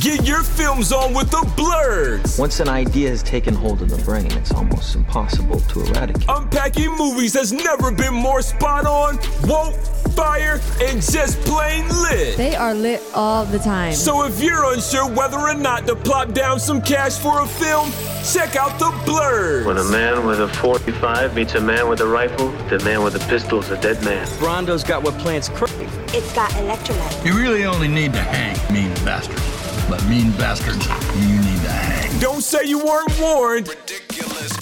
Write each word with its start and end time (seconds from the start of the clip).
Get 0.00 0.26
your 0.26 0.42
films 0.42 0.92
on 0.92 1.12
with 1.12 1.30
the 1.30 1.46
Blurs. 1.58 2.38
Once 2.38 2.58
an 2.58 2.68
idea 2.68 3.10
has 3.10 3.22
taken 3.22 3.52
hold 3.52 3.82
of 3.82 3.90
the 3.90 4.02
brain, 4.02 4.32
it's 4.32 4.50
almost 4.50 4.94
impossible 4.94 5.60
to 5.60 5.82
eradicate. 5.82 6.24
Unpacking 6.26 6.96
movies 6.96 7.34
has 7.34 7.52
never 7.52 7.92
been 7.92 8.14
more 8.14 8.40
spot 8.40 8.86
on, 8.86 9.18
woke, 9.46 9.74
fire, 10.16 10.58
and 10.80 11.02
just 11.02 11.38
plain 11.40 11.86
lit. 11.88 12.38
They 12.38 12.54
are 12.54 12.72
lit 12.72 13.02
all 13.14 13.44
the 13.44 13.58
time. 13.58 13.92
So 13.92 14.24
if 14.24 14.42
you're 14.42 14.72
unsure 14.72 15.06
whether 15.06 15.38
or 15.38 15.52
not 15.52 15.86
to 15.86 15.94
plop 15.94 16.32
down 16.32 16.58
some 16.58 16.80
cash 16.80 17.18
for 17.18 17.42
a 17.42 17.46
film, 17.46 17.90
check 18.24 18.56
out 18.56 18.78
the 18.78 18.98
Blurs. 19.04 19.66
When 19.66 19.76
a 19.76 19.84
man 19.84 20.24
with 20.24 20.40
a 20.40 20.48
45 20.48 21.34
meets 21.34 21.56
a 21.56 21.60
man 21.60 21.90
with 21.90 22.00
a 22.00 22.06
rifle, 22.06 22.50
the 22.70 22.82
man 22.86 23.02
with 23.02 23.16
a 23.16 23.28
pistol 23.28 23.58
is 23.58 23.68
a 23.68 23.78
dead 23.78 24.02
man. 24.02 24.26
Brawndo's 24.38 24.82
got 24.82 25.02
what 25.02 25.18
plants 25.18 25.50
crave. 25.50 25.90
It's 26.14 26.34
got 26.34 26.50
electrolyte. 26.52 27.26
You 27.26 27.34
really 27.38 27.66
only 27.66 27.88
need 27.88 28.14
to 28.14 28.22
hang 28.22 28.56
mean 28.72 28.94
bastards. 29.04 29.59
But 29.90 30.06
mean 30.06 30.30
bastards, 30.38 30.86
you 31.16 31.36
need 31.38 31.62
to 31.62 31.68
hang. 31.68 32.20
Don't 32.20 32.42
say 32.42 32.64
you 32.64 32.78
weren't 32.78 33.20
warned. 33.20 33.74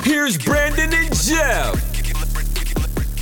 Here's 0.02 0.38
Brandon 0.38 0.91
and 0.95 1.14
Jeff. 1.14 1.84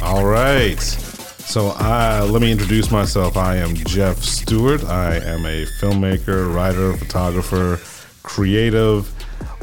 All 0.01 0.25
right. 0.25 0.81
So 0.81 1.71
uh, 1.71 2.29
let 2.31 2.41
me 2.41 2.53
introduce 2.53 2.93
myself. 2.93 3.37
I 3.37 3.57
am 3.57 3.75
Jeff 3.75 4.23
Stewart. 4.23 4.85
I 4.85 5.17
am 5.17 5.47
a 5.47 5.67
filmmaker, 5.81 6.55
writer, 6.55 6.93
photographer, 6.97 7.81
creative, 8.23 9.13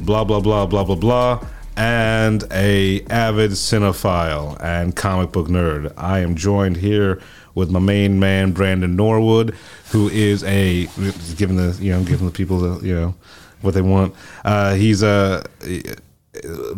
blah 0.01 0.25
blah 0.25 0.41
blah 0.41 0.65
blah 0.65 0.83
blah 0.83 0.95
blah, 0.95 1.47
and 1.77 2.43
a 2.51 3.05
avid 3.05 3.51
cinephile 3.51 4.61
and 4.61 4.97
comic 4.97 5.31
book 5.31 5.47
nerd. 5.47 5.93
I 5.95 6.19
am 6.19 6.35
joined 6.35 6.75
here 6.75 7.21
with 7.55 7.69
my 7.69 7.79
main 7.79 8.19
man 8.19 8.51
Brandon 8.51 8.95
Norwood, 8.95 9.55
who 9.91 10.09
is 10.09 10.43
a 10.43 10.87
giving 11.35 11.57
the 11.57 11.77
you 11.79 11.91
know 11.91 12.03
giving 12.03 12.25
the 12.25 12.31
people 12.31 12.59
the 12.59 12.85
you 12.85 12.95
know 12.95 13.15
what 13.61 13.73
they 13.73 13.81
want. 13.81 14.13
Uh, 14.43 14.73
he's 14.73 15.03
a, 15.03 15.43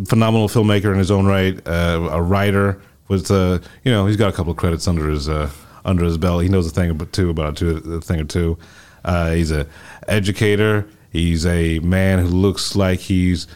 phenomenal 0.07 0.47
filmmaker 0.47 0.91
in 0.91 0.99
his 0.99 1.11
own 1.11 1.25
right, 1.25 1.65
uh, 1.67 2.09
a 2.11 2.21
writer. 2.21 2.81
With 3.07 3.29
uh, 3.29 3.59
you 3.83 3.91
know 3.91 4.07
he's 4.07 4.17
got 4.17 4.29
a 4.29 4.35
couple 4.35 4.51
of 4.51 4.57
credits 4.57 4.87
under 4.87 5.09
his 5.09 5.29
uh, 5.29 5.51
under 5.83 6.03
his 6.03 6.17
belt. 6.17 6.43
He 6.43 6.49
knows 6.49 6.67
a 6.67 6.71
thing 6.71 6.89
about 6.89 7.13
two 7.13 7.29
about 7.29 7.55
two 7.57 7.77
a 7.77 8.01
thing 8.01 8.19
or 8.19 8.25
two. 8.25 8.57
Uh, 9.03 9.31
he's 9.31 9.51
a 9.51 9.67
educator. 10.07 10.87
He's 11.11 11.45
a 11.45 11.79
man 11.79 12.19
who 12.19 12.27
looks 12.27 12.75
like 12.75 12.99
he's 12.99 13.47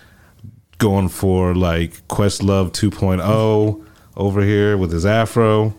going 0.78 1.10
for 1.10 1.54
like 1.54 2.08
Questlove 2.08 2.72
2.0 2.72 3.86
over 4.16 4.42
here 4.42 4.78
with 4.78 4.92
his 4.92 5.06
afro. 5.06 5.74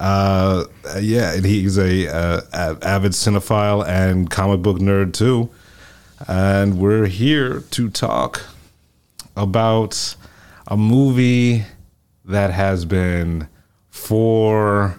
Uh, 0.00 0.64
yeah, 1.00 1.34
and 1.34 1.44
he's 1.44 1.76
a, 1.76 2.08
uh, 2.08 2.40
a 2.52 2.86
avid 2.86 3.12
cinephile 3.12 3.86
and 3.86 4.30
comic 4.30 4.62
book 4.62 4.78
nerd 4.78 5.12
too. 5.12 5.50
And 6.26 6.78
we're 6.78 7.06
here 7.06 7.60
to 7.60 7.90
talk 7.90 8.42
about 9.36 10.16
a 10.66 10.76
movie 10.76 11.64
that 12.24 12.50
has 12.50 12.84
been 12.84 13.48
four 13.90 14.98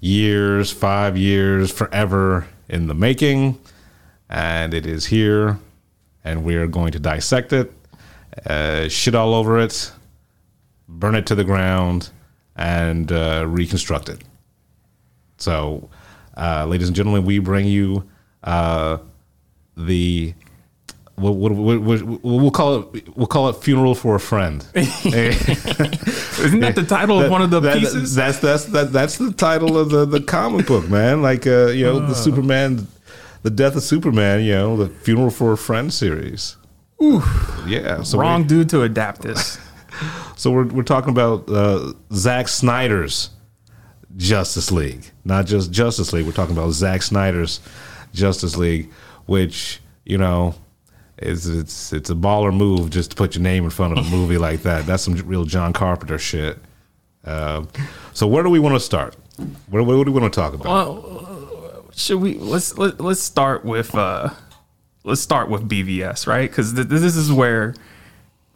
years, 0.00 0.70
five 0.70 1.16
years, 1.16 1.70
forever 1.70 2.46
in 2.68 2.86
the 2.86 2.94
making, 2.94 3.58
and 4.28 4.74
it 4.74 4.86
is 4.86 5.06
here, 5.06 5.58
and 6.24 6.44
we 6.44 6.56
are 6.56 6.66
going 6.66 6.92
to 6.92 6.98
dissect 6.98 7.52
it, 7.52 7.72
uh, 8.46 8.88
shit 8.88 9.14
all 9.14 9.34
over 9.34 9.58
it, 9.58 9.92
burn 10.88 11.14
it 11.14 11.26
to 11.26 11.34
the 11.34 11.44
ground, 11.44 12.10
and 12.56 13.12
uh, 13.12 13.44
reconstruct 13.46 14.08
it. 14.08 14.22
So, 15.36 15.88
uh, 16.36 16.66
ladies 16.66 16.88
and 16.88 16.96
gentlemen, 16.96 17.24
we 17.24 17.38
bring 17.38 17.66
you 17.66 18.08
uh, 18.42 18.98
the 19.76 20.34
what, 21.16 21.32
what, 21.36 21.52
what, 21.52 22.02
we'll 22.24 22.50
call 22.50 22.80
it 22.94 23.16
we'll 23.16 23.28
call 23.28 23.48
it 23.48 23.56
funeral 23.56 23.94
for 23.94 24.16
a 24.16 24.20
friend. 24.20 24.66
Isn't 24.74 26.60
that 26.60 26.74
the 26.74 26.84
title 26.84 27.20
of 27.20 27.30
one 27.30 27.42
of 27.42 27.50
the 27.50 27.60
That- 27.60 27.78
pieces? 27.78 28.14
That's 28.14 28.40
that's 28.40 28.64
that, 28.66 28.92
that's 28.92 29.18
the 29.18 29.32
title 29.32 29.78
of 29.78 29.90
the, 29.90 30.04
the 30.04 30.20
comic 30.20 30.66
book, 30.66 30.88
man. 30.88 31.22
Like 31.22 31.46
uh, 31.46 31.66
you 31.68 31.84
know, 31.84 32.00
the 32.00 32.14
Superman, 32.14 32.88
the 33.42 33.50
death 33.50 33.76
of 33.76 33.82
Superman. 33.82 34.42
You 34.42 34.54
know, 34.54 34.76
the 34.76 34.88
funeral 34.88 35.30
for 35.30 35.52
a 35.52 35.56
friend 35.56 35.92
series. 35.92 36.56
Yeah, 37.66 38.02
so 38.02 38.18
Wrong 38.18 38.46
dude 38.46 38.68
to 38.70 38.82
adapt 38.82 39.22
this. 39.22 39.58
so 40.36 40.50
we're 40.50 40.66
we're 40.66 40.82
talking 40.82 41.10
about 41.10 41.48
uh, 41.48 41.92
Zack 42.12 42.48
Snyder's 42.48 43.30
Justice 44.16 44.70
League, 44.70 45.10
not 45.24 45.46
just 45.46 45.72
Justice 45.72 46.12
League. 46.12 46.26
We're 46.26 46.32
talking 46.32 46.56
about 46.56 46.70
Zack 46.72 47.02
Snyder's 47.02 47.60
Justice 48.12 48.56
League, 48.56 48.90
which 49.26 49.80
you 50.04 50.18
know. 50.18 50.54
It's, 51.16 51.46
it's 51.46 51.92
it's 51.92 52.10
a 52.10 52.14
baller 52.14 52.52
move 52.52 52.90
just 52.90 53.12
to 53.12 53.16
put 53.16 53.36
your 53.36 53.42
name 53.42 53.62
in 53.62 53.70
front 53.70 53.96
of 53.96 54.04
a 54.04 54.10
movie 54.10 54.36
like 54.36 54.62
that. 54.64 54.84
That's 54.84 55.04
some 55.04 55.14
real 55.14 55.44
John 55.44 55.72
Carpenter 55.72 56.18
shit. 56.18 56.58
Uh, 57.24 57.64
so 58.12 58.26
where 58.26 58.42
do 58.42 58.50
we 58.50 58.58
want 58.58 58.74
to 58.74 58.80
start? 58.80 59.16
What, 59.68 59.86
what 59.86 60.04
do 60.04 60.12
we 60.12 60.20
want 60.20 60.32
to 60.32 60.40
talk 60.40 60.54
about? 60.54 60.66
Well, 60.66 61.86
should 61.94 62.20
we 62.20 62.34
let's 62.34 62.76
let, 62.78 63.00
let's 63.00 63.20
start 63.20 63.64
with 63.64 63.94
uh 63.94 64.30
let's 65.04 65.20
start 65.20 65.48
with 65.48 65.68
BVS, 65.68 66.26
right? 66.26 66.50
Because 66.50 66.74
th- 66.74 66.88
this 66.88 67.16
is 67.16 67.32
where 67.32 67.74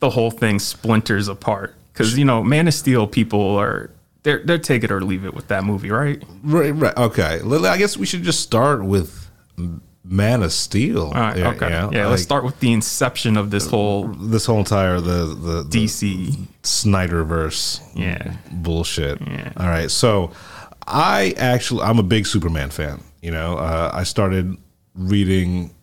the 0.01 0.11
whole 0.11 0.31
thing 0.31 0.59
splinters 0.59 1.29
apart. 1.29 1.75
Because 1.93 2.19
you 2.19 2.25
know, 2.25 2.43
Man 2.43 2.69
of 2.69 2.75
Steel 2.75 3.07
people 3.07 3.57
are 3.57 3.91
they're 4.23 4.43
they're 4.45 4.59
take 4.59 4.84
it 4.84 4.91
or 4.91 5.01
leave 5.01 5.25
it 5.25 5.34
with 5.34 5.49
that 5.49 5.65
movie, 5.65 5.91
right? 5.91 6.23
Right, 6.43 6.71
right. 6.71 6.97
Okay. 6.97 7.41
I 7.45 7.79
guess 7.79 7.97
we 7.97 8.06
should 8.06 8.23
just 8.23 8.41
start 8.41 8.84
with 8.84 9.31
Man 10.05 10.43
of 10.43 10.53
Steel. 10.53 11.05
All 11.05 11.12
right, 11.12 11.37
Yeah, 11.37 11.49
okay, 11.51 11.69
yeah, 11.69 11.91
yeah. 11.93 12.03
like 12.05 12.11
let's 12.11 12.23
start 12.23 12.45
with 12.45 12.59
the 12.61 12.73
inception 12.73 13.37
of 13.37 13.51
this 13.51 13.69
whole 13.69 14.09
this 14.09 14.47
whole 14.47 14.59
entire 14.59 15.01
the 15.01 15.34
the, 15.34 15.62
the 15.62 15.84
DC. 15.87 16.47
Snyderverse. 16.62 17.81
Yeah. 17.95 18.37
bullshit. 18.51 19.21
Yeah. 19.21 19.53
All 19.57 19.67
right. 19.67 19.91
So 19.91 20.33
I 20.87 21.34
actually 21.37 21.83
I'm 21.83 21.99
a 21.99 22.03
big 22.03 22.27
Superman 22.27 22.71
fan. 22.71 23.03
You 23.23 23.31
know, 23.33 23.59
uh, 23.59 23.91
I 23.93 24.05
started 24.05 24.57
reading 24.95 25.75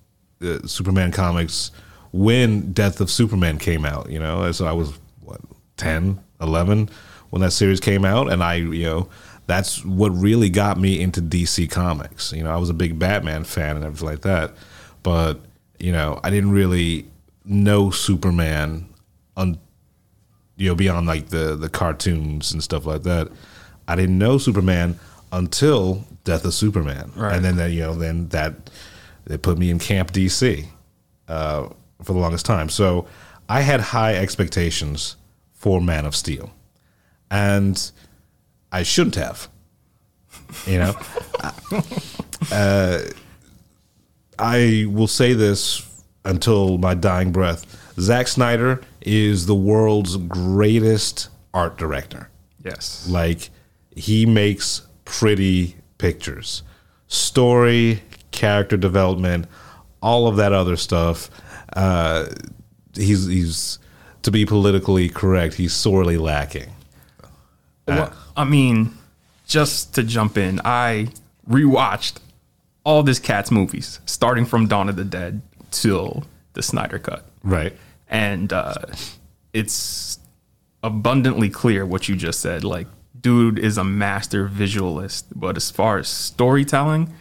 uh, 0.42 0.60
Superman 0.66 1.12
comics 1.12 1.72
when 2.12 2.72
Death 2.74 3.02
of 3.02 3.10
Superman 3.12 3.58
came 3.58 3.86
out. 3.86 4.10
You 4.10 4.20
know, 4.20 4.52
so 4.52 4.66
I 4.66 4.72
was 4.72 4.94
what 5.22 5.42
10, 5.78 6.20
11 6.42 6.90
when 7.30 7.42
that 7.42 7.52
series 7.52 7.80
came 7.80 8.06
out, 8.06 8.32
and 8.32 8.44
I 8.44 8.56
you 8.56 8.86
know 8.86 9.10
that's 9.48 9.84
what 9.86 10.10
really 10.10 10.50
got 10.50 10.80
me 10.80 11.00
into 11.02 11.22
DC 11.22 11.70
comics. 11.70 12.32
You 12.34 12.44
know, 12.44 12.52
I 12.52 12.58
was 12.58 12.70
a 12.70 12.74
big 12.74 12.98
Batman 12.98 13.44
fan 13.44 13.76
and 13.76 13.86
everything 13.86 14.08
like 14.10 14.22
that, 14.22 14.54
but 15.04 15.40
you 15.80 15.92
know, 15.92 16.20
I 16.24 16.30
didn't 16.30 16.52
really 16.52 17.06
know 17.44 17.92
Superman 17.92 18.88
un- 19.38 19.60
you 20.58 20.70
know, 20.70 20.76
beyond 20.76 21.06
like 21.06 21.28
the 21.30 21.56
the 21.56 21.70
cartoons 21.70 22.52
and 22.54 22.64
stuff 22.64 22.86
like 22.86 23.04
that. 23.04 23.30
I 23.88 23.96
didn't 23.96 24.18
know 24.18 24.38
Superman 24.40 24.98
until 25.32 26.06
Death 26.24 26.44
of 26.46 26.54
Superman, 26.54 27.12
Right. 27.16 27.36
and 27.36 27.46
then 27.46 27.58
that 27.58 27.72
you 27.72 27.82
know, 27.82 27.94
then 27.94 28.30
that 28.30 28.70
they 29.26 29.38
put 29.38 29.58
me 29.60 29.70
in 29.70 29.78
Camp 29.80 30.12
DC 30.12 30.66
uh, 31.28 31.68
for 32.02 32.14
the 32.14 32.20
longest 32.20 32.46
time. 32.46 32.70
So 32.70 33.06
I 33.50 33.62
had 33.62 33.80
high 33.82 34.16
expectations 34.16 35.18
for 35.54 35.82
Man 35.82 36.06
of 36.06 36.16
Steel, 36.16 36.52
and 37.36 37.92
I 38.72 38.84
shouldn't 38.84 39.16
have. 39.16 39.50
You 40.66 40.80
know, 40.80 40.96
uh, 42.52 43.00
I 44.40 44.86
will 44.88 45.08
say 45.08 45.34
this 45.34 45.86
until 46.24 46.78
my 46.78 46.94
dying 46.94 47.34
breath. 47.34 47.66
Zack 48.00 48.30
Snyder 48.30 48.82
is 49.02 49.48
the 49.48 49.56
world's 49.56 50.16
greatest 50.16 51.28
art 51.54 51.78
director. 51.78 52.30
Yes. 52.64 53.08
Like 53.10 53.50
he 53.96 54.26
makes 54.26 54.84
pretty 55.04 55.76
pictures, 55.98 56.64
story, 57.08 58.02
character 58.32 58.78
development, 58.78 59.48
all 60.02 60.28
of 60.28 60.38
that 60.38 60.54
other 60.54 60.78
stuff. 60.78 61.30
Uh, 61.74 62.28
he's 62.94 63.26
he's 63.26 63.80
to 64.22 64.32
be 64.32 64.46
politically 64.46 65.10
correct. 65.10 65.56
He's 65.56 65.74
sorely 65.74 66.18
lacking. 66.18 66.75
Well, 67.88 68.14
I 68.36 68.44
mean, 68.44 68.98
just 69.48 69.94
to 69.96 70.04
jump 70.04 70.38
in, 70.38 70.60
I 70.66 71.10
rewatched 71.50 72.18
all 72.84 73.04
this 73.04 73.20
Cats 73.20 73.52
movies, 73.52 74.00
starting 74.06 74.46
from 74.46 74.68
Dawn 74.68 74.90
of 74.90 74.96
the 74.96 75.04
Dead 75.04 75.42
till 75.72 76.24
the 76.54 76.62
Snyder 76.62 77.00
Cut. 77.00 77.26
Right. 77.44 77.74
And 78.08 78.52
uh, 78.54 78.76
it's 79.54 80.20
abundantly 80.84 81.50
clear 81.50 81.86
what 81.86 82.08
you 82.08 82.16
just 82.16 82.40
said. 82.40 82.64
Like, 82.64 82.88
dude 83.20 83.60
is 83.60 83.78
a 83.78 83.84
master 83.84 84.46
visualist, 84.48 85.26
but 85.40 85.58
as 85.58 85.72
far 85.72 85.98
as 85.98 86.08
storytelling, 86.08 87.14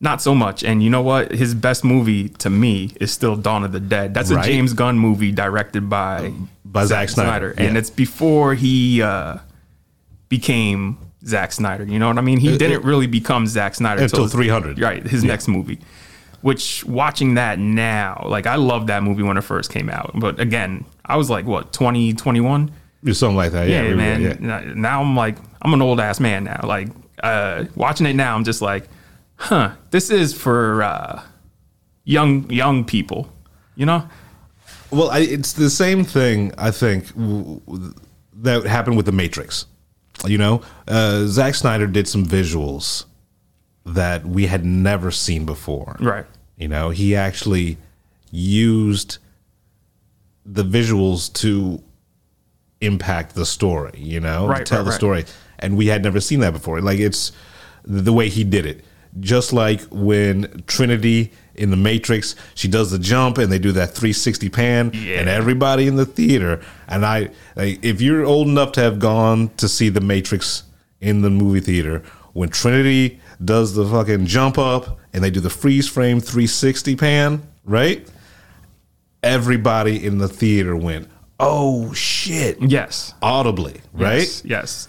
not 0.00 0.20
so 0.22 0.34
much. 0.34 0.62
And 0.64 0.82
you 0.82 0.90
know 0.90 1.02
what? 1.02 1.32
His 1.32 1.54
best 1.54 1.84
movie 1.84 2.28
to 2.30 2.50
me 2.50 2.92
is 3.00 3.12
still 3.12 3.36
Dawn 3.36 3.64
of 3.64 3.72
the 3.72 3.80
Dead. 3.80 4.14
That's 4.14 4.30
Right. 4.30 4.44
a 4.44 4.48
James 4.48 4.72
Gunn 4.72 4.98
movie 4.98 5.32
directed 5.32 5.88
by 5.88 6.32
By 6.64 6.84
Zack 6.84 7.08
Snyder, 7.08 7.54
and 7.56 7.74
yeah. 7.74 7.78
it's 7.78 7.90
before 7.90 8.54
he 8.54 9.02
uh, 9.02 9.38
became 10.28 10.98
Zack 11.26 11.52
Snyder. 11.52 11.84
You 11.84 11.98
know 11.98 12.08
what 12.08 12.18
I 12.18 12.20
mean? 12.22 12.38
He 12.38 12.54
Uh, 12.54 12.58
didn't 12.58 12.84
uh, 12.84 12.86
really 12.86 13.06
become 13.06 13.46
Zack 13.46 13.74
Snyder 13.74 14.02
until 14.02 14.24
his- 14.24 14.32
300. 14.32 14.78
Right, 14.80 15.06
his 15.06 15.24
Yeah. 15.24 15.28
next 15.28 15.48
movie. 15.48 15.78
Which 16.40 16.84
watching 16.84 17.34
that 17.34 17.58
now, 17.58 18.24
like 18.28 18.46
I 18.46 18.54
loved 18.54 18.86
that 18.88 19.02
movie 19.02 19.24
when 19.24 19.36
it 19.36 19.42
first 19.42 19.72
came 19.72 19.90
out. 19.90 20.12
But 20.14 20.38
again, 20.38 20.84
I 21.04 21.16
was 21.16 21.28
like 21.28 21.46
what, 21.46 21.72
20, 21.72 22.12
21? 22.12 22.70
Or 23.06 23.12
something 23.14 23.36
like 23.36 23.52
that. 23.52 23.68
Yeah, 23.68 23.82
Yeah, 23.82 23.88
were, 23.90 23.96
man. 23.96 24.20
yeah. 24.40 24.72
Now 24.74 25.00
I'm 25.02 25.16
like, 25.16 25.36
I'm 25.62 25.74
an 25.74 25.82
old 25.82 25.98
ass 26.00 26.20
man 26.20 26.44
now. 26.44 26.60
Like, 26.64 26.88
uh, 27.22 27.64
watching 27.74 28.06
it 28.06 28.14
now, 28.14 28.36
I'm 28.36 28.44
just 28.44 28.62
like, 28.62 28.88
huh, 29.36 29.70
this 29.90 30.10
is 30.10 30.32
for 30.32 30.82
uh, 30.84 31.22
young 32.04 32.48
young 32.50 32.84
people, 32.84 33.32
you 33.74 33.86
know? 33.86 34.08
Well, 34.90 35.10
I, 35.10 35.18
it's 35.20 35.52
the 35.52 35.70
same 35.70 36.04
thing. 36.04 36.52
I 36.56 36.70
think 36.70 37.08
w- 37.16 37.60
w- 37.66 37.94
that 38.42 38.64
happened 38.66 38.96
with 38.96 39.06
the 39.06 39.12
Matrix. 39.12 39.66
You 40.26 40.38
know, 40.38 40.62
uh, 40.86 41.26
Zack 41.26 41.54
Snyder 41.54 41.86
did 41.86 42.08
some 42.08 42.24
visuals 42.26 43.04
that 43.86 44.26
we 44.26 44.46
had 44.46 44.64
never 44.64 45.10
seen 45.10 45.44
before. 45.44 45.96
Right. 46.00 46.26
You 46.56 46.68
know, 46.68 46.90
he 46.90 47.14
actually 47.14 47.78
used 48.30 49.18
the 50.44 50.64
visuals 50.64 51.32
to 51.34 51.82
impact 52.80 53.34
the 53.34 53.46
story. 53.46 53.92
You 53.96 54.20
know, 54.20 54.46
Right, 54.46 54.58
to 54.58 54.64
tell 54.64 54.78
right, 54.78 54.84
the 54.84 54.90
right. 54.90 54.96
story, 54.96 55.24
and 55.58 55.76
we 55.76 55.86
had 55.86 56.02
never 56.02 56.20
seen 56.20 56.40
that 56.40 56.52
before. 56.52 56.80
Like 56.80 56.98
it's 56.98 57.32
the 57.84 58.12
way 58.12 58.28
he 58.28 58.44
did 58.44 58.66
it. 58.66 58.84
Just 59.20 59.52
like 59.52 59.80
when 59.90 60.62
Trinity 60.66 61.32
in 61.58 61.70
the 61.70 61.76
Matrix, 61.76 62.34
she 62.54 62.68
does 62.68 62.90
the 62.90 62.98
jump 62.98 63.36
and 63.38 63.50
they 63.52 63.58
do 63.58 63.72
that 63.72 63.90
360 63.94 64.48
pan, 64.48 64.90
Yeah. 64.94 65.20
and 65.20 65.28
everybody 65.28 65.86
in 65.86 65.96
the 65.96 66.06
theater. 66.06 66.60
And 66.86 67.04
I, 67.04 67.30
like, 67.56 67.84
if 67.84 68.00
you're 68.00 68.24
old 68.24 68.48
enough 68.48 68.72
to 68.72 68.80
have 68.80 68.98
gone 68.98 69.50
to 69.56 69.68
see 69.68 69.88
the 69.88 70.00
Matrix 70.00 70.62
in 71.00 71.22
the 71.22 71.30
movie 71.30 71.60
theater, 71.60 72.02
when 72.32 72.48
Trinity 72.48 73.20
does 73.44 73.74
the 73.74 73.84
fucking 73.86 74.26
jump 74.26 74.58
up 74.58 74.98
and 75.12 75.22
they 75.24 75.30
do 75.30 75.40
the 75.40 75.50
freeze 75.50 75.88
frame 75.88 76.20
360 76.20 76.96
pan, 76.96 77.42
right? 77.64 78.06
Everybody 79.22 80.04
in 80.06 80.18
the 80.18 80.28
theater 80.28 80.76
went, 80.76 81.08
"Oh 81.40 81.92
shit!" 81.92 82.56
Yes. 82.62 83.14
audibly, 83.20 83.80
right? 83.92 84.20
Yes. 84.20 84.42
yes. 84.44 84.88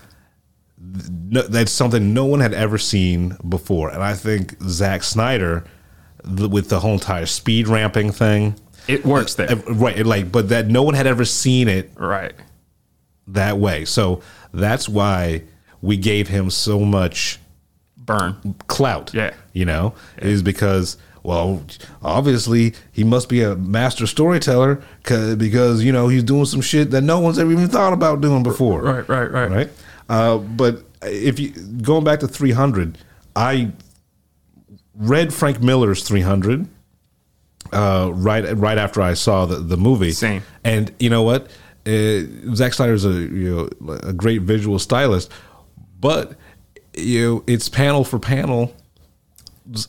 no, 0.81 1.41
that's 1.41 1.71
something 1.71 2.13
no 2.13 2.25
one 2.25 2.39
had 2.39 2.53
ever 2.53 2.77
seen 2.77 3.35
before. 3.49 3.89
And 3.89 4.01
I 4.03 4.13
think 4.13 4.55
Zack 4.63 5.03
Snyder, 5.03 5.63
the, 6.23 6.47
with 6.49 6.69
the 6.69 6.79
whole 6.79 6.93
entire 6.93 7.25
speed 7.25 7.67
ramping 7.67 8.11
thing, 8.11 8.55
It 8.87 9.05
works 9.05 9.35
there. 9.35 9.55
right? 9.67 9.97
it 9.97 10.05
Like, 10.05 10.31
but 10.31 10.49
that 10.49 10.67
no 10.67 10.83
one 10.83 10.93
had 10.95 11.07
ever 11.07 11.25
seen 11.25 11.67
it 11.67 11.91
right. 11.95 12.33
that 13.27 13.57
way. 13.57 13.85
So 13.85 14.21
that's 14.53 14.89
why 14.89 15.43
we 15.81 15.97
gave 15.97 16.27
him 16.27 16.49
so 16.49 16.79
much 16.79 17.39
Burn. 17.97 18.55
clout. 18.67 19.13
Yeah. 19.13 19.33
you 19.53 19.65
know, 19.65 19.93
is 20.17 20.41
because. 20.43 20.97
Well, 21.21 21.61
obviously 22.01 22.73
he 22.93 23.03
must 23.03 23.27
be 23.27 23.41
a 23.43 23.53
master 23.53 24.07
storyteller 24.07 24.81
because 25.03 25.83
you 25.83 25.91
know 25.91 26.07
he's 26.07 26.23
doing 26.23 26.45
some 26.45 26.61
shit 26.61 26.91
that 26.91 27.01
no 27.01 27.19
one's 27.19 27.37
ever 27.37 27.51
even 27.51 27.67
thought 27.67 27.91
about 27.91 28.21
doing 28.21 28.41
before. 28.41 28.81
Right, 28.81 29.07
right, 29.09 29.29
right. 29.29 29.51
right? 29.51 29.69
Uh, 30.07 30.37
but 30.37 30.81
if 31.03 31.37
you 31.37 31.49
going 31.81 32.05
back 32.05 32.21
to 32.21 32.27
300, 32.27 32.97
I 33.35 33.73
read 34.99 35.33
Frank 35.33 35.61
Miller's 35.61 36.03
300 36.07 36.67
uh, 37.73 38.11
right 38.13 38.45
right 38.57 38.77
after 38.77 39.01
I 39.01 39.13
saw 39.15 39.45
the, 39.45 39.55
the 39.55 39.77
movie. 39.77 40.11
Same. 40.11 40.43
And 40.63 40.93
you 40.99 41.09
know 41.09 41.23
what? 41.23 41.47
Uh, 41.87 42.21
Zack 42.53 42.73
Snyder's 42.73 43.05
a 43.05 43.11
you 43.11 43.69
know 43.81 43.97
a 43.97 44.13
great 44.13 44.41
visual 44.41 44.77
stylist, 44.79 45.31
but 45.99 46.35
you 46.95 47.21
know 47.21 47.43
it's 47.47 47.69
panel 47.69 48.03
for 48.03 48.19
panel. 48.19 48.75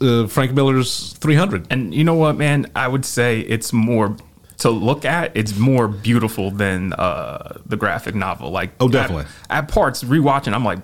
Uh, 0.00 0.26
Frank 0.26 0.52
Miller's 0.52 1.14
300. 1.14 1.66
And 1.70 1.94
you 1.94 2.04
know 2.04 2.14
what, 2.14 2.36
man? 2.36 2.70
I 2.76 2.86
would 2.86 3.06
say 3.06 3.40
it's 3.40 3.72
more 3.72 4.14
to 4.58 4.68
look 4.70 5.06
at. 5.06 5.34
It's 5.34 5.56
more 5.56 5.88
beautiful 5.88 6.50
than 6.50 6.92
uh, 6.92 7.58
the 7.64 7.78
graphic 7.78 8.14
novel. 8.14 8.50
Like, 8.50 8.72
Oh, 8.78 8.88
definitely. 8.88 9.24
At, 9.48 9.64
at 9.64 9.68
parts, 9.68 10.04
rewatching, 10.04 10.52
I'm 10.52 10.66
like, 10.66 10.80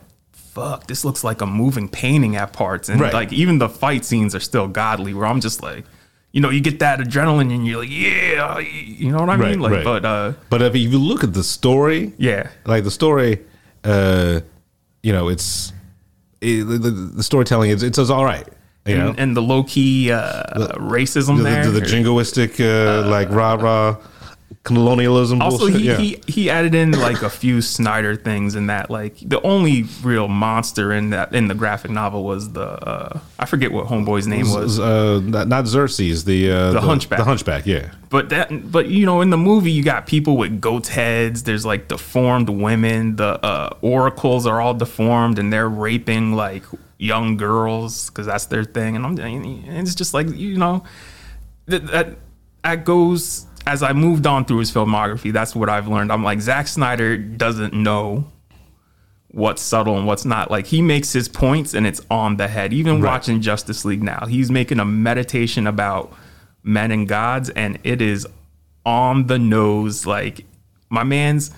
fuck, 0.57 0.87
this 0.87 1.05
looks 1.05 1.23
like 1.23 1.41
a 1.43 1.47
moving 1.47 1.89
painting 1.89 2.35
at 2.37 2.53
parts. 2.53 2.89
And 2.89 3.01
Right. 3.01 3.13
like, 3.21 3.33
even 3.33 3.59
the 3.59 3.69
fight 3.69 4.05
scenes 4.05 4.35
are 4.35 4.41
still 4.51 4.67
godly. 4.67 5.13
Where 5.15 5.27
I'm 5.27 5.41
just 5.41 5.63
like, 5.63 5.85
you 6.33 6.41
know, 6.43 6.51
you 6.51 6.61
get 6.61 6.79
that 6.81 6.99
adrenaline, 6.99 7.55
and 7.55 7.67
you're 7.67 7.81
like, 7.81 7.91
yeah, 7.91 8.59
you 8.59 9.13
know 9.13 9.21
what 9.25 9.31
I 9.31 9.37
mean? 9.37 9.61
Like, 9.61 9.85
but 9.85 10.05
uh, 10.05 10.33
but 10.51 10.61
if 10.63 10.75
you 10.75 10.99
look 10.99 11.23
at 11.23 11.33
the 11.33 11.45
story, 11.45 12.13
yeah, 12.19 12.51
like 12.65 12.85
the 12.85 12.91
story, 12.91 13.33
uh, 13.85 14.41
you 15.03 15.13
know, 15.13 15.29
it's 15.29 15.73
it, 16.41 16.65
the, 16.65 16.79
the, 16.79 16.91
the 16.91 17.23
storytelling. 17.23 17.71
It's 17.71 17.83
it's, 17.83 17.99
it's 17.99 18.11
all 18.11 18.25
right. 18.25 18.47
You 18.87 18.97
know, 18.99 19.09
and, 19.09 19.19
and 19.21 19.37
the 19.37 19.43
low 19.43 19.65
key 19.65 20.13
uh, 20.13 20.43
racism 20.79 21.39
the, 21.39 21.43
there. 21.43 21.65
the, 21.67 21.81
the 21.81 21.87
jingoistic, 21.87 22.53
uh, 22.61 23.09
like 23.09 23.29
rah 23.31 23.55
rah 23.55 23.97
colonialism. 24.67 25.41
Also, 25.41 25.71
bullshit. 25.71 25.81
he, 25.81 25.87
yeah. 25.87 25.97
he 25.97 26.21
he 26.27 26.51
added 26.51 26.75
in 26.75 26.91
like 26.91 27.23
a 27.23 27.31
few 27.31 27.63
Snyder 27.63 28.17
things 28.17 28.55
in 28.55 28.67
that. 28.67 28.91
Like 28.91 29.17
the 29.21 29.41
only 29.43 29.85
real 30.03 30.29
monster 30.29 30.93
in 30.93 31.11
that 31.11 31.35
in 31.35 31.49
the 31.49 31.55
graphic 31.55 31.91
novel 31.91 32.25
was 32.25 32.53
the 32.53 32.67
uh, 32.67 33.21
I 33.39 33.47
forget 33.47 33.73
what 33.73 33.87
homeboy's 33.87 34.27
name 34.27 34.51
was, 34.51 34.79
uh, 34.79 35.21
not, 35.21 35.67
Xerxes, 35.67 36.25
the, 36.25 36.51
uh, 36.51 36.73
The 36.73 36.81
Hunchback. 36.81 37.19
The 37.19 37.25
Hunchback, 37.25 37.67
yeah. 37.67 37.93
but 38.11 38.29
that 38.31 38.71
but 38.71 38.89
you 38.89 39.07
know 39.07 39.21
in 39.21 39.31
the 39.31 39.39
movie 39.39 39.71
you 39.71 39.83
got 39.83 40.07
people 40.07 40.37
with 40.37 40.61
goat 40.61 40.89
heads. 40.89 41.45
There's 41.45 41.65
like 41.65 41.89
deformed 41.89 42.49
women. 42.49 43.17
The 43.17 43.45
uh, 43.45 43.77
oracles 43.81 44.47
are 44.47 44.61
all 44.61 44.75
deformed 44.75 45.39
and 45.39 45.53
they're 45.53 45.69
raping 45.69 46.35
like 46.35 46.65
young 46.99 47.37
girls 47.37 48.11
because 48.11 48.27
that's 48.27 48.47
their 48.47 48.65
thing. 48.65 48.97
And 48.97 49.07
I'm 49.07 49.19
and 49.19 49.87
it's 49.87 49.95
just 49.95 50.13
like 50.13 50.29
you 50.29 50.59
know 50.59 50.83
that 51.67 51.87
that 51.87 52.17
that 52.65 52.85
goes 52.85 53.47
as 53.67 53.83
I 53.83 53.93
moved 53.93 54.27
on 54.27 54.45
through 54.45 54.59
his 54.59 54.71
filmography. 54.73 55.33
That's 55.33 55.55
what 55.57 55.69
I've 55.69 55.89
learned. 55.89 56.13
I'm 56.13 56.23
like 56.23 56.41
Zack 56.41 56.69
Snyder 56.69 57.17
doesn't 57.17 57.75
know 57.75 58.31
what's 59.29 59.61
subtle 59.61 59.99
and 59.99 60.07
what's 60.07 60.25
not. 60.25 60.51
Like 60.51 60.67
he 60.67 60.81
makes 60.81 61.13
his 61.13 61.29
points 61.29 61.75
and 61.75 61.87
it's 61.87 62.01
on 62.11 62.37
the 62.37 62.49
head. 62.49 62.73
Even 62.73 63.03
Right. 63.03 63.11
watching 63.11 63.41
Justice 63.41 63.85
League 63.85 64.03
now, 64.03 64.27
he's 64.27 64.51
making 64.51 64.79
a 64.81 64.85
meditation 64.85 65.67
about 65.67 66.13
men 66.63 66.91
and 66.91 67.07
gods, 67.09 67.51
and 67.51 67.79
it 67.85 68.01
is 68.01 68.27
on 68.85 69.27
the 69.27 69.39
nose. 69.39 70.07
Like 70.07 70.45
my 70.89 71.03
man's, 71.03 71.51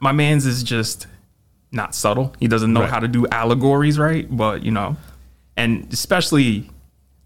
my 0.00 0.12
man's 0.12 0.46
is 0.46 0.62
just 0.62 1.06
not 1.72 1.94
subtle. 1.94 2.34
He 2.38 2.46
doesn't 2.46 2.72
know 2.72 2.80
Right. 2.82 2.90
how 2.90 3.00
to 3.00 3.08
do 3.08 3.26
allegories 3.32 3.98
right, 3.98 4.26
but 4.34 4.62
you 4.62 4.70
know, 4.70 4.96
and 5.56 5.92
especially 5.92 6.70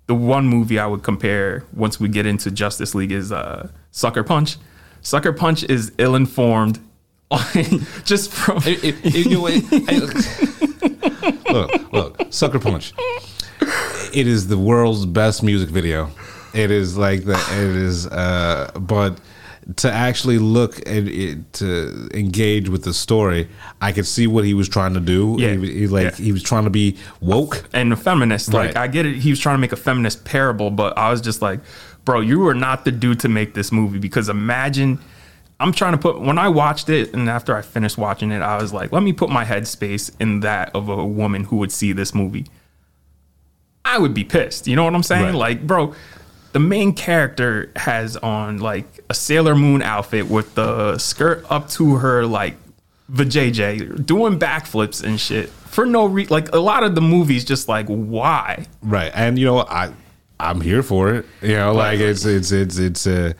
the 0.08 0.14
one 0.14 0.46
movie 0.46 0.78
I 0.78 0.87
would 0.87 1.02
compare 1.02 1.65
once 1.72 2.00
we 2.00 2.08
get 2.08 2.27
into 2.27 2.50
Justice 2.50 2.94
League 2.94 3.12
is 3.12 3.31
uh, 3.31 3.69
Sucker 3.93 4.24
Punch. 4.24 4.56
Sucker 5.03 5.34
Punch 5.34 5.62
is 5.65 5.93
ill 5.98 6.17
informed, 6.17 6.81
just 8.05 8.32
from 8.32 8.62
look, 11.53 11.93
look, 11.93 12.27
Sucker 12.31 12.58
Punch. 12.58 12.94
It 14.15 14.27
is 14.27 14.48
the 14.48 14.56
world's 14.56 15.05
best 15.05 15.43
music 15.43 15.69
video. 15.69 16.10
It 16.55 16.70
is 16.70 16.96
like 16.96 17.24
the 17.24 17.38
it 17.53 17.77
is, 17.77 18.06
uh, 18.06 18.70
but 18.81 19.20
to 19.77 19.93
actually 19.93 20.39
look 20.39 20.79
at 20.81 20.87
it, 21.06 21.39
eh, 21.39 21.41
to 21.53 22.08
engage 22.15 22.69
with 22.70 22.84
the 22.84 22.94
story, 22.94 23.48
I 23.82 23.93
could 23.93 24.06
see 24.06 24.27
what 24.27 24.44
he 24.44 24.55
was 24.55 24.69
trying 24.69 24.94
to 24.94 25.01
do. 25.01 25.37
Yeah. 25.39 25.55
he, 25.55 25.81
he 25.81 25.87
like 25.87 26.05
Yeah. 26.19 26.25
he 26.25 26.32
was 26.32 26.43
trying 26.43 26.65
to 26.65 26.70
be 26.70 26.96
woke. 27.20 27.65
and 27.75 27.93
a 27.93 27.96
feminist. 27.96 28.53
Like 28.53 28.75
Right. 28.75 28.77
I 28.84 28.87
get 28.89 29.05
it, 29.05 29.17
he 29.17 29.31
was 29.31 29.39
trying 29.39 29.55
to 29.55 29.60
make 29.60 29.72
a 29.72 29.77
feminist 29.77 30.25
parable, 30.25 30.70
but 30.70 30.96
I 30.96 31.10
was 31.10 31.20
just 31.20 31.43
like, 31.43 31.60
bro, 32.05 32.20
you 32.20 32.46
are 32.48 32.55
not 32.55 32.84
the 32.87 32.93
dude 32.93 33.20
to 33.20 33.29
make 33.29 33.53
this 33.55 33.70
movie 33.70 33.98
because 33.98 34.29
imagine. 34.29 34.98
I'm 35.60 35.72
trying 35.72 35.93
to 35.93 35.98
put 35.98 36.20
when 36.20 36.39
I 36.39 36.48
watched 36.48 36.89
it 36.89 37.13
and 37.13 37.29
after 37.29 37.55
I 37.56 37.63
finished 37.63 37.98
watching 37.98 38.31
it, 38.31 38.41
I 38.41 38.63
was 38.63 38.72
like, 38.72 38.93
let 38.93 39.03
me 39.03 39.13
put 39.13 39.29
my 39.29 39.44
headspace 39.44 40.10
in 40.20 40.41
that 40.41 40.70
of 40.75 40.89
a 40.89 41.05
woman 41.05 41.44
who 41.44 41.56
would 41.56 41.72
see 41.72 41.93
this 41.93 42.15
movie. 42.15 42.46
I 43.84 43.98
would 43.98 44.15
be 44.15 44.22
pissed. 44.25 44.67
You 44.67 44.77
know 44.77 44.84
what 44.84 44.94
I'm 44.94 45.03
saying? 45.03 45.25
Right. 45.25 45.34
Like, 45.34 45.67
bro, 45.67 45.94
the 46.52 46.58
main 46.60 46.93
character 46.94 47.70
has 47.76 48.17
on 48.17 48.58
like 48.58 49.00
a 49.10 49.14
Sailor 49.14 49.55
Moon 49.55 49.82
outfit 49.82 50.28
with 50.28 50.55
the 50.55 50.98
skirt 50.98 51.44
up 51.50 51.69
to 51.70 51.96
her 51.96 52.26
like 52.26 52.56
vajayjay, 53.12 54.05
doing 54.05 54.38
backflips 54.38 55.02
and 55.02 55.20
shit 55.20 55.48
for 55.48 55.86
no 55.86 56.06
reason. 56.06 56.31
Like 56.32 56.55
a 56.55 56.58
lot 56.58 56.82
of 56.84 56.94
the 56.94 57.00
movies, 57.00 57.44
just 57.44 57.69
like 57.69 57.86
why? 57.86 58.67
Right, 58.82 59.12
and 59.14 59.38
you 59.38 59.46
know 59.46 59.60
I 59.60 59.93
I'm 60.40 60.60
here 60.60 60.82
for 60.82 61.14
it. 61.14 61.26
You 61.43 61.56
know, 61.56 61.72
like 61.74 62.00
it's 62.00 62.24
it's 62.24 62.52
it's 62.52 62.78
it's 62.78 63.06
uh 63.06 63.32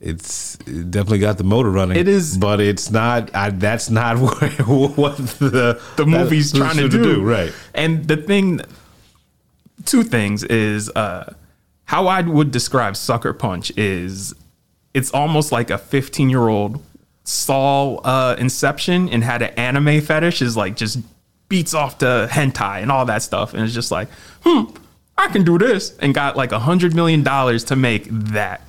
it's 0.00 0.54
it 0.66 0.90
definitely 0.90 1.18
got 1.18 1.36
the 1.36 1.44
motor 1.44 1.70
running. 1.70 1.96
It 1.98 2.08
is- 2.08 2.38
but 2.38 2.60
it's 2.60 2.90
not. 2.90 3.34
I, 3.34 3.50
that's 3.50 3.90
not 3.90 4.18
what, 4.18 4.42
what 4.96 5.16
the 5.16 5.80
the 5.96 6.06
movie's 6.06 6.52
trying 6.52 6.76
to 6.76 6.82
should 6.90 7.02
do. 7.02 7.22
Right. 7.22 7.52
And 7.74 8.08
the 8.08 8.16
thing, 8.16 8.60
two 9.84 10.02
things 10.02 10.42
is 10.44 10.88
uh, 10.90 11.34
how 11.90 12.06
I 12.06 12.20
would 12.20 12.52
describe 12.52 12.96
Sucker 12.96 13.32
Punch 13.32 13.72
is 13.76 14.32
it's 14.94 15.10
almost 15.10 15.50
like 15.50 15.70
a 15.70 15.76
15 15.76 16.30
year 16.30 16.46
old 16.46 16.80
saw 17.24 17.96
uh, 17.96 18.36
Inception 18.38 19.08
and 19.08 19.24
had 19.24 19.42
an 19.42 19.50
anime 19.54 20.00
fetish 20.00 20.40
is 20.40 20.56
like 20.56 20.76
just 20.76 21.00
beats 21.48 21.74
off 21.74 21.98
to 21.98 22.28
hentai 22.30 22.80
and 22.80 22.92
all 22.92 23.04
that 23.06 23.22
stuff. 23.22 23.54
And 23.54 23.64
it's 23.64 23.74
just 23.74 23.90
like, 23.90 24.08
hmm, 24.44 24.66
I 25.18 25.26
can 25.32 25.42
do 25.42 25.58
this, 25.58 25.98
and 25.98 26.14
got 26.14 26.36
like 26.36 26.52
a 26.52 26.60
hundred 26.60 26.94
million 26.94 27.24
dollars 27.24 27.64
to 27.64 27.74
make 27.74 28.06
that. 28.08 28.60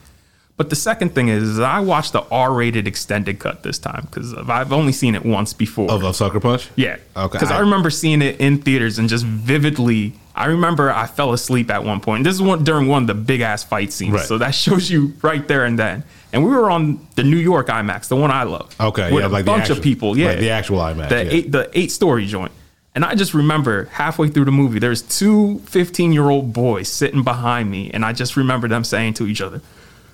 But 0.58 0.72
the 0.72 0.76
second 0.76 1.14
thing 1.14 1.28
is, 1.28 1.44
is 1.44 1.60
I 1.60 1.80
watched 1.80 2.14
the 2.14 2.24
R-rated 2.32 2.88
extended 2.88 3.38
cut 3.38 3.62
this 3.62 3.78
time 3.78 4.08
because 4.10 4.34
I've 4.34 4.74
only 4.74 4.94
seen 4.94 5.14
it 5.14 5.24
once 5.24 5.54
before. 5.54 5.92
Of, 5.92 6.04
of 6.04 6.16
Sucker 6.16 6.40
Punch? 6.40 6.70
Yeah. 6.76 6.98
Okay. 7.16 7.34
Because 7.34 7.52
I, 7.52 7.60
remember 7.60 7.92
seeing 7.92 8.24
it 8.24 8.42
in 8.42 8.64
theaters 8.64 8.98
and 8.98 9.08
just 9.08 9.26
vividly. 9.26 10.14
I 10.36 10.46
remember 10.46 10.92
I 10.92 11.08
fell 11.08 11.34
asleep 11.34 11.70
at 11.70 11.84
one 11.84 12.00
point. 12.00 12.24
This 12.24 12.36
is 12.36 12.42
one 12.42 12.64
during 12.64 12.88
one 12.88 13.04
of 13.04 13.08
the 13.08 13.14
big 13.14 13.42
ass 13.42 13.64
fight 13.64 13.92
scenes. 13.92 14.14
Right. 14.14 14.26
So 14.26 14.38
that 14.38 14.52
shows 14.56 14.90
you 14.90 15.14
right 15.22 15.46
there 15.48 15.66
and 15.66 15.78
then. 15.78 16.04
And 16.34 16.44
we 16.46 16.50
were 16.52 16.70
on 16.72 17.06
the 17.16 17.24
New 17.24 17.38
York 17.38 17.68
IMAX, 17.68 18.08
the 18.08 18.16
one 18.16 18.32
I 18.32 18.44
love. 18.44 18.74
Okay, 18.80 19.12
With 19.12 19.22
yeah, 19.24 19.28
a 19.28 19.30
like 19.30 19.44
the 19.46 19.52
bunch 19.52 19.62
actual- 19.64 19.78
of 19.78 19.84
people. 19.84 20.18
Yeah. 20.18 20.28
right, 20.28 20.40
the 20.40 20.50
actual 20.52 20.78
IMAX, 20.80 21.10
The 21.10 21.24
yeah. 21.26 21.32
eight 21.32 21.52
the 21.52 21.70
eight 21.78 21.92
story 21.92 22.26
joint. 22.26 22.52
And 22.96 23.04
I 23.06 23.16
just 23.16 23.34
remember 23.34 23.86
halfway 23.86 24.28
through 24.30 24.46
the 24.46 24.52
movie, 24.52 24.80
there's 24.80 25.02
two 25.02 25.60
15 25.66 26.12
year 26.14 26.30
old 26.30 26.54
boys 26.54 26.88
sitting 26.90 27.24
behind 27.24 27.70
me. 27.72 27.90
And 27.92 28.04
I 28.06 28.14
just 28.14 28.36
remember 28.38 28.68
them 28.68 28.84
saying 28.84 29.14
to 29.16 29.28
each 29.28 29.42
other, 29.42 29.62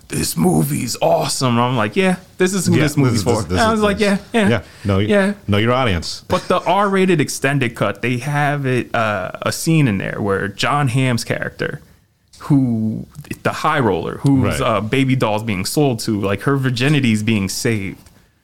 this 0.09 0.37
movie's 0.37 0.95
awesome. 1.01 1.59
I'm 1.59 1.75
like, 1.75 1.95
yeah, 1.95 2.17
this 2.37 2.53
is 2.53 2.65
who 2.67 2.75
Yeah, 2.75 2.83
this 2.83 2.95
movie's 2.97 3.17
is- 3.19 3.23
for. 3.23 3.35
this- 3.41 3.45
this 3.45 3.59
I 3.59 3.71
was 3.71 3.81
like, 3.81 3.99
yeah, 3.99 4.19
yeah, 4.33 4.49
yeah. 4.49 4.63
No, 4.85 4.99
yeah. 4.99 5.33
know 5.47 5.57
your 5.57 5.73
audience. 5.73 6.23
But 6.27 6.47
the 6.47 6.59
R-rated 6.61 7.19
extended 7.19 7.75
cut, 7.75 8.01
they 8.01 8.17
have 8.17 8.65
it 8.65 8.93
uh, 8.95 9.31
a 9.41 9.51
scene 9.51 9.87
in 9.87 9.97
there 9.97 10.21
where 10.21 10.47
John 10.47 10.87
Hamm's 10.87 11.23
character, 11.25 11.81
who 12.39 13.05
the 13.43 13.51
high 13.51 13.79
roller, 13.79 14.17
whose 14.19 14.59
Right. 14.59 14.61
uh, 14.61 14.81
baby 14.81 15.15
doll's 15.15 15.43
being 15.43 15.65
sold 15.65 15.99
to, 16.01 16.19
like 16.21 16.41
her 16.41 16.55
virginity's 16.55 17.23
being 17.23 17.49
saved 17.49 17.99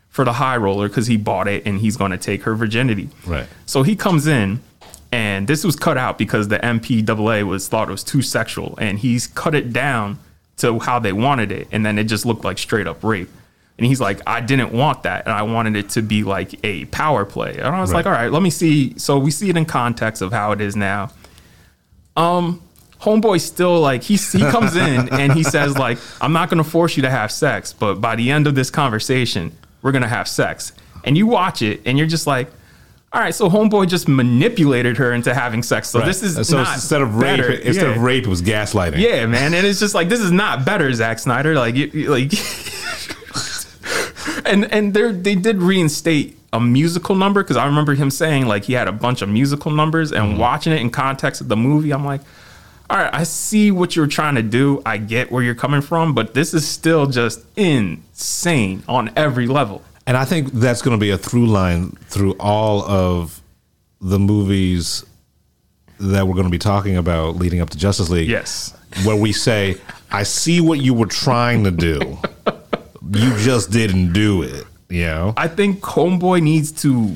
for 0.10 0.26
the 0.26 0.34
high 0.34 0.58
roller 0.58 0.88
because 0.88 1.08
he 1.08 1.18
bought 1.18 1.48
it 1.48 1.64
and 1.66 1.80
he's 1.80 1.96
going 1.98 2.12
to 2.12 2.18
take 2.18 2.44
her 2.44 2.56
virginity. 2.56 3.10
Right. 3.26 3.48
So 3.66 3.84
he 3.84 3.96
comes 3.96 4.28
in, 4.28 4.62
and 5.12 5.48
this 5.48 5.64
was 5.64 5.76
cut 5.76 5.98
out 5.98 6.18
because 6.18 6.50
the 6.50 6.60
MPAA 6.60 7.44
was 7.48 7.68
thought 7.68 7.88
it 7.88 7.92
was 7.92 8.04
too 8.04 8.22
sexual, 8.22 8.76
and 8.80 9.00
he's 9.00 9.28
cut 9.28 9.56
it 9.56 9.72
down 9.72 10.20
to 10.58 10.80
how 10.80 11.00
they 11.00 11.14
wanted 11.14 11.52
it, 11.52 11.68
and 11.72 11.86
then 11.86 11.98
it 11.98 12.06
just 12.06 12.26
looked 12.26 12.44
like 12.44 12.58
straight 12.58 12.88
up 12.88 13.04
rape. 13.04 13.30
And 13.78 13.88
he's 13.88 14.00
like, 14.00 14.22
I 14.28 14.40
didn't 14.40 14.72
want 14.72 15.04
that, 15.04 15.26
and 15.26 15.34
I 15.34 15.42
wanted 15.42 15.76
it 15.76 15.90
to 15.92 16.02
be 16.02 16.24
like 16.24 16.64
a 16.64 16.86
power 16.86 17.26
play. 17.26 17.58
And 17.58 17.68
I 17.68 17.82
was 17.82 17.92
like, 17.92 18.06
all 18.06 18.12
right, 18.12 18.32
let 18.32 18.44
me 18.44 18.52
see. 18.52 18.98
So 19.00 19.18
we 19.18 19.32
see 19.32 19.50
it 19.50 19.58
in 19.58 19.66
context 19.66 20.22
of 20.22 20.32
how 20.32 20.52
it 20.52 20.62
is 20.62 20.76
now. 20.76 21.12
Um, 22.16 22.62
homeboy 23.02 23.42
still 23.42 23.82
like 23.82 24.04
he 24.04 24.16
he 24.16 24.40
comes 24.40 24.76
in 24.76 25.10
and 25.14 25.34
he 25.34 25.44
says 25.44 25.78
like, 25.78 25.98
I'm 26.22 26.34
not 26.34 26.50
gonna 26.50 26.64
force 26.64 26.96
you 26.96 27.02
to 27.04 27.10
have 27.10 27.32
sex, 27.32 27.74
but 27.74 27.96
by 27.96 28.16
the 28.16 28.30
end 28.30 28.46
of 28.46 28.54
this 28.54 28.70
conversation, 28.70 29.52
we're 29.82 29.92
gonna 29.92 30.08
have 30.08 30.28
sex. 30.28 30.72
And 31.04 31.18
you 31.18 31.28
watch 31.28 31.62
it, 31.62 31.82
and 31.86 31.98
you're 31.98 32.08
just 32.08 32.28
like. 32.28 32.50
All 33.14 33.22
right, 33.22 33.36
so 33.36 33.48
homeboy 33.48 33.88
just 33.88 34.08
manipulated 34.08 34.98
her 34.98 35.14
into 35.14 35.36
having 35.36 35.62
sex. 35.62 35.90
So 35.90 36.00
Right. 36.00 36.08
this 36.08 36.24
is 36.24 36.48
so 36.48 36.58
not 36.64 36.74
instead 36.74 37.02
of 37.02 37.16
rape, 37.16 37.38
better. 37.38 37.52
instead 37.52 37.86
of 37.88 37.98
rape, 38.02 38.24
it 38.24 38.30
was 38.30 38.42
gaslighting. 38.42 38.98
Yeah, 38.98 39.28
man, 39.28 39.54
and 39.54 39.68
it's 39.68 39.80
just 39.80 39.94
like 39.94 40.10
this 40.10 40.20
is 40.20 40.32
not 40.32 40.66
better, 40.66 40.92
Zack 40.94 41.20
Snyder. 41.20 41.54
Like, 41.54 41.76
you, 41.76 41.92
you- 41.94 42.10
like, 42.10 42.34
and 44.48 44.66
and 44.74 44.94
they 44.96 45.12
they 45.12 45.36
did 45.36 45.62
reinstate 45.62 46.40
a 46.52 46.60
musical 46.60 47.16
number 47.16 47.44
because 47.44 47.56
I 47.58 47.66
remember 47.68 47.94
him 47.94 48.10
saying 48.10 48.48
like 48.48 48.64
he 48.66 48.74
had 48.74 48.88
a 48.88 48.92
bunch 48.92 49.22
of 49.22 49.30
musical 49.30 49.70
numbers, 49.72 50.12
and 50.12 50.32
Mm-hmm. 50.32 50.40
watching 50.40 50.74
it 50.74 50.82
in 50.82 50.90
context 50.90 51.40
of 51.42 51.50
the 51.50 51.58
movie, 51.58 51.92
I'm 51.94 52.06
like, 52.06 52.22
all 52.90 52.98
right, 52.98 53.14
I 53.14 53.24
see 53.26 53.70
what 53.70 53.96
you're 53.96 54.08
trying 54.08 54.36
to 54.36 54.42
do. 54.44 54.82
I 54.88 54.98
get 54.98 55.32
where 55.32 55.44
you're 55.44 55.54
coming 55.56 55.82
from, 55.82 56.16
but 56.16 56.34
this 56.34 56.54
is 56.56 56.68
still 56.68 57.06
just 57.06 57.42
insane 57.56 58.82
on 58.88 59.12
every 59.16 59.46
level. 59.48 59.84
And 60.06 60.18
I 60.18 60.26
think 60.26 60.52
that's 60.52 60.82
going 60.82 60.98
to 60.98 61.02
be 61.02 61.12
a 61.12 61.18
through 61.18 61.48
line 61.48 61.92
through 62.10 62.36
all 62.40 62.84
of 62.84 63.42
the 64.02 64.20
movies 64.20 65.06
that 66.00 66.28
we're 66.28 66.34
going 66.34 66.46
to 66.48 66.52
be 66.52 66.60
talking 66.60 66.98
about 66.98 67.38
leading 67.38 67.62
up 67.62 67.70
to 67.70 67.78
Justice 67.78 68.10
League. 68.10 68.28
Yes. 68.28 68.76
Where 69.06 69.16
we 69.16 69.32
say, 69.32 69.78
I 70.12 70.24
see 70.24 70.60
what 70.60 70.80
you 70.80 70.94
were 70.94 71.06
trying 71.06 71.64
to 71.64 71.72
do. 71.72 72.18
you 73.12 73.38
just 73.38 73.72
didn't 73.72 74.12
do 74.14 74.42
it. 74.44 74.66
You 74.90 75.06
know? 75.06 75.34
I 75.38 75.48
think 75.48 75.80
Homeboy 75.82 76.42
needs 76.44 76.72
to, 76.84 77.16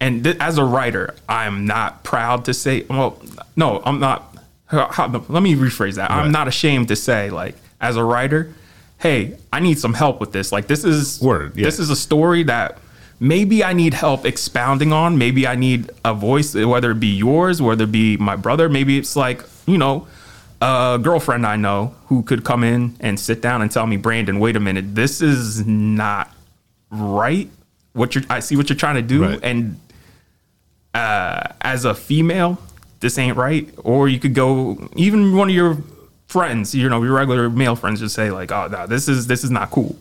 and 0.00 0.24
th- 0.24 0.36
as 0.40 0.58
a 0.58 0.64
writer, 0.64 1.14
I'm 1.28 1.66
not 1.66 2.02
proud 2.02 2.44
to 2.46 2.54
say. 2.54 2.82
Well, 2.90 3.22
no, 3.56 3.80
I'm 3.84 4.00
not. 4.00 4.36
how- 4.66 4.88
how- 4.90 5.06
let 5.28 5.42
me 5.42 5.54
rephrase 5.54 5.94
that. 5.94 6.10
I'm 6.10 6.32
not 6.32 6.48
ashamed 6.48 6.88
to 6.88 6.96
say, 6.96 7.30
like, 7.30 7.54
as 7.80 7.96
a 7.96 8.02
writer, 8.04 8.52
hey, 9.04 9.36
I 9.52 9.60
need 9.60 9.78
some 9.78 9.94
help 9.94 10.18
with 10.18 10.32
this. 10.32 10.50
Like, 10.50 10.66
this 10.66 10.82
is 10.82 11.20
Word, 11.20 11.56
yeah. 11.56 11.64
This 11.66 11.78
is 11.78 11.90
a 11.90 11.96
story 11.96 12.42
that 12.44 12.78
maybe 13.20 13.62
I 13.62 13.72
need 13.74 13.92
help 13.94 14.24
expounding 14.24 14.92
on. 14.92 15.18
Maybe 15.18 15.46
I 15.46 15.54
need 15.56 15.90
a 16.04 16.14
voice, 16.14 16.54
whether 16.54 16.90
it 16.92 17.00
be 17.00 17.14
yours, 17.26 17.60
whether 17.62 17.84
it 17.84 17.92
be 17.92 18.16
my 18.16 18.34
brother. 18.36 18.68
Maybe 18.68 18.98
it's 18.98 19.14
like 19.14 19.42
you 19.66 19.78
know. 19.78 20.08
A 20.62 20.98
girlfriend 21.02 21.44
I 21.46 21.56
know 21.56 21.94
who 22.06 22.22
could 22.22 22.42
come 22.42 22.64
in 22.64 22.96
and 23.00 23.20
sit 23.20 23.42
down 23.42 23.60
and 23.60 23.70
tell 23.70 23.86
me, 23.86 23.98
Brandon, 23.98 24.38
wait 24.40 24.56
a 24.56 24.60
minute, 24.60 24.94
this 24.94 25.20
is 25.20 25.66
not 25.66 26.32
right 26.90 27.50
what 27.92 28.14
you're 28.14 28.24
i 28.30 28.38
see 28.40 28.56
what 28.56 28.68
you're 28.70 28.76
trying 28.84 28.94
to 28.94 29.02
do 29.02 29.22
Right. 29.24 29.40
and 29.42 29.78
uh 30.94 31.42
as 31.60 31.84
a 31.84 31.94
female 31.94 32.58
this 33.00 33.18
ain't 33.18 33.36
right 33.36 33.68
or 33.82 34.08
you 34.08 34.18
could 34.20 34.34
go 34.34 34.88
even 34.96 35.36
one 35.36 35.48
of 35.48 35.54
your 35.54 35.78
friends 36.34 36.74
you 36.74 36.88
know 36.88 37.00
your 37.02 37.14
regular 37.14 37.48
male 37.48 37.76
friends 37.76 38.00
just 38.00 38.14
say 38.14 38.30
like 38.30 38.50
oh 38.50 38.66
no 38.66 38.86
this 38.86 39.08
is 39.08 39.26
this 39.26 39.44
is 39.44 39.50
not 39.50 39.70
cool 39.70 39.94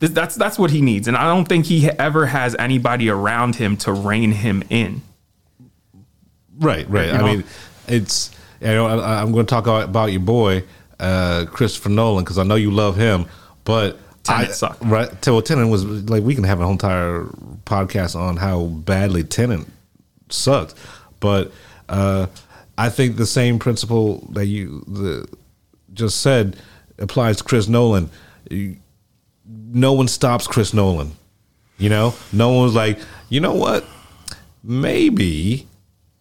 this, 0.00 0.10
that's 0.10 0.34
that's 0.34 0.58
what 0.58 0.70
he 0.70 0.80
needs 0.80 1.06
and 1.08 1.16
i 1.16 1.24
don't 1.32 1.46
think 1.46 1.66
he 1.66 1.88
ever 1.90 2.26
has 2.26 2.56
anybody 2.58 3.08
around 3.08 3.56
him 3.56 3.76
to 3.76 3.92
rein 3.92 4.32
him 4.32 4.62
in 4.70 5.00
Right, 6.58 6.88
right. 6.90 7.06
You 7.08 7.12
I 7.12 7.18
know? 7.18 7.24
mean, 7.24 7.44
it's, 7.86 8.30
you 8.60 8.68
know, 8.68 8.86
I, 8.86 9.20
I'm 9.22 9.32
going 9.32 9.46
to 9.46 9.50
talk 9.50 9.66
about 9.66 10.10
your 10.10 10.20
boy, 10.20 10.64
uh, 10.98 11.46
Christopher 11.50 11.88
Nolan, 11.90 12.24
because 12.24 12.38
I 12.38 12.42
know 12.42 12.56
you 12.56 12.70
love 12.70 12.96
him, 12.96 13.26
but. 13.64 13.98
Tenet 14.24 14.48
I, 14.48 14.52
sucked. 14.52 14.82
Right. 14.82 15.26
Well, 15.26 15.40
Tenet 15.40 15.68
was 15.68 15.84
like, 15.84 16.22
we 16.22 16.34
can 16.34 16.44
have 16.44 16.60
an 16.60 16.68
entire 16.68 17.24
podcast 17.64 18.16
on 18.16 18.36
how 18.36 18.64
badly 18.66 19.24
Tenet 19.24 19.66
sucked. 20.28 20.74
But 21.20 21.52
uh, 21.88 22.26
I 22.76 22.90
think 22.90 23.16
the 23.16 23.26
same 23.26 23.58
principle 23.58 24.26
that 24.32 24.46
you 24.46 24.84
the, 24.86 25.28
just 25.98 26.20
said 26.20 26.56
applies 26.98 27.36
to 27.38 27.44
Chris 27.44 27.68
Nolan. 27.68 28.08
No 29.44 29.92
one 29.92 30.08
stops 30.08 30.46
Chris 30.46 30.72
Nolan. 30.72 31.12
You 31.76 31.90
know, 31.90 32.14
no 32.32 32.52
one's 32.52 32.74
like, 32.74 32.98
you 33.28 33.40
know 33.40 33.54
what? 33.54 33.84
Maybe 34.64 35.68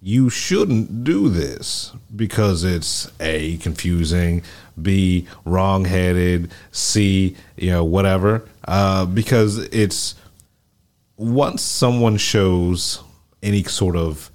you 0.02 0.30
shouldn't 0.30 1.04
do 1.04 1.30
this 1.30 1.94
because 2.16 2.64
it's 2.64 3.12
a 3.20 3.58
confusing, 3.58 4.44
b 4.80 5.28
wrong-headed, 5.46 6.52
c 6.72 7.36
you 7.56 7.72
know 7.72 7.84
whatever. 7.84 8.48
Uh, 8.68 9.06
because 9.06 9.58
it's 9.58 10.16
once 11.18 11.64
someone 11.64 12.18
shows 12.18 13.02
any 13.42 13.64
sort 13.64 13.96
of 13.96 14.30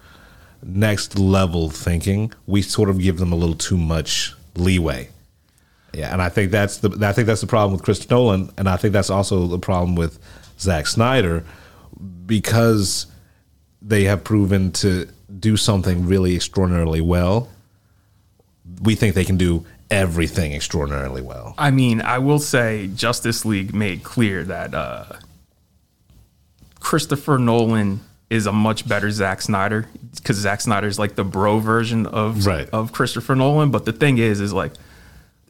next 0.65 1.19
level 1.19 1.71
thinking, 1.71 2.33
we 2.47 2.63
sort 2.63 2.89
of 2.89 2.99
give 2.99 3.19
them 3.19 3.33
a 3.33 3.37
little 3.37 3.55
too 3.55 3.79
much 3.79 4.35
leeway. 4.57 5.09
Yeah, 5.93 6.13
and 6.13 6.23
I 6.23 6.29
think 6.31 6.51
that's 6.51 6.79
the 6.79 7.07
I 7.07 7.13
think 7.13 7.27
that's 7.27 7.41
the 7.43 7.47
problem 7.47 7.73
with 7.73 7.83
Chris 7.83 8.09
Nolan, 8.09 8.51
and 8.57 8.69
I 8.69 8.77
think 8.77 8.93
that's 8.93 9.11
also 9.11 9.47
the 9.47 9.59
problem 9.59 9.95
with 9.95 10.19
Zack 10.59 10.87
Snyder, 10.87 11.45
because 12.27 13.07
they 13.83 14.05
have 14.05 14.25
proven 14.25 14.73
to 14.73 15.09
do 15.39 15.57
something 15.57 16.07
really 16.07 16.35
extraordinarily 16.35 17.01
well. 17.01 17.49
We 18.83 18.95
think 18.95 19.15
they 19.15 19.25
can 19.25 19.37
do 19.37 19.67
everything 19.91 20.55
extraordinarily 20.55 21.21
well. 21.21 21.55
I 21.59 21.71
mean, 21.71 22.01
I 22.01 22.19
will 22.19 22.39
say 22.39 22.89
Justice 22.95 23.45
League 23.45 23.75
made 23.75 24.03
clear 24.03 24.45
that 24.45 24.73
uh, 24.75 25.05
Christopher 26.81 27.39
Nolan 27.39 28.01
is 28.31 28.47
a 28.47 28.53
much 28.53 28.89
better 28.89 29.11
Zack 29.11 29.43
Snyder 29.43 29.87
because 30.17 30.37
Zack 30.39 30.61
Snyder 30.63 30.87
is 30.87 30.99
like 30.99 31.17
the 31.17 31.25
bro 31.25 31.59
version 31.59 32.07
of 32.07 32.47
Right. 32.47 32.69
of 32.73 32.93
Christopher 32.93 33.35
Nolan. 33.35 33.71
But 33.71 33.85
the 33.85 33.93
thing 33.93 34.19
is, 34.19 34.41
is 34.41 34.53
like 34.53 34.73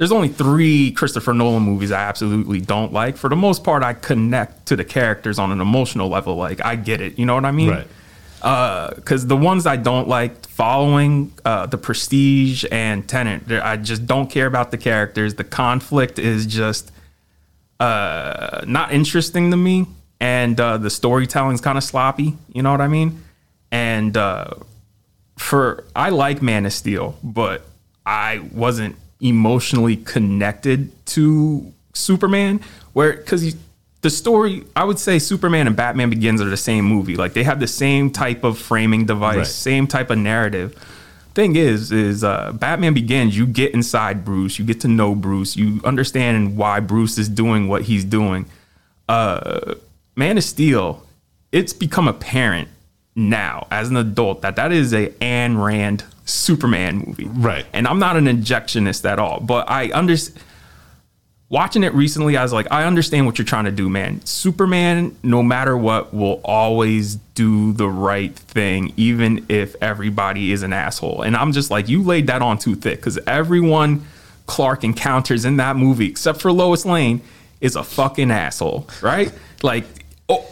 there's 0.02 0.10
only 0.10 0.26
three 0.26 0.90
Christopher 0.90 1.32
Nolan 1.32 1.62
movies 1.62 1.92
I 1.92 2.00
absolutely 2.00 2.60
don't 2.60 2.92
like. 2.92 3.16
For 3.16 3.30
the 3.30 3.36
most 3.36 3.62
part, 3.62 3.84
I 3.84 3.92
connect 3.92 4.66
to 4.66 4.74
the 4.74 4.82
characters 4.82 5.38
on 5.38 5.52
an 5.52 5.60
emotional 5.60 6.08
level. 6.08 6.34
Like 6.34 6.60
I 6.64 6.74
get 6.74 7.00
it, 7.00 7.20
you 7.20 7.24
know 7.24 7.36
what 7.36 7.44
I 7.44 7.52
mean? 7.52 7.70
Right. 7.70 8.96
because 8.96 9.28
the 9.28 9.36
ones 9.36 9.64
I 9.64 9.76
don't 9.76 10.08
like 10.08 10.44
following, 10.48 11.32
uh, 11.44 11.66
the 11.66 11.78
Prestige 11.78 12.64
and 12.72 13.08
Tenet, 13.08 13.48
I 13.48 13.76
just 13.76 14.04
don't 14.04 14.28
care 14.28 14.46
about 14.46 14.72
the 14.72 14.76
characters. 14.76 15.36
The 15.36 15.44
conflict 15.44 16.18
is 16.18 16.46
just 16.46 16.90
uh, 17.78 18.64
not 18.66 18.92
interesting 18.92 19.52
to 19.52 19.56
me, 19.56 19.86
and 20.18 20.58
uh, 20.58 20.78
the 20.78 20.90
storytelling's 20.90 21.60
kind 21.60 21.78
of 21.78 21.84
sloppy. 21.84 22.36
You 22.52 22.64
know 22.64 22.72
what 22.72 22.80
I 22.80 22.88
mean? 22.88 23.22
And 23.70 24.16
uh, 24.16 24.54
for 25.38 25.84
I 25.94 26.08
like 26.10 26.42
Man 26.42 26.66
of 26.66 26.72
Steel, 26.72 27.16
but 27.22 27.64
I 28.04 28.40
wasn't 28.52 28.96
emotionally 29.22 29.96
connected 29.96 30.90
to 31.06 31.72
Superman. 31.94 32.60
Where 32.92 33.12
because 33.14 33.54
the 34.02 34.10
story, 34.10 34.64
I 34.76 34.84
would 34.84 34.98
say 34.98 35.18
Superman 35.18 35.66
and 35.66 35.76
Batman 35.76 36.10
Begins 36.10 36.40
are 36.42 36.46
the 36.50 36.56
same 36.56 36.84
movie. 36.84 37.16
Like 37.16 37.32
they 37.32 37.44
have 37.44 37.60
the 37.60 37.66
same 37.68 38.10
type 38.10 38.44
of 38.44 38.58
framing 38.58 39.06
device, 39.06 39.36
Right. 39.36 39.46
same 39.46 39.86
type 39.86 40.10
of 40.10 40.18
narrative. 40.18 40.74
thing 41.34 41.56
is, 41.56 41.90
is 41.90 42.22
uh, 42.22 42.52
Batman 42.52 42.92
Begins. 42.92 43.34
You 43.34 43.46
get 43.46 43.72
inside 43.72 44.22
Bruce, 44.22 44.58
you 44.58 44.66
get 44.66 44.80
to 44.82 44.88
know 44.88 45.14
Bruce, 45.14 45.56
you 45.56 45.80
understand 45.82 46.58
why 46.58 46.78
Bruce 46.80 47.16
is 47.16 47.26
doing 47.26 47.68
what 47.68 47.82
he's 47.82 48.04
doing. 48.04 48.44
Uh, 49.08 49.74
Man 50.14 50.36
of 50.36 50.44
Steel, 50.44 51.06
it's 51.50 51.72
become 51.72 52.06
apparent 52.06 52.68
now 53.14 53.66
as 53.70 53.90
an 53.90 53.96
adult 53.96 54.42
that 54.42 54.56
that 54.56 54.72
is 54.72 54.92
a 54.92 55.08
Ayn 55.20 55.62
Rand 55.62 56.04
Superman 56.24 56.98
movie, 57.06 57.26
Right. 57.26 57.66
And 57.72 57.86
I'm 57.86 57.98
not 57.98 58.16
an 58.16 58.26
injectionist 58.26 59.04
at 59.04 59.18
all, 59.18 59.40
but 59.40 59.68
I 59.70 59.90
understand 59.90 60.42
watching 61.52 61.84
it 61.84 61.92
recently, 61.92 62.36
I 62.36 62.42
was 62.42 62.52
like, 62.52 62.66
I 62.70 62.84
understand 62.84 63.26
what 63.26 63.38
you're 63.38 63.44
trying 63.44 63.66
to 63.66 63.70
do, 63.70 63.90
man. 63.90 64.24
Superman, 64.24 65.14
no 65.22 65.42
matter 65.42 65.76
what, 65.76 66.14
will 66.14 66.40
always 66.44 67.16
do 67.34 67.74
the 67.74 67.88
right 67.88 68.34
thing, 68.34 68.94
even 68.96 69.44
if 69.50 69.76
everybody 69.82 70.50
is 70.50 70.62
an 70.62 70.72
asshole. 70.72 71.20
And 71.20 71.36
I'm 71.36 71.52
just 71.52 71.70
like, 71.70 71.90
you 71.90 72.02
laid 72.02 72.26
that 72.28 72.40
on 72.40 72.56
too 72.56 72.74
thick 72.74 73.00
because 73.00 73.18
everyone 73.26 74.04
Clark 74.46 74.82
encounters 74.82 75.44
in 75.44 75.58
that 75.58 75.76
movie, 75.76 76.06
except 76.06 76.40
for 76.40 76.50
Lois 76.50 76.86
Lane, 76.86 77.20
is 77.60 77.76
a 77.76 77.84
fucking 77.84 78.30
asshole, 78.30 78.88
right? 79.02 79.30
like, 79.62 79.84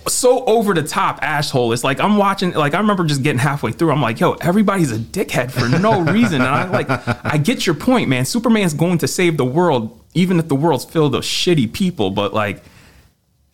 so 0.09 0.45
over 0.45 0.75
the 0.75 0.83
top 0.83 1.19
asshole. 1.23 1.73
It's 1.73 1.85
like 1.85 2.01
I'm 2.01 2.17
watching, 2.17 2.53
like, 2.53 2.75
I 2.75 2.79
remember 2.79 3.05
just 3.05 3.23
getting 3.23 3.39
halfway 3.39 3.73
through. 3.73 3.93
I'm 3.93 4.03
like, 4.03 4.21
yo, 4.21 4.33
everybody's 4.35 4.93
a 4.93 4.99
dickhead 4.99 5.51
for 5.51 5.69
no 5.69 6.01
reason. 6.13 6.41
And 6.41 6.51
I 6.51 6.69
like, 6.69 6.89
I 7.25 7.39
get 7.39 7.67
your 7.67 7.75
point, 7.75 8.09
man. 8.09 8.25
Superman's 8.25 8.75
going 8.75 8.99
to 8.99 9.09
save 9.09 9.37
the 9.37 9.45
world 9.45 9.97
even 10.15 10.39
if 10.39 10.49
the 10.49 10.55
world's 10.55 10.85
filled 10.85 11.15
of 11.15 11.23
shitty 11.23 11.73
people, 11.73 12.11
but 12.11 12.35
like 12.35 12.63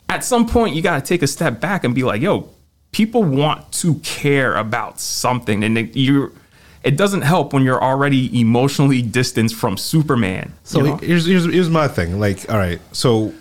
at 0.08 0.24
some 0.24 0.46
point 0.46 0.74
you 0.74 0.82
got 0.82 1.02
to 1.02 1.06
take 1.06 1.22
a 1.22 1.26
step 1.26 1.60
back 1.60 1.84
and 1.84 1.94
be 1.94 2.02
like, 2.02 2.22
yo, 2.22 2.48
people 2.92 3.22
want 3.22 3.70
to 3.72 3.96
care 3.96 4.54
about 4.56 5.00
something 5.00 5.64
and 5.64 5.76
it, 5.76 5.96
you're 5.96 6.32
it 6.82 6.96
doesn't 6.96 7.22
help 7.22 7.52
when 7.52 7.64
you're 7.64 7.82
already 7.82 8.40
emotionally 8.40 9.02
distanced 9.02 9.56
from 9.56 9.76
Superman. 9.76 10.52
So 10.62 10.78
you 10.78 10.84
know? 10.84 10.96
here's, 10.98 11.26
here's 11.26 11.44
here's 11.44 11.68
my 11.68 11.88
thing. 11.88 12.20
Like, 12.20 12.48
all 12.48 12.58
right, 12.58 12.80
so 12.92 13.34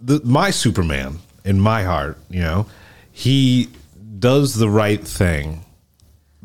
the 0.00 0.20
my 0.24 0.50
Superman 0.50 1.18
in 1.44 1.60
my 1.60 1.84
heart, 1.84 2.18
you 2.28 2.40
know, 2.40 2.66
he 3.12 3.68
does 4.18 4.54
the 4.54 4.68
right 4.68 5.02
thing 5.06 5.64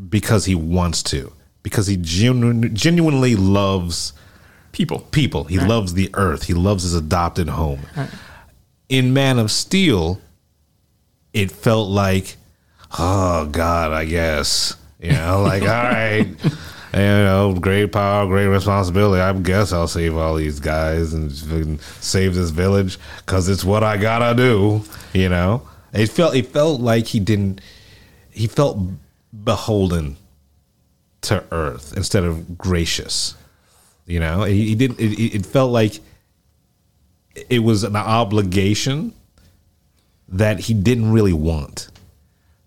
because 0.10 0.46
he 0.46 0.56
wants 0.56 1.04
to, 1.04 1.32
because 1.64 1.88
he 1.88 1.98
genu- 1.98 2.70
genuinely 2.70 3.36
loves 3.36 4.14
people. 4.72 5.00
people. 5.12 5.46
He 5.46 5.60
loves 5.60 5.94
the 5.94 6.10
earth. 6.14 6.44
He 6.44 6.54
loves 6.54 6.84
his 6.84 6.94
adopted 6.94 7.50
home. 7.50 7.82
In 8.90 9.14
Man 9.14 9.40
of 9.40 9.52
Steel, 9.52 10.20
it 11.34 11.52
felt 11.52 11.90
like, 11.90 12.38
oh 12.98 13.46
God, 13.48 13.92
I 13.92 14.06
guess 14.06 14.76
you 15.02 15.14
know, 15.14 15.42
like 15.42 15.62
all 15.64 15.68
right, 15.68 16.28
you 16.94 17.00
know, 17.00 17.56
great 17.60 17.92
power, 17.92 18.26
great 18.28 18.48
responsibility. 18.48 19.22
I 19.22 19.34
guess 19.34 19.72
I'll 19.72 19.88
save 19.88 20.18
all 20.18 20.36
these 20.36 20.60
guys 20.60 21.14
and 21.14 21.32
save 21.82 22.36
this 22.36 22.50
village 22.50 22.98
because 23.18 23.48
it's 23.48 23.64
what 23.64 23.84
I 23.84 23.98
gotta 23.98 24.36
do. 24.36 24.84
You 25.14 25.30
know, 25.30 25.68
it 25.94 26.08
felt 26.08 26.36
it 26.36 26.48
felt 26.48 26.82
like 26.82 27.08
he 27.08 27.20
didn't. 27.20 27.62
He 28.30 28.48
felt 28.48 28.78
beholden 29.44 30.18
to 31.22 31.44
Earth 31.52 31.94
instead 31.96 32.24
of 32.24 32.58
gracious. 32.58 33.36
You 34.06 34.20
know, 34.20 34.44
he, 34.44 34.68
he 34.68 34.76
didn't. 34.76 35.00
It, 35.00 35.36
it 35.36 35.46
felt 35.46 35.72
like 35.72 36.00
it 37.50 37.60
was 37.60 37.84
an 37.84 37.96
obligation 37.96 39.14
that 40.28 40.60
he 40.60 40.74
didn't 40.74 41.12
really 41.12 41.34
want. 41.34 41.90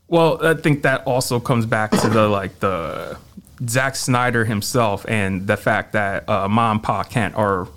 Well, 0.06 0.44
I 0.46 0.54
think 0.54 0.82
that 0.82 1.02
also 1.06 1.40
comes 1.40 1.66
back 1.66 1.90
to 1.90 2.08
the 2.08 2.28
like 2.28 2.60
the 2.60 3.18
Zack 3.68 3.96
Snyder 3.96 4.44
himself 4.44 5.04
and 5.08 5.46
the 5.46 5.56
fact 5.56 5.92
that 5.92 6.28
uh, 6.28 6.48
Mom 6.48 6.76
and 6.78 6.82
Pa 6.82 7.04
Kent 7.04 7.34
are 7.36 7.68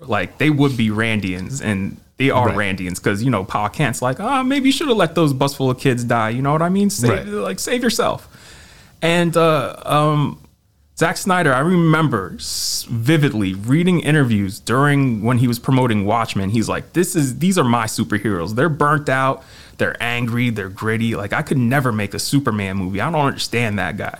like 0.00 0.38
they 0.38 0.50
would 0.50 0.76
be 0.76 0.88
Randians 0.88 1.62
and 1.62 2.00
they 2.16 2.30
are 2.30 2.48
Right. 2.48 2.76
Randians 2.76 2.96
because 2.96 3.22
you 3.22 3.30
know 3.30 3.44
Pa 3.44 3.68
Kent's 3.68 4.00
like 4.00 4.20
ah 4.20 4.42
maybe 4.42 4.66
you 4.68 4.72
should 4.72 4.88
have 4.88 4.96
let 4.96 5.14
those 5.14 5.32
bus 5.32 5.54
full 5.54 5.70
of 5.70 5.78
kids 5.78 6.04
die 6.04 6.30
you 6.30 6.42
know 6.42 6.52
what 6.52 6.62
I 6.62 6.68
mean? 6.68 6.88
Save 6.90 7.10
Right. 7.10 7.26
like 7.26 7.58
save 7.58 7.82
yourself. 7.82 8.26
And 9.02 9.36
uh, 9.36 9.76
um, 9.84 10.40
Zack 10.98 11.16
Snyder 11.16 11.52
I 11.54 11.60
remember 11.60 12.36
vividly 12.38 13.54
reading 13.54 14.00
interviews 14.00 14.58
during 14.60 15.22
when 15.22 15.38
he 15.38 15.46
was 15.46 15.58
promoting 15.58 16.04
Watchmen. 16.04 16.50
He's 16.50 16.68
like 16.68 16.92
this 16.94 17.14
is 17.14 17.38
these 17.38 17.58
are 17.58 17.64
my 17.64 17.84
superheroes. 17.86 18.54
They're 18.54 18.68
burnt 18.68 19.08
out. 19.08 19.44
They're 19.76 19.96
angry. 20.02 20.50
They're 20.50 20.68
gritty. 20.68 21.14
Like 21.16 21.32
I 21.32 21.42
could 21.42 21.58
never 21.58 21.92
make 21.92 22.14
a 22.14 22.18
Superman 22.18 22.76
movie. 22.76 23.00
I 23.00 23.10
don't 23.10 23.20
understand 23.26 23.78
that 23.78 23.96
guy 23.96 24.18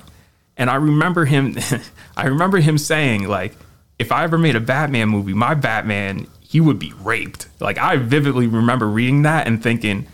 and 0.58 0.68
I 0.68 0.74
remember 0.74 1.24
him 1.24 1.56
I 2.16 2.26
remember 2.26 2.58
him 2.58 2.76
saying 2.76 3.26
like 3.26 3.56
if 3.98 4.12
I 4.12 4.24
ever 4.24 4.36
made 4.38 4.56
a 4.56 4.60
Batman 4.60 5.08
movie, 5.08 5.34
my 5.34 5.54
Batman, 5.54 6.26
he 6.40 6.60
would 6.60 6.78
be 6.78 6.92
raped. 7.02 7.48
Like 7.60 7.78
I 7.78 7.96
vividly 7.96 8.46
remember 8.46 8.88
reading 8.88 9.22
that 9.22 9.46
and 9.46 9.62
thinking, 9.62 10.06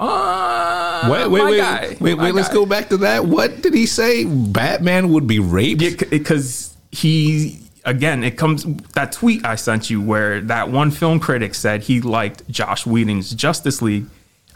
uh 0.00 1.08
Wait, 1.10 1.30
wait, 1.30 1.44
wait, 1.44 1.56
guy, 1.58 1.96
wait, 2.00 2.14
wait. 2.14 2.34
Let's 2.34 2.48
guy. 2.48 2.54
go 2.54 2.66
back 2.66 2.88
to 2.88 2.96
that. 2.98 3.26
What 3.26 3.62
did 3.62 3.74
he 3.74 3.86
say? 3.86 4.24
Batman 4.24 5.10
would 5.10 5.26
be 5.26 5.38
raped. 5.38 5.82
Yeah, 5.82 5.90
because 6.08 6.76
he 6.90 7.60
again, 7.84 8.24
it 8.24 8.36
comes 8.36 8.64
that 8.94 9.12
tweet 9.12 9.44
I 9.44 9.54
sent 9.54 9.90
you 9.90 10.00
where 10.00 10.40
that 10.42 10.70
one 10.70 10.90
film 10.90 11.20
critic 11.20 11.54
said 11.54 11.82
he 11.82 12.00
liked 12.00 12.48
Joss 12.48 12.86
Whedon's 12.86 13.34
Justice 13.34 13.80
League. 13.82 14.06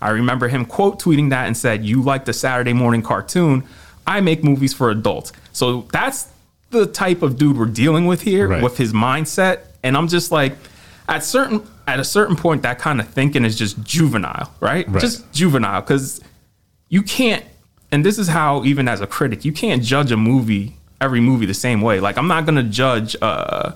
I 0.01 0.11
remember 0.11 0.49
him 0.49 0.65
quote 0.65 1.01
tweeting 1.01 1.31
that 1.31 1.47
and 1.47 1.57
said, 1.57 1.85
"You 1.85 2.03
like 2.03 2.25
the 2.25 2.33
Saturday 2.33 2.73
morning 2.73 3.03
cartoon? 3.03 3.65
I 4.07 4.21
make 4.21 4.43
movies 4.45 4.73
for 4.75 4.91
adults." 4.91 5.33
So 5.53 5.87
that's 5.93 6.29
the 6.71 6.87
type 6.87 7.23
of 7.23 7.37
dude 7.37 7.57
we're 7.59 7.67
dealing 7.67 8.07
with 8.07 8.23
here 8.23 8.49
Right. 8.49 8.63
with 8.63 8.77
his 8.79 8.93
mindset, 8.93 9.61
and 9.83 9.97
I'm 9.97 10.09
just 10.09 10.33
like, 10.33 10.57
at 11.09 11.23
certain 11.25 11.63
at 11.87 11.99
a 12.01 12.05
certain 12.05 12.37
point, 12.37 12.63
that 12.63 12.79
kind 12.79 13.01
of 13.01 13.09
thinking 13.09 13.45
is 13.45 13.57
just 13.59 13.83
juvenile, 13.83 14.53
right? 14.61 14.89
Right. 14.89 15.01
Just 15.01 15.31
juvenile 15.33 15.81
because 15.81 16.21
you 16.89 17.03
can't 17.03 17.45
and 17.91 18.05
this 18.07 18.19
is 18.19 18.29
how 18.29 18.65
even 18.65 18.87
as 18.89 19.01
a 19.01 19.07
critic 19.07 19.45
you 19.45 19.53
can't 19.53 19.83
judge 19.83 20.11
a 20.13 20.17
movie 20.17 20.77
every 21.01 21.21
movie 21.21 21.45
the 21.47 21.55
same 21.55 21.81
way 21.81 22.01
like 22.01 22.17
i'm 22.19 22.29
not 22.29 22.45
going 22.47 22.55
to 22.55 22.63
judge 22.63 23.17
uh 23.23 23.73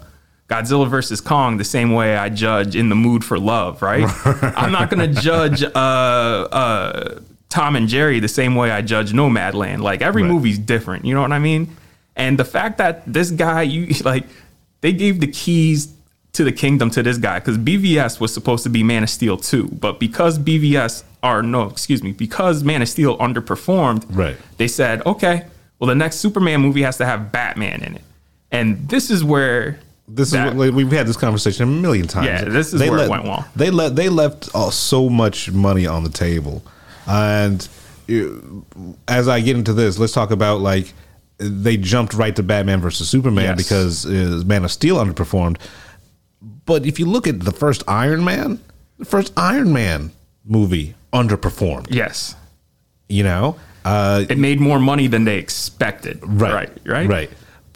godzilla 0.49 0.87
versus 0.89 1.21
kong 1.21 1.57
the 1.57 1.65
same 1.65 1.93
way 1.93 2.17
i 2.17 2.29
judge 2.29 2.77
in 2.77 2.89
the 2.91 2.95
mood 2.95 3.25
for 3.25 3.39
love 3.39 3.81
right 3.83 4.05
i'm 4.57 4.71
not 4.71 4.91
going 4.91 5.13
to 5.15 5.21
judge 5.21 5.63
uh 5.63 5.69
uh 5.69 7.19
tom 7.49 7.77
and 7.77 7.89
jerry 7.89 8.19
the 8.21 8.29
same 8.29 8.55
way 8.55 8.71
i 8.71 8.81
judge 8.83 9.13
nomadland 9.13 9.81
like 9.81 10.03
every 10.03 10.23
Right. 10.23 10.31
movie's 10.33 10.59
different 10.59 11.05
you 11.05 11.15
know 11.15 11.23
what 11.23 11.33
i 11.33 11.39
mean 11.39 11.77
and 12.17 12.39
the 12.39 12.45
fact 12.45 12.79
that 12.79 13.03
this 13.13 13.31
guy 13.31 13.63
you 13.63 13.95
like 14.05 14.25
they 14.81 14.93
gave 14.93 15.21
the 15.21 15.27
keys 15.29 15.93
to 16.33 16.45
the 16.45 16.53
kingdom 16.53 16.91
to 16.91 17.03
this 17.03 17.17
guy 17.17 17.39
because 17.39 17.57
BVS 17.57 18.21
was 18.21 18.33
supposed 18.35 18.63
to 18.65 18.69
be 18.69 18.83
Man 18.83 19.03
of 19.03 19.09
Steel 19.09 19.39
2, 19.39 19.69
but 19.81 19.99
because 19.99 20.39
BVS 20.39 21.03
or 21.23 21.43
no, 21.43 21.63
excuse 21.63 22.03
me, 22.03 22.13
because 22.13 22.63
Man 22.63 22.83
of 22.83 22.91
Steel 22.91 23.17
underperformed, 23.17 24.05
Right. 24.15 24.37
They 24.59 24.69
said, 24.69 25.01
okay, 25.07 25.47
well 25.79 25.89
the 25.89 25.95
next 25.95 26.17
Superman 26.17 26.61
movie 26.61 26.83
has 26.83 26.99
to 26.99 27.07
have 27.07 27.33
Batman 27.33 27.83
in 27.83 27.95
it, 27.97 28.03
and 28.53 28.87
this 28.87 29.11
is 29.11 29.25
where 29.25 29.79
This 30.07 30.31
that- 30.33 30.49
is 30.49 30.55
what, 30.55 30.67
like, 30.67 30.75
we've 30.75 30.93
had 30.93 31.07
this 31.07 31.17
conversation 31.17 31.63
a 31.63 31.67
million 31.67 32.07
times. 32.07 32.27
Yeah, 32.27 32.45
this 32.45 32.75
is 32.75 32.81
where 32.83 32.99
it 32.99 33.09
went 33.09 33.25
wrong. 33.25 33.47
They 33.57 33.71
let 33.71 33.97
they 33.97 34.11
left 34.11 34.51
uh, 34.55 34.71
so 34.71 35.09
much 35.09 35.51
money 35.53 35.87
on 35.87 36.05
the 36.05 36.11
table, 36.11 36.63
and 37.07 37.67
as 39.09 39.29
I 39.29 39.41
get 39.41 39.57
into 39.57 39.73
this, 39.73 39.99
let's 39.99 40.13
talk 40.13 40.31
about 40.31 40.61
like 40.61 40.93
they 41.39 41.77
jumped 41.77 42.15
right 42.15 42.35
to 42.37 42.43
Batman 42.43 42.81
versus 42.81 43.09
Superman 43.11 43.57
Yes. 43.57 43.65
because 43.65 44.07
uh, 44.07 44.43
Man 44.47 44.65
of 44.65 44.71
Steel 44.71 44.97
underperformed. 44.97 45.59
But 46.65 46.87
if 46.87 46.99
you 46.99 47.07
look 47.07 47.27
at 47.27 47.41
the 47.41 47.53
first 47.53 47.83
Iron 47.89 48.25
Man, 48.25 48.61
the 48.99 49.05
first 49.05 49.33
Iron 49.37 49.73
Man 49.73 50.13
movie 50.45 50.95
underperformed. 51.13 51.89
yes, 51.91 52.35
You 53.09 53.23
know, 53.25 53.57
uh, 53.85 54.25
it 54.29 54.39
made 54.39 54.61
more 54.61 54.79
money 54.81 55.07
than 55.09 55.25
they 55.25 55.39
expected. 55.39 56.19
right 56.23 56.71
right, 56.85 56.87
right. 56.87 57.09
right 57.09 57.31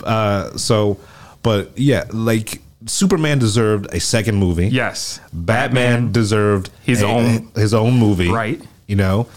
uh 0.04 0.56
so 0.56 0.98
but 1.42 1.76
yeah 1.78 2.04
like 2.10 2.62
superman 2.86 3.38
deserved 3.38 3.86
a 3.94 4.00
second 4.00 4.36
movie 4.36 4.68
Yes, 4.68 5.20
batman, 5.32 6.10
deserved 6.12 6.70
His 6.82 7.02
a- 7.02 7.06
own- 7.06 7.50
his 7.54 7.74
own 7.74 7.98
movie 7.98 8.30
Right. 8.30 8.60
You 8.90 8.96
know? 8.96 9.29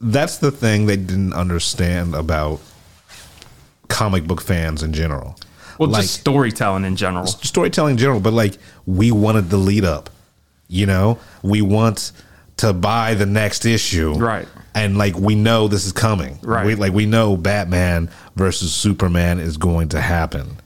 That's 0.00 0.38
the 0.38 0.50
thing 0.50 0.86
they 0.86 0.96
didn't 0.96 1.32
understand 1.32 2.14
about 2.14 2.60
comic 3.88 4.24
book 4.24 4.42
fans 4.42 4.82
in 4.82 4.92
general. 4.92 5.36
Well, 5.78 5.88
like 5.88 6.02
just 6.02 6.20
storytelling 6.20 6.84
in 6.84 6.96
general. 6.96 7.26
storytelling 7.26 7.92
in 7.92 7.98
general 7.98 8.20
but 8.20 8.34
like 8.34 8.58
we 8.86 9.10
wanted 9.10 9.48
the 9.48 9.56
lead 9.56 9.84
up 9.84 10.10
you 10.72 10.86
know? 10.86 11.18
We 11.42 11.60
want 11.60 12.12
to 12.56 12.72
buy 12.72 13.14
the 13.14 13.26
next 13.26 13.66
issue. 13.66 14.14
Right. 14.14 14.48
and 14.74 14.96
like 14.96 15.16
we 15.16 15.34
know 15.34 15.68
this 15.68 15.84
is 15.84 15.92
coming. 15.92 16.38
Right. 16.42 16.66
we, 16.66 16.74
like 16.74 16.92
we 16.92 17.04
know 17.04 17.36
batman 17.36 18.10
versus 18.36 18.72
superman 18.72 19.38
is 19.38 19.58
going 19.58 19.90
to 19.90 20.00
happen. 20.00 20.56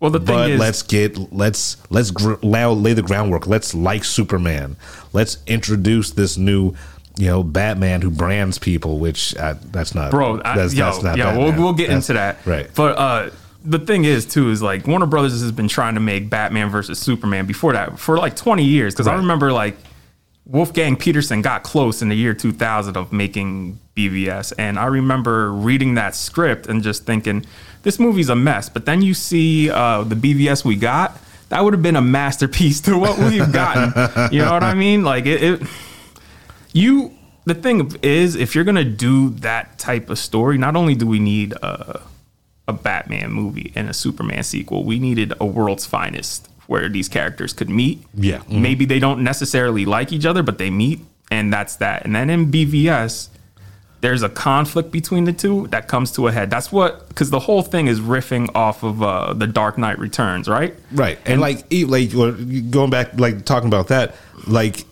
Well, 0.00 0.10
the 0.10 0.18
thing 0.18 0.34
but 0.34 0.50
is, 0.50 0.60
let's 0.60 0.82
get 0.82 1.32
let's 1.32 1.78
let's 1.88 2.10
gr- 2.10 2.34
lay, 2.42 2.66
lay 2.66 2.92
the 2.92 3.00
groundwork. 3.00 3.46
Let's 3.46 3.74
like 3.74 4.04
superman. 4.04 4.76
Let's 5.14 5.38
introduce 5.46 6.10
this 6.10 6.36
new 6.36 6.74
you 7.16 7.26
know 7.26 7.42
Batman 7.42 8.02
who 8.02 8.10
brands 8.10 8.58
people, 8.58 8.98
which 8.98 9.36
uh, 9.36 9.54
that's 9.70 9.94
not 9.94 10.10
bro. 10.10 10.40
I, 10.44 10.56
That's, 10.56 10.74
yo, 10.74 10.86
that's 10.86 11.02
not 11.02 11.16
yeah, 11.18 11.36
we'll, 11.36 11.52
we'll 11.52 11.72
get 11.72 11.88
That's- 11.88 12.08
into 12.08 12.14
that. 12.14 12.44
Right. 12.44 12.68
But 12.74 12.98
uh, 12.98 13.30
the 13.64 13.78
thing 13.78 14.04
is, 14.04 14.26
too, 14.26 14.50
is 14.50 14.60
like 14.62 14.86
Warner 14.86 15.06
Brothers 15.06 15.40
has 15.40 15.52
been 15.52 15.68
trying 15.68 15.94
to 15.94 16.00
make 16.00 16.28
Batman 16.28 16.68
versus 16.70 16.98
Superman 16.98 17.46
before 17.46 17.72
that 17.72 17.98
for 17.98 18.18
like 18.18 18.36
20 18.36 18.64
years. 18.64 18.94
Because 18.94 19.06
I 19.06 19.14
remember 19.14 19.52
like 19.52 19.76
Wolfgang 20.44 20.96
Petersen 20.96 21.40
got 21.40 21.62
close 21.62 22.02
in 22.02 22.08
the 22.10 22.16
year 22.16 22.34
2000 22.34 22.96
of 22.96 23.12
making 23.12 23.78
BVS. 23.96 24.52
And 24.58 24.78
I 24.78 24.86
remember 24.86 25.52
reading 25.52 25.94
that 25.94 26.14
script 26.14 26.66
and 26.66 26.82
just 26.82 27.06
thinking, 27.06 27.46
this 27.82 27.98
movie's 27.98 28.28
a 28.28 28.36
mess. 28.36 28.68
But 28.68 28.84
then 28.84 29.00
you 29.00 29.14
see 29.14 29.70
uh, 29.70 30.04
the 30.04 30.14
BVS 30.16 30.64
we 30.64 30.76
got. 30.76 31.16
That 31.48 31.62
would 31.64 31.72
have 31.72 31.82
been 31.82 31.96
a 31.96 32.02
masterpiece 32.02 32.80
to 32.82 32.98
what 32.98 33.18
we've 33.18 33.50
gotten. 33.52 34.32
you 34.32 34.40
know 34.40 34.52
what 34.52 34.62
I 34.64 34.74
mean? 34.74 35.04
Like 35.04 35.24
it, 35.26 35.42
it 35.42 35.62
you 36.74 37.12
the 37.46 37.54
thing 37.54 37.90
is 38.02 38.34
if 38.36 38.54
you're 38.54 38.64
gonna 38.64 38.84
do 38.84 39.30
that 39.30 39.78
type 39.78 40.10
of 40.10 40.18
story 40.18 40.58
not 40.58 40.76
only 40.76 40.94
do 40.94 41.06
we 41.06 41.18
need 41.18 41.52
a, 41.54 42.02
a 42.68 42.72
batman 42.74 43.30
movie 43.32 43.72
and 43.74 43.88
a 43.88 43.94
superman 43.94 44.42
sequel 44.42 44.84
we 44.84 44.98
needed 44.98 45.32
a 45.40 45.46
world's 45.46 45.86
finest 45.86 46.48
where 46.66 46.88
these 46.88 47.08
characters 47.10 47.52
could 47.52 47.68
meet. 47.68 48.02
Yeah. 48.14 48.38
Mhm. 48.38 48.60
maybe 48.60 48.84
they 48.84 48.98
don't 48.98 49.22
necessarily 49.22 49.84
like 49.86 50.12
each 50.12 50.26
other 50.26 50.42
but 50.42 50.58
they 50.58 50.68
meet 50.70 51.00
and 51.30 51.50
that's 51.52 51.76
that. 51.76 52.04
And 52.04 52.14
then 52.14 52.28
in 52.28 52.50
bvs 52.52 53.28
there's 54.00 54.22
a 54.22 54.28
conflict 54.28 54.90
between 54.90 55.24
the 55.24 55.32
two 55.32 55.66
that 55.68 55.88
comes 55.88 56.12
to 56.12 56.28
a 56.28 56.32
head. 56.32 56.50
That's 56.50 56.70
what 56.70 57.08
because 57.08 57.30
the 57.30 57.40
whole 57.40 57.62
thing 57.62 57.86
is 57.86 58.00
riffing 58.00 58.50
off 58.54 58.82
of 58.82 59.02
uh, 59.02 59.32
the 59.32 59.46
dark 59.46 59.78
knight 59.78 59.98
returns 59.98 60.46
right? 60.46 60.74
Right, 60.92 61.18
and, 61.24 61.40
like 61.40 61.64
e- 61.72 61.86
like 61.86 62.10
going 62.70 62.90
back, 62.90 63.18
like 63.18 63.46
talking 63.46 63.68
about 63.68 63.88
that, 63.88 64.14
like 64.46 64.84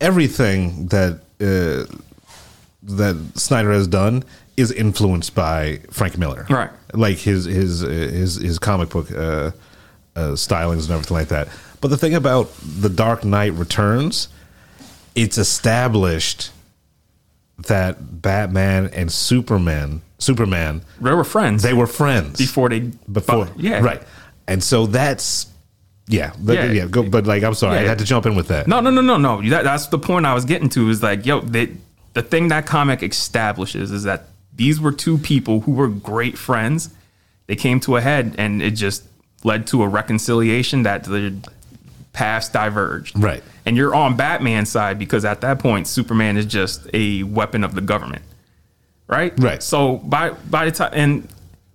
everything 0.00 0.86
that 0.88 1.20
uh, 1.40 1.92
that 2.82 3.16
Snyder 3.34 3.72
has 3.72 3.86
done 3.86 4.24
is 4.56 4.70
influenced 4.70 5.34
by 5.34 5.80
Frank 5.90 6.16
Miller, 6.18 6.46
Right. 6.48 6.70
Like 6.92 7.18
his 7.18 7.44
his 7.44 7.82
uh, 7.82 7.88
his 7.88 8.36
his 8.36 8.58
comic 8.58 8.90
book 8.90 9.10
uh, 9.10 9.50
uh, 10.14 10.32
stylings 10.36 10.82
and 10.84 10.90
everything 10.90 11.16
like 11.16 11.28
that. 11.28 11.48
But 11.80 11.88
the 11.88 11.96
thing 11.96 12.14
about 12.14 12.50
the 12.62 12.88
Dark 12.88 13.24
Knight 13.24 13.52
Returns, 13.54 14.28
it's 15.14 15.38
established 15.38 16.50
that 17.66 18.22
Batman 18.22 18.86
and 18.92 19.10
Superman, 19.12 20.02
Superman, 20.18 20.82
they 21.00 21.12
were 21.12 21.24
friends. 21.24 21.62
They 21.62 21.74
were 21.74 21.86
friends. 21.86 22.38
Before 22.38 22.68
they 22.68 22.80
before. 22.80 23.48
yeah. 23.56 23.80
Right. 23.80 24.02
And 24.46 24.62
so 24.62 24.86
that's 24.86 25.46
yeah 26.06 26.32
but, 26.38 26.54
Yeah. 26.54 26.72
yeah, 26.72 26.86
go, 26.86 27.02
but 27.02 27.26
like 27.26 27.42
i'm 27.42 27.54
sorry 27.54 27.78
i 27.78 27.82
had 27.82 27.98
to 27.98 28.04
jump 28.04 28.26
in 28.26 28.34
with 28.36 28.48
that 28.48 28.66
No, 28.68 28.80
no, 28.80 28.90
no, 28.90 29.00
no, 29.00 29.16
no. 29.16 29.42
That, 29.48 29.64
that's 29.64 29.86
the 29.86 29.98
point 29.98 30.26
I 30.26 30.34
was 30.34 30.44
getting 30.44 30.68
to. 30.70 30.90
Is 30.90 31.02
like, 31.02 31.24
yo, 31.26 31.40
they, 31.40 31.70
the 32.12 32.22
thing 32.22 32.48
that 32.48 32.66
comic 32.66 33.02
establishes 33.02 33.90
is 33.90 34.02
that 34.04 34.26
these 34.54 34.80
were 34.80 34.92
two 34.92 35.18
people 35.18 35.60
who 35.60 35.72
were 35.72 35.88
great 35.88 36.36
friends. 36.38 36.90
They 37.46 37.56
came 37.56 37.80
to 37.80 37.96
a 37.96 38.00
head, 38.00 38.34
and 38.38 38.62
it 38.62 38.72
just 38.72 39.04
led 39.42 39.66
to 39.68 39.82
a 39.82 39.88
reconciliation 39.88 40.84
that 40.84 41.04
the 41.04 41.34
paths 42.12 42.48
diverged. 42.48 43.18
Right. 43.18 43.42
And 43.66 43.76
you're 43.76 43.94
on 43.94 44.16
Batman's 44.16 44.70
side 44.70 44.98
because 44.98 45.24
at 45.24 45.40
that 45.40 45.58
point, 45.58 45.86
Superman 45.88 46.36
is 46.36 46.46
just 46.46 46.86
a 46.94 47.22
weapon 47.24 47.64
of 47.64 47.74
the 47.74 47.80
government. 47.80 48.22
Right. 49.06 49.32
Right. 49.38 49.62
So 49.62 49.96
by 49.98 50.30
by 50.30 50.66
the 50.66 50.70
time 50.70 50.90
and. 50.94 51.28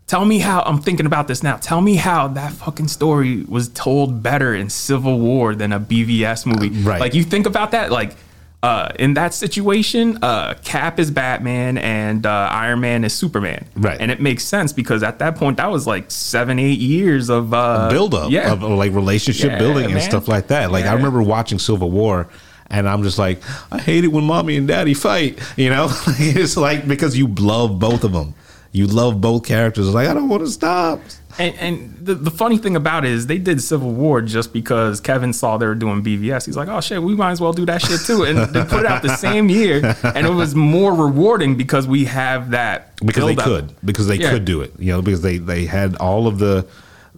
Tell 0.10 0.26
me 0.26 0.40
how 0.40 0.62
I'm 0.62 0.82
thinking 0.82 1.06
about 1.06 1.28
this 1.28 1.44
now. 1.44 1.58
Tell 1.58 1.82
me 1.82 1.96
how 1.96 2.28
that 2.30 2.52
fucking 2.54 2.88
story 2.88 3.44
was 3.48 3.70
told 3.70 4.24
better 4.24 4.56
in 4.56 4.68
Civil 4.72 5.20
War 5.20 5.54
than 5.54 5.72
a 5.72 5.80
BVS 5.80 6.48
movie. 6.48 6.70
right. 6.82 7.00
Like 7.00 7.14
you 7.14 7.24
think 7.24 7.46
about 7.46 7.70
that, 7.72 7.92
like 7.92 8.16
uh, 8.64 8.92
in 8.98 9.14
that 9.14 9.36
situation, 9.36 10.18
uh, 10.24 10.56
Cap 10.64 11.00
is 11.00 11.12
Batman 11.12 11.78
and 11.78 12.26
uh, 12.26 12.50
Iron 12.52 12.80
Man 12.82 13.04
is 13.04 13.14
Superman. 13.14 13.66
Right. 13.76 14.02
And 14.02 14.10
it 14.10 14.20
makes 14.20 14.44
sense 14.44 14.74
because 14.74 15.04
at 15.04 15.20
that 15.20 15.36
point 15.36 15.58
that 15.58 15.70
was 15.70 15.86
like 15.86 16.10
seven, 16.10 16.58
eight 16.58 16.80
years 16.80 17.30
of 17.30 17.54
uh, 17.54 17.90
build 17.92 18.16
up 18.16 18.32
Yeah. 18.32 18.52
of, 18.52 18.64
like 18.64 18.92
relationship 18.94 19.52
Yeah, 19.52 19.60
building 19.60 19.92
and 19.92 20.02
stuff 20.02 20.28
like 20.28 20.48
that 20.48 20.72
like 20.72 20.86
i 20.86 20.94
remember 20.94 21.22
watching 21.22 21.60
civil 21.60 21.92
war 21.92 22.28
and 22.72 22.88
i'm 22.90 23.04
just 23.04 23.18
like 23.20 23.42
i 23.72 23.78
hate 23.78 24.04
it 24.04 24.08
when 24.10 24.24
mommy 24.24 24.58
and 24.58 24.68
daddy 24.68 24.94
fight 24.94 25.40
you 25.56 25.70
know 25.70 25.88
it's 26.08 26.58
like 26.58 26.88
because 26.88 27.16
you 27.18 27.28
love 27.28 27.78
both 27.80 28.04
of 28.04 28.12
them 28.12 28.34
you 28.72 28.86
love 28.88 29.20
both 29.20 29.44
characters 29.46 29.88
it's 29.88 29.96
like 29.96 30.08
i 30.08 30.14
don't 30.14 30.30
want 30.30 30.44
to 30.44 30.50
stop 30.50 31.00
And, 31.40 31.56
and 31.60 32.06
the, 32.06 32.16
the 32.16 32.32
funny 32.32 32.58
thing 32.58 32.76
about 32.76 33.06
it 33.06 33.12
is 33.12 33.28
they 33.28 33.38
did 33.38 33.62
Civil 33.62 33.94
War 33.94 34.22
just 34.22 34.52
because 34.52 35.00
Kevin 35.00 35.32
saw 35.32 35.56
they 35.58 35.68
were 35.68 35.76
doing 35.86 36.04
BVS. 36.04 36.46
He's 36.46 36.58
like, 36.58 36.68
oh 36.68 36.82
shit, 36.82 37.02
we 37.02 37.16
might 37.16 37.32
as 37.32 37.40
well 37.40 37.54
do 37.54 37.66
that 37.68 37.82
shit 37.82 38.02
too. 38.02 38.24
And 38.26 38.38
they 38.54 38.66
put 38.66 38.82
it 38.82 38.86
out 38.88 39.02
the 39.04 39.16
same 39.16 39.48
year. 39.48 39.96
And 40.04 40.28
it 40.28 40.34
was 40.34 40.54
more 40.54 40.94
rewarding 40.94 41.56
because 41.56 41.88
we 41.88 42.04
have 42.06 42.50
that. 42.52 42.94
because 42.98 43.24
they 43.24 43.36
buildup. 43.36 43.46
could 43.46 43.76
because 43.86 44.08
they 44.08 44.18
Yeah. 44.18 44.32
could 44.32 44.44
do 44.44 44.60
it 44.62 44.74
you 44.80 44.92
know 44.92 45.02
because 45.02 45.22
they 45.22 45.38
they 45.38 45.66
had 45.66 45.96
all 45.98 46.28
of 46.28 46.40
the 46.40 46.66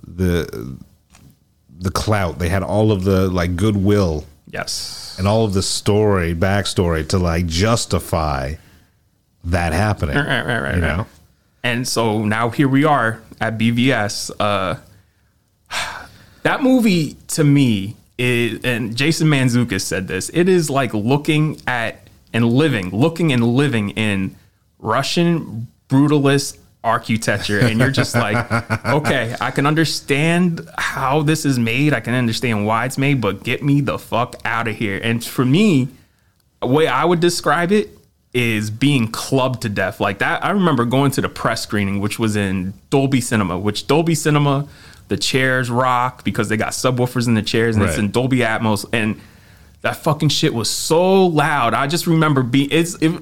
the 0.06 0.78
the 1.80 1.90
clout 1.90 2.38
they 2.38 2.50
had 2.50 2.62
all 2.62 2.92
of 2.92 3.04
the 3.04 3.28
like 3.30 3.56
goodwill 3.56 4.26
Yes. 4.52 5.16
and 5.18 5.28
all 5.28 5.46
of 5.46 5.54
the 5.54 5.64
story 5.64 6.36
backstory 6.36 7.08
to 7.10 7.18
like 7.18 7.48
justify 7.48 8.54
that 9.46 9.74
happening 9.74 10.16
Right, 10.16 10.46
right, 10.46 10.60
right, 10.62 10.76
you 10.76 10.82
right. 10.84 10.98
know 10.98 11.06
And 11.64 11.88
so 11.88 12.24
now 12.26 12.50
here 12.50 12.68
we 12.68 12.84
are 12.86 13.22
at 13.40 13.58
BVS. 13.58 14.32
Uh, 14.40 14.76
that 16.44 16.64
movie 16.64 17.18
to 17.30 17.44
me 17.44 17.96
is, 18.18 18.64
and 18.64 18.96
Jason 18.96 19.28
Mantzoukas 19.28 19.82
said 19.82 20.08
this. 20.08 20.30
It 20.34 20.50
is 20.50 20.70
like 20.70 20.94
looking 20.94 21.62
at 21.68 22.08
and 22.34 22.46
living, 22.46 22.90
looking 22.92 23.34
and 23.34 23.44
living 23.44 23.92
in 23.92 24.36
Russian 24.80 25.68
brutalist 25.90 26.58
architecture, 26.84 27.60
and 27.60 27.80
you're 27.80 27.92
just 27.92 28.16
like, 28.16 28.52
okay, 28.86 29.36
I 29.40 29.52
can 29.52 29.66
understand 29.66 30.68
how 30.78 31.22
this 31.22 31.46
is 31.46 31.60
made. 31.60 31.94
I 31.94 32.00
can 32.00 32.14
understand 32.14 32.66
why 32.66 32.86
it's 32.86 32.98
made, 32.98 33.22
but 33.22 33.44
get 33.44 33.64
me 33.64 33.82
the 33.82 34.00
fuck 34.00 34.36
out 34.46 34.68
of 34.68 34.76
here. 34.76 35.00
And 35.04 35.24
for 35.24 35.46
me, 35.46 35.90
a 36.62 36.68
way 36.68 36.88
I 36.88 37.06
would 37.06 37.20
describe 37.20 37.72
it 37.72 37.90
is 38.34 38.72
being 38.72 39.10
clubbed 39.10 39.62
to 39.64 39.70
death 39.70 40.00
like 40.00 40.20
that. 40.20 40.44
I 40.44 40.52
remember 40.52 40.86
going 40.86 41.12
to 41.12 41.22
the 41.22 41.30
press 41.30 41.64
screening, 41.64 42.00
which 42.00 42.18
was 42.18 42.36
in 42.36 42.74
Dolby 42.90 43.20
Cinema, 43.20 43.60
which 43.60 43.88
Dolby 43.88 44.16
Cinema, 44.16 44.68
the 45.10 45.18
chairs 45.18 45.70
rock 45.70 46.24
because 46.24 46.48
they 46.48 46.56
got 46.56 46.70
subwoofers 46.70 47.28
in 47.28 47.34
the 47.34 47.42
chairs 47.42 47.76
and 47.76 47.84
it's 47.84 47.98
in 47.98 48.12
Dolby 48.12 48.40
Atmos. 48.40 48.86
And 48.94 49.20
that 49.82 49.98
fucking 49.98 50.30
shit 50.30 50.54
was 50.54 50.70
so 50.70 51.28
loud. 51.28 51.74
I 51.74 51.88
just 51.88 52.08
remember 52.08 52.44
being 52.44 52.70
it's 52.72 52.96
it, 53.02 53.22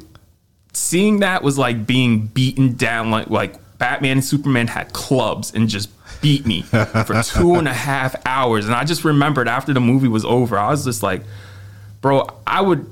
seeing 0.74 1.22
that 1.22 1.41
was 1.41 1.58
like 1.58 1.88
being 1.88 2.28
beaten 2.28 2.76
down 2.76 3.10
like 3.10 3.30
like 3.30 3.56
Batman 3.80 4.17
and 4.17 4.26
Superman 4.26 4.67
had 4.67 4.93
clubs 4.93 5.54
and 5.54 5.67
just 5.67 5.89
beat 6.22 6.45
me 6.45 6.62
for 6.62 7.24
two 7.24 7.56
and 7.56 7.67
a 7.67 7.74
half 7.74 8.15
hours. 8.26 8.65
And 8.65 8.76
I 8.76 8.84
just 8.84 9.04
remembered 9.04 9.48
after 9.48 9.74
the 9.74 9.80
movie 9.80 10.10
was 10.10 10.26
over, 10.26 10.60
I 10.60 10.69
was 10.69 10.84
just 10.84 11.02
like, 11.02 11.24
bro, 12.02 12.28
I 12.45 12.62
would 12.62 12.91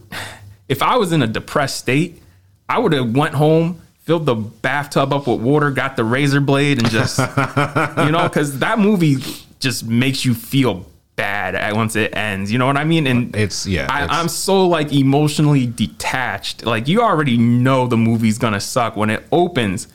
if 0.69 0.82
I 0.82 0.97
was 0.97 1.12
in 1.12 1.21
a 1.21 1.27
depressed 1.27 1.77
state, 1.77 2.21
I 2.69 2.80
would 2.80 2.93
have 2.93 3.15
went 3.15 3.34
home, 3.36 3.82
filled 4.01 4.25
the 4.25 4.36
bathtub 4.36 5.13
up 5.13 5.27
with 5.27 5.39
water, 5.39 5.71
got 5.71 5.95
the 5.95 6.03
razor 6.03 6.41
blade, 6.41 6.80
and 6.80 6.89
just 6.91 7.17
you 7.19 8.12
know, 8.12 8.23
because 8.23 8.60
that 8.60 8.77
movie 8.80 9.17
just 9.60 9.86
makes 9.86 10.25
you 10.25 10.34
feel 10.34 10.86
bad 11.15 11.75
once 11.75 11.95
it 11.95 12.15
ends. 12.15 12.51
You 12.51 12.60
know 12.60 12.67
what 12.67 12.77
I 12.77 12.84
mean? 12.84 13.08
And 13.08 13.36
It's- 13.36 13.65
yeah, 13.65 13.88
I, 13.89 14.06
I'm 14.19 14.27
so 14.30 14.67
like 14.67 14.93
emotionally 14.93 15.65
detached. 15.65 16.65
Like 16.65 16.88
you 16.88 17.01
already 17.01 17.38
know 17.38 17.88
the 17.88 17.97
movie's 17.97 18.38
gonna 18.38 18.62
suck 18.62 18.95
when 18.95 19.10
it 19.10 19.25
opens. 19.32 19.88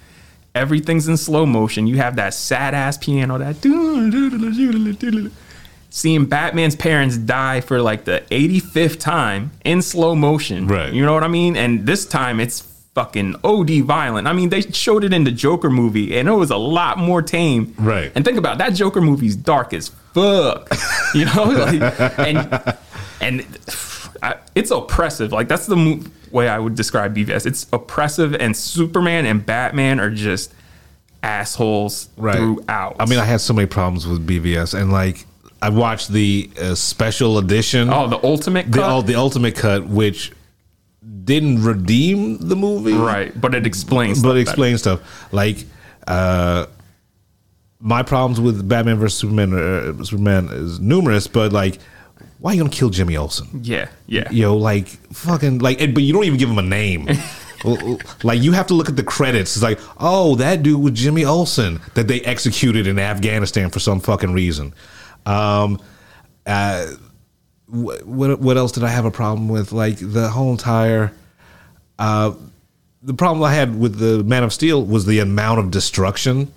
Everything's 0.55 1.09
in 1.09 1.17
slow 1.17 1.47
motion. 1.47 1.87
You 1.87 1.97
have 1.97 2.17
that 2.17 2.35
sad 2.35 2.75
ass 2.75 2.99
piano 2.99 3.39
that 3.39 3.63
seeing 5.93 6.25
Batman's 6.25 6.75
parents 6.75 7.19
die 7.19 7.61
for 7.61 7.83
like 7.83 8.05
the 8.05 8.25
85th 8.31 8.99
time 8.99 9.51
in 9.63 9.83
slow 9.83 10.15
motion. 10.15 10.67
Right. 10.67 10.91
You 10.91 11.05
know 11.05 11.13
what 11.13 11.23
I 11.23 11.29
mean? 11.29 11.55
And 11.55 11.87
this 11.87 12.07
time 12.07 12.41
it's 12.41 12.63
fucking 12.95 13.37
OD 13.45 13.83
violent. 13.83 14.27
I 14.27 14.33
mean, 14.33 14.49
they 14.49 14.63
showed 14.63 15.05
it 15.05 15.13
in 15.13 15.25
the 15.25 15.31
Joker 15.31 15.69
movie 15.69 16.17
and 16.19 16.29
it 16.29 16.33
was 16.33 16.51
a 16.51 16.57
lot 16.57 16.97
more 16.97 17.21
tame. 17.21 17.75
Right. 17.79 18.11
And 18.15 18.25
think 18.25 18.39
about 18.39 18.55
it, 18.55 18.59
that 18.59 18.73
Joker 18.75 19.03
movie's 19.03 19.37
dark 19.37 19.75
as 19.75 19.89
fuck. 20.15 20.71
you 21.15 21.27
know? 21.27 21.45
Like, 21.45 22.19
and 22.19 22.77
and 23.21 23.59
I, 24.23 24.37
it's 24.55 24.71
oppressive. 24.71 25.31
Like 25.31 25.49
that's 25.49 25.67
the 25.67 25.77
mo- 25.77 26.01
way 26.31 26.49
I 26.49 26.59
would 26.59 26.75
describe 26.75 27.15
BVS. 27.15 27.45
It's 27.45 27.67
oppressive 27.71 28.35
and 28.35 28.57
Superman 28.57 29.27
and 29.27 29.45
Batman 29.45 30.01
are 30.01 30.11
just 30.11 30.55
assholes 31.23 32.09
right 32.17 32.37
throughout. 32.37 32.97
i 32.99 33.07
mean 33.07 33.21
i 33.21 33.25
had 33.25 33.41
so 33.41 33.53
many 33.55 33.65
problems 33.65 34.09
with 34.09 34.27
bvs 34.27 34.75
and 34.77 34.91
like 34.91 35.25
i 35.63 35.69
watched 35.69 36.09
the 36.09 36.51
uh, 36.61 36.75
special 36.75 37.39
edition 37.39 37.89
oh, 37.91 38.07
the 38.09 38.23
ultimate 38.23 38.71
the, 38.71 38.79
cut? 38.79 38.91
oh, 38.91 39.03
the 39.03 39.15
ultimate 39.15 39.55
cut 39.57 39.87
which 39.87 40.33
didn't 41.25 41.63
redeem 41.65 42.37
the 42.39 42.57
movie 42.57 42.93
Right, 42.93 43.33
but 43.41 43.55
it 43.55 43.67
explains. 43.67 44.23
but 44.23 44.31
stuff 44.31 44.37
explain 44.39 44.79
stuff 44.79 45.33
like 45.33 45.65
uh 46.07 46.67
my 47.81 48.03
problems 48.03 48.41
with 48.41 48.69
batman 48.69 48.97
versus 48.97 49.19
superman 49.19 49.55
uh, 49.55 50.05
superman 50.05 50.49
is 50.51 50.79
numerous 50.81 51.27
but 51.27 51.53
like 51.53 51.79
why 52.43 52.51
are 52.51 52.55
you 52.55 52.63
gonna 52.63 52.75
kill 52.75 52.91
Jimmy 52.91 53.17
Olsen? 53.17 53.61
Yeah, 53.63 53.89
yeah. 54.07 54.29
Know, 54.33 54.57
like 54.57 54.89
fucking 54.89 55.61
like, 55.61 55.81
and- 55.81 55.95
but 55.95 56.03
you 56.03 56.13
don't 56.13 56.25
even 56.25 56.39
give 56.41 56.51
him 56.51 56.59
a 56.59 56.63
name. 56.63 57.09
like 58.25 58.43
you 58.43 58.51
have 58.51 58.67
to 58.67 58.75
look 58.75 58.89
at 58.89 58.97
the 58.97 59.05
credits. 59.05 59.55
It's 59.57 59.63
like, 59.63 59.79
oh, 59.99 60.35
that 60.37 60.65
dude 60.65 60.83
was 60.83 60.93
Jimmy 60.93 61.25
Olsen 61.25 61.81
that 61.95 62.09
they 62.09 62.21
executed 62.23 62.89
in 62.89 62.99
Afghanistan 62.99 63.71
for 63.71 63.79
some 63.79 64.01
fucking 64.01 64.33
reason. 64.33 64.75
Um, 65.27 65.81
uh, 66.47 66.87
what 67.67 68.05
what 68.07 68.39
what 68.41 68.57
else 68.57 68.73
did 68.73 68.85
I 68.85 68.89
have 68.89 69.05
a 69.05 69.11
problem 69.11 69.49
with? 69.49 69.73
Like 69.73 69.97
the 70.01 70.29
whole 70.29 70.51
entire. 70.53 71.13
Uh, 71.99 72.33
the 73.03 73.15
problem 73.15 73.43
I 73.43 73.53
had 73.55 73.79
with 73.79 73.99
the 73.99 74.23
Man 74.25 74.45
of 74.45 74.53
Steel 74.53 74.85
was 74.85 75.07
the 75.07 75.19
amount 75.19 75.59
of 75.61 75.71
destruction. 75.71 76.53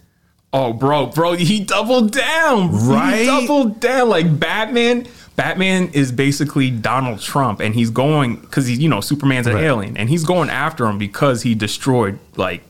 Oh, 0.54 0.71
bro, 0.73 1.08
bro, 1.08 1.34
he 1.34 1.60
doubled 1.60 2.12
down. 2.13 2.71
Right? 2.88 3.19
He 3.19 3.25
doubled 3.25 3.80
down. 3.82 4.08
Like 4.10 4.39
Batman, 4.39 5.08
Batman 5.36 5.89
is 5.89 6.12
basically 6.12 6.71
Donald 6.71 7.19
Trump, 7.19 7.60
and 7.60 7.75
he's 7.75 7.89
going 7.89 8.38
because 8.38 8.65
he's 8.67 8.80
you 8.80 8.88
know 8.89 9.01
Superman's 9.01 9.47
an 9.47 9.56
Right. 9.56 9.63
alien, 9.65 9.97
and 9.97 10.10
he's 10.10 10.23
going 10.23 10.49
after 10.49 10.86
him 10.86 10.97
because 10.97 11.41
he 11.41 11.56
destroyed 11.56 12.19
like 12.38 12.63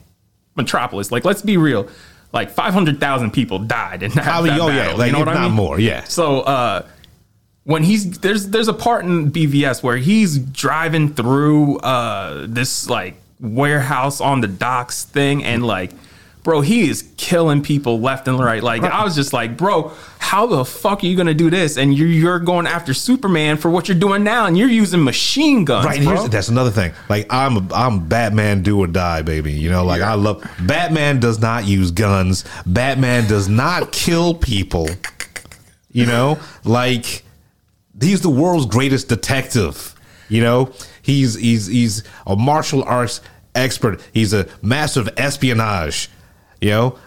Metropolis. 0.56 1.12
Like, 1.12 1.24
let's 1.24 1.42
be 1.42 1.56
real. 1.56 1.88
Like 2.36 2.50
five 2.50 2.74
hundred 2.74 3.00
thousand 3.00 3.32
people 3.32 3.58
died 3.58 4.02
in 4.02 4.12
that. 4.12 4.42
Mean, 4.42 4.52
that 4.52 4.60
oh, 4.60 4.68
yeah, 4.68 4.92
like, 4.92 5.06
you 5.06 5.12
know 5.12 5.20
if 5.20 5.26
what 5.26 5.36
I 5.36 5.40
not 5.40 5.46
mean? 5.48 5.52
more, 5.52 5.80
yeah. 5.80 6.04
So 6.04 6.40
uh, 6.40 6.86
when 7.64 7.82
he's 7.82 8.18
there's 8.18 8.48
there's 8.50 8.68
a 8.68 8.74
part 8.74 9.04
in 9.04 9.32
BVS 9.32 9.82
where 9.82 9.96
he's 9.96 10.38
driving 10.38 11.14
through 11.14 11.78
uh, 11.78 12.46
this 12.46 12.88
like 12.88 13.16
warehouse 13.40 14.20
on 14.20 14.42
the 14.42 14.48
docks 14.48 15.04
thing, 15.04 15.42
and 15.44 15.66
like, 15.66 15.92
bro, 16.46 16.60
he 16.60 16.88
is 16.88 17.12
killing 17.16 17.60
people 17.60 17.98
left 17.98 18.28
and 18.28 18.38
right. 18.38 18.62
Like, 18.62 18.84
I 18.84 19.02
was 19.02 19.16
just 19.16 19.32
like, 19.32 19.56
bro, 19.56 19.90
how 20.20 20.46
the 20.46 20.64
fuck 20.64 21.02
are 21.02 21.06
you 21.06 21.16
gonna 21.16 21.34
do 21.34 21.50
this? 21.50 21.76
And 21.76 21.92
you're 21.92 22.06
you're 22.06 22.38
going 22.38 22.68
after 22.68 22.94
Superman 22.94 23.56
for 23.56 23.68
what 23.68 23.88
you're 23.88 23.98
doing 23.98 24.22
now, 24.22 24.46
and 24.46 24.56
you're 24.56 24.68
using 24.68 25.02
machine 25.02 25.64
guns, 25.64 25.84
Right, 25.84 26.00
bro. 26.00 26.16
here's, 26.16 26.30
that's 26.30 26.48
another 26.48 26.70
thing. 26.70 26.92
Like 27.08 27.26
I'm, 27.30 27.56
a, 27.56 27.74
I'm 27.74 28.06
Batman, 28.06 28.62
do 28.62 28.78
or 28.78 28.86
die, 28.86 29.22
baby. 29.22 29.52
You 29.54 29.70
know, 29.70 29.84
like 29.84 30.02
I 30.02 30.14
love 30.14 30.48
Batman. 30.60 31.18
Does 31.18 31.40
not 31.40 31.66
use 31.66 31.90
guns. 31.90 32.44
Batman 32.64 33.26
does 33.26 33.48
not 33.48 33.90
kill 34.04 34.32
people. 34.32 34.88
You 35.90 36.06
know, 36.06 36.38
like 36.62 37.24
he's 38.00 38.20
the 38.20 38.30
world's 38.30 38.66
greatest 38.66 39.08
detective. 39.08 39.96
You 40.28 40.42
know, 40.42 40.72
he's 41.02 41.34
he's 41.34 41.66
he's 41.66 42.04
a 42.24 42.36
martial 42.36 42.84
arts 42.84 43.20
expert. 43.56 44.00
He's 44.12 44.32
a 44.32 44.46
master 44.62 45.00
of 45.00 45.08
espionage. 45.16 46.08
You 46.60 46.70
know, 46.70 46.98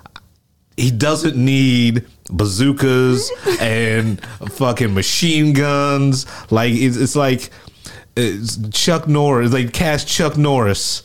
he 0.77 0.91
doesn't 0.91 1.35
need 1.35 2.05
bazookas 2.29 3.31
and 3.59 4.23
fucking 4.51 4.93
machine 4.93 5.53
guns. 5.53 6.25
Like 6.51 6.73
it's, 6.73 6.97
it's 6.97 7.15
like 7.15 7.49
it's 8.15 8.57
Chuck 8.69 9.07
Norris. 9.07 9.51
like 9.53 9.73
cast 9.73 10.07
Chuck 10.07 10.37
Norris, 10.37 11.03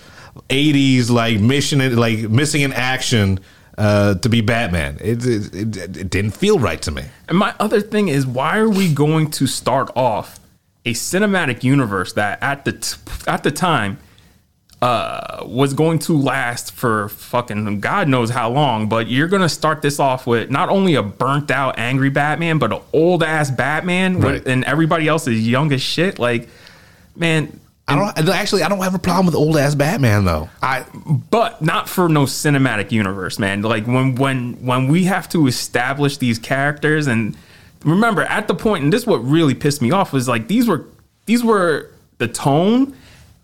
eighties 0.51 1.11
like 1.11 1.41
mission, 1.41 1.97
like 1.97 2.19
missing 2.31 2.63
in 2.63 2.73
action 2.73 3.41
uh, 3.79 4.15
to 4.15 4.29
be 4.29 4.41
Batman. 4.41 4.99
It, 5.01 5.25
it, 5.27 5.55
it, 5.55 5.97
it 5.97 6.11
didn't 6.11 6.33
feel 6.33 6.59
right 6.59 6.81
to 6.83 6.91
me. 6.91 7.05
And 7.29 7.39
my 7.39 7.55
other 7.59 7.81
thing 7.81 8.09
is, 8.09 8.27
why 8.27 8.59
are 8.59 8.69
we 8.69 8.93
going 8.93 9.31
to 9.33 9.47
start 9.47 9.91
off 9.97 10.39
a 10.85 10.93
cinematic 10.93 11.65
universe 11.65 12.13
that 12.13 12.43
at 12.43 12.65
the 12.65 12.73
t- 12.73 12.99
at 13.27 13.43
the 13.43 13.51
time 13.51 13.99
uh, 14.83 15.43
was 15.47 15.73
going 15.73 15.99
to 16.01 16.17
last 16.19 16.73
for 16.73 17.09
fucking 17.09 17.81
God 17.81 18.09
knows 18.09 18.31
how 18.31 18.51
long? 18.51 18.89
But 18.89 19.09
you're 19.09 19.29
gonna 19.29 19.49
start 19.49 19.81
this 19.83 19.99
off 19.99 20.27
with 20.27 20.51
not 20.51 20.69
only 20.69 20.95
a 20.95 21.03
burnt 21.03 21.51
out, 21.51 21.79
angry 21.79 22.11
Batman, 22.11 22.59
but 22.59 22.73
an 22.73 22.81
old 22.93 23.23
ass 23.23 23.51
Batman, 23.51 24.21
with- 24.21 24.47
and 24.47 24.65
everybody 24.65 25.09
else 25.09 25.27
is 25.27 25.47
young 25.47 25.73
as 25.73 25.81
shit. 25.83 26.19
Like, 26.19 26.49
man. 27.17 27.61
I 27.87 27.97
don't 27.97 28.29
actually. 28.31 28.63
I 28.63 28.71
don't 28.71 28.81
have 28.81 28.95
a 28.95 28.99
problem 28.99 29.27
with 29.27 29.35
old 29.35 29.59
ass 29.59 29.75
Batman 29.75 30.25
though. 30.25 30.49
I 30.63 30.87
but 31.31 31.61
not 31.61 31.87
for 31.87 32.09
no 32.09 32.25
cinematic 32.25 32.91
universe, 32.93 33.39
man. 33.39 33.61
Like 33.61 33.87
when 33.87 34.15
when 34.15 34.55
when 34.65 34.89
we 34.89 35.05
have 35.05 35.29
to 35.31 35.47
establish 35.47 36.17
these 36.17 36.39
characters 36.39 37.07
and 37.07 37.37
remember 37.85 38.23
at 38.23 38.49
the 38.49 38.55
point, 38.55 38.85
and 38.85 38.91
this 38.93 39.03
is 39.03 39.07
what 39.07 39.19
really 39.19 39.55
pissed 39.55 39.83
me 39.83 39.91
off 39.91 40.15
was 40.15 40.27
like 40.27 40.49
these 40.49 40.67
were 40.67 40.87
these 41.27 41.45
were 41.45 41.91
the 42.17 42.27
tone 42.27 42.97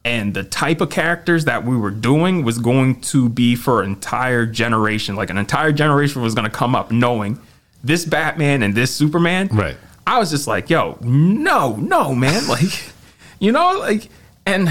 and 0.04 0.32
the 0.32 0.42
type 0.42 0.80
of 0.80 0.90
characters 0.90 1.44
that 1.44 1.64
we 1.64 1.76
were 1.76 1.90
doing 1.90 2.42
was 2.44 2.58
going 2.58 3.00
to 3.02 3.28
be 3.28 3.54
for 3.54 3.82
an 3.82 3.90
entire 3.90 4.46
generation. 4.46 5.14
Like 5.14 5.30
an 5.30 5.38
entire 5.38 5.72
generation 5.72 6.22
was 6.22 6.34
going 6.34 6.50
to 6.50 6.54
come 6.54 6.74
up 6.74 6.90
knowing 6.90 7.38
this 7.84 8.04
Batman 8.04 8.62
and 8.62 8.74
this 8.74 8.94
Superman. 8.94 9.48
Right. 9.48 9.76
I 10.06 10.18
was 10.18 10.30
just 10.30 10.46
like, 10.46 10.70
yo, 10.70 10.98
no, 11.02 11.76
no, 11.76 12.14
man. 12.14 12.42
Like, 12.48 12.92
you 13.38 13.52
know, 13.52 13.78
like, 13.78 14.08
and 14.44 14.68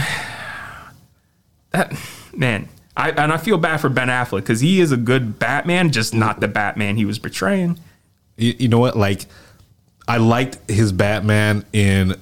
that 1.72 1.94
man, 2.36 2.68
I 2.98 3.12
and 3.12 3.32
I 3.32 3.38
feel 3.38 3.58
bad 3.58 3.78
for 3.78 3.90
Ben 3.90 4.10
Affleck 4.10 4.42
because 4.42 4.60
he 4.60 4.82
is 4.82 4.92
a 4.92 4.98
good 4.98 5.40
Batman, 5.40 5.92
just 5.92 6.14
not 6.14 6.40
the 6.40 6.48
Batman 6.48 6.98
he 6.98 7.06
was 7.06 7.20
portraying. 7.20 7.80
you, 8.38 8.56
you 8.60 8.68
know 8.68 8.80
what? 8.80 8.98
Like 8.98 9.26
I 10.08 10.18
liked 10.18 10.58
his 10.70 10.92
Batman 10.92 11.66
in 11.72 12.16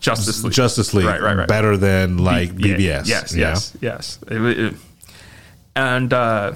Justice 0.00 0.42
League, 0.44 0.52
Justice 0.52 0.94
League 0.94 1.06
right, 1.06 1.20
right, 1.20 1.36
right. 1.36 1.48
better 1.48 1.76
than 1.76 2.18
like 2.18 2.50
Yeah, 2.50 2.76
BVS. 2.76 3.06
Yes, 3.06 3.32
you 3.34 3.40
know? 3.42 3.48
yes, 3.48 3.76
yes. 3.80 4.18
It- 4.28 4.74
and 5.76 6.12
uh, 6.12 6.54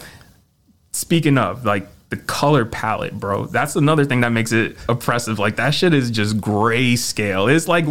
speaking 0.92 1.38
of 1.38 1.64
like 1.64 1.86
the 2.10 2.16
color 2.16 2.64
palette, 2.64 3.18
bro, 3.18 3.46
that's 3.46 3.76
another 3.76 4.04
thing 4.04 4.20
that 4.22 4.30
makes 4.30 4.52
it 4.52 4.76
oppressive. 4.88 5.38
Like 5.38 5.56
that 5.56 5.70
shit 5.70 5.94
is 5.94 6.10
just 6.10 6.38
grayscale. 6.38 7.52
It's 7.54 7.68
like 7.68 7.86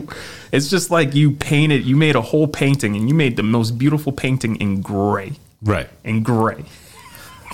it's 0.52 0.70
just 0.70 0.92
like 0.92 1.16
you 1.16 1.32
painted, 1.32 1.84
you 1.86 1.96
made 1.96 2.16
a 2.16 2.22
whole 2.22 2.48
painting, 2.48 2.96
and 2.96 3.08
you 3.10 3.16
made 3.16 3.36
the 3.38 3.44
most 3.44 3.78
beautiful 3.78 4.12
painting 4.12 4.56
in 4.58 4.82
gray, 4.82 5.34
Right. 5.62 5.90
in 6.04 6.24
gray. 6.24 6.66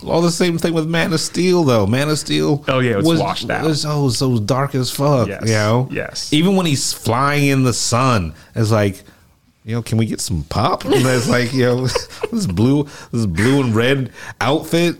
All 0.06 0.22
the 0.22 0.32
same 0.32 0.58
thing 0.58 0.74
with 0.74 0.88
Man 0.88 1.12
of 1.14 1.20
Steel, 1.20 1.64
though. 1.64 1.86
Man 1.86 2.10
of 2.10 2.18
Steel. 2.20 2.64
Oh, 2.68 2.80
yeah, 2.80 2.98
it's 3.00 3.08
was, 3.08 3.20
washed 3.20 3.50
out. 3.50 3.66
Was 3.66 3.82
so 3.82 4.10
so 4.10 4.40
dark 4.40 4.76
as 4.76 4.90
fuck. 4.92 5.28
Yes, 5.28 5.42
You 5.46 5.54
know. 5.54 5.88
yes. 5.92 6.32
Even 6.32 6.56
when 6.56 6.66
he's 6.66 6.94
flying 6.94 7.48
in 7.48 7.64
the 7.64 7.74
sun, 7.74 8.34
it's 8.56 8.72
like, 8.72 9.04
you 9.66 9.76
know, 9.76 9.82
can 9.82 9.98
we 9.98 10.06
get 10.06 10.22
some 10.22 10.44
pop? 10.44 10.86
And 10.86 10.94
it's 10.96 11.28
like, 11.28 11.54
you 11.54 11.66
know, 11.66 11.82
this 12.32 12.48
blue, 12.48 12.88
this 13.12 13.26
blue 13.26 13.62
and 13.62 13.76
red 13.76 14.12
outfit, 14.40 14.96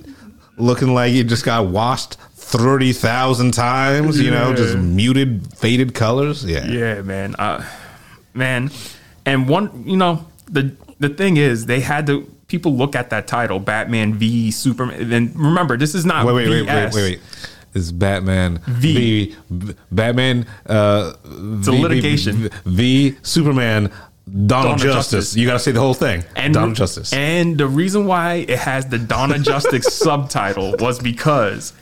looking 0.58 0.94
like 0.94 1.14
it 1.14 1.26
just 1.26 1.46
got 1.46 1.68
washed 1.68 2.18
thirty 2.36 2.94
thousand 2.94 3.54
times. 3.54 4.20
You 4.20 4.32
know, 4.32 4.54
just 4.54 4.78
muted, 4.78 5.56
faded 5.58 5.94
colors. 5.94 6.44
Yeah. 6.44 6.66
Yeah, 6.66 7.02
man. 7.02 7.36
Uh, 7.36 7.64
man, 8.34 8.72
and 9.26 9.48
one, 9.48 9.84
you 9.86 9.98
know, 9.98 10.28
the 10.50 10.76
the 11.00 11.10
thing 11.10 11.38
is, 11.38 11.66
they 11.68 11.80
had 11.80 12.08
to. 12.08 12.30
People 12.50 12.76
look 12.76 12.96
at 12.96 13.10
that 13.12 13.28
title, 13.28 13.60
Batman 13.60 14.16
v 14.16 14.52
Superman. 14.52 15.14
And 15.14 15.36
remember, 15.40 15.78
this 15.78 15.96
is 15.96 16.06
not 16.06 16.26
Wait, 16.26 16.34
wait, 16.34 16.50
wait, 16.50 16.68
wait, 16.68 16.94
wait, 16.94 16.94
wait. 16.94 17.20
Is 17.74 17.92
Batman 17.92 18.58
V. 18.68 19.36
v, 19.50 19.76
Batman 19.92 20.48
uh 20.66 21.14
It's 21.24 21.68
a 21.68 21.72
litigation. 21.72 22.50
v, 22.66 23.12
v 23.12 23.18
Superman 23.22 23.92
Donald, 24.46 24.76
of 24.76 24.82
Justice. 24.82 25.12
Justice. 25.12 25.36
You 25.38 25.48
got 25.48 25.54
to 25.54 25.60
say 25.60 25.72
the 25.72 25.80
whole 25.80 25.94
thing. 25.94 26.24
And 26.36 26.54
Donald 26.54 26.76
Justice. 26.76 27.14
And 27.14 27.58
the 27.58 27.68
reason 27.68 28.06
why 28.06 28.46
it 28.48 28.60
has 28.60 28.88
the 28.88 29.00
Dawn 29.00 29.32
of 29.32 29.44
Justice 29.44 29.94
subtitle 29.94 30.76
was 30.80 31.00
because 31.00 31.74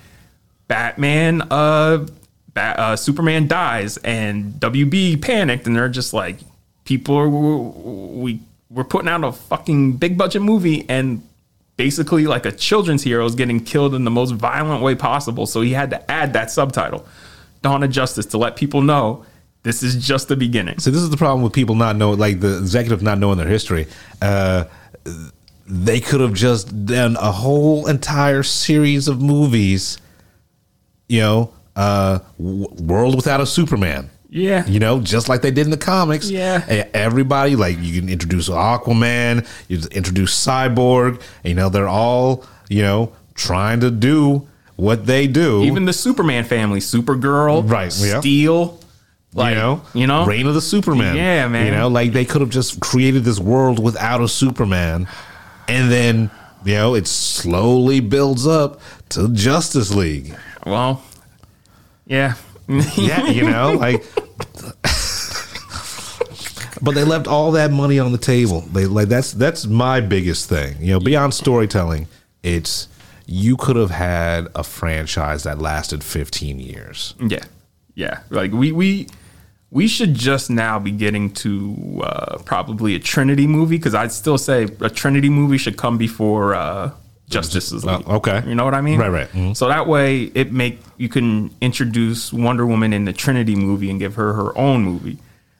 Batman, 0.67 1.41
uh, 1.51 2.05
Bat, 2.53 2.79
uh, 2.79 2.95
Superman 2.95 3.47
dies, 3.47 3.97
and 3.97 4.53
WB 4.53 5.21
panicked, 5.21 5.67
and 5.67 5.75
they're 5.75 5.89
just 5.89 6.13
like, 6.13 6.37
people 6.85 7.15
are 7.17 7.29
we 7.29 8.39
we're 8.77 8.83
putting 8.83 9.09
out 9.09 9.23
a 9.23 9.31
fucking 9.31 9.93
big 9.93 10.19
budget 10.19 10.43
movie, 10.43 10.85
and 10.87 11.27
basically 11.77 12.27
like 12.27 12.45
a 12.45 12.51
children's 12.51 13.01
hero 13.01 13.25
is 13.25 13.33
getting 13.33 13.59
killed 13.59 13.95
in 13.95 14.03
the 14.03 14.11
most 14.11 14.31
violent 14.31 14.83
way 14.83 14.93
possible. 14.93 15.47
So 15.47 15.61
he 15.61 15.73
had 15.73 15.89
to 15.89 16.11
add 16.11 16.33
that 16.33 16.51
subtitle, 16.51 17.03
Dawn 17.63 17.81
of 17.81 17.89
Justice, 17.89 18.27
to 18.27 18.37
let 18.37 18.55
people 18.55 18.83
know 18.83 19.25
this 19.63 19.81
is 19.81 19.95
just 19.95 20.27
the 20.27 20.35
beginning. 20.35 20.77
so 20.77 20.91
this 20.91 21.01
is 21.01 21.09
the 21.09 21.17
problem 21.17 21.41
with 21.41 21.53
people 21.53 21.73
not 21.73 21.95
knowing, 21.95 22.19
like 22.19 22.39
the 22.39 22.59
executive 22.59 23.01
not 23.01 23.17
knowing 23.17 23.39
their 23.39 23.47
history. 23.47 23.87
Uh, 24.21 24.65
they 25.65 25.99
could 25.99 26.21
have 26.21 26.33
just 26.33 26.85
done 26.85 27.15
a 27.15 27.31
whole 27.31 27.87
entire 27.87 28.43
series 28.43 29.07
of 29.07 29.19
movies. 29.19 29.97
You 31.09 31.21
know, 31.21 31.53
uh, 31.75 32.19
World 32.37 33.15
Without 33.15 33.41
a 33.41 33.47
Superman. 33.47 34.11
Yeah. 34.29 34.65
You 34.65 34.79
know, 34.79 34.99
just 34.99 35.29
like 35.29 35.41
they 35.41 35.51
did 35.51 35.65
in 35.65 35.71
the 35.71 35.77
comics. 35.77 36.29
Yeah. 36.29 36.87
Everybody, 36.93 37.55
like, 37.55 37.77
you 37.79 37.99
can 37.99 38.09
introduce 38.09 38.49
Aquaman, 38.49 39.47
you 39.67 39.79
introduce 39.91 40.33
Cyborg, 40.45 41.21
you 41.43 41.53
know, 41.53 41.69
they're 41.69 41.87
all, 41.87 42.45
you 42.69 42.81
know, 42.81 43.13
trying 43.35 43.79
to 43.79 43.91
do 43.91 44.47
what 44.75 45.05
they 45.05 45.27
do. 45.27 45.63
Even 45.63 45.85
the 45.85 45.93
Superman 45.93 46.43
family, 46.43 46.79
Supergirl, 46.79 47.69
Right, 47.69 47.95
yeah. 47.99 48.19
Steel, 48.19 48.79
like 49.33 49.51
you 49.51 49.55
know, 49.55 49.81
you 49.93 50.07
know, 50.07 50.25
Reign 50.25 50.47
of 50.47 50.53
the 50.53 50.61
Supermen. 50.61 51.15
Yeah, 51.15 51.47
man. 51.47 51.65
You 51.67 51.71
know, 51.71 51.87
like 51.87 52.11
they 52.11 52.25
could 52.25 52.41
have 52.41 52.49
just 52.49 52.79
created 52.79 53.23
this 53.23 53.39
world 53.39 53.77
without 53.83 54.21
a 54.21 54.27
Superman, 54.27 55.07
and 55.67 55.91
then 55.91 56.31
you 56.63 56.73
know 56.73 56.95
it 56.95 57.07
slowly 57.07 57.99
builds 57.99 58.47
up 58.47 58.79
to 59.09 59.31
Justice 59.33 59.93
League. 59.93 60.35
Well, 60.65 61.03
yeah, 62.05 62.35
Yeah, 62.97 63.27
you 63.27 63.49
know, 63.49 63.73
like 63.73 64.03
but 66.81 66.95
they 66.95 67.03
left 67.03 67.27
all 67.27 67.51
that 67.51 67.71
money 67.71 67.99
on 67.99 68.11
the 68.11 68.17
table. 68.17 68.61
They 68.61 68.85
like 68.85 69.07
that's 69.07 69.33
that's 69.33 69.65
my 69.65 70.01
biggest 70.01 70.49
thing. 70.49 70.75
You 70.79 70.93
know, 70.93 70.99
beyond 70.99 71.33
storytelling, 71.33 72.07
it's 72.43 72.87
you 73.25 73.57
could 73.57 73.75
have 73.75 73.91
had 73.91 74.47
a 74.55 74.63
franchise 74.63 75.43
that 75.43 75.59
lasted 75.59 76.03
15 76.03 76.59
years. 76.59 77.13
Yeah, 77.19 77.43
yeah. 77.95 78.21
Like 78.29 78.51
we 78.51 78.71
we 78.71 79.07
we 79.69 79.87
should 79.87 80.13
just 80.13 80.49
now 80.49 80.79
be 80.79 80.91
getting 80.91 81.31
to 81.33 82.01
uh, 82.03 82.37
probably 82.45 82.95
a 82.95 82.99
Trinity 82.99 83.47
movie 83.47 83.77
because 83.77 83.93
I'd 83.93 84.11
still 84.11 84.37
say 84.37 84.67
a 84.79 84.89
Trinity 84.89 85.29
movie 85.29 85.57
should 85.57 85.77
come 85.77 85.97
before 85.97 86.55
uh, 86.55 86.91
Justice 87.29 87.71
League. 87.71 87.83
Oh, 88.07 88.15
okay. 88.17 88.41
you 88.47 88.55
know 88.55 88.63
what 88.65 88.73
I 88.73 88.81
mean? 88.81 88.99
Right, 88.99 89.09
right. 89.09 89.31
Mhm. 89.33 89.55
So 89.55 89.67
that 89.67 89.87
way 89.87 90.23
it 90.33 90.51
make 90.53 90.79
you 90.97 91.09
can 91.09 91.51
introduce 91.61 92.31
Wonder 92.31 92.65
Woman 92.65 92.93
in 92.93 93.05
the 93.05 93.13
Trinity 93.13 93.55
movie 93.55 93.89
and 93.89 93.99
give 93.99 94.15
her 94.15 94.33
her 94.33 94.57
own 94.57 94.83
movie. 94.83 95.17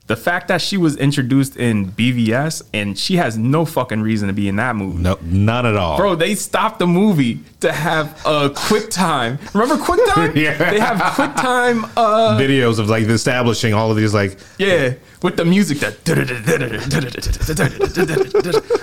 The 0.08 0.16
fact 0.16 0.48
that 0.48 0.62
she 0.62 0.78
was 0.78 0.96
introduced 0.96 1.58
in 1.58 1.92
BVS 1.92 2.62
and 2.74 2.98
she 2.98 3.18
has 3.18 3.38
no 3.38 3.66
fucking 3.66 4.02
reason 4.02 4.30
to 4.30 4.34
be 4.34 4.48
in 4.48 4.56
that 4.56 4.78
movie. 4.78 5.00
No, 5.04 5.18
none 5.22 5.66
at 5.66 5.76
all. 5.76 5.98
Bro, 5.98 6.16
they 6.16 6.34
stopped 6.36 6.80
the 6.80 6.88
movie 6.88 7.42
to 7.60 7.74
have 7.74 8.18
a 8.26 8.50
quick 8.56 8.90
time. 8.90 9.38
Remember 9.54 9.76
quick 9.84 10.00
time? 10.14 10.32
Yeah. 10.38 10.54
They 10.72 10.80
have 10.80 11.14
quick 11.16 11.36
time 11.36 11.84
uh 11.98 12.38
Videos 12.40 12.80
of 12.80 12.88
like 12.88 13.04
establishing 13.04 13.74
all 13.74 13.92
of 13.92 13.98
these 13.98 14.14
like 14.14 14.40
yeah, 14.58 14.94
with 15.24 15.36
the 15.36 15.46
music 15.46 15.80
that 15.80 15.98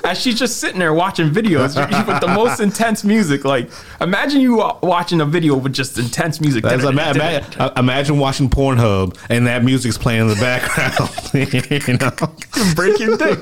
as 0.05 0.21
she's 0.21 0.39
just 0.39 0.59
sitting 0.59 0.79
there 0.81 0.93
watching 0.93 1.31
videos 1.31 1.77
with 2.07 2.21
the 2.21 2.27
most 2.29 2.61
intense 2.61 3.05
music. 3.05 3.45
Like, 3.45 3.71
imagine 4.01 4.41
you 4.41 4.57
wa- 4.57 4.79
watching 4.83 5.21
a 5.21 5.25
video 5.25 5.57
with 5.57 5.73
just 5.73 5.97
intense 5.99 6.41
music. 6.41 6.65
That's, 6.65 6.83
ima- 6.85 7.13
ima- 7.13 7.47
uh, 7.59 7.71
imagine 7.77 8.19
watching 8.19 8.51
Pornhub 8.51 9.17
and 9.29 9.47
that 9.47 9.63
music's 9.65 9.97
playing 9.97 10.23
in 10.23 10.29
the 10.29 10.35
background. 10.37 11.11
you 11.87 11.97
know? 11.99 12.11
break 12.75 12.99
your 12.99 13.17
dick. 13.17 13.39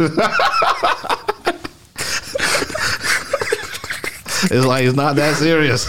It's 4.45 4.67
like 4.67 4.85
it's 4.85 4.97
not 4.97 5.15
that 5.17 5.37
serious. 5.37 5.89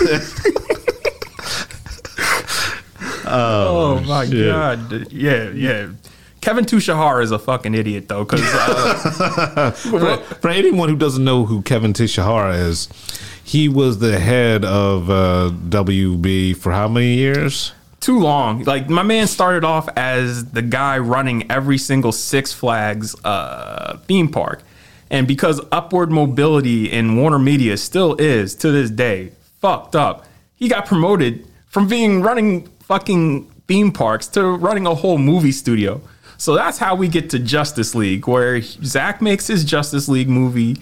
Oh 3.25 3.99
my 4.05 4.25
shit. 4.27 4.45
god! 4.47 5.11
Yeah, 5.11 5.49
yeah. 5.49 5.87
Kevin 6.43 6.65
Tsujihara 6.65 7.23
is 7.23 7.31
a 7.31 7.39
fucking 7.39 7.73
idiot 7.73 8.09
though, 8.09 8.25
because 8.25 8.41
uh, 8.43 9.71
for, 9.75 10.17
for 10.17 10.49
anyone 10.49 10.89
who 10.89 10.97
doesn't 10.97 11.23
know 11.23 11.45
who 11.45 11.61
Kevin 11.61 11.93
Tsujihara 11.93 12.59
is, 12.59 12.89
he 13.43 13.69
was 13.69 13.99
the 13.99 14.19
head 14.19 14.65
of 14.65 15.09
uh, 15.09 15.51
WB 15.69 16.57
for 16.57 16.73
how 16.73 16.89
many 16.89 17.15
years? 17.15 17.71
too 18.01 18.19
long. 18.19 18.65
Like 18.65 18.89
my 18.89 19.03
man 19.03 19.27
started 19.27 19.63
off 19.63 19.87
as 19.95 20.51
the 20.51 20.61
guy 20.61 20.97
running 20.97 21.49
every 21.49 21.77
single 21.77 22.11
Six 22.11 22.51
Flags 22.51 23.15
uh, 23.23 23.97
theme 24.07 24.27
park, 24.27 24.61
and 25.09 25.25
because 25.25 25.61
upward 25.71 26.11
mobility 26.11 26.91
in 26.91 27.15
Warner 27.15 27.39
Media 27.39 27.77
still 27.77 28.15
is 28.15 28.55
to 28.55 28.71
this 28.71 28.89
day 28.89 29.31
fucked 29.61 29.95
up, 29.95 30.25
he 30.55 30.67
got 30.67 30.85
promoted 30.85 31.47
from 31.67 31.87
being 31.87 32.21
running 32.21 32.67
fucking 32.81 33.49
theme 33.69 33.93
parks 33.93 34.27
to 34.27 34.43
running 34.43 34.85
a 34.85 34.93
whole 34.93 35.17
movie 35.17 35.53
studio. 35.53 36.01
So 36.43 36.55
that's 36.55 36.77
how 36.77 36.95
we 36.95 37.07
get 37.07 37.29
to 37.29 37.39
Justice 37.39 37.95
League, 37.95 38.27
where 38.27 38.61
Zack 38.61 39.21
makes 39.21 39.47
his 39.47 39.63
Justice 39.63 40.09
League 40.09 40.27
movie. 40.27 40.75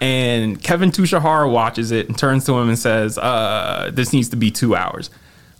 And 0.00 0.62
Kevin 0.62 0.90
Tsujihara 0.90 1.52
watches 1.52 1.90
it 1.90 2.08
and 2.08 2.16
turns 2.16 2.46
to 2.46 2.54
him 2.54 2.70
and 2.70 2.78
says, 2.78 3.18
uh, 3.18 3.90
"This 3.92 4.14
needs 4.14 4.30
to 4.30 4.36
be 4.36 4.50
two 4.50 4.74
hours." 4.74 5.10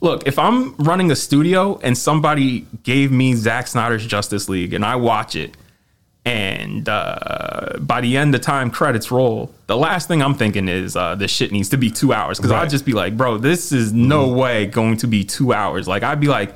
Look, 0.00 0.26
if 0.26 0.38
I'm 0.38 0.74
running 0.76 1.11
a 1.11 1.14
studio 1.16 1.78
and 1.83 1.96
somebody 1.96 2.66
gave 2.85 3.12
me 3.12 3.35
Zack 3.35 3.66
Snyder's 3.66 4.07
Justice 4.07 4.48
League 4.48 4.72
and 4.72 4.83
I 4.83 4.96
watch 4.96 5.37
it, 5.37 5.54
and 6.24 6.88
uh, 6.88 7.76
by 7.80 8.00
the 8.00 8.16
end 8.16 8.33
the 8.33 8.38
time 8.38 8.70
credits 8.70 9.11
roll, 9.11 9.52
the 9.66 9.76
last 9.76 10.09
thing 10.09 10.22
I'm 10.22 10.35
thinking 10.35 10.68
is 10.70 10.96
uh, 10.96 11.16
this 11.16 11.30
shit 11.30 11.52
needs 11.52 11.68
to 11.68 11.76
be 11.76 11.90
two 11.90 12.14
hours 12.14 12.38
because 12.38 12.50
Right. 12.50 12.62
I'd 12.62 12.70
just 12.70 12.87
be 12.87 12.94
like, 12.94 13.14
bro, 13.14 13.37
this 13.37 13.72
is 13.72 13.92
no 13.92 14.28
way 14.28 14.64
going 14.64 14.96
to 14.98 15.07
be 15.07 15.22
two 15.22 15.52
hours. 15.52 15.87
Like 15.87 16.02
I'd 16.02 16.18
be 16.18 16.28
like, 16.28 16.54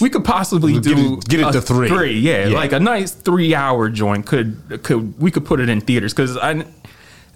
we 0.00 0.08
could 0.10 0.24
possibly 0.24 0.74
Get 0.74 0.82
do 0.84 1.14
it- 1.18 1.28
get 1.28 1.40
it 1.40 1.52
to 1.52 1.60
three. 1.60 1.88
Three, 1.88 2.18
yeah, 2.18 2.48
Yeah. 2.48 2.56
like 2.56 2.72
a 2.72 2.80
nice 2.80 3.12
three 3.12 3.54
hour 3.54 3.88
joint 3.88 4.26
could 4.26 4.80
could 4.82 5.18
we 5.20 5.30
could 5.30 5.44
put 5.44 5.60
it 5.60 5.68
in 5.68 5.80
theaters 5.80 6.12
because 6.12 6.36
I 6.36 6.64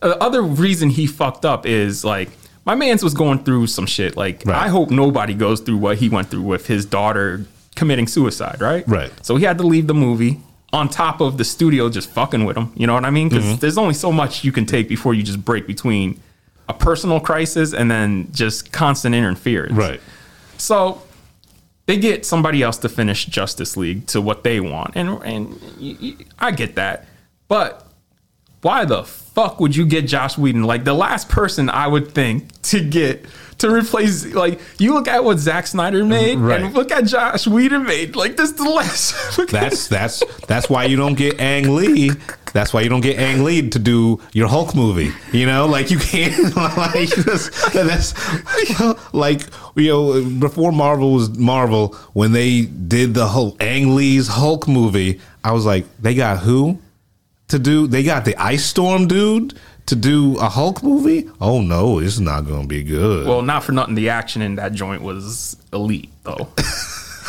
the 0.01 0.23
other 0.23 0.43
reason 0.43 0.91
he 0.91 1.07
fucked 1.07 1.45
up 1.45 1.67
is 1.67 2.05
like 2.05 2.29
my 2.65 2.75
man's 2.75 3.03
was 3.03 3.15
going 3.15 3.45
through 3.45 3.67
some 3.69 3.87
shit. 3.87 4.17
Like 4.17 4.43
Right. 4.45 4.57
I 4.65 4.69
hope 4.69 4.91
nobody 4.91 5.35
goes 5.35 5.61
through 5.61 5.77
what 5.79 5.99
he 5.99 6.09
went 6.09 6.31
through 6.31 6.43
with 6.43 6.67
his 6.67 6.85
daughter 6.85 7.47
committing 7.77 8.07
suicide, 8.07 8.61
right? 8.61 8.85
Right. 8.89 9.11
So 9.25 9.37
he 9.37 9.45
had 9.45 9.59
to 9.59 9.67
leave 9.67 9.87
the 9.87 9.95
movie 9.95 10.41
on 10.73 10.89
top 10.89 11.21
of 11.21 11.39
the 11.39 11.45
studio 11.45 11.89
just 11.89 12.11
fucking 12.11 12.45
with 12.45 12.57
him. 12.57 12.73
You 12.75 12.87
know 12.87 12.95
what 12.95 13.05
I 13.05 13.11
mean? 13.11 13.29
Because 13.29 13.45
Mm-hmm. 13.45 13.57
there's 13.61 13.79
only 13.79 13.95
so 13.95 14.11
much 14.13 14.45
you 14.45 14.51
can 14.53 14.67
take 14.67 14.89
before 14.89 15.15
you 15.15 15.23
just 15.23 15.45
break 15.45 15.67
between 15.67 16.21
a 16.69 16.75
personal 16.75 17.21
crisis 17.21 17.73
and 17.73 17.89
then 17.91 18.29
just 18.33 18.73
constant 18.73 19.15
interference. 19.15 19.73
Right. 19.75 20.01
So 20.59 21.01
they 21.87 21.97
get 21.97 22.27
somebody 22.27 22.63
else 22.63 22.77
to 22.79 22.89
finish 22.89 23.27
Justice 23.27 23.77
League 23.77 24.07
to 24.09 24.21
what 24.21 24.45
they 24.45 24.61
want, 24.61 24.93
and 24.97 25.09
and 25.25 25.51
y- 25.81 25.97
y- 26.01 26.15
I 26.39 26.51
get 26.51 26.75
that, 26.77 27.07
but 27.49 27.83
why 28.63 28.85
the 28.85 29.05
fuck 29.05 29.61
would 29.61 29.77
you 29.77 29.87
get 29.87 30.07
Joss 30.09 30.37
Whedon? 30.37 30.65
Like 30.65 30.85
the 30.85 30.95
last 30.95 31.29
person 31.29 31.71
I 31.71 31.87
would 31.87 32.11
think 32.13 32.61
to 32.63 32.81
get 32.83 33.25
to 33.59 33.71
replace, 33.71 34.35
like 34.35 34.59
you 34.79 34.93
look 34.95 35.07
at 35.07 35.23
what 35.23 35.39
Zack 35.39 35.67
Snyder 35.69 36.03
mm, 36.03 36.09
made, 36.09 36.39
Right. 36.39 36.63
and 36.63 36.75
look 36.75 36.91
at 36.91 37.05
Joss 37.05 37.47
Whedon 37.47 37.85
made. 37.85 38.17
Like 38.17 38.37
this, 38.37 38.51
is 38.51 38.57
the 38.57 38.65
last. 38.69 39.15
That's 39.51 39.87
that's 39.89 40.23
that's 40.49 40.69
why 40.69 40.85
you 40.87 40.97
don't 40.97 41.15
get 41.17 41.39
Ang 41.39 41.75
Lee. 41.77 42.11
That's 42.57 42.73
why 42.73 42.81
you 42.81 42.89
don't 42.89 43.03
get 43.03 43.19
Ang 43.19 43.45
Lee 43.45 43.69
to 43.69 43.79
do 43.79 44.19
your 44.33 44.49
Hulk 44.49 44.75
movie. 44.75 45.13
You 45.31 45.45
know, 45.45 45.67
like 45.67 45.91
you 45.91 45.99
can't 45.99 46.57
like 46.57 47.11
that's, 47.11 47.73
that's 47.75 48.15
like 49.13 49.43
you 49.75 49.89
know 49.89 50.25
before 50.41 50.73
Marvel 50.73 51.13
was 51.13 51.37
Marvel 51.39 51.89
when 52.15 52.33
they 52.33 52.63
did 52.63 53.13
the 53.13 53.27
whole 53.27 53.59
Ang 53.61 53.95
Lee's 53.95 54.27
Hulk 54.27 54.67
movie. 54.67 55.21
I 55.45 55.53
was 55.53 55.67
like, 55.67 55.85
they 56.01 56.15
got 56.15 56.39
who 56.39 56.79
to 57.49 57.59
do? 57.59 57.87
They 57.87 58.03
got 58.03 58.25
the 58.25 58.35
Ice 58.37 58.65
Storm 58.65 59.07
dude 59.07 59.53
to 59.85 59.95
do 59.95 60.39
a 60.39 60.49
Hulk 60.49 60.83
movie. 60.83 61.29
Oh 61.43 61.61
no, 61.61 61.99
it's 61.99 62.19
not 62.19 62.47
going 62.47 62.63
to 62.63 62.69
be 62.69 62.83
good. 62.83 63.27
well, 63.27 63.43
not 63.43 63.65
for 63.65 63.73
nothing, 63.73 63.97
the 63.97 64.09
action 64.09 64.41
in 64.41 64.57
that 64.57 64.73
joint 64.73 65.03
was 65.03 65.57
elite, 65.75 66.11
though. 66.23 66.49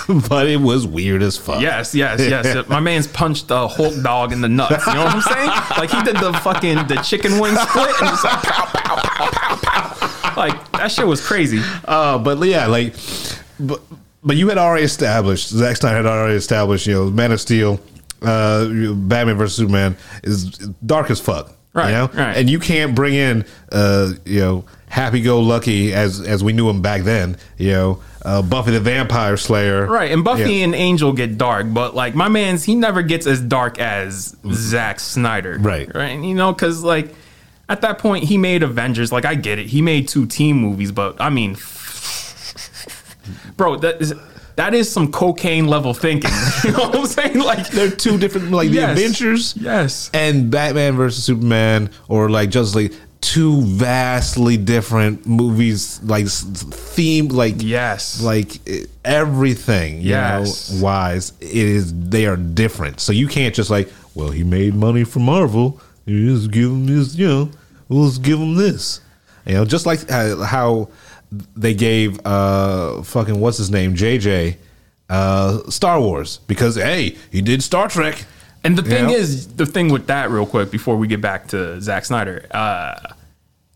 but 0.30 0.48
it 0.48 0.58
was 0.62 0.86
weird 0.88 1.22
as 1.22 1.38
fuck. 1.38 1.62
Yes, 1.62 1.94
yes, 1.94 2.20
yes. 2.20 2.68
My 2.70 2.80
man's 2.80 3.08
punched 3.08 3.50
a 3.52 3.68
Hulk 3.68 4.02
dog 4.04 4.32
in 4.32 4.42
the 4.42 4.48
nuts. 4.50 4.86
You 4.88 4.94
know 4.94 5.06
what 5.06 5.16
I'm 5.16 5.22
saying? 5.22 5.50
Like 5.78 5.90
he 5.90 6.02
did 6.04 6.18
the 6.18 6.34
fucking 6.44 6.88
the 6.88 6.96
chicken 7.04 7.40
wing 7.40 7.56
split 7.56 8.02
and 8.02 8.10
it's 8.14 8.24
like 8.24 8.42
pow, 8.44 8.66
pow, 8.66 8.96
pow, 9.02 9.30
pow, 9.32 9.56
pow. 9.62 10.34
Like 10.38 10.72
that 10.74 10.92
shit 10.92 11.08
was 11.08 11.26
crazy. 11.26 11.60
Uh, 11.86 12.18
but 12.20 12.42
yeah, 12.46 12.68
like, 12.68 12.96
but 13.60 13.82
but 14.24 14.36
you 14.38 14.50
had 14.50 14.58
already 14.58 14.84
established. 14.86 15.50
Zack 15.50 15.78
Snyder 15.78 15.98
had 15.98 16.06
already 16.06 16.36
established. 16.36 16.86
You 16.88 16.94
know, 16.94 17.10
Man 17.10 17.32
of 17.32 17.42
Steel, 17.42 17.80
uh, 18.22 18.66
Batman 18.94 19.36
versus 19.38 19.56
Superman 19.58 19.98
is 20.24 20.46
dark 20.86 21.10
as 21.10 21.20
fuck. 21.20 21.54
Right, 21.74 21.90
You 21.90 21.94
know? 21.94 22.10
right. 22.14 22.36
And 22.38 22.50
you 22.50 22.60
can't 22.60 22.96
bring 22.96 23.14
in, 23.14 23.46
uh, 23.72 24.14
you 24.26 24.40
know, 24.40 24.66
Happy 24.90 25.22
Go 25.22 25.40
Lucky 25.42 25.94
as 25.94 26.22
as 26.22 26.44
we 26.44 26.54
knew 26.54 26.70
him 26.70 26.82
back 26.82 27.04
then. 27.04 27.38
You 27.58 27.72
know, 27.72 28.04
uh, 28.28 28.42
Buffy 28.42 28.72
the 28.72 28.80
Vampire 28.80 29.38
Slayer. 29.38 29.86
Right, 29.88 30.12
and 30.12 30.24
Buffy 30.24 30.56
Yeah. 30.56 30.66
and 30.66 30.76
Angel 30.76 31.14
get 31.14 31.38
dark, 31.38 31.66
but 31.74 31.96
like 31.96 32.14
my 32.14 32.28
man's, 32.28 32.64
he 32.66 32.76
never 32.76 33.02
gets 33.02 33.26
as 33.26 33.40
dark 33.42 33.80
as 33.80 34.36
Zack 34.52 35.00
Snyder. 35.00 35.58
Right. 35.60 35.88
right. 35.96 36.08
And, 36.10 36.28
you 36.28 36.36
know, 36.36 36.52
because 36.54 36.84
like 36.84 37.14
at 37.70 37.82
that 37.82 38.00
point 38.00 38.26
he 38.26 38.38
made 38.38 38.64
Avengers. 38.64 39.12
Like 39.12 39.26
I 39.26 39.36
get 39.36 39.60
it, 39.60 39.68
he 39.68 39.82
made 39.82 40.08
two 40.08 40.26
team 40.26 40.58
movies, 40.58 40.92
but 40.92 41.20
I 41.22 41.30
mean, 41.30 41.56
bro, 43.56 43.78
that 43.78 44.02
is 44.02 44.14
that 44.56 44.74
is 44.74 44.92
some 44.92 45.12
cocaine 45.12 45.68
level 45.68 45.94
thinking. 45.94 46.32
you 46.64 46.72
know 46.72 46.90
what 46.90 46.96
I'm 46.96 47.06
saying? 47.06 47.40
Like 47.40 47.70
They're 47.70 47.92
two 47.92 48.18
different, 48.18 48.52
like 48.52 48.70
Yes. 48.72 48.98
the 48.98 49.04
Avengers. 49.06 49.56
Yes. 49.58 50.10
and 50.14 50.50
Batman 50.50 50.96
versus 50.96 51.24
Superman 51.24 51.90
or 52.08 52.30
like 52.30 52.50
Justice 52.50 52.76
League, 52.76 52.94
two 53.22 53.62
vastly 53.64 54.58
different 54.58 55.26
movies, 55.26 56.00
like 56.04 56.28
theme, 56.28 57.28
like 57.30 57.56
Yes. 57.60 58.22
like 58.22 58.60
everything, 59.04 60.02
you 60.02 60.10
Yes. 60.10 60.72
know, 60.72 60.84
wise. 60.84 61.34
It 61.42 61.56
is 61.56 61.94
they 62.10 62.26
are 62.26 62.38
different, 62.38 63.00
so 63.00 63.12
you 63.12 63.28
can't 63.28 63.56
just 63.56 63.70
like, 63.70 63.92
well, 64.16 64.30
he 64.30 64.44
made 64.44 64.76
money 64.76 65.04
for 65.04 65.20
Marvel, 65.20 65.80
you 66.06 66.36
just 66.36 66.52
give 66.52 66.70
him 66.72 66.86
this, 66.86 67.16
you 67.16 67.28
know, 67.28 67.50
just 67.92 68.22
give 68.22 68.40
him 68.40 68.56
this, 68.56 69.02
you 69.46 69.54
know, 69.56 69.66
just 69.66 69.86
like 69.86 70.10
uh, 70.12 70.44
how 70.44 70.90
they 71.56 71.74
gave 71.74 72.20
uh 72.26 73.02
fucking 73.04 73.40
what's 73.40 73.58
his 73.58 73.70
name, 73.70 73.96
JJ. 73.96 74.58
Uh, 75.10 75.60
Star 75.70 76.02
Wars 76.02 76.42
because 76.48 76.76
hey, 76.76 77.16
he 77.32 77.42
did 77.42 77.64
Star 77.64 77.88
Trek. 77.88 78.26
And 78.68 78.78
the 78.78 78.82
thing 78.84 79.10
Yeah. 79.10 79.16
is, 79.16 79.48
the 79.48 79.66
thing 79.66 79.88
with 79.90 80.08
that, 80.08 80.30
real 80.30 80.46
quick, 80.46 80.72
before 80.72 80.98
we 80.98 81.08
get 81.08 81.22
back 81.22 81.48
to 81.50 81.80
Zack 81.80 82.04
Snyder, 82.04 82.46
uh, 82.52 82.96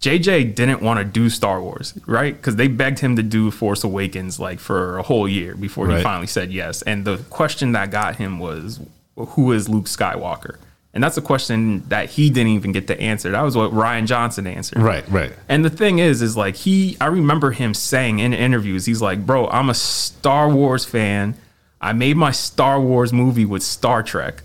JJ 0.01 0.43
didn't 0.43 0.81
want 0.81 0.97
to 0.99 1.05
do 1.05 1.29
Star 1.29 1.61
Wars, 1.61 1.93
right? 2.05 2.35
Because 2.35 2.57
they 2.57 2.67
begged 2.67 2.99
him 2.99 3.15
to 3.15 3.23
do 3.23 3.51
Force 3.51 3.85
Awakens 3.85 4.37
like 4.37 4.59
for 4.59 4.97
a 4.97 5.03
whole 5.03 5.29
year 5.29 5.55
before 5.55 5.87
he 5.89 6.01
finally 6.03 6.27
said 6.27 6.51
yes. 6.51 6.81
And 6.81 7.05
the 7.05 7.17
question 7.29 7.71
that 7.71 7.89
got 7.89 8.17
him 8.17 8.37
was, 8.37 8.81
who 9.15 9.53
is 9.53 9.69
Luke 9.69 9.85
Skywalker? 9.85 10.55
And 10.93 11.01
that's 11.01 11.15
a 11.15 11.21
question 11.21 11.87
that 11.87 12.09
he 12.09 12.29
didn't 12.29 12.51
even 12.51 12.73
get 12.73 12.87
to 12.87 12.99
answer. 12.99 13.31
That 13.31 13.43
was 13.43 13.55
what 13.55 13.71
Rian 13.71 14.07
Johnson 14.07 14.45
answered. 14.45 14.79
Right, 14.81 15.07
right. 15.09 15.31
And 15.47 15.63
the 15.63 15.69
thing 15.69 15.99
is, 15.99 16.21
is 16.21 16.35
like 16.35 16.57
he, 16.57 16.97
I 16.99 17.05
remember 17.05 17.51
him 17.51 17.73
saying 17.73 18.19
in 18.19 18.33
interviews, 18.33 18.85
he's 18.87 19.01
like, 19.01 19.25
bro, 19.25 19.47
I'm 19.47 19.69
a 19.69 19.73
Star 19.73 20.49
Wars 20.49 20.83
fan. 20.83 21.35
I 21.79 21.93
made 21.93 22.17
my 22.17 22.31
Star 22.31 22.81
Wars 22.81 23.13
movie 23.13 23.45
with 23.45 23.63
Star 23.63 24.03
Trek. 24.03 24.43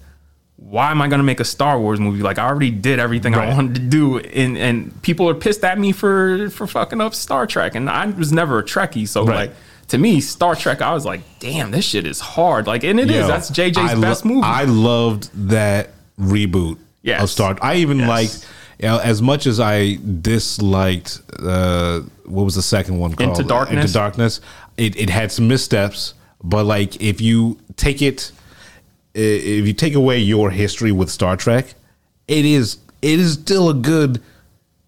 Why 0.57 0.91
am 0.91 1.03
I 1.03 1.09
going 1.09 1.19
to 1.19 1.25
make 1.25 1.39
a 1.41 1.45
Star 1.45 1.79
Wars 1.79 2.01
movie? 2.01 2.23
Like 2.23 2.39
I 2.39 2.47
already 2.47 2.71
did 2.71 2.99
everything 2.99 3.35
I 3.35 3.55
wanted 3.55 3.75
to 3.75 3.81
do, 3.83 4.19
and 4.19 4.57
and 4.57 5.03
people 5.03 5.29
are 5.29 5.35
pissed 5.35 5.63
at 5.65 5.79
me 5.79 5.93
for 5.93 6.49
for 6.51 6.67
fucking 6.67 7.01
up 7.01 7.15
Star 7.15 7.47
Trek, 7.47 7.75
and 7.75 7.91
I 7.91 8.07
was 8.07 8.33
never 8.33 8.59
a 8.59 8.63
Trekkie, 8.65 9.07
so 9.07 9.25
Right. 9.25 9.51
like 9.51 9.53
to 9.89 9.99
me, 9.99 10.21
Star 10.21 10.55
Trek, 10.57 10.81
I 10.83 10.93
was 10.95 11.05
like, 11.05 11.21
damn, 11.41 11.71
this 11.71 11.85
shit 11.85 12.07
is 12.07 12.19
hard. 12.21 12.67
Like, 12.67 12.83
and 12.85 12.99
it 12.99 13.09
is. 13.11 13.17
Yo, 13.19 13.27
That's 13.29 13.51
JJ's 13.51 13.77
I 13.79 13.93
lo- 13.95 14.01
best 14.01 14.25
movie. 14.25 14.41
I 14.43 14.65
loved 14.65 15.31
that 15.51 15.91
reboot 16.19 16.79
Yes. 17.03 17.23
of 17.23 17.31
Star. 17.31 17.57
I 17.63 17.77
even 17.77 18.01
Yes. 18.01 18.09
liked, 18.09 18.47
you 18.81 18.89
know, 18.89 18.99
as 18.99 19.23
much 19.23 19.47
as 19.47 19.61
I 19.61 19.99
disliked, 20.23 21.21
uh, 21.41 22.01
what 22.25 22.45
was 22.45 22.55
the 22.57 22.63
second 22.63 22.99
one 22.99 23.13
called? 23.15 23.29
Into 23.31 23.45
Darkness? 23.45 23.83
Into 23.85 23.93
Darkness. 23.93 24.41
It, 24.77 24.97
it 24.97 25.11
had 25.11 25.31
some 25.31 25.47
missteps, 25.49 26.15
but 26.43 26.65
like 26.65 27.01
if 27.01 27.21
you 27.21 27.59
take 27.77 28.03
it, 28.03 28.33
if 29.19 29.67
you 29.67 29.73
take 29.73 29.95
away 29.95 30.19
your 30.19 30.51
history 30.51 30.93
with 30.93 31.11
Star 31.11 31.37
Trek, 31.37 31.75
it 32.29 32.45
is 32.45 32.79
it 33.03 33.19
is 33.19 33.35
still 33.35 33.71
a 33.71 33.75
good 33.75 34.21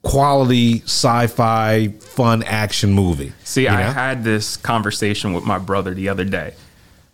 quality 0.03 0.81
sci-fi 0.83 1.89
fun 1.89 2.43
action 2.45 2.93
movie. 2.93 3.33
See, 3.45 3.63
you 3.63 3.69
I 3.69 3.83
know? 3.85 3.93
had 3.93 4.25
this 4.25 4.57
conversation 4.57 5.33
with 5.33 5.45
my 5.45 5.59
brother 5.59 5.95
the 5.95 6.09
other 6.09 6.25
day. 6.25 6.55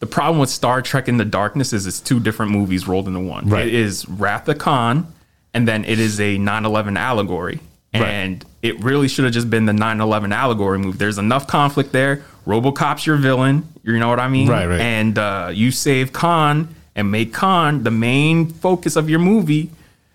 The 0.01 0.07
problem 0.07 0.39
with 0.39 0.51
Star 0.51 0.83
Trek 0.83 1.09
in 1.09 1.17
the 1.17 1.25
Darkness 1.25 1.73
is 1.73 1.87
it's 1.87 2.01
two 2.01 2.21
different 2.21 2.53
movies 2.53 2.87
rolled 2.87 3.09
into 3.09 3.21
one. 3.21 3.49
Right. 3.49 3.67
It 3.67 3.75
is 3.75 4.09
Wrath 4.09 4.49
of 4.49 4.59
Khan, 4.59 5.13
and 5.55 5.67
then 5.67 5.85
it 5.85 5.99
is 5.99 6.21
a 6.21 6.37
9 6.37 6.65
11 6.65 6.97
allegory. 6.97 7.61
Right. 7.95 8.03
And 8.03 8.45
it 8.61 8.83
really 8.83 9.09
should 9.09 9.25
have 9.25 9.33
just 9.33 9.49
been 9.49 9.67
the 9.67 9.73
9 9.73 10.01
11 10.01 10.33
allegory 10.33 10.79
movie. 10.79 10.99
There's 10.99 11.19
enough 11.19 11.47
conflict 11.47 11.93
there. 11.93 12.25
Robocop's 12.45 13.07
your 13.07 13.17
villain. 13.17 13.67
You 13.83 13.99
know 13.99 14.09
what 14.09 14.21
I 14.21 14.29
mean? 14.29 14.49
Right, 14.49 14.67
right. 14.67 14.81
And 14.81 15.19
uh, 15.19 15.51
you 15.55 15.71
save 15.71 16.13
Khan 16.13 16.75
and 16.97 17.11
make 17.11 17.33
Khan 17.33 17.83
the 17.83 17.91
main 17.91 18.47
focus 18.49 18.97
of 18.97 19.11
your 19.11 19.19
movie 19.19 19.71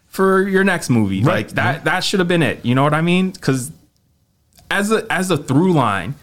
for 0.07 0.47
your 0.47 0.63
next 0.63 0.89
movie. 0.89 1.21
Right. 1.23 1.45
Like 1.45 1.49
that, 1.55 1.84
that 1.86 2.03
should 2.03 2.19
have 2.19 2.27
been 2.27 2.43
it. 2.43 2.63
You 2.65 2.75
know 2.75 2.84
what 2.84 2.93
I 2.93 3.01
mean? 3.01 3.32
Because 3.32 3.71
as 4.71 4.91
a 4.91 5.05
as 5.11 5.30
a 5.32 5.38
through 5.38 5.73
line, 5.73 6.15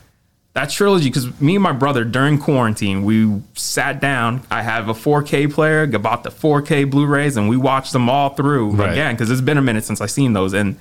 that 0.54 0.70
trilogy. 0.70 1.08
Because 1.08 1.38
me 1.40 1.56
and 1.56 1.62
my 1.62 1.72
brother 1.72 2.04
during 2.04 2.38
quarantine, 2.38 3.04
we 3.04 3.42
sat 3.54 4.00
down. 4.00 4.42
I 4.50 4.62
have 4.62 4.88
a 4.88 4.94
4K 4.94 5.52
player, 5.52 5.86
bought 5.86 6.24
the 6.24 6.30
4K 6.30 6.90
Blu-rays, 6.90 7.36
and 7.36 7.48
we 7.48 7.56
watched 7.56 7.92
them 7.92 8.08
all 8.08 8.30
through 8.30 8.70
Right. 8.72 8.92
again. 8.92 9.14
Because 9.14 9.30
it's 9.30 9.40
been 9.42 9.58
a 9.58 9.62
minute 9.62 9.84
since 9.84 10.00
I 10.00 10.06
seen 10.06 10.32
those, 10.32 10.54
and 10.54 10.76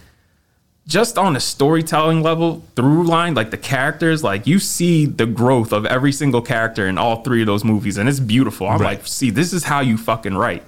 just 0.87 1.17
on 1.17 1.35
a 1.35 1.39
storytelling 1.39 2.21
level, 2.21 2.63
through 2.75 3.03
line, 3.03 3.33
like 3.33 3.49
the 3.51 3.57
characters, 3.57 4.23
like 4.23 4.45
you 4.45 4.59
see 4.59 5.05
the 5.05 5.25
growth 5.25 5.71
of 5.73 5.85
every 5.85 6.11
single 6.11 6.41
character 6.41 6.87
in 6.87 6.97
all 6.97 7.23
three 7.23 7.41
of 7.41 7.47
those 7.47 7.63
movies, 7.63 7.97
and 7.97 8.07
it's 8.07 8.19
beautiful. 8.19 8.67
I'm 8.67 8.79
Right. 8.79 8.97
like, 8.99 9.07
see, 9.07 9.29
this 9.31 9.51
is 9.53 9.63
how 9.63 9.79
you 9.79 9.97
fucking 9.97 10.35
write. 10.35 10.63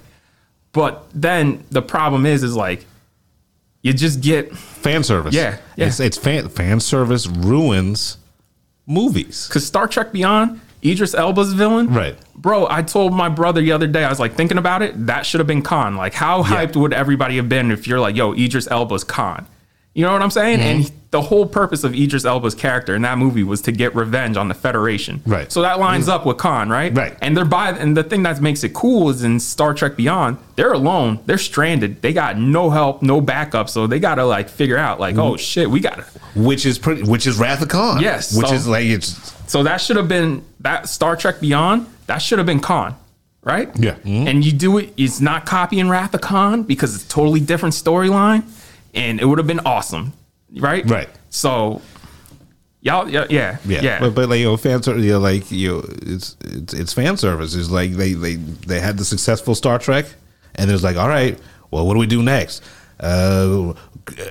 But 0.72 1.06
then 1.14 1.62
the 1.70 1.82
problem 1.82 2.26
is, 2.26 2.42
is 2.42 2.56
like 2.56 2.84
you 3.82 3.92
just 3.92 4.20
get 4.20 4.56
fan 4.56 5.04
service. 5.04 5.34
Yeah, 5.34 5.58
yeah. 5.76 5.86
It's, 5.86 6.00
it's 6.00 6.18
fan 6.18 6.48
fan 6.48 6.80
service 6.80 7.26
ruins 7.28 8.18
movies. 8.86 9.46
Because 9.48 9.66
Star 9.66 9.86
Trek 9.86 10.12
Beyond, 10.12 10.60
Idris 10.84 11.14
Elba's 11.14 11.52
villain, 11.52 11.92
Right. 11.94 12.16
Bro, 12.34 12.68
I 12.70 12.82
told 12.82 13.12
my 13.12 13.28
brother 13.28 13.60
the 13.60 13.72
other 13.72 13.86
day, 13.88 14.04
I 14.04 14.08
was 14.10 14.20
like 14.20 14.34
thinking 14.34 14.58
about 14.58 14.80
it. 14.82 15.06
That 15.06 15.26
should 15.26 15.40
have 15.40 15.46
been 15.48 15.62
Khan. 15.62 15.96
Like, 15.96 16.14
how 16.14 16.38
Yeah. 16.38 16.64
hyped 16.66 16.76
would 16.76 16.92
everybody 16.92 17.36
have 17.36 17.48
been 17.48 17.70
if 17.70 17.86
you're 17.88 17.98
like, 18.00 18.14
yo, 18.16 18.32
Idris 18.32 18.68
Elba's 18.70 19.04
Khan? 19.04 19.46
You 19.98 20.04
know 20.04 20.12
what 20.12 20.22
I'm 20.22 20.30
saying? 20.30 20.60
Mm-hmm. 20.60 20.80
And 20.82 20.92
the 21.10 21.20
whole 21.20 21.44
purpose 21.44 21.82
of 21.82 21.92
Idris 21.92 22.24
Elba's 22.24 22.54
character 22.54 22.94
in 22.94 23.02
that 23.02 23.18
movie 23.18 23.42
was 23.42 23.60
to 23.62 23.72
get 23.72 23.96
revenge 23.96 24.36
on 24.36 24.46
the 24.46 24.54
Federation. 24.54 25.20
Right. 25.26 25.50
So 25.50 25.62
that 25.62 25.80
lines 25.80 26.08
up 26.08 26.24
with 26.24 26.36
Khan, 26.36 26.68
right? 26.68 26.96
Right. 26.96 27.16
And 27.20 27.36
they're 27.36 27.44
by, 27.44 27.70
and 27.70 27.96
the 27.96 28.04
thing 28.04 28.22
that 28.22 28.40
makes 28.40 28.62
it 28.62 28.72
cool 28.74 29.10
is 29.10 29.24
in 29.24 29.40
Star 29.40 29.74
Trek 29.74 29.96
Beyond, 29.96 30.38
they're 30.54 30.72
alone, 30.72 31.18
they're 31.26 31.36
stranded, 31.36 32.00
they 32.00 32.12
got 32.12 32.38
no 32.38 32.70
help, 32.70 33.02
no 33.02 33.20
backup, 33.20 33.68
so 33.68 33.88
they 33.88 33.98
gotta 33.98 34.24
like 34.24 34.48
figure 34.48 34.78
out, 34.78 35.00
like, 35.00 35.16
oh 35.18 35.36
shit, 35.36 35.68
we 35.68 35.80
gotta 35.80 36.04
Which 36.36 36.64
is 36.64 36.78
pretty 36.78 37.02
which 37.02 37.26
is 37.26 37.36
Wrath 37.36 37.60
of 37.60 37.68
Khan. 37.68 38.00
Yes, 38.00 38.36
Which 38.36 38.46
so- 38.46 38.54
is 38.54 38.68
like 38.68 38.84
it's 38.84 39.34
So 39.50 39.64
that 39.64 39.80
should 39.80 39.96
have 39.96 40.06
been 40.06 40.44
that 40.60 40.88
Star 40.88 41.16
Trek 41.16 41.40
Beyond. 41.40 41.86
That 42.06 42.18
should 42.18 42.38
have 42.38 42.46
been 42.46 42.60
Khan, 42.60 42.94
right? 43.42 43.68
Yeah. 43.76 43.94
Mhm. 44.04 44.28
And 44.28 44.44
you 44.44 44.52
do 44.52 44.78
it. 44.78 44.94
It's 44.96 45.20
not 45.20 45.44
copying 45.44 45.88
Wrath 45.88 46.14
of 46.14 46.20
Khan 46.20 46.62
because 46.62 46.94
it's 46.94 47.04
a 47.04 47.08
totally 47.08 47.40
different 47.40 47.74
storyline, 47.74 48.44
and 48.94 49.20
it 49.20 49.24
would 49.24 49.38
have 49.38 49.46
been 49.46 49.60
awesome, 49.60 50.12
right? 50.56 50.88
Right. 50.88 51.08
So, 51.30 51.82
y'all, 52.80 53.08
yeah, 53.08 53.26
yeah, 53.28 53.58
yeah. 53.64 53.82
yeah. 53.82 54.00
But, 54.00 54.14
but 54.14 54.28
like 54.28 54.38
you 54.40 54.46
know, 54.46 54.56
fan 54.56 54.82
service 54.82 55.04
you 55.04 55.12
know, 55.12 55.18
like 55.18 55.50
you 55.50 55.68
know, 55.68 55.84
it's 56.02 56.36
it's 56.40 56.74
it's 56.74 56.92
fan 56.92 57.16
service. 57.16 57.54
It's 57.54 57.70
like 57.70 57.92
they 57.92 58.14
they 58.14 58.34
they 58.36 58.80
had 58.80 58.98
the 58.98 59.04
successful 59.04 59.54
Star 59.54 59.78
Trek 59.78 60.06
and 60.54 60.68
there's 60.68 60.84
like, 60.84 60.96
all 60.96 61.08
right, 61.08 61.38
well 61.70 61.86
what 61.86 61.94
do 61.94 62.00
we 62.00 62.06
do 62.06 62.22
next? 62.22 62.62
Uh 63.00 63.74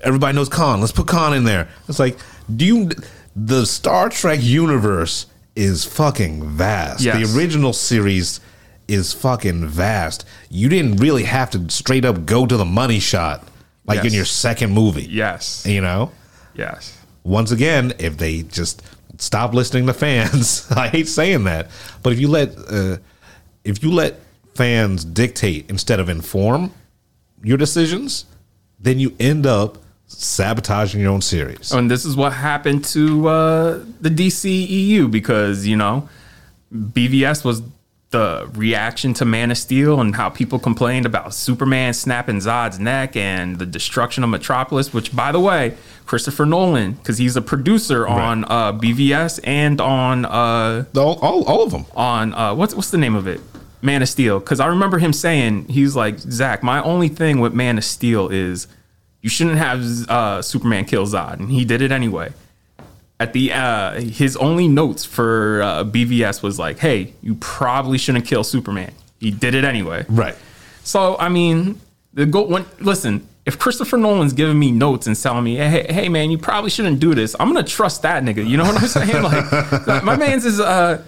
everybody 0.03 0.35
knows 0.35 0.49
Khan. 0.49 0.79
Let's 0.79 0.91
put 0.91 1.07
Khan 1.07 1.33
in 1.33 1.43
there. 1.43 1.69
It's 1.87 1.99
like, 1.99 2.17
do 2.55 2.65
you 2.65 2.89
the 3.35 3.65
Star 3.65 4.09
Trek 4.09 4.39
universe 4.41 5.27
is 5.55 5.83
fucking 5.83 6.47
vast. 6.47 7.01
Yes. 7.01 7.15
The 7.15 7.37
original 7.37 7.73
series 7.73 8.39
is 8.87 9.11
fucking 9.13 9.67
vast. 9.67 10.25
You 10.49 10.69
didn't 10.69 10.97
really 10.97 11.23
have 11.23 11.49
to 11.51 11.69
straight 11.69 12.05
up 12.05 12.25
go 12.25 12.45
to 12.45 12.55
the 12.55 12.65
money 12.65 12.99
shot 12.99 13.43
like 13.87 14.05
in 14.05 14.13
your 14.13 14.25
second 14.25 14.71
movie. 14.73 15.03
yes, 15.09 15.65
You 15.65 15.81
know? 15.81 16.11
yes. 16.55 16.97
once 17.23 17.51
again, 17.51 17.93
if 17.99 18.17
they 18.17 18.43
just 18.43 18.81
stop 19.17 19.53
listening 19.53 19.87
to 19.87 19.93
fans, 19.93 20.67
I 20.75 20.89
hate 20.89 21.07
saying 21.07 21.43
that, 21.45 21.69
but 22.03 22.13
if 22.13 22.19
you 22.19 22.27
let 22.27 22.55
uh, 22.69 22.97
if 23.63 23.81
you 23.83 23.91
let 23.91 24.19
fans 24.55 25.03
dictate 25.05 25.69
instead 25.69 25.99
of 25.99 26.09
inform 26.09 26.71
your 27.43 27.57
decisions, 27.57 28.25
then 28.79 28.99
you 28.99 29.15
end 29.19 29.45
up 29.45 29.77
sabotaging 30.07 31.01
your 31.01 31.11
own 31.11 31.21
series. 31.21 31.71
And 31.71 31.91
this 31.91 32.05
is 32.05 32.15
what 32.15 32.33
happened 32.33 32.83
to 32.85 33.27
uh, 33.27 33.79
the 34.01 34.09
DCEU 34.09 35.11
because 35.11 35.67
you 35.67 35.75
know 35.75 36.07
BVS 36.73 37.43
was 37.45 37.61
the 38.09 38.49
reaction 38.53 39.13
to 39.15 39.25
Man 39.25 39.51
of 39.51 39.57
Steel 39.57 39.99
and 39.99 40.15
how 40.15 40.29
people 40.29 40.59
complained 40.59 41.05
about 41.05 41.33
Superman 41.33 41.93
snapping 41.93 42.37
Zod's 42.37 42.79
neck 42.79 43.15
and 43.15 43.59
the 43.59 43.65
destruction 43.65 44.23
of 44.23 44.29
Metropolis. 44.29 44.93
Which, 44.93 45.15
by 45.15 45.31
the 45.31 45.39
way, 45.39 45.75
Christopher 46.05 46.45
Nolan, 46.45 46.93
because 46.93 47.17
he's 47.17 47.35
a 47.35 47.41
producer 47.41 48.07
on 48.07 48.45
uh, 48.45 48.73
BVS 48.73 49.41
and 49.43 49.81
on 49.81 50.25
uh, 50.25 50.85
all, 50.95 51.19
all, 51.19 51.43
all 51.43 51.63
of 51.63 51.71
them. 51.71 51.85
on 51.95 52.33
uh, 52.33 52.55
what's 52.55 52.73
what's 52.73 52.91
the 52.91 52.97
name 52.97 53.15
of 53.15 53.27
it? 53.27 53.41
Man 53.81 54.01
of 54.01 54.09
Steel. 54.09 54.39
Because 54.39 54.59
I 54.59 54.67
remember 54.67 54.99
him 54.99 55.11
saying 55.13 55.67
he's 55.67 55.95
like 55.95 56.17
Zack. 56.19 56.63
My 56.63 56.81
only 56.81 57.09
thing 57.09 57.39
with 57.39 57.53
Man 57.53 57.77
of 57.77 57.83
Steel 57.83 58.29
is 58.29 58.67
you 59.21 59.29
shouldn't 59.29 59.57
have 59.57 60.09
uh, 60.09 60.41
Superman 60.41 60.85
kill 60.85 61.05
Zod, 61.05 61.39
and 61.39 61.51
he 61.51 61.65
did 61.65 61.81
it 61.81 61.91
anyway. 61.91 62.31
At 63.19 63.33
the 63.33 63.51
uh, 63.51 63.99
his 63.99 64.37
only 64.37 64.67
notes 64.67 65.03
for 65.03 65.61
uh, 65.63 65.83
BVS 65.83 66.43
was 66.43 66.59
like, 66.59 66.77
"Hey, 66.77 67.13
you 67.21 67.33
probably 67.35 67.97
shouldn't 67.97 68.25
kill 68.25 68.43
Superman." 68.43 68.93
He 69.19 69.31
did 69.31 69.55
it 69.55 69.63
anyway. 69.65 70.05
Right. 70.07 70.35
So 70.83 71.17
I 71.17 71.29
mean, 71.29 71.81
the 72.13 72.27
go 72.27 72.43
when 72.45 72.65
listen, 72.79 73.27
if 73.47 73.57
Christopher 73.57 73.97
Nolan's 73.97 74.33
giving 74.33 74.59
me 74.59 74.71
notes 74.71 75.07
and 75.07 75.15
telling 75.19 75.43
me, 75.43 75.55
hey, 75.55 75.87
hey 75.91 76.09
man, 76.09 76.29
you 76.29 76.37
probably 76.37 76.69
shouldn't 76.69 76.99
do 76.99 77.15
this, 77.15 77.35
I'm 77.39 77.47
gonna 77.51 77.63
trust 77.65 78.03
that 78.03 78.21
nigga. 78.23 78.47
You 78.47 78.57
know 78.57 78.65
what 78.65 78.79
I'm 78.81 78.87
saying? 79.07 79.23
Like 79.23 80.03
my 80.03 80.15
man's 80.15 80.45
is 80.45 80.59
uh 80.59 81.03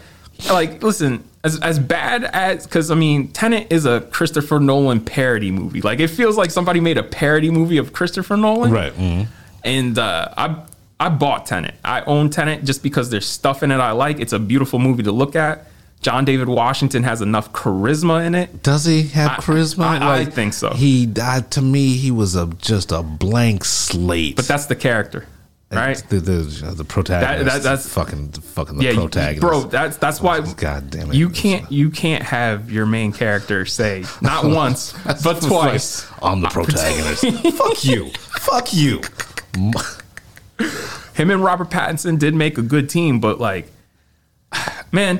like 0.50 0.82
listen, 0.82 1.24
as 1.44 1.60
as 1.60 1.78
bad 1.78 2.24
as 2.24 2.66
because 2.66 2.90
I 2.90 2.96
mean, 2.96 3.28
Tenet 3.28 3.68
is 3.72 3.86
a 3.86 4.02
Christopher 4.02 4.60
Nolan 4.60 5.02
parody 5.02 5.52
movie. 5.52 5.82
Like 5.82 6.00
it 6.00 6.08
feels 6.08 6.38
like 6.38 6.50
somebody 6.50 6.80
made 6.80 6.98
a 6.98 7.04
parody 7.04 7.52
movie 7.52 7.78
of 7.78 7.94
Christopher 7.94 8.36
Nolan. 8.36 8.72
Right. 8.72 8.94
mhm. 8.94 9.28
And 9.64 10.00
uh, 10.00 10.30
I 10.38 10.64
I 11.00 11.10
bought 11.10 11.46
Tenet. 11.46 11.76
I 11.84 12.02
own 12.02 12.30
Tenet 12.30 12.64
just 12.66 12.84
because 12.84 13.10
there's 13.10 13.26
stuff 13.28 13.64
in 13.64 13.72
it 13.72 13.78
I 13.78 13.92
like. 13.92 14.20
It's 14.20 14.34
a 14.34 14.40
beautiful 14.40 14.80
movie 14.80 15.04
to 15.04 15.12
look 15.12 15.36
at. 15.36 15.68
John 16.02 16.24
David 16.24 16.48
Washington 16.48 17.04
has 17.04 17.22
enough 17.22 17.52
charisma 17.52 18.26
in 18.26 18.34
it. 18.36 18.64
Does 18.64 18.86
he 18.86 19.04
have 19.10 19.32
I- 19.32 19.36
charisma? 19.42 19.84
I- 20.02 20.20
I 20.20 20.26
think 20.26 20.54
so. 20.54 20.70
He 20.72 21.10
uh, 21.22 21.42
to 21.42 21.62
me, 21.62 21.96
he 21.98 22.10
was 22.12 22.36
a 22.36 22.48
just 22.48 22.92
a 22.92 23.04
blank 23.04 23.66
slate. 23.66 24.36
But 24.38 24.48
that's 24.48 24.66
the 24.68 24.78
character, 24.78 25.26
right? 25.72 26.02
the 26.10 26.20
the, 26.22 26.74
the 26.76 26.86
protagonist. 26.86 27.46
That- 27.46 27.52
that- 27.54 27.64
that's- 27.64 27.90
fucking 27.94 28.32
fucking 28.32 28.78
the 28.78 28.86
yeah, 28.86 28.94
protagonist, 28.96 29.42
bro. 29.42 29.62
That's 29.64 29.98
that's 29.98 30.22
why. 30.22 30.40
God 30.54 30.90
damn 30.90 31.12
it. 31.12 31.16
You 31.16 31.30
can't 31.30 31.70
you 31.70 31.90
can't 31.90 32.24
have 32.24 32.72
your 32.72 32.86
main 32.86 33.12
character 33.12 33.66
say 33.66 34.06
not 34.22 34.46
once 34.64 34.94
but 35.22 35.42
twice. 35.42 36.10
I'm 36.22 36.40
the 36.40 36.48
protagonist. 36.50 37.26
Fuck 37.58 37.84
you. 37.84 38.10
Fuck 38.40 38.74
you. 38.74 39.02
Him 41.16 41.32
and 41.32 41.44
Robert 41.44 41.70
Pattinson 41.70 42.18
did 42.20 42.34
make 42.34 42.58
a 42.58 42.62
good 42.62 42.90
team, 42.90 43.20
but 43.20 43.40
like, 43.40 43.70
man, 44.92 45.20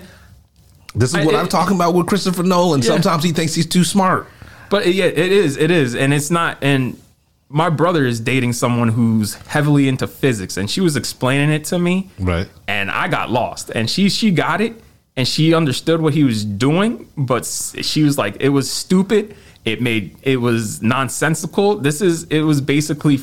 This 0.96 1.10
is 1.10 1.16
I- 1.16 1.26
what 1.26 1.36
it- 1.36 1.38
I'm 1.38 1.48
talking 1.48 1.76
about 1.76 1.94
with 1.94 2.08
Christopher 2.08 2.44
Nolan. 2.44 2.82
Yeah. 2.82 2.88
Sometimes 2.88 3.24
he 3.24 3.32
thinks 3.32 3.54
he's 3.54 3.66
too 3.68 3.84
smart. 3.84 4.28
But 4.70 4.88
yeah, 4.94 5.06
it 5.06 5.18
is. 5.32 5.58
It 5.58 5.72
is, 5.72 5.96
and 5.96 6.14
it's 6.14 6.30
not. 6.30 6.60
And 6.62 7.02
my 7.50 7.70
brother 7.70 8.06
is 8.06 8.20
dating 8.20 8.54
someone 8.54 8.90
who's 8.90 9.34
heavily 9.34 9.88
into 9.88 10.06
physics, 10.08 10.58
and 10.58 10.70
she 10.70 10.80
was 10.80 10.96
explaining 10.96 11.50
it 11.50 11.64
to 11.66 11.80
me, 11.80 12.12
Right. 12.20 12.48
and 12.68 12.92
I 12.92 13.08
got 13.08 13.32
lost. 13.32 13.72
And 13.74 13.90
she 13.90 14.10
she 14.10 14.30
got 14.30 14.62
it, 14.62 14.80
and 15.18 15.28
she 15.28 15.56
understood 15.56 16.02
what 16.02 16.14
he 16.14 16.24
was 16.24 16.46
doing, 16.46 17.08
but 17.18 17.46
she 17.48 18.04
was 18.04 18.18
like, 18.20 18.38
it 18.40 18.50
was 18.50 18.70
stupid. 18.72 19.36
It 19.66 19.82
made 19.82 20.16
it 20.22 20.38
was 20.38 20.84
nonsensical. 20.84 21.78
This 21.78 22.00
is 22.02 22.26
it 22.26 22.42
was 22.42 22.62
basically 22.62 23.18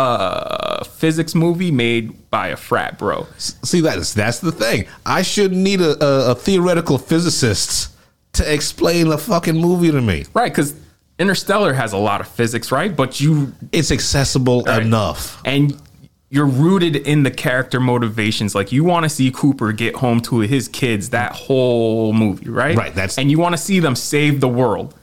a 0.00 0.84
physics 0.84 1.34
movie 1.34 1.70
made 1.70 2.30
by 2.30 2.48
a 2.48 2.56
frat 2.56 2.98
bro. 2.98 3.26
See, 3.38 3.80
that's 3.80 4.14
that's 4.14 4.40
the 4.40 4.52
thing. 4.52 4.86
I 5.04 5.22
shouldn't 5.22 5.60
need 5.60 5.80
a, 5.80 6.02
a, 6.04 6.30
a 6.32 6.34
theoretical 6.34 6.98
physicist 6.98 7.92
to 8.34 8.52
explain 8.52 9.08
a 9.08 9.18
fucking 9.18 9.56
movie 9.56 9.90
to 9.90 10.00
me. 10.00 10.24
Right, 10.34 10.50
because 10.52 10.74
Interstellar 11.18 11.72
has 11.74 11.92
a 11.92 11.98
lot 11.98 12.20
of 12.20 12.28
physics, 12.28 12.72
right? 12.72 12.94
But 12.94 13.20
you 13.20 13.52
It's 13.72 13.90
accessible 13.90 14.62
Right. 14.62 14.82
enough. 14.82 15.40
and 15.44 15.76
you're 16.32 16.46
rooted 16.46 16.94
in 16.94 17.24
the 17.24 17.30
character 17.30 17.80
motivations. 17.80 18.54
Like 18.54 18.70
you 18.70 18.84
want 18.84 19.02
to 19.02 19.08
see 19.08 19.32
Cooper 19.32 19.72
get 19.72 19.96
home 19.96 20.20
to 20.22 20.38
his 20.40 20.68
kids 20.68 21.10
that 21.10 21.32
whole 21.32 22.12
movie, 22.12 22.48
right? 22.48 22.76
Right, 22.76 22.94
that's- 22.94 23.18
and 23.18 23.30
you 23.32 23.38
want 23.40 23.54
to 23.54 23.58
see 23.58 23.80
them 23.80 23.96
save 23.96 24.40
the 24.40 24.48
world. 24.48 24.94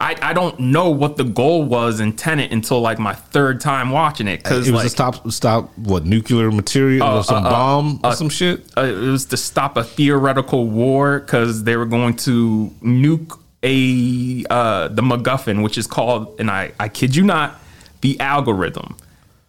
I, 0.00 0.14
I 0.22 0.32
don't 0.32 0.60
know 0.60 0.90
what 0.90 1.16
the 1.16 1.24
goal 1.24 1.64
was 1.64 1.98
in 1.98 2.12
Tenet 2.12 2.52
until 2.52 2.80
like 2.80 3.00
my 3.00 3.14
third 3.14 3.60
time 3.60 3.90
watching 3.90 4.28
it 4.28 4.44
because 4.44 4.68
It 4.68 4.70
was 4.70 4.78
like 4.78 4.84
to 4.84 4.90
stop 4.90 5.30
stop 5.32 5.76
what 5.76 6.04
nuclear 6.06 6.52
material 6.52 7.02
or 7.18 7.24
some 7.24 7.44
uh, 7.44 7.48
uh, 7.48 7.50
bomb 7.50 8.00
or 8.04 8.10
uh, 8.10 8.14
some 8.14 8.28
shit. 8.28 8.64
uh, 8.76 8.82
it 8.82 8.92
was 8.94 9.24
to 9.26 9.36
stop 9.36 9.76
a 9.76 9.82
theoretical 9.82 10.68
war 10.68 11.18
because 11.18 11.64
they 11.64 11.76
were 11.76 11.86
going 11.86 12.14
to 12.16 12.72
nuke 12.80 13.36
a 13.64 14.44
uh, 14.50 14.86
the 14.86 15.02
MacGuffin, 15.02 15.64
which 15.64 15.76
is 15.76 15.88
called, 15.88 16.38
and 16.38 16.48
I 16.48 16.72
I 16.78 16.88
kid 16.88 17.16
you 17.16 17.24
not, 17.24 17.58
the 18.02 18.20
algorithm. 18.20 18.96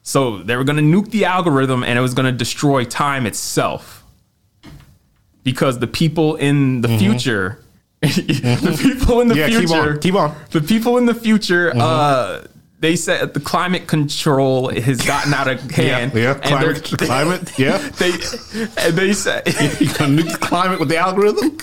So 0.02 0.40
they 0.42 0.56
were 0.56 0.64
going 0.64 0.78
to 0.78 0.82
nuke 0.84 1.12
the 1.12 1.26
algorithm, 1.26 1.84
and 1.84 2.00
it 2.00 2.02
was 2.02 2.16
going 2.16 2.26
to 2.26 2.32
destroy 2.36 2.86
time 2.86 3.28
itself 3.28 4.04
because 5.44 5.78
the 5.78 5.86
people 5.88 6.36
in 6.38 6.82
the 6.82 6.88
future. 6.98 7.60
The 8.02 8.80
people 8.82 9.22
in 9.22 9.28
the 9.28 9.36
Mm-hmm. 9.36 9.40
Yeah, 9.40 9.48
keep 9.48 9.58
future 9.70 9.92
on, 9.92 10.00
keep 10.00 10.16
on. 10.16 10.36
the 10.52 10.62
people 10.62 10.98
in 10.98 11.06
the 11.06 11.14
future 11.14 11.72
uh 11.76 12.46
they 12.80 12.96
said 12.96 13.34
the 13.34 13.42
climate 13.42 13.88
control 13.88 14.70
has 14.70 15.02
gotten 15.02 15.34
out 15.34 15.50
of 15.50 15.60
hand 15.72 16.14
yeah, 16.14 16.32
and 16.34 16.42
climate- 16.44 16.84
climate, 16.98 17.60
yeah. 17.60 17.78
they 18.00 18.12
and 18.78 18.96
they 18.96 19.12
said 19.14 19.46
You 19.82 19.94
gonna 19.94 20.22
nuke 20.22 20.32
the 20.32 20.38
climate 20.40 20.80
with 20.80 20.88
the 20.90 20.98
algorithm? 20.98 21.58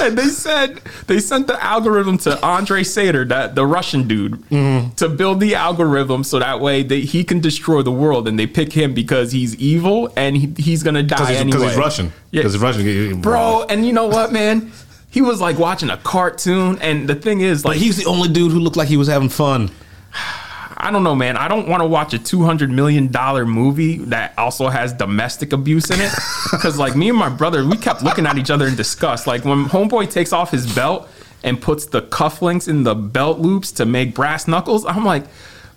and 0.00 0.18
they 0.18 0.26
said 0.28 0.78
they 1.06 1.18
sent 1.20 1.46
the 1.46 1.62
algorithm 1.64 2.18
to 2.18 2.44
Andrei 2.44 2.82
Sator, 2.82 3.24
that 3.26 3.54
the 3.54 3.64
Russian 3.64 4.06
dude, 4.06 4.32
Mm-hmm. 4.50 4.90
to 4.96 5.08
build 5.08 5.40
the 5.40 5.54
algorithm 5.54 6.22
so 6.24 6.38
that 6.38 6.60
way 6.60 6.82
they, 6.82 7.00
he 7.00 7.24
can 7.24 7.40
destroy 7.40 7.80
the 7.82 7.90
world. 7.92 8.28
And 8.28 8.38
they 8.38 8.46
pick 8.46 8.72
him 8.74 8.92
because 8.92 9.32
he's 9.32 9.54
evil 9.56 10.12
and 10.18 10.36
he, 10.36 10.52
he's 10.58 10.82
gonna 10.82 11.02
die 11.02 11.16
Because 11.16 11.28
he's, 11.30 11.40
anyway. 11.40 11.68
he's 11.68 11.76
Russian. 11.78 12.06
Yeah. 12.30 12.40
Because 12.40 12.52
he's 12.54 12.62
Russian. 12.62 13.20
bro. 13.22 13.64
And 13.70 13.86
you 13.86 13.92
know 13.94 14.06
what, 14.06 14.32
man? 14.32 14.70
He 15.14 15.22
was 15.22 15.40
like 15.40 15.60
watching 15.60 15.90
a 15.90 15.96
cartoon, 15.96 16.76
and 16.80 17.08
the 17.08 17.14
thing 17.14 17.40
is, 17.40 17.62
But 17.62 17.68
like, 17.68 17.78
he's 17.78 17.96
the 17.96 18.06
only 18.06 18.28
dude 18.28 18.50
who 18.50 18.58
looked 18.58 18.76
like 18.76 18.88
he 18.88 18.96
was 18.96 19.06
having 19.06 19.28
fun. 19.28 19.70
I 20.76 20.90
don't 20.90 21.04
know, 21.04 21.14
man. 21.14 21.36
I 21.36 21.46
don't 21.46 21.68
want 21.68 21.82
to 21.82 21.86
watch 21.86 22.14
a 22.14 22.18
two 22.18 22.42
hundred 22.42 22.72
million 22.72 23.12
dollar 23.12 23.46
movie 23.46 23.98
that 24.06 24.34
also 24.36 24.66
has 24.66 24.92
domestic 24.92 25.52
abuse 25.52 25.88
in 25.90 26.00
it. 26.00 26.10
Because 26.50 26.78
like 26.78 26.96
me 26.96 27.10
and 27.10 27.16
my 27.16 27.28
brother, 27.28 27.64
we 27.64 27.76
kept 27.76 28.02
looking 28.02 28.26
at 28.26 28.38
each 28.38 28.50
other 28.50 28.66
in 28.66 28.74
disgust. 28.74 29.28
Like 29.28 29.44
when 29.44 29.66
Homeboy 29.66 30.10
takes 30.10 30.32
off 30.32 30.50
his 30.50 30.72
belt 30.74 31.08
and 31.44 31.62
puts 31.62 31.86
the 31.86 32.02
cufflinks 32.02 32.66
in 32.66 32.82
the 32.82 32.96
belt 32.96 33.38
loops 33.38 33.70
to 33.72 33.86
make 33.86 34.16
brass 34.16 34.48
knuckles, 34.48 34.84
I'm 34.84 35.04
like, 35.04 35.26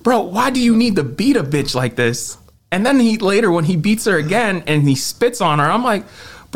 bro, 0.02 0.22
why 0.22 0.50
do 0.50 0.60
you 0.60 0.76
need 0.76 0.96
to 0.96 1.04
beat 1.04 1.38
a 1.38 1.44
bitch 1.44 1.76
like 1.76 1.96
this? 1.96 2.40
And 2.72 2.84
then 2.84 3.00
he 3.00 3.20
later 3.20 3.52
when 3.52 3.66
he 3.66 3.76
beats 3.76 4.06
her 4.06 4.18
again 4.18 4.64
and 4.66 4.82
he 4.82 4.96
spits 4.96 5.42
on 5.42 5.60
her, 5.60 5.66
I'm 5.66 5.84
like, 5.84 6.06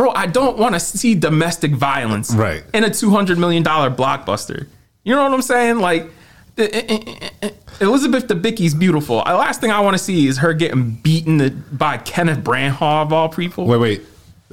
bro, 0.01 0.11
I 0.15 0.25
don't 0.27 0.57
want 0.57 0.73
to 0.75 0.79
see 0.79 1.13
domestic 1.15 1.71
violence 1.71 2.33
Right. 2.33 2.63
in 2.73 2.83
a 2.83 2.89
two 2.89 3.11
hundred 3.11 3.37
million 3.37 3.61
dollar 3.63 3.89
blockbuster. 3.91 4.67
You 5.03 5.15
know 5.15 5.23
what 5.23 5.33
I'm 5.33 5.41
saying? 5.41 5.79
Like. 5.79 6.09
Eh, 6.57 6.67
eh, 6.73 7.29
eh, 7.43 7.49
Elizabeth 7.79 8.27
Debicki's 8.27 8.73
beautiful. 8.75 9.23
The 9.25 9.33
last 9.35 9.61
thing 9.61 9.71
I 9.71 9.79
want 9.79 9.97
to 9.97 10.03
see 10.03 10.27
is 10.27 10.37
her 10.39 10.53
getting 10.53 10.91
beaten 10.91 11.63
by 11.71 11.97
Kenneth 11.97 12.39
Branagh 12.43 12.81
of 12.81 13.13
all 13.13 13.29
people. 13.29 13.65
Wait, 13.65 13.77
wait. 13.79 14.01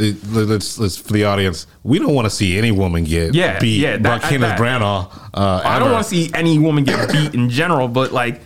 Uh, 0.00 0.12
Let's 0.30 0.78
let's 0.78 0.96
for 0.96 1.12
the 1.12 1.24
audience. 1.24 1.66
We 1.82 1.98
don't 1.98 2.14
want 2.14 2.26
to 2.26 2.30
see 2.30 2.56
any 2.56 2.70
woman 2.70 3.02
get 3.04 3.34
Yeah, 3.34 3.58
beat 3.58 3.80
yeah, 3.80 3.96
by 3.98 4.20
Kenneth 4.20 4.56
that- 4.56 4.58
Branagh. 4.60 5.10
Uh, 5.34 5.60
I 5.64 5.78
don't 5.80 5.90
want 5.90 6.04
to 6.04 6.08
see 6.08 6.30
any 6.34 6.58
woman 6.60 6.84
get 6.84 7.10
beat 7.10 7.34
in 7.34 7.50
general, 7.50 7.88
but 7.88 8.12
like, 8.12 8.40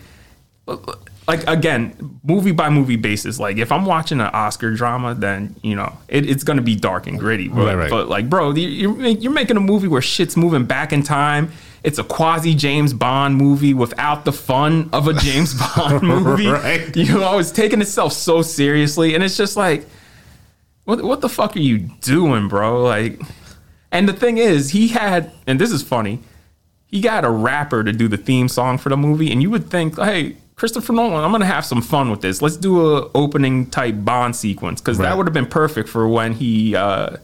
like 1.29 1.47
again, 1.49 2.19
movie 2.25 2.51
by 2.53 2.69
movie 2.69 2.97
basis. 2.97 3.39
Like, 3.39 3.57
if 3.59 3.71
I'm 3.71 3.85
watching 3.87 4.21
an 4.21 4.27
Oscar 4.33 4.75
drama, 4.75 5.15
then 5.15 5.55
you 5.63 5.77
know 5.77 5.97
it, 6.09 6.29
it's 6.29 6.43
gonna 6.45 6.63
be 6.63 6.75
dark 6.75 7.07
and 7.07 7.19
gritty. 7.19 7.49
But, 7.49 7.65
Right, 7.67 7.75
right. 7.77 7.91
but 7.91 8.09
like, 8.09 8.29
bro, 8.29 8.53
you- 8.55 8.69
you're 8.69 8.99
you're 9.09 9.33
making 9.33 9.57
a 9.57 9.61
movie 9.61 9.89
where 9.89 10.03
shit's 10.03 10.37
moving 10.37 10.65
back 10.65 10.93
in 10.93 11.03
time. 11.03 11.51
It's 11.85 11.99
a 11.99 12.05
quasi 12.05 12.55
James 12.55 12.93
Bond 12.93 13.37
movie 13.37 13.75
without 13.75 14.25
the 14.25 14.33
fun 14.33 14.89
of 14.93 15.09
a 15.09 15.15
James 15.15 15.55
Bond 15.77 16.03
movie. 16.03 16.47
Right. 16.47 16.95
You 16.97 17.19
know, 17.19 17.39
it's 17.39 17.51
taking 17.51 17.81
itself 17.81 18.13
so 18.13 18.43
seriously, 18.43 19.15
and 19.15 19.23
it's 19.25 19.37
just 19.37 19.57
like, 19.57 19.85
what 20.85 21.03
what 21.03 21.21
the 21.21 21.29
fuck 21.29 21.57
are 21.57 21.61
you 21.61 21.79
doing, 22.01 22.49
bro? 22.49 22.83
Like, 22.83 23.21
and 23.91 24.09
the 24.09 24.13
thing 24.13 24.39
is, 24.39 24.71
he 24.71 24.89
had, 24.89 25.31
and 25.47 25.61
this 25.61 25.71
is 25.71 25.83
funny, 25.83 26.21
he 26.87 27.01
got 27.01 27.25
a 27.25 27.31
rapper 27.31 27.83
to 27.85 27.93
do 27.93 28.09
the 28.09 28.17
theme 28.17 28.49
song 28.49 28.79
for 28.79 28.89
the 28.89 28.97
movie, 28.97 29.31
and 29.33 29.41
you 29.43 29.51
would 29.51 29.71
think, 29.71 29.97
hey, 29.97 30.37
Christopher 30.63 30.93
Nolan, 30.93 31.25
I'm 31.25 31.33
gonna 31.33 31.45
have 31.45 31.65
some 31.65 31.83
fun 31.83 32.09
with 32.09 32.21
this. 32.21 32.41
Let's 32.41 32.57
do 32.57 32.97
a 32.97 33.11
opening 33.17 33.67
type 33.67 33.97
Bond 33.99 34.37
sequence 34.37 34.81
because 34.81 34.97
Right. 34.97 35.09
that 35.09 35.17
would 35.17 35.27
have 35.27 35.35
been 35.35 35.47
perfect 35.47 35.89
for 35.89 36.07
when 36.07 36.35
he 36.35 36.77
uh, 36.77 37.17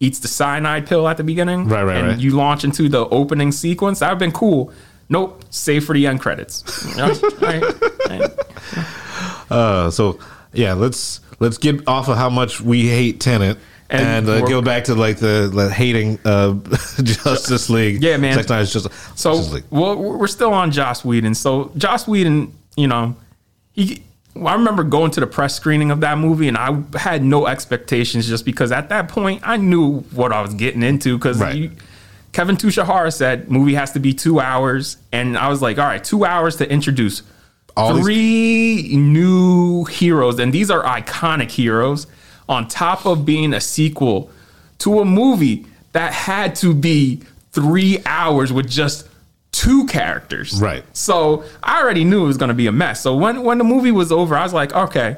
eats 0.00 0.20
the 0.20 0.28
cyanide 0.28 0.86
pill 0.86 1.06
at 1.06 1.18
the 1.18 1.22
beginning, 1.22 1.68
Right, 1.68 1.82
right, 1.82 1.98
and 1.98 2.08
right. 2.08 2.18
you 2.18 2.30
launch 2.30 2.64
into 2.64 2.88
the 2.88 3.06
opening 3.10 3.52
sequence. 3.52 3.98
That 3.98 4.06
would 4.06 4.12
have 4.12 4.18
been 4.20 4.32
cool. 4.32 4.72
Nope, 5.10 5.44
save 5.50 5.84
for 5.84 5.92
the 5.92 6.06
end 6.06 6.20
credits. 6.20 6.64
You 6.88 6.96
know? 6.96 7.04
All 7.12 7.30
right, 7.42 7.62
all 7.62 8.18
right. 8.18 8.30
Uh, 9.50 9.90
so 9.90 10.18
yeah, 10.54 10.72
let's 10.72 11.20
let's 11.40 11.58
get 11.58 11.86
off 11.86 12.08
of 12.08 12.16
how 12.16 12.30
much 12.30 12.62
we 12.62 12.88
hate 12.88 13.20
Tenet 13.20 13.58
And 13.90 14.26
And, 14.26 14.28
uh, 14.30 14.46
go 14.48 14.62
back 14.62 14.84
to 14.84 14.94
like 14.94 15.18
the, 15.18 15.50
the 15.54 15.68
hating 15.70 16.18
uh, 16.24 16.54
Justice 17.02 17.68
League. 17.68 18.02
Yeah, 18.02 18.16
man. 18.16 18.32
Just 18.42 18.48
So 19.18 19.34
Justice 19.34 19.52
League. 19.52 19.64
well, 19.68 19.94
we're 19.96 20.26
still 20.26 20.54
on 20.54 20.70
Joss 20.70 21.04
Whedon. 21.04 21.34
So 21.34 21.70
Joss 21.76 22.08
Whedon, 22.08 22.54
you 22.78 22.86
know, 22.86 23.16
he. 23.72 24.02
well, 24.34 24.48
I 24.48 24.52
remember 24.54 24.84
going 24.84 25.10
to 25.12 25.20
the 25.20 25.26
press 25.26 25.54
screening 25.54 25.90
of 25.90 26.00
that 26.00 26.18
movie, 26.18 26.48
and 26.48 26.56
I 26.56 26.82
had 26.98 27.22
no 27.24 27.46
expectations 27.46 28.28
just 28.28 28.44
because 28.44 28.70
at 28.72 28.88
that 28.90 29.08
point 29.08 29.42
I 29.44 29.56
knew 29.56 30.00
what 30.12 30.32
I 30.32 30.40
was 30.42 30.54
getting 30.54 30.82
into. 30.82 31.18
Because 31.18 31.38
Right. 31.40 31.72
Kevin 32.32 32.56
Tsujihara 32.56 33.12
said 33.12 33.50
movie 33.50 33.74
has 33.74 33.92
to 33.92 33.98
be 34.00 34.12
two 34.12 34.38
hours, 34.38 34.96
and 35.12 35.36
I 35.36 35.48
was 35.48 35.60
like, 35.62 35.78
all 35.78 35.86
right, 35.86 36.02
two 36.04 36.24
hours 36.24 36.56
to 36.56 36.70
introduce 36.70 37.22
All 37.76 37.94
these- 37.94 38.04
three 38.04 38.96
new 38.96 39.84
heroes, 39.84 40.38
and 40.38 40.52
these 40.52 40.70
are 40.70 40.82
iconic 40.84 41.50
heroes. 41.50 42.06
On 42.48 42.66
top 42.68 43.04
of 43.06 43.24
being 43.26 43.52
a 43.52 43.60
sequel 43.60 44.30
to 44.78 45.00
a 45.00 45.04
movie 45.04 45.66
that 45.92 46.12
had 46.12 46.54
to 46.56 46.72
be 46.74 47.20
three 47.52 47.98
hours 48.06 48.52
with 48.52 48.68
just 48.70 49.06
two 49.52 49.86
characters. 49.86 50.60
Right. 50.60 50.84
So 50.96 51.44
I 51.62 51.80
already 51.80 52.04
knew 52.04 52.24
it 52.24 52.26
was 52.26 52.36
going 52.36 52.48
to 52.50 52.54
be 52.54 52.66
a 52.66 52.72
mess. 52.72 53.00
So 53.00 53.16
when 53.16 53.42
when 53.42 53.58
the 53.58 53.64
movie 53.64 53.92
was 53.92 54.12
over, 54.12 54.36
I 54.36 54.42
was 54.42 54.52
like, 54.52 54.72
okay, 54.74 55.16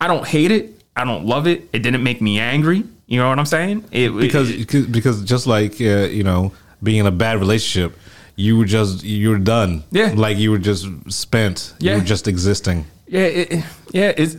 I 0.00 0.06
don't 0.06 0.26
hate 0.26 0.50
it. 0.50 0.82
I 0.96 1.04
don't 1.04 1.24
love 1.26 1.46
it. 1.46 1.68
It 1.72 1.80
didn't 1.80 2.02
make 2.02 2.20
me 2.20 2.38
angry. 2.38 2.84
You 3.06 3.18
know 3.18 3.28
what 3.28 3.38
I'm 3.38 3.46
saying? 3.46 3.84
It, 3.90 4.10
because 4.16 4.50
it- 4.50 4.92
because 4.92 5.24
just 5.24 5.46
like 5.46 5.80
uh, 5.80 6.06
you 6.08 6.22
know 6.22 6.52
being 6.82 6.98
in 6.98 7.06
a 7.06 7.10
bad 7.10 7.38
relationship 7.38 7.98
you 8.36 8.56
were 8.56 8.64
just 8.64 9.02
you 9.04 9.28
were 9.30 9.38
done 9.38 9.82
Yeah. 9.90 10.14
like 10.16 10.38
you 10.38 10.50
were 10.50 10.58
just 10.58 10.86
spent 11.12 11.74
you 11.80 11.90
Yeah. 11.90 11.96
were 11.98 12.04
just 12.04 12.26
existing 12.28 12.86
Yeah, 13.06 13.22
it, 13.22 13.64
yeah, 13.92 14.12
it's 14.16 14.36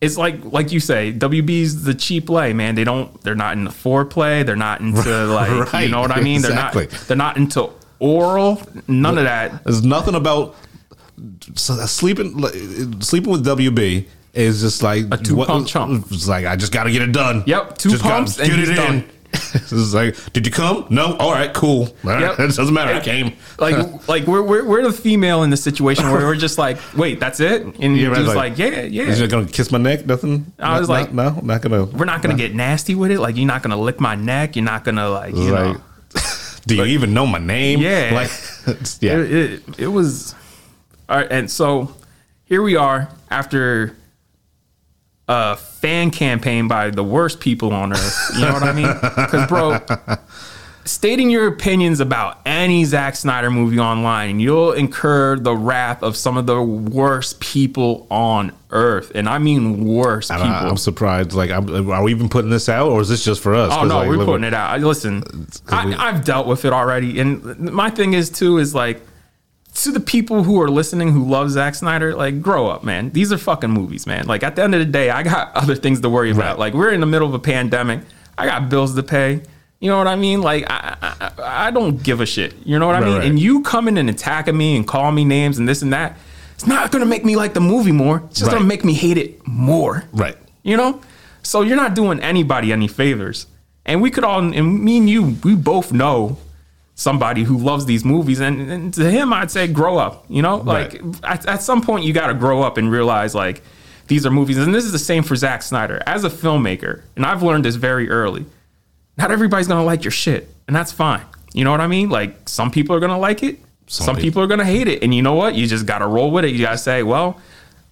it's 0.00 0.16
like 0.16 0.36
like 0.44 0.70
you 0.72 0.78
say, 0.80 1.12
WB's 1.12 1.82
the 1.82 1.92
cheap 1.94 2.30
lay, 2.30 2.52
man. 2.52 2.76
They 2.76 2.84
don't 2.84 3.20
they're 3.22 3.34
not 3.34 3.56
into 3.58 3.72
foreplay, 3.72 4.46
they're 4.46 4.54
not 4.56 4.80
into 4.80 5.26
like 5.26 5.82
you 5.82 5.88
know 5.90 6.00
what 6.00 6.12
I 6.12 6.20
mean? 6.20 6.36
exactly. 6.36 6.86
They're 6.86 6.92
not 6.98 7.08
they're 7.08 7.16
not 7.16 7.36
into 7.36 7.70
oral, 8.00 8.62
none 8.86 9.18
of 9.18 9.24
that. 9.24 9.64
there's 9.64 9.82
nothing 9.84 10.14
about 10.14 10.54
so 11.54 11.74
sleeping 11.86 12.38
sleeping 13.00 13.32
with 13.32 13.44
WB 13.46 14.06
is 14.34 14.60
just 14.60 14.82
like 14.82 15.06
A 15.10 15.16
two-pump 15.16 15.66
chump. 15.66 16.06
It's 16.12 16.28
like 16.28 16.46
I 16.46 16.54
just 16.56 16.72
got 16.72 16.84
to 16.84 16.92
get 16.92 17.02
it 17.02 17.12
done. 17.12 17.42
Yep, 17.46 17.78
two 17.78 17.90
Just 17.90 18.02
pumps 18.02 18.38
and 18.38 18.48
get 18.48 18.58
it 18.60 18.74
done. 18.74 18.94
in. 19.04 19.10
Is 19.32 19.92
like, 19.94 20.16
did 20.32 20.46
you 20.46 20.52
come? 20.52 20.86
No. 20.88 21.14
All 21.16 21.32
right, 21.32 21.52
cool. 21.52 21.82
All 22.04 22.10
right, 22.10 22.20
Yep. 22.20 22.38
It 22.40 22.56
doesn't 22.56 22.72
matter. 22.72 22.94
I 22.94 23.00
came. 23.00 23.34
Like, 23.58 24.08
like 24.08 24.26
we're, 24.26 24.42
we're 24.42 24.64
we're 24.64 24.82
the 24.82 24.92
female 24.92 25.42
in 25.42 25.50
the 25.50 25.56
situation 25.56 26.04
where 26.10 26.24
we're 26.24 26.34
just 26.36 26.56
like, 26.56 26.78
wait, 26.96 27.20
that's 27.20 27.38
it, 27.40 27.62
and 27.80 27.96
Yeah, 27.96 28.08
right, 28.08 28.20
like- 28.24 28.36
like, 28.36 28.58
yeah, 28.58 28.82
yeah. 28.82 29.02
Is 29.04 29.20
you 29.20 29.26
gonna 29.26 29.46
kiss 29.46 29.70
my 29.72 29.78
neck? 29.78 30.06
Nothing. 30.06 30.50
I 30.58 30.78
was 30.78 30.88
Not- 30.88 30.94
like- 30.94 31.12
not- 31.12 31.36
no, 31.36 31.40
not 31.42 31.62
gonna. 31.62 31.84
we're 31.84 32.04
not 32.06 32.22
gonna 32.22 32.36
get 32.36 32.54
nasty 32.54 32.94
with 32.94 33.10
it. 33.10 33.18
Like, 33.20 33.36
you're 33.36 33.46
not 33.46 33.62
gonna 33.62 33.76
lick 33.76 34.00
my 34.00 34.14
neck. 34.14 34.56
You're 34.56 34.64
not 34.64 34.84
gonna 34.84 35.08
like, 35.10 35.34
you 35.34 35.50
like. 35.50 35.74
know. 35.76 35.82
Do 36.68 36.76
you 36.76 36.84
even 36.84 37.14
know 37.14 37.26
my 37.26 37.38
name? 37.38 37.80
Yeah. 37.80 38.10
Like, 38.12 38.30
yeah. 39.00 39.18
It, 39.18 39.32
it, 39.32 39.62
it 39.78 39.86
was 39.88 40.34
all 41.08 41.16
right, 41.16 41.28
and 41.30 41.50
so 41.50 41.94
here 42.44 42.62
we 42.62 42.76
are 42.76 43.08
after 43.30 43.96
a 45.26 45.56
fan 45.56 46.10
campaign 46.10 46.68
by 46.68 46.90
the 46.90 47.02
worst 47.02 47.40
people 47.40 47.72
on 47.72 47.92
earth. 47.92 48.30
You 48.34 48.42
know 48.42 48.52
what 48.52 48.62
I 48.62 48.72
mean? 48.72 48.92
Because, 48.92 49.46
bro, 49.48 49.78
stating 50.88 51.30
your 51.30 51.46
opinions 51.46 52.00
about 52.00 52.40
any 52.46 52.84
Zack 52.84 53.16
Snyder 53.16 53.50
movie 53.50 53.78
online, 53.78 54.40
you'll 54.40 54.72
incur 54.72 55.36
the 55.36 55.54
wrath 55.54 56.02
of 56.02 56.16
some 56.16 56.36
of 56.36 56.46
the 56.46 56.60
worst 56.60 57.40
people 57.40 58.06
on 58.10 58.52
earth, 58.70 59.12
and 59.14 59.28
I 59.28 59.38
mean 59.38 59.84
worst 59.84 60.30
people. 60.30 60.44
I, 60.46 60.68
am 60.68 60.76
surprised. 60.76 61.32
Like, 61.32 61.50
I'm, 61.50 61.90
are 61.90 62.02
we 62.02 62.10
even 62.10 62.28
putting 62.28 62.50
this 62.50 62.68
out, 62.68 62.90
or 62.90 63.00
is 63.00 63.08
this 63.08 63.24
just 63.24 63.42
for 63.42 63.54
us? 63.54 63.72
Oh 63.72 63.84
no, 63.84 63.98
like, 63.98 64.08
we're 64.08 64.24
putting 64.24 64.44
it 64.44 64.54
out. 64.54 64.80
Listen, 64.80 65.48
I, 65.68 65.94
I've 65.94 66.24
dealt 66.24 66.46
with 66.46 66.64
it 66.64 66.72
already, 66.72 67.20
and 67.20 67.58
my 67.58 67.90
thing 67.90 68.14
is 68.14 68.30
too 68.30 68.58
is 68.58 68.74
like 68.74 69.02
to 69.74 69.92
the 69.92 70.00
people 70.00 70.42
who 70.42 70.60
are 70.60 70.70
listening 70.70 71.12
who 71.12 71.24
love 71.24 71.50
Zack 71.50 71.74
Snyder, 71.74 72.14
like 72.14 72.40
grow 72.40 72.66
up, 72.66 72.82
man. 72.82 73.10
These 73.10 73.32
are 73.32 73.38
fucking 73.38 73.70
movies, 73.70 74.06
man. 74.06 74.26
Like 74.26 74.42
at 74.42 74.56
the 74.56 74.62
end 74.62 74.74
of 74.74 74.80
the 74.80 74.86
day, 74.86 75.10
I 75.10 75.22
got 75.22 75.52
other 75.54 75.74
things 75.74 76.00
to 76.00 76.08
worry 76.08 76.30
about. 76.30 76.52
Right. 76.52 76.58
Like 76.58 76.74
we're 76.74 76.90
in 76.90 77.00
the 77.00 77.06
middle 77.06 77.28
of 77.28 77.34
a 77.34 77.38
pandemic. 77.38 78.00
I 78.36 78.46
got 78.46 78.68
bills 78.68 78.94
to 78.94 79.02
pay. 79.02 79.42
You 79.80 79.88
know 79.90 79.98
what 79.98 80.06
I 80.08 80.16
mean? 80.16 80.40
Like 80.42 80.64
I, 80.68 80.96
I, 81.20 81.66
I 81.66 81.70
don't 81.70 82.02
give 82.02 82.20
a 82.20 82.26
shit. 82.26 82.54
You 82.66 82.78
know 82.78 82.86
what 82.86 82.96
I 82.96 83.00
mean? 83.00 83.18
right. 83.18 83.26
And 83.26 83.38
you 83.38 83.62
coming 83.62 83.96
and 83.98 84.10
attacking 84.10 84.56
me 84.56 84.76
and 84.76 84.86
calling 84.86 85.14
me 85.14 85.24
names 85.24 85.58
and 85.58 85.68
this 85.68 85.82
and 85.82 85.92
that, 85.92 86.16
it's 86.54 86.66
not 86.66 86.90
gonna 86.90 87.06
make 87.06 87.24
me 87.24 87.36
like 87.36 87.54
the 87.54 87.60
movie 87.60 87.92
more. 87.92 88.22
It's 88.30 88.40
just 88.40 88.48
Right. 88.50 88.56
gonna 88.58 88.66
make 88.66 88.84
me 88.84 88.92
hate 88.92 89.16
it 89.18 89.46
more. 89.46 90.04
Right. 90.12 90.36
You 90.64 90.76
know? 90.76 91.00
So 91.44 91.62
you're 91.62 91.76
not 91.76 91.94
doing 91.94 92.18
anybody 92.20 92.72
any 92.72 92.88
favors. 92.88 93.46
And 93.86 94.02
we 94.02 94.10
could 94.10 94.24
all, 94.24 94.40
and 94.40 94.84
me 94.84 94.98
and 94.98 95.08
you, 95.08 95.36
we 95.44 95.54
both 95.54 95.92
know 95.92 96.36
somebody 96.96 97.44
who 97.44 97.56
loves 97.56 97.86
these 97.86 98.04
movies. 98.04 98.40
And, 98.40 98.70
and 98.70 98.94
to 98.94 99.08
him, 99.08 99.32
I'd 99.32 99.50
say 99.52 99.68
grow 99.68 99.96
up. 99.96 100.26
You 100.28 100.42
know? 100.42 100.56
Like 100.56 100.94
Right. 101.00 101.20
at, 101.22 101.46
at 101.46 101.62
some 101.62 101.80
point, 101.80 102.04
you 102.04 102.12
got 102.12 102.26
to 102.26 102.34
grow 102.34 102.62
up 102.62 102.76
and 102.76 102.90
realize, 102.90 103.34
like, 103.34 103.62
these 104.08 104.26
are 104.26 104.30
movies. 104.30 104.58
And 104.58 104.74
this 104.74 104.84
is 104.84 104.92
the 104.92 104.98
same 104.98 105.22
for 105.22 105.36
Zack 105.36 105.62
Snyder. 105.62 106.02
As 106.06 106.24
a 106.24 106.28
filmmaker, 106.28 107.02
and 107.16 107.24
I've 107.24 107.42
learned 107.42 107.64
this 107.64 107.76
very 107.76 108.10
early, 108.10 108.44
not 109.18 109.30
everybody's 109.30 109.68
to 109.78 109.84
like 109.84 110.04
your 110.04 110.10
shit. 110.12 110.48
And 110.66 110.74
that's 110.76 110.92
fine. 110.92 111.22
You 111.52 111.64
know 111.64 111.70
what 111.70 111.80
I 111.80 111.86
mean? 111.86 112.08
Like, 112.10 112.48
some 112.48 112.70
people 112.70 112.94
are 112.96 113.00
to 113.10 113.16
like 113.16 113.42
it. 113.42 113.58
Some, 113.86 114.04
Some 114.06 114.16
people. 114.16 114.24
people- 114.26 114.42
are 114.42 114.46
to 114.58 114.64
hate 114.64 114.86
it. 114.88 115.02
And 115.02 115.14
you 115.14 115.22
know 115.22 115.34
what? 115.34 115.54
You 115.54 115.66
just 115.66 115.86
got 115.86 115.98
to 115.98 116.06
roll 116.06 116.30
with 116.30 116.44
it. 116.44 116.50
You 116.50 116.60
got 116.64 116.72
to 116.72 116.78
say, 116.78 117.02
well, 117.02 117.40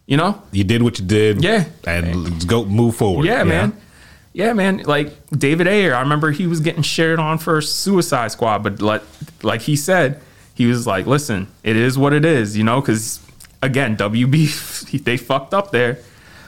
you 0.06 0.16
know, 0.16 0.40
You 0.52 0.62
did 0.62 0.82
what 0.82 0.98
you 0.98 1.04
did. 1.06 1.42
Yeah. 1.42 1.64
And 1.86 2.46
go 2.46 2.64
move 2.64 2.96
forward. 2.96 3.24
yeah, 3.26 3.42
man. 3.44 3.76
Yeah, 4.32 4.52
man. 4.52 4.78
Like 4.84 5.14
David 5.30 5.66
Ayer, 5.66 5.94
I 5.94 6.00
remember 6.00 6.30
he 6.30 6.46
was 6.46 6.60
getting 6.60 6.82
shared 6.82 7.18
on 7.18 7.38
for 7.38 7.60
Suicide 7.62 8.30
Squad, 8.32 8.62
but 8.62 8.82
like, 8.82 9.02
like 9.42 9.62
he 9.62 9.74
said, 9.76 10.20
he 10.54 10.66
was 10.66 10.86
like, 10.86 11.06
"Listen, 11.06 11.48
it 11.64 11.74
is 11.74 11.96
what 11.96 12.12
it 12.12 12.24
is," 12.26 12.54
you 12.56 12.62
know, 12.62 12.80
because 12.82 13.18
again, 13.62 13.96
WB 13.96 15.02
they 15.04 15.16
fucked 15.16 15.54
up 15.54 15.72
there. 15.72 15.98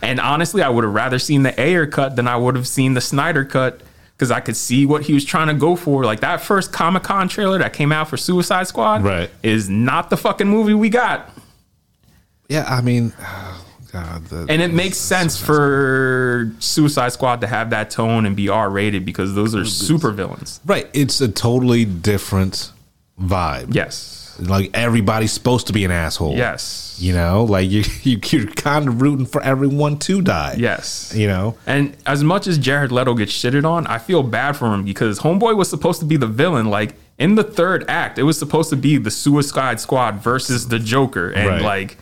And 0.02 0.20
honestly, 0.20 0.62
I 0.62 0.68
would 0.68 0.84
have 0.84 0.92
rather 0.92 1.18
seen 1.18 1.42
the 1.44 1.58
Ayer 1.58 1.86
cut 1.86 2.14
than 2.14 2.28
I 2.28 2.36
would 2.36 2.56
have 2.56 2.68
seen 2.68 2.92
the 2.92 3.00
Snyder 3.00 3.44
cut 3.46 3.80
because 4.18 4.32
I 4.32 4.40
could 4.40 4.56
see 4.56 4.84
what 4.84 5.02
he 5.04 5.14
was 5.14 5.24
trying 5.24 5.46
to 5.46 5.54
go 5.54 5.76
for. 5.76 6.04
Like 6.04 6.18
that 6.20 6.40
first 6.40 6.72
Comic 6.72 7.04
Con 7.04 7.28
trailer 7.28 7.56
that 7.58 7.72
came 7.72 7.92
out 7.92 8.08
for 8.08 8.16
Suicide 8.16 8.66
Squad, 8.66 9.04
Right. 9.04 9.30
is 9.44 9.68
not 9.70 10.10
the 10.10 10.16
fucking 10.16 10.48
movie 10.48 10.74
we 10.74 10.88
got. 10.88 11.30
Yeah, 12.48 12.64
I 12.66 12.80
mean, 12.80 13.12
oh, 13.20 13.64
God, 13.92 14.24
the, 14.26 14.46
And 14.48 14.60
it 14.60 14.74
makes 14.74 14.96
sense 14.96 15.40
for 15.40 16.50
Suicide 16.58 17.10
Squad 17.12 17.40
to 17.42 17.46
have 17.46 17.70
that 17.70 17.90
tone 17.90 18.26
and 18.26 18.34
be 18.34 18.48
R 18.48 18.68
rated 18.68 19.04
because 19.04 19.34
those 19.36 19.54
are 19.54 19.64
super 19.64 20.10
villains. 20.10 20.58
right. 20.66 20.88
It's 20.92 21.20
a 21.20 21.28
totally 21.28 21.84
different 21.84 22.72
vibe. 23.20 23.72
Yes. 23.74 24.17
Like 24.38 24.70
everybody's 24.74 25.32
supposed 25.32 25.66
to 25.68 25.72
be 25.72 25.84
an 25.84 25.90
asshole. 25.90 26.36
Yes. 26.36 26.96
You 27.00 27.12
know, 27.12 27.44
like 27.44 27.68
you, 27.70 27.82
you 28.02 28.20
you're 28.30 28.46
kind 28.46 28.88
of 28.88 29.00
rooting 29.02 29.26
for 29.26 29.42
everyone 29.42 29.98
to 30.00 30.20
die. 30.22 30.54
Yes. 30.58 31.12
You 31.16 31.26
know. 31.26 31.56
And 31.66 31.96
as 32.06 32.22
much 32.24 32.46
as 32.46 32.58
Jared 32.58 32.92
Leto 32.92 33.14
gets 33.14 33.32
shitted 33.32 33.64
on, 33.68 33.86
I 33.86 33.98
feel 33.98 34.22
bad 34.22 34.56
for 34.56 34.72
him 34.72 34.84
because 34.84 35.20
Homeboy 35.20 35.56
was 35.56 35.68
supposed 35.68 36.00
to 36.00 36.06
be 36.06 36.16
the 36.16 36.26
villain. 36.26 36.70
Like 36.70 36.94
in 37.18 37.34
the 37.34 37.44
third 37.44 37.84
act, 37.88 38.18
it 38.18 38.22
was 38.24 38.38
supposed 38.38 38.70
to 38.70 38.76
be 38.76 38.96
the 38.96 39.10
Suicide 39.10 39.80
Squad 39.80 40.16
versus 40.22 40.68
the 40.68 40.78
Joker. 40.78 41.30
And 41.30 41.48
Right. 41.48 41.62
like 41.62 41.96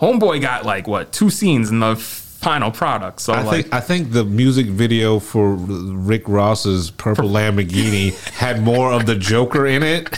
Homeboy 0.00 0.40
got 0.40 0.64
like 0.64 0.86
what, 0.88 1.12
two 1.12 1.28
scenes 1.30 1.70
in 1.70 1.80
the 1.80 1.94
final 2.40 2.70
product. 2.70 3.20
So 3.20 3.32
I 3.34 3.42
like 3.42 3.64
think 3.64 3.74
I 3.74 3.80
think 3.80 4.12
the 4.12 4.24
music 4.24 4.66
video 4.66 5.18
for 5.18 5.54
Rick 5.54 6.22
Ross's 6.26 6.90
Purple 6.90 7.28
Lamborghini 7.28 8.14
had 8.32 8.62
more 8.62 8.92
of 8.92 9.04
the 9.06 9.14
Joker 9.14 9.66
in 9.66 9.82
it 9.82 10.10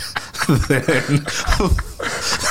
than, 0.47 1.23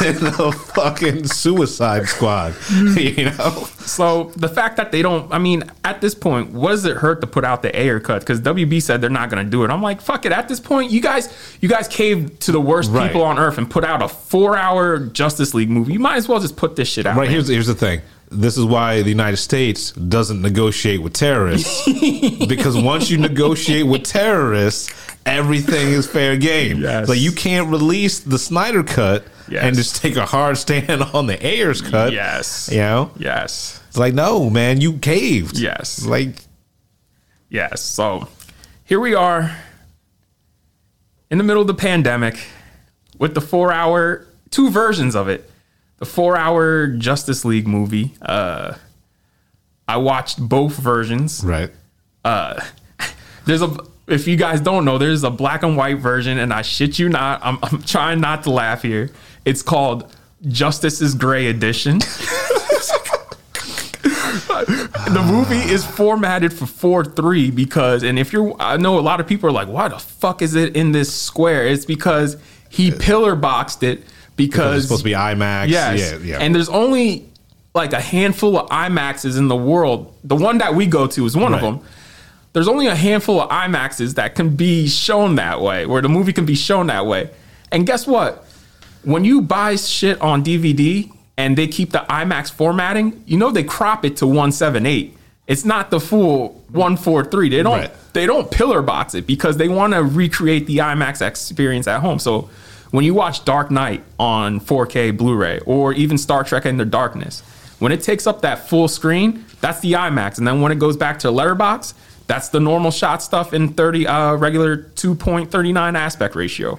than 0.00 0.14
the 0.24 0.52
fucking 0.74 1.26
Suicide 1.26 2.06
Squad. 2.08 2.52
Mm-hmm. 2.52 2.98
You 3.02 3.24
know, 3.26 3.64
So 3.84 4.32
the 4.36 4.48
fact 4.48 4.76
that 4.76 4.90
they 4.92 5.02
don't, 5.02 5.30
I 5.32 5.38
mean, 5.38 5.64
at 5.84 6.00
this 6.00 6.14
point, 6.14 6.50
what 6.52 6.70
does 6.70 6.84
it 6.84 6.96
hurt 6.98 7.20
to 7.20 7.26
put 7.26 7.44
out 7.44 7.62
the 7.62 7.76
Ayer 7.78 8.00
cut? 8.00 8.20
Because 8.20 8.40
WB 8.40 8.80
said 8.80 9.00
they're 9.00 9.10
not 9.10 9.28
going 9.28 9.44
to 9.44 9.50
do 9.50 9.64
it. 9.64 9.70
I'm 9.70 9.82
like, 9.82 10.00
fuck 10.00 10.24
it. 10.24 10.32
At 10.32 10.48
this 10.48 10.60
point, 10.60 10.90
you 10.92 11.00
guys, 11.00 11.28
you 11.60 11.68
guys 11.68 11.88
caved 11.88 12.40
to 12.42 12.52
the 12.52 12.60
worst 12.60 12.90
Right. 12.90 13.08
people 13.08 13.22
on 13.22 13.38
earth 13.38 13.58
and 13.58 13.68
put 13.70 13.84
out 13.84 14.00
a 14.02 14.08
four-hour 14.08 14.98
Justice 15.08 15.52
League 15.54 15.68
movie. 15.70 15.92
You 15.94 15.98
might 15.98 16.16
as 16.16 16.28
well 16.28 16.40
just 16.40 16.56
put 16.56 16.76
this 16.76 16.88
shit 16.88 17.04
out. 17.06 17.16
right? 17.16 17.24
man. 17.24 17.32
Here's 17.32 17.48
here's 17.48 17.66
the 17.66 17.74
thing. 17.74 18.00
This 18.32 18.56
is 18.56 18.64
why 18.64 19.02
the 19.02 19.08
United 19.10 19.36
States 19.36 19.92
doesn't 19.92 20.40
negotiate 20.42 21.02
with 21.02 21.12
terrorists 21.12 21.84
because 22.48 22.76
once 22.76 23.10
you 23.10 23.18
negotiate 23.18 23.86
with 23.86 24.04
terrorists, 24.04 24.90
everything 25.26 25.88
is 25.88 26.06
fair 26.06 26.36
game. 26.36 26.80
Yes. 26.80 27.08
Like 27.08 27.18
you 27.20 27.32
can't 27.32 27.68
release 27.70 28.20
the 28.20 28.38
Snyder 28.38 28.82
cut 28.82 29.24
Yes. 29.48 29.64
and 29.64 29.76
just 29.76 29.96
take 29.96 30.16
a 30.16 30.24
hard 30.24 30.56
stand 30.56 31.02
on 31.02 31.26
the 31.26 31.44
Ayer's 31.46 31.82
cut. 31.82 32.12
Yes. 32.12 32.70
You 32.72 32.78
know? 32.78 33.10
Yes. 33.18 33.82
It's 33.88 33.98
like, 33.98 34.14
no, 34.14 34.48
man, 34.48 34.80
you 34.80 34.94
caved. 34.94 35.58
Yes. 35.58 36.06
Like, 36.06 36.36
Yes. 37.50 37.82
So 37.82 38.28
here 38.84 38.98
we 39.00 39.14
are 39.14 39.54
in 41.30 41.36
the 41.38 41.44
middle 41.44 41.60
of 41.60 41.66
the 41.66 41.74
pandemic 41.74 42.38
with 43.18 43.34
the 43.34 43.42
four-hour, 43.42 44.26
two 44.50 44.70
versions 44.70 45.14
of 45.14 45.28
it. 45.28 45.50
The 46.02 46.06
four-hour 46.06 46.88
Justice 46.88 47.44
League 47.44 47.68
movie. 47.68 48.12
Uh, 48.20 48.74
I 49.86 49.98
watched 49.98 50.40
both 50.40 50.76
versions. 50.76 51.44
right. 51.44 51.70
Uh, 52.24 52.60
there's 53.46 53.62
a 53.62 53.76
if 54.08 54.26
you 54.26 54.34
guys 54.36 54.60
don't 54.60 54.84
know 54.84 54.98
there's 54.98 55.22
a 55.22 55.30
black 55.30 55.62
and 55.62 55.76
white 55.76 55.98
version 55.98 56.38
and 56.38 56.52
i 56.52 56.60
shit 56.60 56.98
you 56.98 57.08
not 57.08 57.40
i'm, 57.44 57.56
I'm 57.62 57.82
trying 57.82 58.20
not 58.20 58.42
to 58.44 58.50
laugh 58.50 58.82
here 58.82 59.10
it's 59.44 59.62
called 59.62 60.12
justice's 60.48 61.14
gray 61.14 61.46
edition 61.46 61.98
the 63.98 65.24
movie 65.24 65.70
is 65.72 65.86
formatted 65.86 66.52
for 66.52 67.04
4-3 67.04 67.54
because 67.54 68.02
and 68.02 68.18
if 68.18 68.32
you're 68.32 68.54
i 68.60 68.76
know 68.76 68.98
a 68.98 69.00
lot 69.00 69.20
of 69.20 69.28
people 69.28 69.48
are 69.48 69.52
like 69.52 69.68
why 69.68 69.86
the 69.86 70.00
fuck 70.00 70.42
is 70.42 70.56
it 70.56 70.74
in 70.76 70.90
this 70.90 71.14
square 71.14 71.64
it's 71.66 71.86
because 71.86 72.36
he 72.68 72.90
pillar 72.90 73.36
boxed 73.36 73.84
it 73.84 74.02
because 74.36 74.76
It's 74.78 74.84
supposed 74.86 75.00
to 75.02 75.04
be 75.04 75.12
IMAX. 75.14 75.68
Yes. 75.68 76.00
Yeah, 76.00 76.18
yeah. 76.18 76.38
And 76.38 76.54
there's 76.54 76.68
only 76.68 77.26
like 77.74 77.92
a 77.92 78.00
handful 78.00 78.58
of 78.58 78.68
IMAXs 78.70 79.38
in 79.38 79.48
the 79.48 79.56
world. 79.56 80.14
The 80.24 80.36
one 80.36 80.58
that 80.58 80.74
we 80.74 80.86
go 80.86 81.06
to 81.06 81.24
is 81.26 81.36
one 81.36 81.54
of 81.54 81.60
them. 81.60 81.80
There's 82.52 82.68
only 82.68 82.86
a 82.86 82.94
handful 82.94 83.40
of 83.40 83.48
IMAXs 83.48 84.14
that 84.16 84.34
can 84.34 84.56
be 84.56 84.86
shown 84.86 85.36
that 85.36 85.62
way, 85.62 85.86
where 85.86 86.02
the 86.02 86.08
movie 86.10 86.34
can 86.34 86.44
be 86.44 86.54
shown 86.54 86.88
that 86.88 87.06
way. 87.06 87.30
And 87.70 87.86
guess 87.86 88.06
what? 88.06 88.44
When 89.04 89.24
you 89.24 89.40
buy 89.40 89.76
shit 89.76 90.20
on 90.20 90.44
DVD 90.44 91.10
and 91.38 91.56
they 91.56 91.66
keep 91.66 91.92
the 91.92 92.04
IMAX 92.10 92.52
formatting, 92.52 93.24
you 93.26 93.38
know 93.38 93.50
they 93.50 93.64
crop 93.64 94.04
it 94.04 94.18
to 94.18 94.26
178. 94.26 95.16
It's 95.46 95.64
not 95.64 95.90
the 95.90 95.98
full 95.98 96.62
143. 96.72 97.48
They 97.48 97.62
don't 97.62 97.78
Right. 97.80 97.90
they 98.12 98.26
don't 98.26 98.50
pillar 98.50 98.82
box 98.82 99.14
it 99.14 99.26
because 99.26 99.56
they 99.56 99.68
want 99.68 99.94
to 99.94 100.02
recreate 100.02 100.66
the 100.66 100.78
IMAX 100.78 101.26
experience 101.26 101.88
at 101.88 102.00
home. 102.00 102.18
So 102.18 102.50
when 102.92 103.04
you 103.04 103.14
watch 103.14 103.44
Dark 103.44 103.70
Knight 103.70 104.04
on 104.18 104.60
4K 104.60 105.16
Blu-ray 105.16 105.60
or 105.66 105.92
even 105.94 106.16
Star 106.16 106.44
Trek 106.44 106.66
Into 106.66 106.84
Darkness, 106.84 107.40
when 107.80 107.90
it 107.90 108.02
takes 108.02 108.26
up 108.26 108.42
that 108.42 108.68
full 108.68 108.86
screen, 108.86 109.44
that's 109.60 109.80
the 109.80 109.94
IMAX, 109.94 110.38
and 110.38 110.46
then 110.46 110.60
when 110.60 110.70
it 110.70 110.78
goes 110.78 110.96
back 110.96 111.18
to 111.20 111.30
letterbox, 111.30 111.94
that's 112.28 112.50
the 112.50 112.60
normal 112.60 112.90
shot 112.90 113.22
stuff 113.22 113.52
in 113.52 113.70
30 113.70 114.06
uh, 114.06 114.34
regular 114.34 114.76
2.39 114.76 115.96
aspect 115.96 116.36
ratio. 116.36 116.78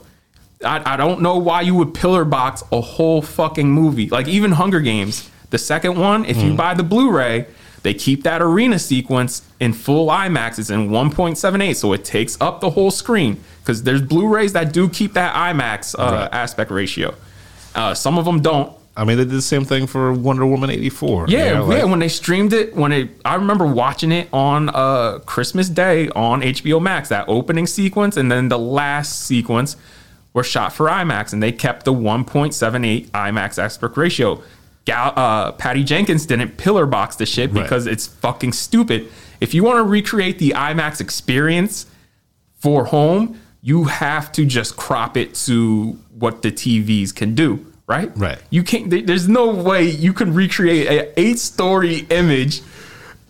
I, 0.63 0.93
I 0.93 0.95
don't 0.95 1.21
know 1.21 1.37
why 1.37 1.61
you 1.61 1.75
would 1.75 1.93
pillar 1.93 2.23
box 2.23 2.63
a 2.71 2.79
whole 2.79 3.21
fucking 3.21 3.69
movie. 3.69 4.07
Like 4.07 4.27
even 4.27 4.51
Hunger 4.51 4.79
Games, 4.79 5.29
the 5.49 5.57
second 5.57 5.99
one, 5.99 6.25
if 6.25 6.37
you 6.37 6.53
buy 6.53 6.73
the 6.73 6.83
Blu-ray, 6.83 7.47
They 7.83 7.93
keep 7.93 8.23
that 8.23 8.41
arena 8.41 8.79
sequence 8.79 9.41
in 9.59 9.73
full 9.73 10.07
IMAX. 10.07 10.57
It's 10.57 10.69
in 10.69 10.89
1.78, 10.89 11.75
so 11.75 11.93
it 11.93 12.03
takes 12.05 12.37
up 12.41 12.61
the 12.61 12.69
whole 12.71 12.91
screen 12.91 13.41
because 13.61 13.83
there's 13.83 14.01
Blu-rays 14.01 14.53
that 14.53 14.71
do 14.73 14.87
keep 14.89 15.13
that 15.13 15.35
IMAX 15.35 15.93
uh, 15.99 16.03
Right. 16.03 16.29
aspect 16.33 16.71
ratio. 16.71 17.13
Uh, 17.75 17.93
some 17.93 18.17
of 18.17 18.25
them 18.25 18.41
don't. 18.41 18.71
I 18.95 19.03
mean, 19.05 19.17
they 19.17 19.23
did 19.23 19.31
the 19.31 19.41
same 19.41 19.65
thing 19.65 19.87
for 19.87 20.13
Wonder 20.13 20.45
Woman 20.45 20.69
eighty 20.69 20.89
four. 20.91 21.25
Yeah, 21.27 21.67
yeah. 21.67 21.83
When 21.85 21.97
they 21.97 22.07
streamed 22.07 22.53
it, 22.53 22.75
when 22.75 22.91
it, 22.91 23.09
I 23.25 23.33
remember 23.35 23.65
watching 23.65 24.11
it 24.11 24.27
on 24.31 24.69
uh, 24.69 25.17
Christmas 25.25 25.67
Day 25.67 26.09
on 26.09 26.41
HBO 26.41 26.79
Max. 26.79 27.09
That 27.09 27.25
opening 27.27 27.65
sequence 27.65 28.15
and 28.17 28.31
then 28.31 28.49
the 28.49 28.59
last 28.59 29.21
sequence 29.25 29.75
were 30.33 30.43
shot 30.43 30.73
for 30.73 30.87
IMAX, 30.87 31.33
and 31.33 31.41
they 31.41 31.51
kept 31.51 31.85
the 31.85 31.93
1.78 31.93 33.07
IMAX 33.09 33.61
aspect 33.61 33.97
ratio. 33.97 34.41
Gal, 34.85 35.13
uh, 35.15 35.51
Patty 35.53 35.83
Jenkins 35.83 36.25
didn't 36.25 36.57
pillar 36.57 36.85
box 36.85 37.15
the 37.15 37.25
shit 37.25 37.51
Right. 37.51 37.63
because 37.63 37.87
it's 37.87 38.05
fucking 38.07 38.51
stupid. 38.53 39.07
If 39.39 39.53
you 39.53 39.63
want 39.63 39.77
to 39.77 39.83
recreate 39.83 40.39
the 40.39 40.51
IMAX 40.55 40.99
experience 40.99 41.85
for 42.59 42.85
home, 42.85 43.39
you 43.61 43.85
have 43.85 44.31
to 44.33 44.45
just 44.45 44.75
crop 44.75 45.15
it 45.15 45.33
to 45.35 45.97
what 46.17 46.41
the 46.41 46.51
TVs 46.51 47.15
can 47.15 47.33
do, 47.33 47.65
right? 47.87 48.11
Right. 48.17 48.37
You 48.49 48.63
can't. 48.63 48.89
There's 49.07 49.29
no 49.29 49.53
way 49.53 49.85
you 49.89 50.11
can 50.13 50.33
recreate 50.33 50.87
a 50.87 51.19
eight 51.19 51.39
story 51.39 51.99
image 52.09 52.61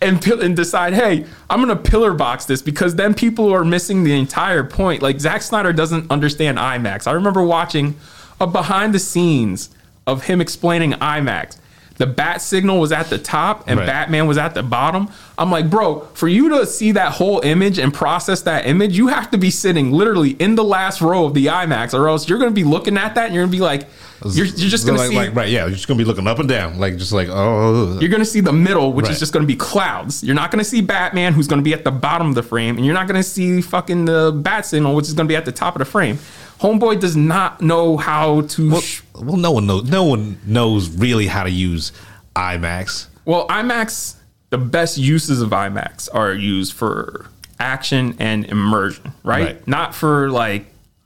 and 0.02 0.26
and 0.28 0.56
decide, 0.56 0.94
hey, 0.96 1.26
I'm 1.52 1.60
gonna 1.62 1.76
pillar 1.76 2.14
box 2.14 2.46
this 2.46 2.62
because 2.64 2.96
then 2.96 3.14
people 3.14 3.54
are 3.54 3.64
missing 3.64 4.04
the 4.04 4.14
entire 4.18 4.64
point. 4.64 5.02
Like 5.04 5.20
Zack 5.20 5.44
Snyder 5.44 5.72
doesn't 5.72 6.10
understand 6.12 6.58
IMAX. 6.58 7.06
I 7.08 7.12
remember 7.12 7.44
watching 7.44 7.96
a 8.42 8.48
behind 8.48 8.94
the 8.94 9.00
scenes 9.00 9.70
of 10.08 10.24
him 10.26 10.42
explaining 10.42 10.92
IMAX. 10.94 11.58
The 11.98 12.08
bat 12.08 12.42
signal 12.42 12.80
was 12.80 12.92
at 12.92 13.12
the 13.12 13.20
top 13.20 13.66
and 13.68 13.80
Right. 13.80 13.86
Batman 13.86 14.26
was 14.26 14.40
at 14.40 14.56
the 14.56 14.64
bottom. 14.64 15.10
I'm 15.38 15.52
like, 15.52 15.70
bro, 15.70 16.00
for 16.16 16.28
you 16.28 16.50
to 16.50 16.66
see 16.66 16.92
that 16.94 17.12
whole 17.14 17.40
image 17.42 17.78
and 17.78 17.94
process 17.94 18.42
that 18.42 18.66
image, 18.66 18.98
you 18.98 19.08
have 19.10 19.30
to 19.30 19.38
be 19.38 19.52
sitting 19.52 19.92
literally 19.92 20.32
in 20.32 20.56
the 20.56 20.64
last 20.64 21.02
row 21.02 21.26
of 21.26 21.36
the 21.36 21.46
IMAX, 21.46 21.94
or 21.94 22.10
else 22.10 22.28
you're 22.28 22.40
gonna 22.40 22.50
be 22.50 22.64
looking 22.64 22.98
at 22.98 23.14
that 23.14 23.26
and 23.28 23.36
you're 23.36 23.44
gonna 23.44 23.52
be 23.52 23.60
like, 23.60 23.88
you're, 24.26 24.48
you're 24.48 24.70
just 24.70 24.88
gonna 24.88 25.08
see 25.08 25.16
like, 25.16 25.36
right, 25.36 25.50
yeah, 25.50 25.66
you're 25.66 25.76
just 25.76 25.88
gonna 25.88 25.98
be 26.00 26.04
looking 26.04 26.26
up 26.26 26.40
and 26.40 26.50
down, 26.50 26.80
like 26.80 26.98
just 26.98 27.12
like 27.12 27.28
oh, 27.30 28.00
you're 28.00 28.10
going 28.10 28.22
to 28.22 28.26
see 28.26 28.40
the 28.40 28.54
middle, 28.54 28.92
which 28.94 29.04
Right. 29.06 29.12
is 29.12 29.20
just 29.20 29.34
going 29.34 29.44
to 29.44 29.48
be 29.48 29.56
clouds. 29.58 30.24
You're 30.24 30.34
not 30.36 30.50
going 30.50 30.64
to 30.64 30.70
see 30.70 30.80
Batman, 30.82 31.34
who's 31.34 31.48
going 31.48 31.60
to 31.60 31.64
be 31.64 31.74
at 31.74 31.84
the 31.84 31.92
bottom 31.92 32.30
of 32.30 32.36
the 32.36 32.42
frame, 32.44 32.78
and 32.78 32.86
you're 32.86 32.96
not 32.96 33.08
going 33.08 33.22
to 33.22 33.28
see 33.28 33.62
fucking 33.62 34.06
the 34.06 34.32
bat 34.34 34.66
signal, 34.66 34.96
which 34.96 35.08
is 35.08 35.14
going 35.14 35.28
to 35.28 35.32
be 35.32 35.36
at 35.36 35.44
the 35.46 35.52
top 35.52 35.76
of 35.76 35.80
the 35.80 35.86
frame. 35.86 36.18
Homeboy 36.64 37.00
does 37.00 37.16
not 37.18 37.62
know 37.62 37.98
how 37.98 38.42
to. 38.42 38.72
well, 38.72 38.82
sh- 38.82 39.02
well, 39.14 39.36
no 39.38 39.52
one 39.52 39.68
knows. 39.68 39.84
No 39.90 40.06
one 40.06 40.40
knows 40.46 40.90
really 40.96 41.28
how 41.28 41.44
to 41.44 41.50
use 41.52 41.92
IMAX. 42.38 43.08
well, 43.26 43.46
IMAX, 43.50 44.16
the 44.50 44.58
best 44.58 44.98
uses 44.98 45.42
of 45.42 45.50
IMAX 45.50 46.08
are 46.14 46.34
used 46.34 46.72
for 46.74 47.26
action 47.60 48.16
and 48.20 48.46
immersion, 48.46 49.12
right? 49.24 49.46
Right. 49.58 49.68
Not 49.68 49.94
for 49.94 50.30
like 50.32 50.66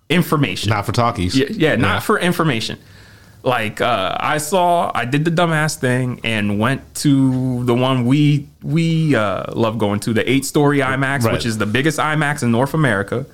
information. 0.09 0.69
Not 0.69 0.85
for 0.85 0.91
talkies. 0.91 1.35
Yeah, 1.37 1.47
yeah, 1.49 1.75
not 1.75 2.03
for 2.03 2.19
information. 2.19 2.77
Like 3.43 3.81
uh, 3.81 4.15
I 4.19 4.37
saw, 4.39 4.91
I 4.93 5.05
did 5.05 5.23
the 5.25 5.31
dumbass 5.31 5.77
thing 5.77 6.19
and 6.23 6.59
went 6.59 6.81
to 6.95 7.63
the 7.65 7.73
one 7.73 8.05
we 8.05 8.47
we 8.61 9.15
uh, 9.15 9.53
love 9.53 9.77
going 9.79 10.01
to, 10.01 10.13
the 10.13 10.29
eight 10.29 10.45
story 10.45 10.79
IMAX, 10.79 11.23
Right. 11.23 11.33
which 11.33 11.45
is 11.45 11.57
the 11.57 11.65
biggest 11.65 11.97
IMAX 11.97 12.43
in 12.43 12.51
North 12.51 12.73
America. 12.73 13.25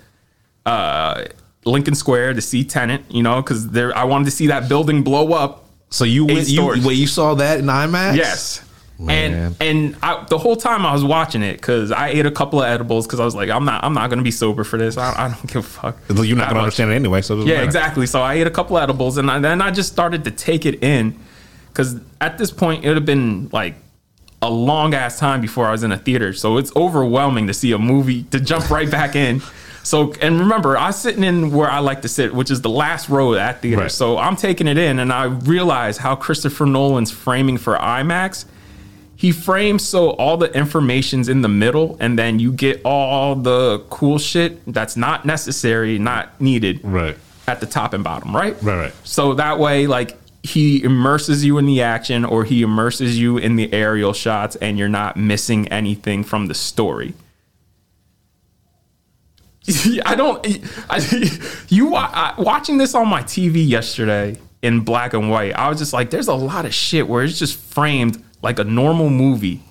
Uh, 0.66 1.26
Lincoln 1.66 1.96
Square 1.96 2.34
to 2.36 2.42
see 2.42 2.64
Tenet, 2.64 3.04
you 3.10 3.24
know, 3.24 3.42
because 3.42 3.70
there 3.70 3.96
I 3.98 4.04
wanted 4.06 4.26
to 4.26 4.32
see 4.32 4.48
that 4.48 4.68
building 4.70 5.04
blow 5.04 5.34
up. 5.34 5.66
So 5.90 6.06
you 6.06 6.26
went, 6.26 6.48
you 6.50 6.66
wait, 6.66 6.96
you 6.98 7.08
saw 7.08 7.36
that 7.36 7.60
in 7.60 7.66
IMAX? 7.66 8.16
Yes. 8.16 8.64
Man. 9.00 9.34
And 9.34 9.56
and 9.60 9.96
I, 10.04 10.26
the 10.30 10.38
whole 10.38 10.56
time 10.56 10.86
I 10.86 10.94
was 10.94 11.04
watching 11.04 11.42
it 11.42 11.54
because 11.58 11.92
I 11.92 12.10
ate 12.10 12.26
a 12.26 12.32
couple 12.32 12.62
of 12.62 12.66
edibles 12.68 13.06
because 13.08 13.20
I 13.20 13.26
was 13.26 13.36
like 13.36 13.50
I'm 13.50 13.66
not 13.66 13.84
I'm 13.84 13.94
not 13.94 14.10
gonna 14.10 14.22
be 14.22 14.32
sober 14.32 14.64
for 14.64 14.78
this 14.78 14.98
I, 14.98 15.26
I 15.26 15.28
don't 15.30 15.48
give 15.48 15.58
a 15.66 15.68
fuck 15.68 15.98
You're 16.10 16.38
not 16.38 16.44
gonna 16.50 16.54
much. 16.56 16.64
understand 16.64 16.92
it 16.92 16.96
anyway. 16.96 17.22
So 17.22 17.40
it 17.40 17.48
Yeah, 17.48 17.56
matter. 17.56 17.66
exactly. 17.66 18.06
So 18.06 18.22
I 18.22 18.36
ate 18.36 18.48
a 18.48 18.52
couple 18.52 18.78
of 18.78 18.84
edibles 18.84 19.18
and 19.18 19.30
I, 19.32 19.40
then 19.40 19.62
I 19.62 19.72
just 19.72 19.92
started 19.92 20.24
to 20.26 20.32
take 20.32 20.66
it 20.66 20.84
in 20.84 21.20
because 21.70 22.00
at 22.22 22.38
this 22.38 22.52
point 22.52 22.86
it 22.86 22.88
would 22.90 22.98
have 22.98 23.06
been 23.06 23.50
like 23.52 23.76
a 24.44 24.50
long 24.50 24.94
ass 24.94 25.18
time 25.20 25.42
before 25.42 25.66
I 25.68 25.72
was 25.72 25.84
in 25.84 25.92
a 25.92 25.98
theater. 25.98 26.32
So 26.32 26.58
it's 26.58 26.74
overwhelming 26.76 27.48
to 27.48 27.54
see 27.54 27.72
a 27.72 27.80
movie 27.80 28.24
to 28.24 28.40
jump 28.40 28.70
right 28.70 28.90
back 28.90 29.16
in. 29.16 29.42
So 29.84 30.14
and 30.22 30.40
remember, 30.40 30.78
I 30.78 30.88
was 30.88 30.96
sitting 31.02 31.24
in 31.24 31.52
where 31.52 31.70
I 31.70 31.80
like 31.80 32.02
to 32.04 32.08
sit, 32.08 32.34
which 32.34 32.50
is 32.50 32.62
the 32.62 32.70
last 32.70 33.10
row 33.10 33.34
at 33.36 33.62
theater. 33.62 33.82
Right. 33.84 33.92
So 33.92 34.18
I'm 34.18 34.36
taking 34.38 34.68
it 34.68 34.78
in 34.78 35.00
and 35.00 35.12
I 35.12 35.26
realize 35.26 35.98
how 35.98 36.16
Christopher 36.16 36.66
Nolan's 36.66 37.12
framing 37.12 37.58
for 37.58 37.76
IMAX. 37.76 38.46
He 39.16 39.32
frames 39.32 39.86
so 39.88 40.12
all 40.12 40.36
the 40.38 40.52
information's 40.54 41.30
in 41.30 41.42
the 41.44 41.48
middle, 41.48 41.96
and 42.02 42.20
then 42.20 42.40
you 42.40 42.52
get 42.52 42.82
all 42.84 43.36
the 43.36 43.80
cool 43.90 44.18
shit 44.18 44.60
that's 44.74 44.98
not 44.98 45.24
necessary, 45.26 45.98
not 45.98 46.42
needed 46.42 46.82
Right. 46.84 47.16
at 47.48 47.62
the 47.62 47.66
top 47.66 47.94
and 47.94 48.04
bottom, 48.04 48.36
right? 48.36 48.56
Right, 48.62 48.76
right. 48.78 48.94
So 49.06 49.34
that 49.36 49.60
way, 49.60 49.88
like 49.88 50.18
he 50.44 50.84
immerses 50.84 51.46
you 51.46 51.58
in 51.58 51.66
the 51.66 51.82
action 51.84 52.26
or 52.26 52.44
he 52.44 52.64
immerses 52.64 53.18
you 53.18 53.38
in 53.38 53.56
the 53.56 53.72
aerial 53.72 54.12
shots 54.12 54.58
and 54.58 54.78
you're 54.78 54.90
not 54.90 55.16
missing 55.16 55.70
anything 55.70 56.24
from 56.26 56.48
the 56.48 56.54
story. 56.54 57.14
I 60.06 60.16
don't. 60.16 60.46
I, 60.90 61.00
you 61.70 61.96
I, 61.96 62.34
watching 62.38 62.78
this 62.78 62.94
on 62.96 63.08
my 63.08 63.22
TV 63.24 63.68
yesterday 63.68 64.38
in 64.62 64.82
black 64.82 65.14
and 65.14 65.30
white. 65.30 65.54
I 65.54 65.70
was 65.70 65.78
just 65.80 65.94
like, 65.94 66.10
there's 66.10 66.28
a 66.28 66.34
lot 66.34 66.66
of 66.66 66.74
shit 66.74 67.08
where 67.08 67.24
it's 67.24 67.40
just 67.40 67.58
framed 67.58 68.24
like 68.42 68.60
a 68.60 68.64
normal 68.66 69.10
movie, 69.10 69.62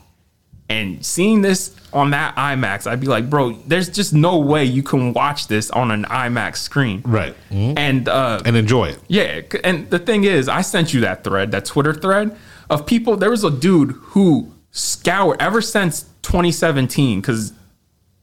and 0.68 1.04
seeing 1.04 1.42
this 1.42 1.76
on 1.92 2.10
that 2.12 2.34
IMAX, 2.36 2.90
I'd 2.90 3.00
be 3.00 3.06
like, 3.06 3.28
bro, 3.28 3.52
there's 3.66 3.90
just 3.90 4.14
no 4.14 4.38
way 4.38 4.64
you 4.64 4.82
can 4.82 5.12
watch 5.12 5.46
this 5.48 5.70
on 5.70 5.90
an 5.90 6.04
IMAX 6.04 6.56
screen, 6.56 7.02
Right. 7.04 7.36
Mhm. 7.50 7.74
And 7.78 8.08
uh, 8.08 8.40
And 8.46 8.56
enjoy 8.56 8.86
it. 8.88 8.98
yeah, 9.08 9.42
and 9.62 9.90
the 9.90 9.98
thing 9.98 10.24
is, 10.24 10.48
I 10.48 10.62
sent 10.62 10.94
you 10.94 11.02
that 11.02 11.22
thread, 11.22 11.50
that 11.50 11.66
Twitter 11.66 11.92
thread 11.92 12.34
of 12.70 12.86
people. 12.86 13.18
There 13.18 13.28
was 13.28 13.44
a 13.44 13.50
dude 13.50 13.90
who 13.92 14.54
scoured 14.70 15.36
ever 15.38 15.60
since 15.60 16.06
2017 16.22 17.20
because 17.20 17.52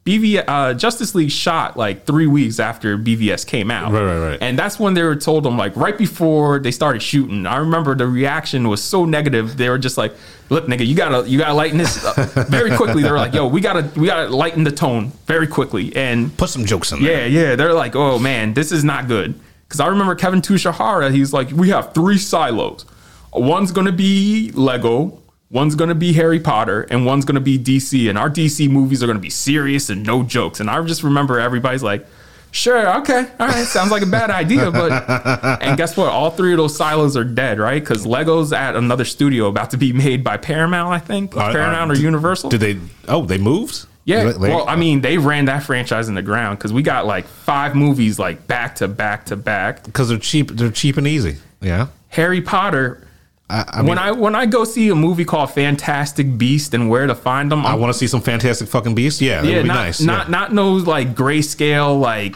BV 0.05 0.43
uh, 0.47 0.73
Justice 0.73 1.13
League 1.13 1.29
shot 1.29 1.77
like 1.77 2.05
three 2.07 2.25
weeks 2.25 2.59
after 2.59 2.97
BVS 2.97 3.45
came 3.45 3.69
out, 3.69 3.91
Right, 3.91 4.01
right, 4.03 4.17
right. 4.29 4.37
and 4.41 4.57
that's 4.57 4.79
when 4.79 4.93
they 4.95 5.03
were 5.03 5.15
told 5.15 5.43
them 5.43 5.55
like 5.57 5.75
right 5.75 5.97
before 5.97 6.57
they 6.57 6.71
started 6.71 7.01
shooting. 7.03 7.45
I 7.45 7.57
remember 7.57 7.93
the 7.93 8.07
reaction 8.07 8.67
was 8.69 8.81
so 8.81 9.05
negative. 9.05 9.57
They 9.57 9.69
were 9.69 9.77
just 9.77 9.97
like, 9.97 10.13
"Look, 10.49 10.65
nigga, 10.65 10.87
you 10.87 10.95
gotta 10.95 11.29
you 11.29 11.37
gotta 11.37 11.53
lighten 11.53 11.77
this 11.77 12.03
up. 12.03 12.15
very 12.47 12.75
quickly." 12.75 13.03
They 13.03 13.11
were 13.11 13.17
like, 13.17 13.33
"Yo, 13.35 13.47
we 13.47 13.61
gotta 13.61 13.87
we 13.99 14.07
gotta 14.07 14.29
lighten 14.35 14.63
the 14.63 14.71
tone 14.71 15.11
very 15.27 15.45
quickly." 15.47 15.95
And 15.95 16.35
Put 16.37 16.49
some 16.49 16.65
jokes 16.65 16.91
in 16.91 17.03
there. 17.03 17.27
yeah, 17.27 17.41
yeah. 17.49 17.55
They're 17.55 17.73
like, 17.73 17.95
oh 17.95 18.17
man, 18.17 18.53
this 18.55 18.71
is 18.71 18.83
not 18.83 19.07
good. 19.07 19.39
Because 19.67 19.79
I 19.81 19.87
remember 19.87 20.15
Kevin 20.15 20.41
Tsujihara, 20.41 21.11
he's 21.11 21.33
like, 21.33 21.51
we 21.51 21.69
have 21.69 21.93
three 21.93 22.17
silos. 22.17 22.85
One's 23.31 23.71
gonna 23.71 23.91
be 23.91 24.51
Lego, 24.55 25.21
one's 25.51 25.75
gonna 25.75 25.95
be 25.95 26.13
Harry 26.13 26.39
Potter, 26.39 26.81
and 26.89 27.05
one's 27.05 27.25
gonna 27.25 27.39
be 27.39 27.57
DC. 27.57 28.09
And 28.09 28.17
our 28.17 28.29
DC 28.29 28.69
movies 28.69 29.01
are 29.03 29.07
gonna 29.07 29.19
be 29.19 29.29
serious 29.29 29.89
and 29.89 30.05
no 30.05 30.23
jokes. 30.23 30.59
And 30.59 30.69
I 30.69 30.81
just 30.83 31.03
remember 31.03 31.39
everybody's 31.39 31.83
like, 31.83 32.05
sure, 32.51 32.97
okay, 33.01 33.27
all 33.39 33.47
right, 33.47 33.65
sounds 33.65 33.91
like 33.91 34.01
a 34.03 34.07
bad 34.07 34.29
idea, 34.31 34.71
but 34.71 34.91
and 35.61 35.77
guess 35.77 35.95
what? 35.97 36.09
All 36.09 36.31
three 36.31 36.51
of 36.53 36.57
those 36.57 36.75
silos 36.75 37.15
are 37.17 37.23
dead, 37.23 37.59
right? 37.59 37.81
Because 37.81 38.05
Lego's 38.05 38.51
at 38.53 38.75
another 38.75 39.05
studio 39.05 39.47
about 39.47 39.71
to 39.71 39.77
be 39.77 39.93
made 39.93 40.23
by 40.23 40.37
Paramount, 40.37 40.93
I 40.93 40.99
think, 40.99 41.35
Are- 41.37 41.51
Paramount 41.51 41.91
are- 41.91 41.93
or 41.93 41.97
Universal. 41.97 42.49
Did 42.49 42.59
they? 42.61 42.79
Oh, 43.07 43.25
they 43.25 43.37
moved. 43.37 43.85
Yeah. 44.05 44.23
They- 44.23 44.31
they- 44.31 44.49
well, 44.49 44.67
I 44.67 44.75
mean, 44.75 45.01
they 45.01 45.17
ran 45.19 45.45
that 45.45 45.61
franchise 45.63 46.09
in 46.09 46.15
the 46.15 46.23
ground 46.23 46.57
because 46.57 46.73
we 46.73 46.81
got 46.81 47.05
like 47.05 47.27
five 47.27 47.75
movies 47.75 48.17
like 48.17 48.47
back 48.47 48.75
to 48.75 48.87
back 48.87 49.25
to 49.25 49.35
back. 49.35 49.83
because 49.83 50.09
they're 50.09 50.17
cheap. 50.17 50.49
They're 50.51 50.71
cheap 50.71 50.97
and 50.97 51.05
easy. 51.07 51.37
Yeah. 51.61 51.87
Harry 52.09 52.41
Potter. 52.41 53.05
I, 53.49 53.65
I 53.67 53.77
mean, 53.77 53.89
when 53.89 53.97
I 53.97 54.11
when 54.11 54.35
I 54.35 54.45
go 54.45 54.63
see 54.63 54.89
a 54.89 54.95
movie 54.95 55.25
called 55.25 55.51
Fantastic 55.51 56.37
Beast 56.37 56.73
and 56.73 56.89
Where 56.89 57.07
to 57.07 57.15
Find 57.15 57.51
Them, 57.51 57.65
I 57.65 57.75
want 57.75 57.91
to 57.91 57.97
see 57.97 58.07
some 58.07 58.21
Fantastic 58.21 58.67
fucking 58.67 58.95
beasts. 58.95 59.21
Yeah, 59.21 59.41
that 59.41 59.47
yeah, 59.47 59.55
would 59.57 59.63
be 59.63 59.67
not 59.69 59.75
nice. 59.75 60.01
not 60.01 60.27
yeah. 60.27 60.31
not 60.31 60.53
no 60.53 60.73
like 60.73 61.15
grayscale 61.15 61.99
like 61.99 62.35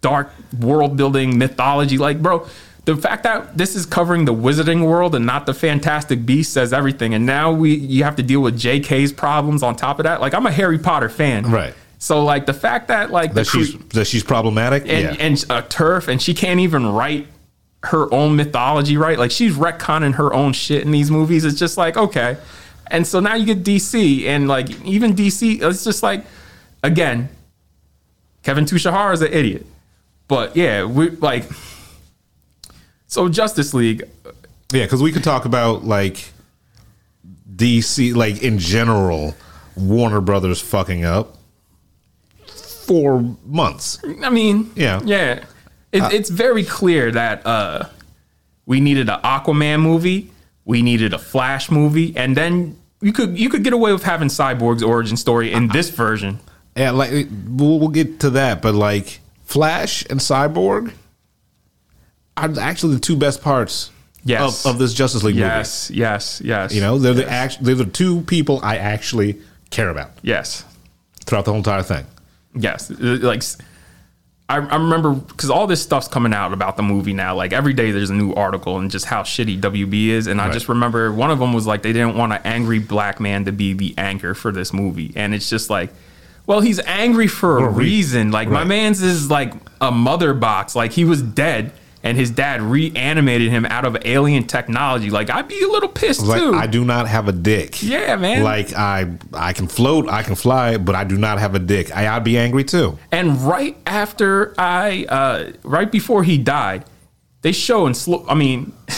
dark 0.00 0.30
world 0.58 0.96
building 0.96 1.38
mythology. 1.38 1.98
Like, 1.98 2.20
bro, 2.20 2.46
the 2.84 2.96
fact 2.96 3.22
that 3.22 3.56
this 3.56 3.76
is 3.76 3.86
covering 3.86 4.24
the 4.24 4.34
Wizarding 4.34 4.86
world 4.86 5.14
and 5.14 5.24
not 5.24 5.46
the 5.46 5.54
Fantastic 5.54 6.26
Beast 6.26 6.52
says 6.52 6.72
everything. 6.72 7.14
And 7.14 7.26
now 7.26 7.52
we 7.52 7.74
you 7.74 8.04
have 8.04 8.16
to 8.16 8.22
deal 8.22 8.40
with 8.40 8.58
J.K.'s 8.58 9.12
problems 9.12 9.62
on 9.62 9.76
top 9.76 9.98
of 9.98 10.04
that. 10.04 10.20
Like, 10.20 10.34
I'm 10.34 10.46
a 10.46 10.52
Harry 10.52 10.78
Potter 10.78 11.08
fan, 11.08 11.50
Right. 11.50 11.74
So 11.98 12.24
like 12.24 12.44
the 12.46 12.54
fact 12.54 12.88
that 12.88 13.10
like 13.10 13.32
that 13.32 13.46
the 13.46 13.50
she's 13.50 13.78
that 13.90 14.06
she's 14.06 14.22
problematic. 14.22 14.82
and 14.82 15.16
yeah. 15.16 15.24
and 15.24 15.34
a 15.44 15.62
TERF 15.62 16.08
and 16.08 16.20
she 16.20 16.34
can't 16.34 16.60
even 16.60 16.86
write 16.86 17.26
her 17.84 18.12
own 18.12 18.34
mythology 18.36 18.96
right 18.96 19.18
like 19.18 19.30
she's 19.30 19.54
retconning 19.56 20.14
her 20.14 20.32
own 20.34 20.52
shit 20.52 20.82
in 20.82 20.90
these 20.90 21.10
movies 21.10 21.44
it's 21.44 21.58
just 21.58 21.76
like 21.76 21.96
okay 21.96 22.36
and 22.90 23.06
so 23.06 23.20
now 23.20 23.34
you 23.34 23.44
get 23.46 23.62
dc 23.62 24.24
and 24.24 24.48
like 24.48 24.68
even 24.84 25.14
dc 25.14 25.62
it's 25.62 25.84
just 25.84 26.02
like 26.02 26.24
again 26.82 27.28
kevin 28.42 28.64
tsujihara 28.64 29.12
is 29.14 29.22
an 29.22 29.32
idiot 29.32 29.64
but 30.26 30.56
yeah 30.56 30.84
we 30.84 31.10
like 31.10 31.44
so 33.06 33.28
justice 33.28 33.72
league 33.72 34.02
Yeah, 34.72 34.82
because 34.82 35.00
we 35.02 35.12
could 35.12 35.22
talk 35.22 35.44
about 35.44 35.84
like 35.84 36.32
DC, 37.54 38.14
like 38.14 38.42
in 38.42 38.58
general, 38.58 39.34
Warner 39.76 40.20
Brothers 40.20 40.60
fucking 40.60 41.04
up 41.04 41.36
for 42.86 43.20
months. 43.46 43.98
I 44.22 44.28
mean, 44.28 44.70
Yeah. 44.74 45.00
yeah. 45.04 45.44
It, 45.92 46.02
it's 46.12 46.30
very 46.30 46.64
clear 46.64 47.10
that 47.12 47.46
uh, 47.46 47.88
we 48.66 48.80
needed 48.80 49.08
an 49.08 49.20
Aquaman 49.22 49.80
movie, 49.80 50.30
we 50.64 50.82
needed 50.82 51.14
a 51.14 51.18
Flash 51.18 51.70
movie, 51.70 52.14
and 52.16 52.36
then 52.36 52.76
you 53.00 53.12
could 53.12 53.38
you 53.38 53.48
could 53.48 53.62
get 53.64 53.72
away 53.72 53.92
with 53.92 54.02
having 54.02 54.28
Cyborg's 54.28 54.82
origin 54.82 55.16
story 55.16 55.52
in 55.52 55.68
this 55.68 55.90
version. 55.90 56.40
Yeah, 56.76 56.90
like 56.90 57.10
we'll, 57.48 57.78
we'll 57.78 57.88
get 57.88 58.20
to 58.20 58.30
that, 58.30 58.60
but 58.62 58.74
like 58.74 59.20
Flash 59.44 60.04
and 60.10 60.20
Cyborg 60.20 60.92
are 62.36 62.50
actually 62.60 62.94
the 62.94 63.00
two 63.00 63.16
best 63.16 63.42
parts 63.42 63.90
Yes. 64.24 64.66
of, 64.66 64.72
of 64.72 64.78
this 64.80 64.92
Justice 64.92 65.22
League 65.22 65.36
movie. 65.36 65.46
Yes, 65.46 65.88
yes, 65.90 66.42
yes. 66.44 66.74
You 66.74 66.80
know, 66.80 66.98
they're 66.98 67.14
the 67.14 67.30
act- 67.30 67.62
they're 67.62 67.76
the 67.76 67.84
two 67.84 68.22
people 68.22 68.58
I 68.62 68.76
actually 68.78 69.38
care 69.70 69.88
about 69.88 70.10
yes, 70.22 70.64
throughout 71.24 71.44
the 71.44 71.52
whole 71.52 71.58
entire 71.58 71.82
thing. 71.84 72.04
yes. 72.54 72.90
Uh, 72.90 73.18
Like, 73.22 73.42
I, 74.48 74.58
I 74.58 74.76
remember 74.76 75.12
because 75.12 75.50
all 75.50 75.66
this 75.66 75.82
stuff's 75.82 76.06
coming 76.06 76.32
out 76.32 76.52
about 76.52 76.76
the 76.76 76.82
movie 76.82 77.12
now. 77.12 77.34
Like 77.34 77.52
every 77.52 77.72
day, 77.72 77.90
there's 77.90 78.10
a 78.10 78.14
new 78.14 78.32
article 78.34 78.78
and 78.78 78.90
just 78.90 79.06
how 79.06 79.22
shitty 79.22 79.60
WB 79.60 80.08
is. 80.08 80.28
And 80.28 80.40
I 80.40 80.52
just 80.52 80.68
remember 80.68 81.12
one 81.12 81.30
of 81.32 81.40
them 81.40 81.52
was 81.52 81.66
like 81.66 81.82
they 81.82 81.92
didn't 81.92 82.16
want 82.16 82.32
an 82.32 82.40
angry 82.44 82.78
black 82.78 83.18
man 83.18 83.44
to 83.46 83.52
be 83.52 83.72
the 83.72 83.94
anchor 83.98 84.34
for 84.34 84.52
this 84.52 84.72
movie, 84.72 85.12
and 85.16 85.34
it's 85.34 85.50
just 85.50 85.70
like. 85.70 85.90
Well, 86.46 86.60
he's 86.60 86.78
angry 86.78 87.26
for 87.26 87.58
a 87.58 87.64
a 87.64 87.68
re- 87.70 87.86
reason. 87.86 88.30
Like 88.30 88.48
my 88.48 88.62
man's 88.62 89.02
is 89.02 89.28
like 89.28 89.52
a 89.80 89.90
mother 89.90 90.32
box. 90.32 90.76
Like 90.76 90.92
he 90.92 91.04
was 91.04 91.20
dead, 91.20 91.72
and 92.06 92.16
his 92.16 92.30
dad 92.30 92.62
reanimated 92.62 93.50
him 93.50 93.66
out 93.66 93.84
of 93.84 93.96
alien 94.04 94.44
technology. 94.46 95.10
Like 95.10 95.28
I'd 95.28 95.48
be 95.48 95.60
a 95.60 95.68
little 95.68 95.88
pissed 95.88 96.22
Like 96.22 96.40
too. 96.40 96.54
I 96.54 96.66
do 96.66 96.84
not 96.84 97.08
have 97.08 97.26
a 97.26 97.32
dick. 97.32 97.82
Yeah, 97.82 98.14
man. 98.16 98.42
Like 98.44 98.72
I 98.74 99.10
I 99.32 99.52
can 99.52 99.66
float, 99.66 100.08
I 100.08 100.22
can 100.22 100.36
fly, 100.36 100.76
but 100.76 100.94
I 100.94 101.04
do 101.04 101.16
not 101.16 101.38
have 101.38 101.54
a 101.54 101.58
dick. 101.58 101.94
I, 101.94 102.14
I'd 102.14 102.24
be 102.24 102.38
angry 102.38 102.64
too. 102.64 102.96
And 103.10 103.40
right 103.42 103.76
after 103.86 104.54
I, 104.58 105.04
uh, 105.08 105.52
right 105.64 105.90
before 105.90 106.22
he 106.22 106.38
died, 106.38 106.84
they 107.42 107.52
show 107.52 107.86
in 107.86 107.94
slow. 107.94 108.24
I 108.28 108.34
mean, 108.34 108.72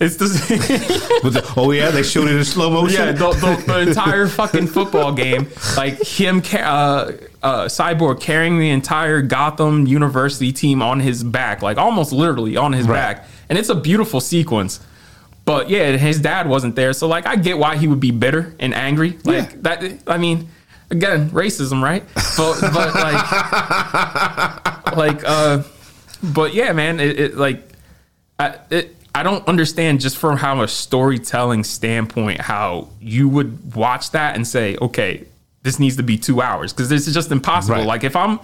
it's 0.00 0.16
the, 0.16 1.54
oh 1.56 1.70
yeah, 1.72 1.90
they 1.90 2.02
showed 2.02 2.28
it 2.28 2.36
in 2.36 2.44
slow 2.44 2.70
motion. 2.70 2.98
yeah, 2.98 3.12
the, 3.12 3.30
the, 3.32 3.64
the 3.66 3.80
entire 3.80 4.26
fucking 4.26 4.68
football 4.68 5.12
game, 5.12 5.48
like 5.76 6.00
him, 6.02 6.42
uh, 6.54 7.12
uh, 7.42 7.64
Cyborg 7.64 8.20
carrying 8.20 8.58
the 8.58 8.70
entire 8.70 9.22
Gotham 9.22 9.86
University 9.86 10.52
team 10.52 10.82
on 10.82 11.00
his 11.00 11.24
back, 11.24 11.62
like 11.62 11.78
almost 11.78 12.12
literally 12.12 12.56
on 12.56 12.72
his 12.72 12.86
Right. 12.86 13.16
back, 13.16 13.26
and 13.48 13.58
it's 13.58 13.68
a 13.68 13.74
beautiful 13.74 14.20
sequence. 14.20 14.80
But 15.44 15.68
yeah, 15.68 15.96
his 15.96 16.20
dad 16.20 16.48
wasn't 16.48 16.76
there, 16.76 16.92
so 16.92 17.08
like 17.08 17.26
I 17.26 17.36
get 17.36 17.58
why 17.58 17.76
he 17.76 17.88
would 17.88 18.00
be 18.00 18.12
bitter 18.12 18.54
and 18.60 18.72
angry. 18.74 19.18
Like 19.24 19.52
Yeah. 19.52 19.56
that. 19.62 19.98
I 20.06 20.18
mean, 20.18 20.48
again, 20.90 21.30
racism, 21.30 21.82
right? 21.82 22.04
But 22.36 22.60
but 22.72 22.94
like 22.94 24.86
like 24.96 25.24
uh 25.24 25.62
but 26.22 26.54
yeah 26.54 26.72
man 26.72 27.00
it, 27.00 27.18
it 27.18 27.36
like 27.36 27.68
I, 28.38 28.56
it, 28.70 28.94
I 29.14 29.22
don't 29.24 29.46
understand 29.48 30.00
just 30.00 30.16
from 30.16 30.36
how 30.36 30.62
a 30.62 30.68
storytelling 30.68 31.64
standpoint 31.64 32.40
how 32.40 32.88
you 33.00 33.28
would 33.28 33.74
watch 33.74 34.12
that 34.12 34.36
and 34.36 34.46
say 34.46 34.76
okay 34.80 35.24
this 35.62 35.78
needs 35.78 35.96
to 35.96 36.02
be 36.02 36.16
two 36.18 36.40
hours 36.42 36.72
because 36.72 36.88
this 36.88 37.06
is 37.06 37.14
just 37.14 37.30
impossible 37.30 37.76
Right. 37.76 37.86
like 37.86 38.04
if 38.04 38.16
i'm 38.16 38.38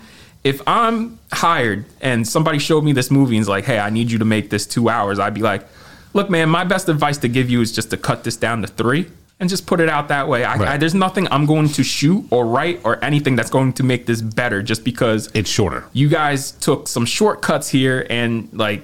if 0.45 0.61
i'm 0.67 1.19
hired 1.33 1.85
and 2.01 2.27
somebody 2.27 2.59
showed 2.59 2.85
me 2.85 2.93
this 2.93 3.11
movie 3.11 3.37
and 3.37 3.43
is 3.43 3.49
like 3.49 3.65
hey 3.65 3.79
i 3.79 3.91
need 3.91 4.11
you 4.11 4.19
to 4.19 4.25
make 4.25 4.51
this 4.51 4.67
two 4.67 4.89
hours 4.89 5.19
i'd 5.19 5.35
be 5.35 5.43
like 5.43 5.67
look 6.15 6.31
man 6.31 6.49
my 6.49 6.65
best 6.65 6.89
advice 6.89 7.19
to 7.19 7.29
give 7.29 7.51
you 7.51 7.61
is 7.61 7.73
just 7.73 7.91
to 7.91 7.97
cut 7.97 8.25
this 8.25 8.37
down 8.37 8.63
to 8.63 8.69
three 8.69 9.07
and 9.41 9.49
just 9.49 9.67
put 9.67 9.79
it 9.79 9.89
out 9.89 10.09
that 10.09 10.27
way 10.29 10.43
I, 10.45 10.57
Right. 10.57 10.69
I, 10.69 10.77
there's 10.77 10.95
nothing 10.95 11.27
i'm 11.31 11.45
going 11.47 11.69
to 11.71 11.83
shoot 11.85 12.25
or 12.31 12.47
write 12.47 12.81
or 12.85 13.03
anything 13.05 13.35
that's 13.37 13.51
going 13.51 13.73
to 13.75 13.83
make 13.83 14.07
this 14.07 14.21
better 14.23 14.63
just 14.63 14.85
because 14.85 15.31
It's 15.35 15.51
shorter. 15.51 15.85
you 15.93 16.09
guys 16.09 16.53
took 16.53 16.89
some 16.89 17.05
shortcuts 17.07 17.69
here 17.69 18.07
and 18.09 18.49
like 18.53 18.83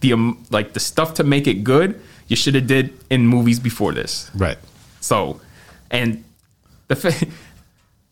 the 0.00 0.12
um, 0.12 0.44
like 0.50 0.72
the 0.74 0.80
stuff 0.80 1.14
to 1.14 1.24
make 1.24 1.46
it 1.46 1.62
good 1.64 2.00
you 2.28 2.34
should 2.36 2.54
have 2.56 2.66
did 2.66 2.92
in 3.10 3.26
movies 3.26 3.58
before 3.60 3.92
this 3.94 4.30
Right. 4.34 4.58
so 5.00 5.40
and 5.90 6.22
the 6.88 6.96
fa- 7.02 7.26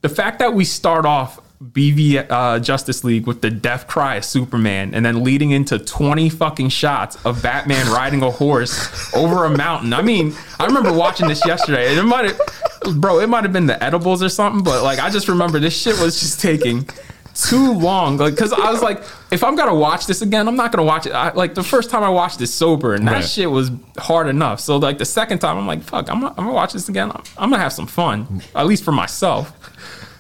the 0.05 0.09
fact 0.11 0.39
that 0.41 0.53
we 0.53 0.65
start 0.67 1.07
off 1.07 1.41
BV 1.63 2.27
uh, 2.31 2.59
Justice 2.59 3.05
League 3.05 3.27
with 3.27 3.41
the 3.41 3.49
death 3.51 3.87
cry 3.87 4.17
of 4.17 4.25
Superman 4.27 4.95
and 4.95 5.03
then 5.07 5.25
leading 5.25 5.51
into 5.53 5.79
20 5.79 6.29
fucking 6.29 6.69
shots 6.69 7.17
of 7.25 7.43
Batman 7.43 7.91
riding 7.91 8.23
a 8.23 8.31
horse 8.31 9.15
over 9.15 9.47
a 9.47 9.57
mountain. 9.57 9.95
I 9.95 10.03
mean, 10.03 10.35
I 10.61 10.67
remember 10.67 10.93
watching 10.93 11.27
this 11.27 11.45
yesterday 11.47 11.89
and 11.89 11.99
it 11.99 12.03
might 12.03 12.27
have, 12.27 13.01
bro, 13.01 13.21
it 13.21 13.29
might 13.29 13.45
have 13.45 13.53
been 13.55 13.65
the 13.67 13.83
edibles 13.83 14.23
or 14.23 14.29
something, 14.29 14.63
but 14.63 14.83
like 14.83 14.99
I 14.99 15.09
just 15.09 15.27
remember 15.27 15.59
this 15.59 15.75
shit 15.81 15.99
was 16.01 16.21
just 16.21 16.39
taking 16.41 16.87
too 17.35 17.73
long. 17.73 18.19
Like, 18.19 18.37
cause 18.37 18.53
I 18.53 18.71
was 18.71 18.83
like, 18.83 19.03
if 19.33 19.43
I'm 19.43 19.57
gonna 19.57 19.75
watch 19.75 20.07
this 20.07 20.21
again, 20.21 20.47
I'm 20.49 20.57
not 20.57 20.71
gonna 20.71 20.85
watch 20.87 21.07
it. 21.07 21.13
I, 21.13 21.33
like 21.33 21.55
the 21.55 21.65
first 21.65 21.89
time 21.89 22.03
I 22.03 22.11
watched 22.11 22.39
this 22.39 22.53
sober 22.53 22.93
and 22.95 23.09
that 23.09 23.13
Right. 23.13 23.25
shit 23.25 23.51
was 23.51 23.71
hard 23.97 24.29
enough. 24.29 24.61
So 24.61 24.77
like 24.77 24.99
the 24.99 25.07
second 25.07 25.39
time, 25.39 25.57
I'm 25.57 25.67
like, 25.67 25.83
fuck, 25.83 26.11
I'm, 26.11 26.21
gonna- 26.21 26.35
I'm 26.37 26.45
gonna 26.45 26.53
watch 26.53 26.75
this 26.75 26.91
again. 26.91 27.11
I'm, 27.11 27.23
I'm 27.39 27.49
gonna 27.51 27.63
have 27.63 27.73
some 27.73 27.87
fun, 27.87 28.43
at 28.55 28.67
least 28.67 28.85
for 28.85 28.93
myself. 28.93 29.53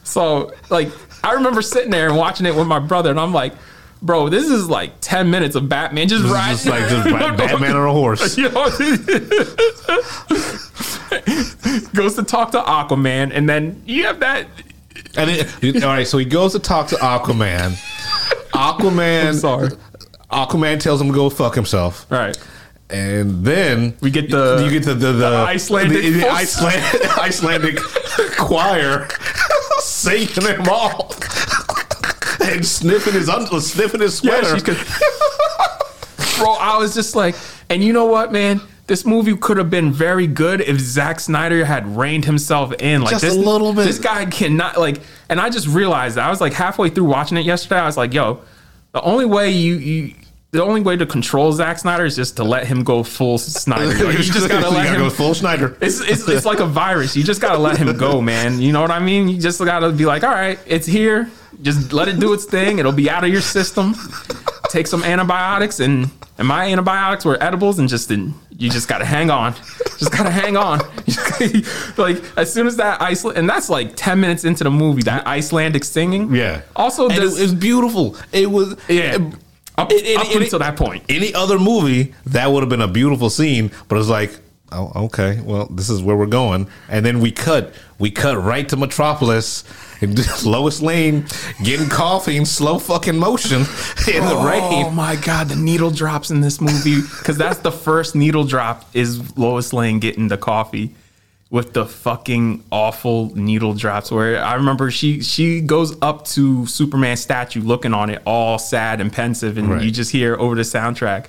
So 0.05 0.52
like 0.70 0.90
I 1.24 1.32
remember 1.32 1.62
sitting 1.62 1.90
there 1.90 2.09
and 2.09 2.16
watching 2.16 2.46
it 2.46 2.55
with 2.55 2.66
my 2.66 2.78
brother, 2.78 3.11
and 3.11 3.18
I'm 3.18 3.32
like, 3.32 3.55
bro, 4.02 4.28
this 4.28 4.48
is 4.50 4.68
like 4.68 4.92
10 5.00 5.30
minutes 5.30 5.57
of 5.57 5.68
Batman 5.68 6.09
just 6.09 6.22
This 6.22 6.30
is 6.30 6.36
riding. 6.36 6.57
just 6.57 6.66
like 6.66 6.88
just 6.88 7.05
Bat- 7.11 7.36
Batman 7.38 7.76
on 7.76 7.88
a 7.88 7.92
horse. 7.92 8.36
Goes 11.94 12.14
to 12.16 12.22
talk 12.24 12.50
to 12.52 12.61
Aquaman, 12.61 13.30
and 13.32 13.48
then 13.48 13.82
you 13.86 14.05
have 14.05 14.20
that. 14.20 14.46
And 15.16 15.30
it, 15.30 15.82
all 15.82 15.90
right, 15.90 16.07
so 16.07 16.18
he 16.18 16.24
goes 16.24 16.52
to 16.52 16.59
talk 16.59 16.88
to 16.88 16.96
Aquaman. 16.96 17.72
Aquaman. 18.52 19.28
I'm 19.28 19.34
sorry. 19.34 19.68
Aquaman 20.30 20.80
tells 20.80 21.00
him 21.00 21.09
to 21.09 21.14
go 21.14 21.30
fuck 21.30 21.55
himself. 21.55 22.07
All 22.11 22.18
right. 22.18 22.36
And 22.90 23.44
then 23.44 23.96
We 24.00 24.11
get 24.11 24.30
the- 24.30 24.62
you 24.64 24.70
get 24.70 24.84
the 24.84 24.94
the, 24.94 25.12
the, 25.12 25.30
the 25.30 25.36
Icelandic 25.36 26.02
the, 26.02 26.11
the 26.11 26.28
Icelandic 27.22 27.78
choir 28.36 29.09
singing 30.05 30.44
them 30.59 30.68
all 30.70 31.14
and 32.44 32.64
sniffing 32.64 33.14
his 33.14 33.28
un- 33.28 33.46
sniffing 33.61 34.00
his 34.00 34.16
sweater. 34.18 34.61
good. 34.61 34.76
Bro, 36.38 36.52
I 36.52 36.76
was 36.78 36.94
just 36.94 37.14
like, 37.14 37.36
and 37.70 37.82
you 37.82 37.92
know 37.92 38.07
what, 38.07 38.32
man? 38.32 38.61
This 38.86 39.07
movie 39.07 39.34
could 39.36 39.57
have 39.57 39.70
been 39.70 39.92
very 39.92 40.26
good 40.26 40.61
if 40.61 40.78
Zack 40.78 41.18
Snyder 41.18 41.64
had 41.64 41.96
reined 41.96 42.26
himself 42.26 42.72
in. 42.80 43.00
Like 43.02 43.12
Just 43.12 43.24
a 43.24 43.28
this, 43.28 43.36
little 43.36 43.72
bit. 43.72 43.84
This 43.86 43.98
guy 43.98 44.26
cannot 44.26 44.76
like. 44.78 45.00
And 45.30 45.40
I 45.40 45.48
just 45.48 45.66
realized 45.68 46.16
that 46.16 46.26
I 46.26 46.30
was 46.30 46.40
like 46.40 46.52
halfway 46.52 46.90
through 46.90 47.05
watching 47.05 47.38
it 47.38 47.46
yesterday. 47.46 47.76
I 47.80 47.86
was 47.86 47.96
like, 47.96 48.12
yo, 48.12 48.42
the 48.92 49.00
only 49.00 49.24
way 49.24 49.50
you 49.50 49.76
you. 49.76 50.14
The 50.55 50.62
only 50.62 50.82
way 50.82 50.96
to 50.96 51.05
control 51.05 51.50
Zack 51.50 51.80
Snyder 51.80 52.05
is 52.05 52.14
just 52.14 52.36
to 52.36 52.44
let 52.44 52.64
him 52.64 52.84
go 52.84 53.02
full 53.02 53.38
Snyder. 53.38 53.86
Like, 54.05 54.18
you 54.18 54.22
just 54.22 54.48
gotta 54.48 54.70
let 54.70 54.86
him 54.86 55.00
go 55.00 55.11
full 55.11 55.34
Snyder. 55.34 55.76
it's, 55.80 56.00
it's, 56.00 56.28
it's 56.28 56.46
like 56.46 56.61
a 56.61 56.64
virus. 56.64 57.16
You 57.16 57.24
just 57.24 57.40
gotta 57.40 57.59
let 57.59 57.76
him 57.76 57.96
go, 57.96 58.20
man. 58.20 58.61
You 58.61 58.70
know 58.70 58.80
what 58.80 58.92
I 58.92 59.00
mean? 59.00 59.28
You 59.28 59.40
just 59.40 59.59
gotta 59.59 59.90
be 59.90 60.07
like, 60.07 60.22
all 60.22 60.30
right, 60.30 60.57
it's 60.64 60.86
here. 60.86 61.28
Just 61.62 61.92
let 61.92 62.07
it 62.07 62.20
do 62.20 62.32
its 62.34 62.44
thing. 62.44 62.78
It'll 62.78 62.92
be 62.92 63.11
out 63.11 63.24
of 63.24 63.30
your 63.30 63.40
system. 63.40 63.96
Take 64.68 64.86
some 64.86 65.02
antibiotics, 65.02 65.80
and 65.80 66.09
and 66.38 66.46
my 66.46 66.70
antibiotics 66.70 67.24
were 67.24 67.42
edibles, 67.42 67.80
and 67.80 67.88
just 67.88 68.12
and 68.12 68.32
you 68.57 68.70
just 68.70 68.86
gotta 68.86 69.05
hang 69.05 69.30
on. 69.30 69.55
Just 69.98 70.12
gotta 70.12 70.30
hang 70.30 70.57
on. 70.57 70.78
like 71.96 72.22
as 72.36 72.52
soon 72.52 72.68
as 72.68 72.76
that 72.76 73.02
Iceland, 73.02 73.38
and 73.38 73.50
that's 73.50 73.68
like 73.68 73.96
ten 73.96 74.20
minutes 74.20 74.44
into 74.44 74.62
the 74.62 74.70
movie. 74.70 75.02
That 75.02 75.26
Icelandic 75.26 75.82
singing, 75.82 76.32
Yeah. 76.32 76.62
Also, 76.76 77.09
and 77.09 77.18
it, 77.18 77.24
it 77.24 77.40
was 77.40 77.55
beautiful. 77.55 78.16
It 78.32 78.48
was 78.50 78.76
yeah. 78.88 79.18
Up, 79.77 79.91
it- 79.91 80.05
it- 80.07 80.18
up 80.18 80.27
it- 80.31 80.43
until 80.43 80.59
that 80.61 80.77
point. 80.77 81.03
any 81.09 81.35
other 81.35 81.59
movie 81.59 82.14
that 82.27 82.51
would 82.53 82.61
have 82.62 82.70
been 82.70 82.83
a 82.83 82.89
beautiful 82.89 83.29
scene, 83.31 83.70
but 83.89 83.99
it's 83.99 84.09
like, 84.09 84.39
oh, 84.72 84.93
okay, 85.07 85.41
well, 85.45 85.66
this 85.70 85.91
is 85.91 86.03
where 86.03 86.16
we're 86.16 86.27
going, 86.27 86.66
and 86.89 87.05
then 87.05 87.20
we 87.20 87.31
cut, 87.33 87.72
we 87.99 88.11
cut 88.11 88.37
right 88.43 88.68
to 88.68 88.77
Metropolis, 88.77 89.64
and 90.01 90.18
Lois 90.45 90.81
Lane 90.81 91.27
getting 91.62 91.89
coffee 91.89 92.37
in 92.37 92.45
slow 92.47 92.79
fucking 92.79 93.16
motion 93.18 93.59
in 94.12 94.25
the 94.25 94.35
Oh 94.37 94.47
rain. 94.47 94.87
Oh 94.87 94.91
my 94.91 95.16
god, 95.16 95.49
the 95.49 95.57
needle 95.57 95.91
drops 95.91 96.31
in 96.31 96.41
this 96.41 96.61
movie 96.61 97.01
because 97.18 97.37
that's 97.37 97.59
the 97.61 97.72
first 97.72 98.14
needle 98.14 98.45
drop 98.45 98.85
is 98.95 99.37
Lois 99.37 99.72
Lane 99.72 99.99
getting 100.01 100.29
the 100.29 100.37
coffee 100.37 100.95
with 101.55 101.72
the 101.72 101.86
fucking 101.86 102.64
awful 102.72 103.30
needle 103.36 103.74
drops. 103.74 104.11
Where 104.11 104.42
I 104.42 104.55
remember 104.55 104.90
she 104.90 105.22
she 105.22 105.61
goes 105.61 105.96
up 106.02 106.24
to 106.34 106.66
Superman 106.66 107.16
statue 107.16 107.61
looking 107.62 107.94
on 107.94 108.11
it 108.11 108.20
all 108.26 108.59
sad 108.59 109.00
and 109.00 109.12
pensive, 109.12 109.57
and 109.57 109.70
Right. 109.70 109.82
you 109.84 109.92
just 109.92 110.11
hear 110.11 110.34
over 110.34 110.57
the 110.57 110.62
soundtrack. 110.62 111.26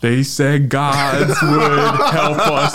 They 0.00 0.22
said 0.24 0.68
gods 0.68 1.28
would 1.42 2.12
help 2.12 2.38
us, 2.38 2.72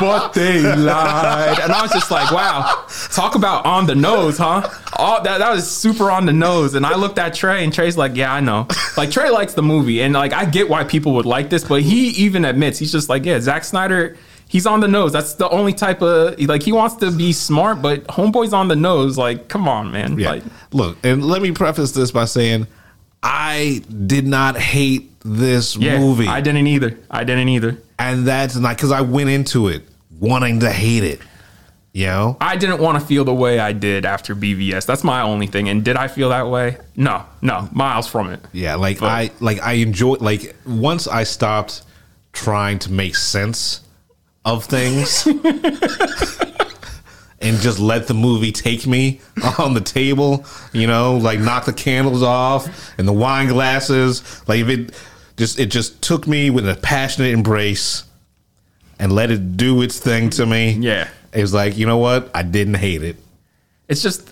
but 0.00 0.32
they 0.32 0.60
lied. 0.62 1.58
And 1.60 1.72
I 1.72 1.82
was 1.82 1.92
just 1.92 2.10
like, 2.12 2.30
wow, 2.32 2.84
talk 3.12 3.34
about 3.34 3.66
on 3.66 3.86
the 3.86 3.94
nose, 3.94 4.38
huh? 4.38 4.68
All 4.96 5.22
that, 5.22 5.38
that 5.38 5.52
was 5.52 5.68
super 5.70 6.10
on 6.10 6.26
the 6.26 6.32
nose. 6.32 6.74
And 6.74 6.84
I 6.86 6.96
looked 6.96 7.18
at 7.20 7.34
Trey, 7.34 7.62
and 7.64 7.72
Trey's 7.72 7.96
like, 7.96 8.16
yeah, 8.16 8.32
I 8.32 8.40
know. 8.40 8.66
Like, 8.96 9.10
Trey 9.12 9.30
likes 9.30 9.54
the 9.54 9.62
movie, 9.62 10.00
and 10.02 10.12
like, 10.14 10.32
I 10.32 10.44
get 10.44 10.68
why 10.68 10.82
people 10.84 11.14
would 11.14 11.26
like 11.26 11.50
this, 11.50 11.62
but 11.64 11.82
he 11.82 12.08
even 12.24 12.44
admits, 12.44 12.78
he's 12.80 12.90
just 12.92 13.08
like, 13.08 13.24
yeah, 13.24 13.38
Zack 13.40 13.62
Snyder, 13.64 14.16
He's 14.50 14.66
on 14.66 14.80
the 14.80 14.88
nose. 14.88 15.12
That's 15.12 15.34
the 15.34 15.48
only 15.48 15.72
type 15.72 16.02
of 16.02 16.36
like 16.40 16.64
he 16.64 16.72
wants 16.72 16.96
to 16.96 17.12
be 17.12 17.32
smart, 17.32 17.80
but 17.80 18.04
homeboy's 18.08 18.52
on 18.52 18.66
the 18.66 18.74
nose. 18.74 19.16
Like, 19.16 19.46
come 19.46 19.68
on, 19.68 19.92
man. 19.92 20.18
Yeah. 20.18 20.30
Like, 20.30 20.42
Look, 20.72 20.98
and 21.04 21.24
let 21.24 21.40
me 21.40 21.52
preface 21.52 21.92
this 21.92 22.10
by 22.10 22.24
saying 22.24 22.66
I 23.22 23.84
did 24.06 24.26
not 24.26 24.56
hate 24.56 25.08
this 25.20 25.76
yeah, 25.76 26.00
movie. 26.00 26.26
I 26.26 26.40
didn't 26.40 26.66
either. 26.66 26.98
I 27.08 27.22
didn't 27.22 27.48
either. 27.48 27.78
and 28.00 28.26
that's 28.26 28.56
not 28.56 28.76
because 28.76 28.90
I 28.90 29.02
went 29.02 29.30
into 29.30 29.68
it 29.68 29.84
wanting 30.18 30.58
to 30.60 30.70
hate 30.72 31.04
it. 31.04 31.20
You 31.92 32.06
know? 32.06 32.36
I 32.40 32.56
didn't 32.56 32.80
want 32.80 32.98
to 33.00 33.06
feel 33.06 33.24
the 33.24 33.32
way 33.34 33.60
I 33.60 33.72
did 33.72 34.04
after 34.04 34.34
BVS. 34.34 34.84
That's 34.84 35.04
my 35.04 35.22
only 35.22 35.46
thing. 35.46 35.68
And 35.68 35.84
did 35.84 35.96
I 35.96 36.08
feel 36.08 36.30
that 36.30 36.48
way? 36.48 36.78
No, 36.96 37.24
no, 37.40 37.68
miles 37.70 38.08
from 38.08 38.30
it. 38.30 38.40
Yeah, 38.52 38.74
like 38.74 38.98
But- 38.98 39.10
I 39.10 39.30
like 39.38 39.60
I 39.62 39.74
enjoyed 39.74 40.20
like 40.20 40.56
once 40.66 41.06
I 41.06 41.22
stopped 41.22 41.82
trying 42.32 42.80
to 42.80 42.90
make 42.92 43.14
sense 43.14 43.82
of 44.44 44.64
things 44.64 45.26
and 47.40 47.58
just 47.58 47.78
let 47.78 48.06
the 48.06 48.14
movie 48.14 48.52
take 48.52 48.86
me 48.86 49.20
on 49.58 49.74
the 49.74 49.80
table, 49.80 50.44
you 50.72 50.86
know, 50.86 51.16
like 51.16 51.40
knock 51.40 51.66
the 51.66 51.72
candles 51.72 52.22
off 52.22 52.92
and 52.98 53.06
the 53.06 53.12
wine 53.12 53.48
glasses, 53.48 54.42
like 54.48 54.60
if 54.60 54.68
it 54.68 55.02
just 55.36 55.58
it 55.58 55.66
just 55.66 56.02
took 56.02 56.26
me 56.26 56.50
with 56.50 56.68
a 56.68 56.76
passionate 56.76 57.32
embrace 57.32 58.04
and 58.98 59.12
let 59.12 59.30
it 59.30 59.56
do 59.56 59.80
its 59.82 59.98
thing 59.98 60.30
to 60.30 60.44
me. 60.44 60.72
Yeah. 60.72 61.08
It 61.32 61.40
was 61.40 61.54
like, 61.54 61.76
you 61.76 61.86
know 61.86 61.98
what? 61.98 62.30
I 62.34 62.42
didn't 62.42 62.74
hate 62.74 63.02
it. 63.02 63.16
It's 63.88 64.02
just 64.02 64.30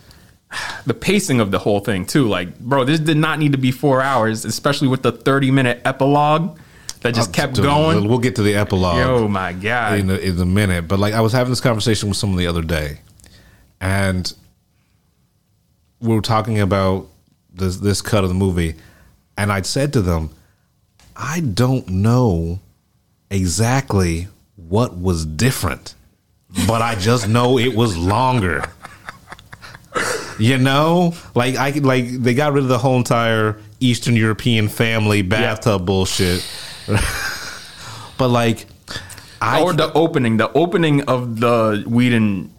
the 0.86 0.94
pacing 0.94 1.40
of 1.40 1.50
the 1.50 1.59
whole 1.59 1.80
thing 1.80 2.06
too. 2.06 2.28
Like, 2.28 2.59
bro, 2.59 2.84
this 2.84 3.00
did 3.00 3.16
not 3.16 3.38
need 3.38 3.52
to 3.52 3.59
be 3.59 3.70
four 3.70 4.02
hours, 4.02 4.44
especially 4.44 4.88
with 4.88 5.02
the 5.02 5.12
thirty 5.12 5.50
minute 5.50 5.80
epilogue 5.84 6.59
that 7.01 7.14
just 7.14 7.32
kept 7.32 7.55
Dude, 7.55 7.64
going. 7.64 8.09
We'll 8.09 8.18
get 8.18 8.36
to 8.36 8.42
the 8.42 8.55
epilogue. 8.55 9.07
Oh 9.07 9.28
my 9.28 9.53
god! 9.53 10.01
in 10.01 10.11
a, 10.11 10.16
in 10.16 10.40
a 10.40 10.46
minute. 10.46 10.88
But 10.88 10.99
like 10.99 11.14
I 11.14 11.20
was 11.20 11.32
having 11.32 11.51
this 11.51 11.61
conversation 11.61 12.09
with 12.09 12.18
someone 12.18 12.38
the 12.38 12.46
other 12.46 12.62
day, 12.62 13.01
and 13.80 14.32
we 16.01 16.14
were 16.14 16.22
talking 16.22 16.61
about 16.61 17.09
this 17.53 17.76
this 17.78 18.03
cut 18.03 18.24
of 18.24 18.30
the 18.30 18.34
movie, 18.34 18.74
and 19.36 19.53
I'd 19.53 19.66
said 19.66 19.92
to 19.94 20.03
them, 20.03 20.30
I 21.16 21.40
don't 21.40 21.88
know 21.88 22.61
exactly 23.30 24.28
what 24.57 24.96
was 24.96 25.24
different, 25.24 25.94
but 26.66 26.82
I 26.82 26.94
just 26.94 27.28
know 27.28 27.59
it 27.59 27.74
was 27.74 27.96
longer. 27.96 28.64
You 30.38 30.59
know, 30.59 31.14
like 31.34 31.57
I 31.57 31.70
like 31.70 32.09
they 32.09 32.34
got 32.34 32.53
rid 32.53 32.62
of 32.62 32.68
the 32.68 32.78
whole 32.78 32.96
entire 32.96 33.61
Eastern 33.80 34.14
European 34.14 34.68
family 34.68 35.22
bathtub 35.22 35.84
bullshit. 35.84 36.49
But 38.18 38.28
like 38.28 38.66
I 39.41 39.62
or 39.62 39.72
the 39.72 39.93
opening, 39.93 40.36
the 40.39 40.53
opening 40.53 41.03
of 41.03 41.41
the 41.41 41.84
Whedon 41.86 42.53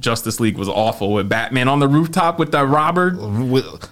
Justice 0.00 0.40
League 0.40 0.56
was 0.56 0.68
awful 0.68 1.12
with 1.12 1.28
Batman 1.28 1.68
on 1.68 1.78
the 1.78 1.88
rooftop 1.88 2.38
with 2.38 2.52
that 2.52 2.66
Robert. 2.66 3.14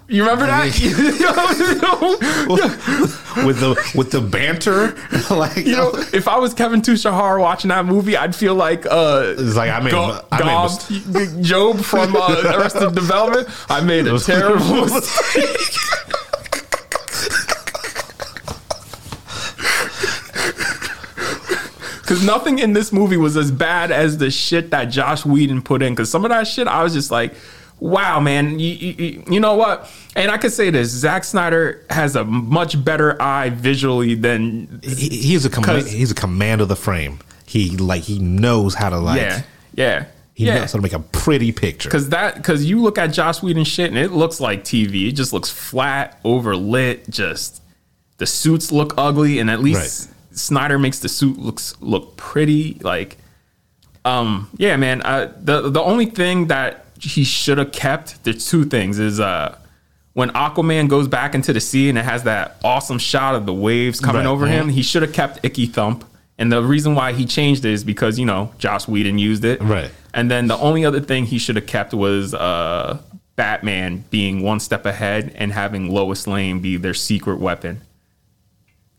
You 0.08 0.22
remember 0.22 0.46
that? 0.46 0.64
with 3.44 3.60
the 3.60 3.76
with 3.94 4.10
the 4.10 4.20
banter, 4.20 4.96
like 5.34 5.56
you 5.56 5.76
know, 5.76 5.92
if 6.12 6.28
I 6.28 6.38
was 6.38 6.54
Kevin 6.54 6.80
Tsujihara 6.80 7.40
watching 7.40 7.68
that 7.68 7.84
movie, 7.84 8.16
I'd 8.16 8.34
feel 8.34 8.54
like 8.54 8.86
uh, 8.86 9.34
It's 9.36 9.56
like 9.56 9.70
I 9.70 9.80
made 9.80 9.90
Go- 9.90 10.20
I 10.32 10.68
made 11.08 11.48
Gob 11.48 11.78
from 11.80 12.16
uh, 12.16 12.54
Arrested 12.56 12.94
Development. 12.94 13.48
I 13.68 13.80
made 13.80 14.06
a 14.06 14.18
terrible 14.18 14.86
mistake. 14.86 15.44
Because 22.08 22.24
nothing 22.24 22.58
in 22.58 22.72
this 22.72 22.90
movie 22.90 23.18
was 23.18 23.36
as 23.36 23.50
bad 23.50 23.92
as 23.92 24.16
the 24.16 24.30
shit 24.30 24.70
that 24.70 24.86
Joss 24.86 25.26
Whedon 25.26 25.60
put 25.60 25.82
in. 25.82 25.92
Because 25.92 26.10
some 26.10 26.24
of 26.24 26.30
that 26.30 26.46
shit, 26.46 26.66
I 26.66 26.82
was 26.82 26.94
just 26.94 27.10
like, 27.10 27.34
wow, 27.80 28.18
man. 28.18 28.58
You, 28.58 28.70
you, 28.70 29.24
you 29.30 29.40
know 29.40 29.56
what? 29.56 29.92
And 30.16 30.30
I 30.30 30.38
could 30.38 30.52
say 30.52 30.70
this 30.70 30.88
Zack 30.88 31.22
Snyder 31.24 31.84
has 31.90 32.16
a 32.16 32.24
much 32.24 32.82
better 32.82 33.20
eye 33.20 33.50
visually 33.50 34.14
than. 34.14 34.80
he, 34.82 35.10
he's 35.10 35.44
a 35.44 35.50
com- 35.50 35.84
he's 35.84 36.10
a 36.10 36.14
command 36.14 36.62
of 36.62 36.68
the 36.68 36.76
frame. 36.76 37.18
He 37.44 37.76
like 37.76 38.04
he 38.04 38.18
knows 38.18 38.74
how 38.74 38.88
to 38.88 38.98
like 38.98 39.20
yeah. 39.20 39.42
Yeah. 39.74 40.04
he 40.32 40.46
yeah. 40.46 40.60
knows 40.60 40.72
how 40.72 40.78
to 40.78 40.82
make 40.82 40.94
a 40.94 41.00
pretty 41.00 41.52
picture. 41.52 41.90
Cause 41.90 42.08
that, 42.08 42.42
cause 42.42 42.64
you 42.64 42.80
look 42.80 42.96
at 42.96 43.08
Joss 43.08 43.42
Whedon 43.42 43.64
shit 43.64 43.90
and 43.90 43.98
it 43.98 44.12
looks 44.12 44.40
like 44.40 44.64
TV. 44.64 45.08
It 45.08 45.12
just 45.12 45.34
looks 45.34 45.50
flat, 45.50 46.22
overlit. 46.24 47.10
Just 47.10 47.62
the 48.16 48.24
suits 48.24 48.72
look 48.72 48.94
ugly, 48.96 49.40
and 49.40 49.50
at 49.50 49.60
least 49.60 50.10
Snyder 50.38 50.78
makes 50.78 50.98
the 51.00 51.08
suit 51.08 51.38
looks 51.38 51.74
look 51.80 52.16
pretty. 52.16 52.78
Like, 52.82 53.18
um, 54.04 54.48
yeah, 54.56 54.76
man. 54.76 55.02
Uh, 55.02 55.32
the 55.42 55.70
the 55.70 55.80
only 55.82 56.06
thing 56.06 56.46
that 56.48 56.86
he 57.00 57.24
should 57.24 57.58
have 57.58 57.72
kept, 57.72 58.22
there's 58.24 58.46
two 58.48 58.64
things. 58.64 58.98
Is 58.98 59.20
uh, 59.20 59.56
when 60.14 60.30
Aquaman 60.30 60.88
goes 60.88 61.06
back 61.08 61.34
into 61.34 61.52
the 61.52 61.60
sea 61.60 61.88
and 61.88 61.98
it 61.98 62.04
has 62.04 62.24
that 62.24 62.56
awesome 62.64 62.98
shot 62.98 63.34
of 63.34 63.46
the 63.46 63.54
waves 63.54 64.00
coming 64.00 64.22
Right. 64.24 64.30
over 64.30 64.46
him, 64.46 64.68
Mhm. 64.68 64.72
he 64.72 64.82
should 64.82 65.02
have 65.02 65.12
kept 65.12 65.40
Icky 65.44 65.66
Thump. 65.66 66.04
And 66.40 66.52
the 66.52 66.62
reason 66.62 66.94
why 66.94 67.12
he 67.12 67.24
changed 67.26 67.64
it 67.64 67.72
is 67.72 67.82
because 67.84 68.18
you 68.18 68.24
know 68.24 68.52
Joss 68.58 68.86
Whedon 68.88 69.18
used 69.18 69.44
it, 69.44 69.60
Right. 69.62 69.90
and 70.14 70.30
then 70.30 70.46
the 70.46 70.56
only 70.58 70.84
other 70.84 71.00
thing 71.00 71.26
he 71.26 71.38
should 71.38 71.56
have 71.56 71.66
kept 71.66 71.92
was 71.92 72.32
uh, 72.34 72.98
Batman 73.36 74.04
being 74.10 74.42
one 74.42 74.60
step 74.60 74.86
ahead 74.86 75.32
and 75.36 75.52
having 75.52 75.90
Lois 75.90 76.26
Lane 76.26 76.60
be 76.60 76.76
their 76.76 76.94
secret 76.94 77.38
weapon. 77.40 77.80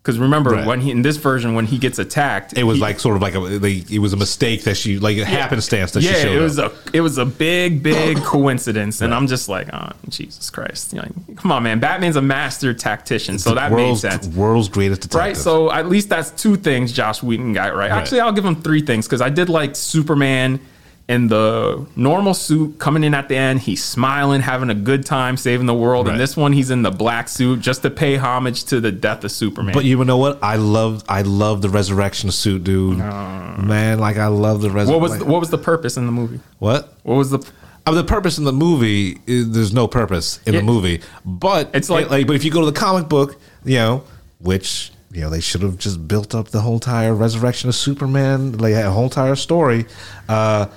Because 0.02 0.18
remember 0.18 0.52
Right. 0.52 0.66
when 0.66 0.80
he 0.80 0.91
in 0.91 1.02
this 1.02 1.18
version 1.18 1.56
when 1.56 1.66
he 1.66 1.78
gets 1.78 2.00
attacked, 2.00 2.58
it 2.58 2.64
was 2.64 2.78
he- 2.78 2.82
like 2.82 3.00
sort 3.02 3.18
of 3.18 3.22
like 3.22 3.36
a 3.36 3.60
they, 3.60 3.84
it 3.91 4.00
was 4.00 4.14
a 4.14 4.18
mistake 4.18 4.64
that 4.64 4.78
she 4.78 4.97
like 4.97 5.18
a 5.18 5.26
happenstance 5.26 5.91
that 5.91 6.02
yeah, 6.02 6.14
she 6.14 6.22
showed 6.22 6.38
it 6.38 6.39
was 6.39 6.58
up. 6.58 6.74
a 6.88 6.97
it 6.97 7.02
was 7.02 7.18
a 7.18 7.26
big 7.26 7.84
big 7.84 8.18
coincidence, 8.24 9.02
and 9.02 9.14
I'm 9.14 9.28
just 9.28 9.50
like, 9.50 9.68
oh 9.74 9.89
Jesus 10.08 10.50
Christ, 10.50 10.93
You 10.93 11.02
know, 11.02 11.12
come 11.36 11.52
on, 11.52 11.64
man, 11.64 11.80
Batman's 11.82 12.16
a 12.16 12.22
master 12.22 12.74
tactician, 12.74 13.38
so 13.39 13.54
that 13.56 13.74
made 13.74 13.97
sense. 13.97 14.26
World's 14.28 14.70
greatest 14.70 15.02
detective. 15.02 15.20
Right, 15.20 15.38
so 15.38 15.70
at 15.72 15.88
least 15.89 16.08
that's 16.10 16.32
two 16.32 16.56
things 16.56 16.93
Joss 16.93 17.22
Whedon 17.22 17.52
got 17.54 17.76
right. 17.76 17.91
Actually, 17.91 18.22
I'll 18.22 18.32
give 18.32 18.45
him 18.45 18.62
three 18.62 18.82
things 18.82 19.06
because 19.06 19.22
I 19.22 19.30
did 19.30 19.50
like 19.50 19.76
Superman 19.76 20.62
in 21.10 21.28
the 21.28 21.86
normal 21.95 22.36
suit 22.36 22.78
coming 22.78 23.03
in 23.03 23.16
at 23.16 23.28
the 23.28 23.36
end. 23.36 23.60
He's 23.62 23.84
smiling, 23.84 24.41
having 24.41 24.70
a 24.70 24.76
good 24.76 25.05
time, 25.07 25.36
saving 25.38 25.66
the 25.66 25.74
world. 25.74 26.05
Right. 26.05 26.12
And 26.14 26.22
this 26.22 26.38
one, 26.38 26.53
he's 26.53 26.70
in 26.70 26.84
the 26.84 26.91
black 26.91 27.28
suit 27.28 27.62
just 27.62 27.82
to 27.82 27.89
pay 27.89 28.16
homage 28.16 28.64
to 28.66 28.80
the 28.80 28.91
death 28.91 29.24
of 29.24 29.32
Superman. 29.32 29.74
But 29.74 29.86
you 29.86 30.01
know 30.05 30.18
what? 30.18 30.38
I 30.43 30.55
love 30.57 31.03
I 31.10 31.24
love 31.24 31.64
the 31.64 31.70
resurrection 31.70 32.30
suit, 32.32 32.64
dude. 32.64 32.99
Man, 32.99 33.97
like 33.99 34.18
I 34.18 34.28
love 34.28 34.62
the 34.62 34.70
resurrection. 34.70 34.93
what 34.93 35.01
was 35.01 35.18
the, 35.20 35.26
what 35.26 35.39
was 35.39 35.49
the 35.49 35.57
purpose 35.57 35.97
in 35.97 36.05
the 36.05 36.12
movie? 36.12 36.39
what? 36.60 36.93
What 37.03 37.16
was 37.16 37.32
the 37.32 37.39
I 37.88 37.91
mean, 37.91 37.97
the 37.97 38.03
purpose 38.03 38.38
in 38.38 38.43
the 38.43 38.53
movie 38.53 39.18
is 39.26 39.49
there's 39.51 39.74
no 39.74 39.88
purpose 39.88 40.39
in 40.45 40.53
Yeah. 40.53 40.60
the 40.60 40.66
movie, 40.66 41.01
but 41.26 41.72
It's 41.74 41.89
like- 41.89 42.12
like, 42.12 42.28
but 42.28 42.36
if 42.36 42.45
you 42.45 42.51
go 42.51 42.60
to 42.60 42.68
the 42.68 42.72
comic 42.80 43.10
book, 43.10 43.39
you 43.66 43.78
know, 43.78 44.03
which 44.39 44.91
you 45.12 45.22
know 45.22 45.32
they 45.32 45.39
should 45.39 45.64
have 45.64 45.80
just 45.80 46.07
built 46.07 46.36
up 46.36 46.49
the 46.49 46.62
whole 46.62 46.76
entire 46.76 47.16
resurrection 47.16 47.68
of 47.68 47.74
Superman, 47.74 48.51
like 48.60 48.76
a 48.76 48.91
whole 48.91 49.05
entire 49.05 49.36
story. 49.36 49.88
Uh, 50.28 50.68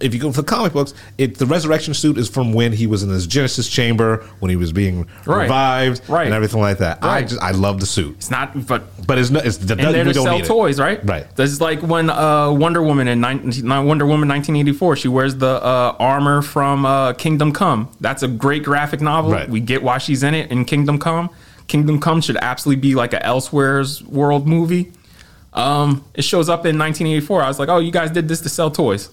if 0.00 0.14
you 0.14 0.20
go 0.20 0.30
for 0.32 0.42
the 0.42 0.46
comic 0.46 0.72
books, 0.72 0.94
it 1.18 1.38
the 1.38 1.46
resurrection 1.46 1.94
suit 1.94 2.16
is 2.18 2.28
from 2.28 2.52
when 2.52 2.72
he 2.72 2.86
was 2.86 3.02
in 3.02 3.10
his 3.10 3.26
Genesis 3.26 3.68
chamber 3.68 4.24
when 4.40 4.50
he 4.50 4.56
was 4.56 4.72
being 4.72 5.06
Right. 5.26 5.42
revived, 5.42 6.02
Right. 6.08 6.26
and 6.26 6.34
everything 6.34 6.60
like 6.60 6.78
that. 6.78 6.98
I 7.02 7.22
just 7.22 7.40
I 7.42 7.50
love 7.52 7.80
the 7.80 7.86
suit, 7.86 8.14
It's 8.18 8.30
not, 8.30 8.66
but 8.66 8.82
but 9.06 9.18
it's 9.18 9.30
not. 9.30 9.44
It's 9.46 9.56
the 9.56 9.72
and 9.74 9.80
there 9.94 10.04
we 10.04 10.10
to 10.10 10.14
don't 10.14 10.24
sell 10.24 10.36
need 10.36 10.44
it. 10.44 10.48
toys, 10.48 10.78
right? 10.80 11.00
Right. 11.04 11.26
This 11.36 11.50
is 11.50 11.60
like 11.60 11.80
when 11.82 12.10
uh, 12.10 12.50
Wonder 12.52 12.82
Woman 12.82 13.08
in 13.08 13.20
19, 13.20 13.66
Wonder 13.86 14.06
Woman 14.06 14.28
1984, 14.28 14.96
she 14.96 15.08
wears 15.08 15.36
the 15.36 15.62
uh, 15.64 15.96
armor 15.98 16.42
from 16.42 16.84
uh, 16.86 17.12
Kingdom 17.14 17.52
Come. 17.52 17.88
That's 18.00 18.22
a 18.22 18.28
great 18.28 18.62
graphic 18.62 19.00
novel. 19.00 19.32
Right. 19.32 19.48
We 19.48 19.60
get 19.60 19.82
why 19.82 19.98
she's 19.98 20.22
in 20.22 20.34
it 20.34 20.50
in 20.50 20.64
Kingdom 20.64 20.98
Come. 20.98 21.30
Kingdom 21.66 22.00
Come 22.00 22.20
should 22.20 22.36
absolutely 22.36 22.80
be 22.80 22.94
like 22.94 23.12
a 23.12 23.24
Elsewhere's 23.24 24.02
World 24.04 24.46
movie. 24.46 24.92
Um, 25.52 26.04
it 26.14 26.22
shows 26.22 26.48
up 26.48 26.60
in 26.66 26.78
1984. 26.78 27.42
I 27.42 27.48
was 27.48 27.58
like, 27.58 27.68
oh, 27.68 27.78
you 27.78 27.90
guys 27.90 28.10
did 28.10 28.28
this 28.28 28.40
to 28.42 28.48
sell 28.48 28.70
toys, 28.70 29.08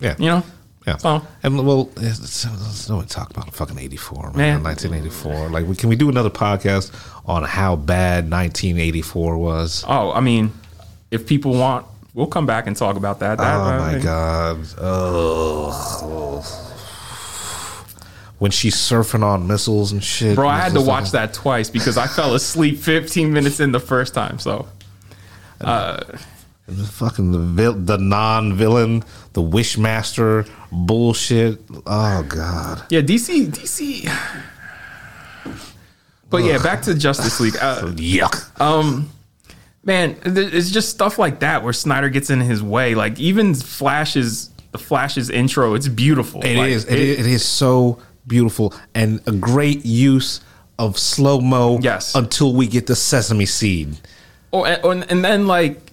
Yeah, 0.00 0.16
you 0.18 0.26
know? 0.26 0.42
Yeah. 0.86 0.96
So 0.96 1.22
And 1.44 1.64
well, 1.64 1.90
let's 1.96 2.88
not 2.88 3.08
talk 3.08 3.30
about 3.30 3.54
fucking 3.54 3.78
84, 3.78 4.32
man. 4.32 4.62
Man. 4.62 4.62
1984. 4.64 5.50
Like, 5.50 5.66
we, 5.66 5.76
can 5.76 5.88
we 5.88 5.94
do 5.96 6.08
another 6.08 6.30
podcast 6.30 6.92
on 7.24 7.44
how 7.44 7.76
bad 7.76 8.28
1984 8.30 9.38
was? 9.38 9.84
Oh, 9.86 10.10
I 10.12 10.18
mean, 10.20 10.52
if 11.12 11.26
people 11.26 11.52
want, 11.52 11.86
we'll 12.14 12.26
come 12.26 12.46
back 12.46 12.66
and 12.66 12.76
talk 12.76 12.96
about 12.96 13.20
that. 13.20 13.38
That- 13.38 13.56
Oh 13.56 13.60
uh, 13.60 13.64
I 13.64 13.78
my 13.94 13.98
god. 14.02 14.66
Oh. 14.78 16.58
When 18.38 18.50
she's 18.50 18.74
surfing 18.74 19.22
on 19.22 19.46
missiles 19.46 19.92
and 19.92 20.02
shit. 20.02 20.34
Bro, 20.34 20.48
I 20.48 20.58
had 20.58 20.72
to 20.72 20.80
watch 20.80 21.04
like- 21.04 21.12
that 21.12 21.32
twice 21.32 21.70
because 21.70 21.96
I 21.96 22.08
fell 22.08 22.34
asleep 22.34 22.78
15 22.78 23.32
minutes 23.32 23.60
in 23.60 23.70
the 23.70 23.78
first 23.78 24.14
time. 24.14 24.40
So, 24.40 24.66
The 26.68 26.84
fucking 26.84 27.32
the 27.32 27.38
vil- 27.38 27.72
the 27.74 27.98
non-villain, 27.98 29.02
the 29.32 29.42
wishmaster 29.42 30.48
bullshit. 30.70 31.60
Oh 31.86 32.22
god. 32.28 32.84
yeah, 32.88 33.00
DC, 33.00 33.48
DC. 33.48 34.08
But 36.30 36.44
yeah, 36.44 36.58
back 36.62 36.82
to 36.82 36.94
Justice 36.94 37.40
League. 37.40 37.56
Uh, 37.60 37.82
Yuck. 37.96 38.58
Um, 38.60 39.10
man, 39.84 40.14
th- 40.20 40.54
it's 40.54 40.70
just 40.70 40.88
stuff 40.88 41.18
like 41.18 41.40
that 41.40 41.62
where 41.62 41.72
Snyder 41.74 42.08
gets 42.08 42.30
in 42.30 42.40
his 42.40 42.62
way. 42.62 42.94
Like 42.94 43.18
even 43.20 43.54
Flash's 43.54 44.48
the 44.70 44.78
Flash's 44.78 45.28
intro, 45.28 45.74
it's 45.74 45.88
beautiful. 45.88 46.40
It 46.42 46.56
Like, 46.56 46.70
is. 46.70 46.84
It, 46.86 46.98
it 46.98 47.26
is 47.26 47.44
so 47.44 47.98
beautiful 48.26 48.72
and 48.94 49.20
a 49.26 49.32
great 49.32 49.84
use 49.84 50.40
of 50.78 50.96
slow 50.98 51.40
mo. 51.40 51.78
Yes. 51.82 52.14
Until 52.14 52.54
we 52.54 52.66
get 52.66 52.86
the 52.86 52.96
sesame 52.96 53.44
seed. 53.46 53.96
Oh, 54.54 54.64
and- 54.64 55.04
and 55.10 55.22
then 55.24 55.46
like, 55.46 55.91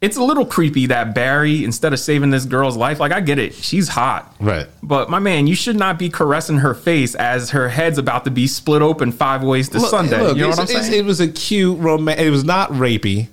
it's 0.00 0.16
a 0.16 0.22
little 0.22 0.46
creepy 0.46 0.86
that 0.86 1.14
Barry, 1.14 1.64
instead 1.64 1.92
of 1.92 1.98
saving 1.98 2.30
this 2.30 2.44
girl's 2.44 2.76
life, 2.76 3.00
like 3.00 3.10
I 3.10 3.20
get 3.20 3.38
it, 3.38 3.54
she's 3.54 3.88
hot, 3.88 4.32
Right. 4.38 4.66
But 4.82 5.10
my 5.10 5.18
man, 5.18 5.46
you 5.48 5.54
should 5.56 5.76
not 5.76 5.98
be 5.98 6.08
caressing 6.08 6.58
her 6.58 6.72
face 6.74 7.14
as 7.16 7.50
her 7.50 7.68
head's 7.68 7.98
about 7.98 8.24
to 8.24 8.30
be 8.30 8.46
split 8.46 8.80
open 8.80 9.10
five 9.10 9.42
ways 9.42 9.68
to 9.70 9.78
Look, 9.80 9.90
Sunday. 9.90 10.20
look, 10.20 10.36
you 10.36 10.42
know 10.44 10.50
what 10.50 10.60
I'm 10.60 10.66
saying? 10.68 10.92
It 10.92 11.04
was 11.04 11.20
a 11.20 11.26
cute 11.28 11.78
romance. 11.80 12.20
It 12.20 12.30
was 12.30 12.44
not 12.44 12.70
rapey, 12.70 13.28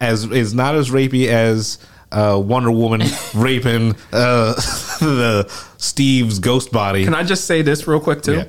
as 0.00 0.24
it's 0.24 0.52
not 0.52 0.74
as 0.74 0.90
rapey 0.90 1.28
as 1.28 1.78
uh, 2.10 2.42
Wonder 2.44 2.72
Woman 2.72 3.02
raping 3.36 3.92
uh, 4.12 4.54
the 5.00 5.48
Steve's 5.76 6.40
ghost 6.40 6.72
body. 6.72 7.04
Can 7.04 7.14
I 7.14 7.22
just 7.22 7.44
say 7.44 7.62
this 7.62 7.86
real 7.86 8.00
quick 8.00 8.22
too? 8.22 8.34
Yeah. 8.34 8.48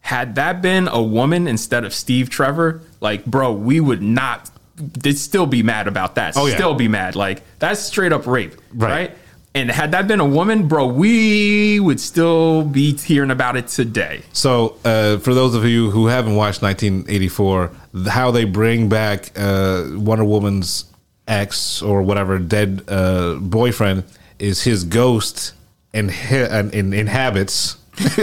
Had 0.00 0.34
that 0.34 0.60
been 0.62 0.88
a 0.88 1.02
woman 1.02 1.46
instead 1.46 1.84
of 1.84 1.94
Steve 1.94 2.28
Trevor, 2.30 2.82
like 3.00 3.24
bro, 3.26 3.52
we 3.52 3.80
would 3.80 4.02
not. 4.02 4.50
They'd 4.76 5.18
still 5.18 5.46
be 5.46 5.62
mad 5.62 5.86
about 5.88 6.16
that. 6.16 6.36
Oh, 6.36 6.46
yeah. 6.46 6.54
Still 6.56 6.74
be 6.74 6.88
mad. 6.88 7.14
Like 7.16 7.42
that's 7.58 7.80
straight 7.80 8.12
up 8.12 8.26
rape, 8.26 8.54
Right. 8.72 8.90
right? 8.90 9.16
And 9.56 9.70
had 9.70 9.92
that 9.92 10.08
been 10.08 10.18
a 10.18 10.24
woman, 10.26 10.66
bro, 10.66 10.88
we 10.88 11.78
would 11.78 12.00
still 12.00 12.64
be 12.64 12.92
hearing 12.96 13.30
about 13.30 13.56
it 13.56 13.68
today. 13.68 14.22
So, 14.32 14.78
uh, 14.84 15.18
for 15.18 15.32
those 15.32 15.54
of 15.54 15.64
you 15.64 15.90
who 15.92 16.06
haven't 16.08 16.34
watched 16.34 16.60
1984, 16.60 17.70
how 18.08 18.32
they 18.32 18.44
bring 18.46 18.88
back 18.88 19.30
uh, 19.36 19.90
Wonder 19.92 20.24
Woman's 20.24 20.86
ex 21.28 21.80
or 21.82 22.02
whatever 22.02 22.40
dead 22.40 22.82
uh, 22.88 23.36
boyfriend 23.36 24.02
is 24.40 24.64
his 24.64 24.82
ghost 24.82 25.52
and, 25.92 26.10
and, 26.10 26.74
and 26.74 26.92
inhabits. 26.92 27.76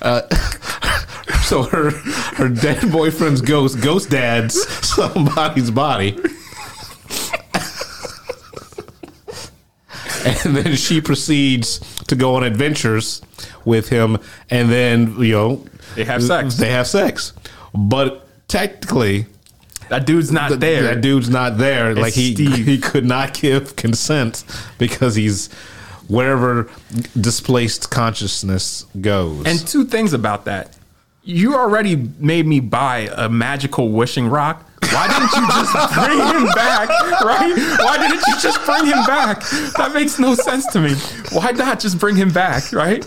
uh, 0.00 0.22
so 1.48 1.62
her 1.64 1.90
her 2.36 2.48
dead 2.48 2.90
boyfriend's 2.92 3.40
ghost, 3.40 3.80
ghost 3.80 4.10
dad's 4.10 4.54
somebody's 4.86 5.70
body. 5.70 6.18
and 10.24 10.56
then 10.56 10.76
she 10.76 11.00
proceeds 11.00 11.78
to 12.06 12.14
go 12.14 12.36
on 12.36 12.44
adventures 12.44 13.22
with 13.64 13.88
him 13.88 14.18
and 14.50 14.70
then 14.70 15.16
you 15.20 15.32
know 15.32 15.64
They 15.96 16.04
have 16.04 16.22
sex. 16.22 16.56
they 16.56 16.70
have 16.70 16.86
sex 16.86 17.32
but 17.74 18.26
technically 18.48 19.26
That 19.88 20.06
dude's 20.06 20.30
not 20.30 20.48
th- 20.48 20.60
there. 20.60 20.82
that 20.84 21.00
dude's 21.00 21.28
not 21.28 21.58
there 21.58 21.94
like 21.94 22.14
he 22.14 22.34
Steve. 22.34 22.66
he 22.66 22.78
could 22.78 23.04
not 23.04 23.34
give 23.34 23.74
consent 23.76 24.44
because 24.78 25.14
he's 25.16 25.48
wherever 26.08 26.68
displaced 27.20 27.90
consciousness 27.90 28.86
goes 29.00 29.44
And 29.46 29.66
two 29.66 29.84
things 29.84 30.12
about 30.12 30.44
that. 30.44 30.76
You 31.24 31.54
already 31.54 31.96
made 32.18 32.46
me 32.46 32.58
buy 32.60 33.08
a 33.14 33.28
magical 33.28 33.90
wishing 33.90 34.26
rock. 34.28 34.68
Why 34.92 35.06
didn't 35.06 35.32
you 35.32 35.46
just 35.48 35.94
bring 35.94 36.18
him 36.18 36.52
back? 36.54 36.88
Right? 37.22 37.54
Why 37.78 37.96
didn't 37.98 38.26
you 38.26 38.40
just 38.40 38.64
bring 38.64 38.86
him 38.86 39.04
back? 39.06 39.40
That 39.76 39.92
makes 39.94 40.18
no 40.18 40.34
sense 40.34 40.66
to 40.72 40.80
me. 40.80 40.94
Why 41.30 41.52
not 41.52 41.78
just 41.78 41.98
bring 42.00 42.16
him 42.16 42.30
back? 42.32 42.72
Right? 42.72 43.06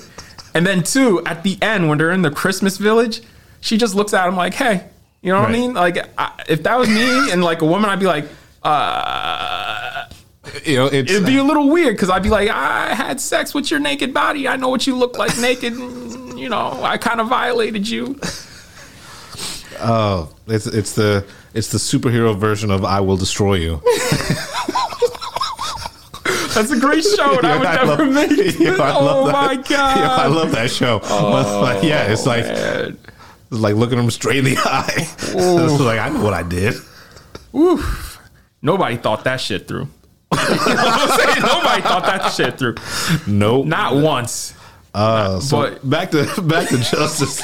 And 0.53 0.65
then 0.65 0.83
two, 0.83 1.21
at 1.25 1.43
the 1.43 1.61
end 1.61 1.89
when 1.89 1.97
they're 1.97 2.11
in 2.13 2.21
the 2.21 2.31
Christmas 2.31 2.77
village, 2.77 3.21
she 3.59 3.77
just 3.77 3.93
looks 3.95 4.13
at 4.13 4.27
him 4.29 4.37
like, 4.37 4.53
"Hey," 4.53 4.85
you 5.21 5.33
know 5.33 5.39
what 5.41 5.49
Right. 5.49 5.55
I 5.55 5.59
mean? 5.59 5.73
Like, 5.73 5.97
I, 6.17 6.31
if 6.47 6.63
that 6.63 6.77
was 6.79 6.87
me 6.87 7.31
and 7.31 7.43
like 7.43 7.61
a 7.61 7.65
woman, 7.65 7.89
I'd 7.89 7.99
be 7.99 8.05
like, 8.05 8.25
uh, 8.63 10.05
you 10.63 10.77
know 10.77 10.85
it's 10.85 11.11
it'd 11.11 11.25
be 11.25 11.37
a 11.37 11.43
little 11.43 11.69
weird 11.69 11.95
because 11.95 12.09
I'd 12.09 12.23
be 12.23 12.29
like, 12.29 12.47
I 12.47 12.93
had 12.95 13.19
sex 13.19 13.53
with 13.53 13.69
your 13.69 13.81
naked 13.81 14.13
body. 14.13 14.47
I 14.47 14.55
know 14.55 14.69
what 14.69 14.87
you 14.87 14.95
look 14.95 15.17
like 15.17 15.37
naked. 15.37 15.73
You 16.45 16.51
know, 16.51 16.83
I 16.83 16.97
kind 16.99 17.19
of 17.19 17.27
violated 17.27 17.89
you. 17.89 18.19
oh 19.79 20.29
it's 20.45 20.67
it's 20.67 20.93
the 20.93 21.25
it's 21.55 21.69
the 21.69 21.79
superhero 21.79 22.37
version 22.37 22.69
of 22.69 22.85
I 22.85 22.99
will 23.01 23.17
destroy 23.17 23.55
you 23.55 23.81
That's 26.53 26.69
a 26.71 26.79
great 26.79 27.03
show, 27.03 27.37
and 27.39 27.47
I 27.47 27.57
would 27.57 27.63
Yeah, 27.63 27.75
never 27.83 28.05
love- 28.05 28.13
make 28.13 28.29
it. 28.37 28.79
I 28.79 28.93
oh 28.95 29.25
that. 29.25 29.31
my 29.33 29.55
god! 29.55 29.67
Yeah, 29.97 30.15
I 30.15 30.27
love 30.27 30.51
that 30.51 30.69
show. 30.69 30.99
But, 31.03 31.61
like, 31.61 31.83
yeah, 31.83 32.11
it's 32.11 32.27
oh, 32.27 32.29
like 32.29 32.45
Man. 32.45 32.97
it's 33.51 33.59
like 33.59 33.73
looking 33.75 33.97
him 33.97 34.11
straight 34.11 34.37
in 34.37 34.45
the 34.45 34.57
eye. 34.63 34.93
it's 34.97 35.33
like 35.81 35.99
I 35.99 36.09
know 36.09 36.23
what 36.23 36.35
I 36.35 36.43
did. 36.43 36.75
Oof. 37.55 38.19
Nobody 38.61 38.97
thought 38.97 39.23
that 39.23 39.41
shit 39.41 39.67
through. 39.67 39.87
You 40.31 40.37
know 40.37 40.45
what 40.45 41.09
I'm 41.09 41.19
saying? 41.19 41.41
Nobody 41.41 41.81
thought 41.81 42.03
that 42.05 42.31
shit 42.33 42.57
through. 42.59 42.75
Nope. 43.25 43.65
Not 43.65 43.95
once. 43.95 44.53
Uh, 44.95 45.39
so 45.41 45.61
but- 45.61 45.89
back 45.89 46.09
to 46.11 46.23
back 46.41 46.69
to 46.69 46.77
justice. 46.77 47.41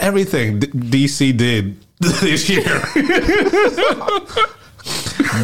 Everything 0.00 0.58
D- 0.60 0.66
DC 0.68 1.36
did 1.36 1.76
this 2.00 2.48
year. 2.48 2.62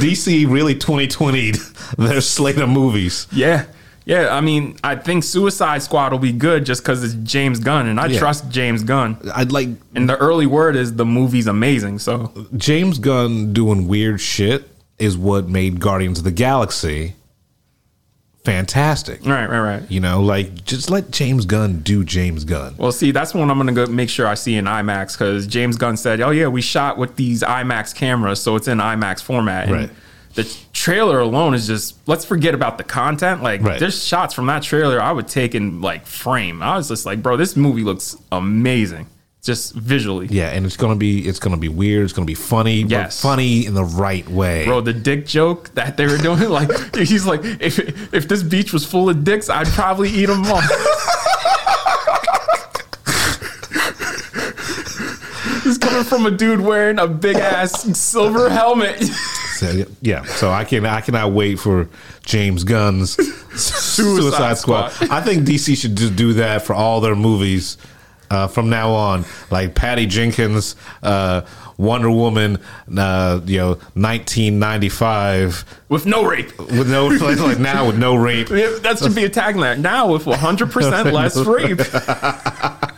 DC 0.00 0.50
really 0.50 0.74
2020'd 0.74 1.96
their 1.98 2.20
slate 2.20 2.58
of 2.58 2.68
movies. 2.68 3.26
Yeah. 3.32 3.66
Yeah, 4.06 4.34
I 4.36 4.42
mean, 4.42 4.76
I 4.84 4.96
think 4.96 5.24
Suicide 5.24 5.82
Squad 5.82 6.12
will 6.12 6.18
be 6.18 6.32
good 6.32 6.66
just 6.66 6.82
because 6.82 7.02
it's 7.02 7.14
James 7.22 7.58
Gunn, 7.58 7.86
and 7.86 7.98
I 7.98 8.06
Yeah. 8.06 8.18
trust 8.18 8.50
James 8.50 8.82
Gunn. 8.82 9.16
I'd 9.34 9.50
like 9.50 9.68
And 9.94 10.06
the 10.08 10.16
early 10.18 10.44
word 10.44 10.76
is 10.76 10.94
the 10.96 11.06
movie's 11.06 11.46
amazing. 11.46 11.98
So 12.00 12.30
James 12.54 12.98
Gunn 12.98 13.54
doing 13.54 13.88
weird 13.88 14.20
shit 14.20 14.68
is 14.98 15.16
what 15.16 15.48
made 15.48 15.80
Guardians 15.80 16.18
of 16.18 16.24
the 16.24 16.30
Galaxy 16.32 17.14
fantastic. 18.44 19.24
right, 19.24 19.48
right, 19.48 19.60
right. 19.60 19.90
You 19.90 20.00
know, 20.00 20.20
like 20.22 20.64
just 20.64 20.90
let 20.90 21.10
James 21.10 21.46
Gunn 21.46 21.80
do 21.80 22.04
James 22.04 22.44
Gunn. 22.44 22.74
Well, 22.78 22.92
see, 22.92 23.10
that's 23.10 23.34
one 23.34 23.50
I'm 23.50 23.56
gonna 23.58 23.72
go 23.72 23.86
make 23.86 24.08
sure 24.10 24.26
I 24.26 24.34
see 24.34 24.54
in 24.56 24.66
IMAX 24.66 25.12
because 25.18 25.46
James 25.46 25.76
Gunn 25.76 25.96
said, 25.96 26.20
"Oh 26.20 26.30
yeah, 26.30 26.48
we 26.48 26.60
shot 26.62 26.98
with 26.98 27.16
these 27.16 27.42
IMAX 27.42 27.94
cameras, 27.94 28.40
so 28.40 28.56
it's 28.56 28.68
in 28.68 28.78
IMAX 28.78 29.22
format." 29.22 29.64
And 29.68 29.72
Right. 29.76 29.90
The 30.34 30.52
trailer 30.72 31.20
alone 31.20 31.54
is 31.54 31.68
just 31.68 31.96
let's 32.08 32.24
forget 32.24 32.54
about 32.54 32.76
the 32.76 32.82
content. 32.84 33.40
Like, 33.42 33.62
Right. 33.62 33.78
there's 33.78 34.04
shots 34.04 34.34
from 34.34 34.46
that 34.46 34.64
trailer 34.64 35.00
I 35.00 35.12
would 35.12 35.28
take 35.28 35.54
in 35.54 35.80
like 35.80 36.06
frame. 36.06 36.60
I 36.60 36.76
was 36.76 36.88
just 36.88 37.06
like, 37.06 37.22
bro, 37.22 37.36
this 37.36 37.54
movie 37.56 37.82
looks 37.84 38.16
amazing, 38.32 39.06
just 39.44 39.74
visually. 39.74 40.26
Yeah, 40.30 40.48
and 40.50 40.64
it's 40.66 40.76
gonna 40.76 40.96
be 40.96 41.28
it's 41.28 41.38
gonna 41.38 41.56
be 41.58 41.68
weird. 41.68 42.04
It's 42.04 42.12
gonna 42.12 42.26
be 42.26 42.34
funny, 42.34 42.82
but 42.82 42.90
Yes. 42.90 43.20
funny 43.20 43.66
in 43.66 43.74
the 43.74 43.84
right 43.84 44.26
way. 44.28 44.64
Bro, 44.64 44.80
the 44.80 44.92
dick 44.94 45.26
joke 45.26 45.70
that 45.74 45.96
they 45.96 46.06
were 46.06 46.16
doing, 46.18 46.48
like 46.48 46.70
he's 46.96 47.26
like, 47.26 47.40
if 47.44 47.78
if 48.12 48.26
this 48.26 48.42
beach 48.42 48.72
was 48.72 48.84
full 48.84 49.08
of 49.08 49.22
dicks, 49.22 49.48
I'd 49.50 49.68
probably 49.68 50.08
eat 50.10 50.26
them 50.26 50.44
all. 50.46 50.60
It's 55.66 55.78
coming 55.78 56.04
from 56.04 56.26
a 56.26 56.30
dude 56.30 56.60
wearing 56.60 56.98
a 56.98 57.06
big 57.06 57.36
ass 57.36 57.82
silver 57.98 58.50
helmet. 58.50 59.02
So, 59.54 59.84
yeah, 60.02 60.24
so 60.24 60.50
I 60.50 60.64
can 60.64 60.84
I 60.84 61.00
cannot 61.00 61.30
wait 61.30 61.60
for 61.60 61.88
James 62.26 62.64
Gunn's 62.64 63.12
Suicide, 63.56 64.58
Squad. 64.58 64.88
Squad. 64.90 65.10
I 65.10 65.20
think 65.22 65.46
DC 65.46 65.76
should 65.80 65.96
just 65.96 66.16
do 66.16 66.32
that 66.32 66.62
for 66.62 66.74
all 66.74 67.00
their 67.00 67.14
movies 67.14 67.76
uh, 68.30 68.46
from 68.48 68.70
now 68.70 68.90
on. 68.92 69.24
Like 69.50 69.74
Patty 69.74 70.06
Jenkins, 70.06 70.76
uh, 71.02 71.42
Wonder 71.76 72.10
Woman, 72.10 72.58
uh, 72.96 73.40
you 73.44 73.58
know, 73.58 73.68
1995 73.94 75.64
with 75.88 76.06
no 76.06 76.24
rape. 76.24 76.56
with 76.58 76.88
no 76.90 77.06
like, 77.24 77.38
like 77.40 77.58
now 77.58 77.86
with 77.88 77.98
no 77.98 78.14
rape. 78.14 78.48
Yeah, 78.50 78.76
That 78.82 78.98
should 78.98 79.14
be 79.14 79.24
a 79.24 79.30
tagline. 79.30 79.80
Now 79.80 80.12
with 80.12 80.24
100% 80.24 81.12
less 81.12 81.36
rape. 81.36 81.80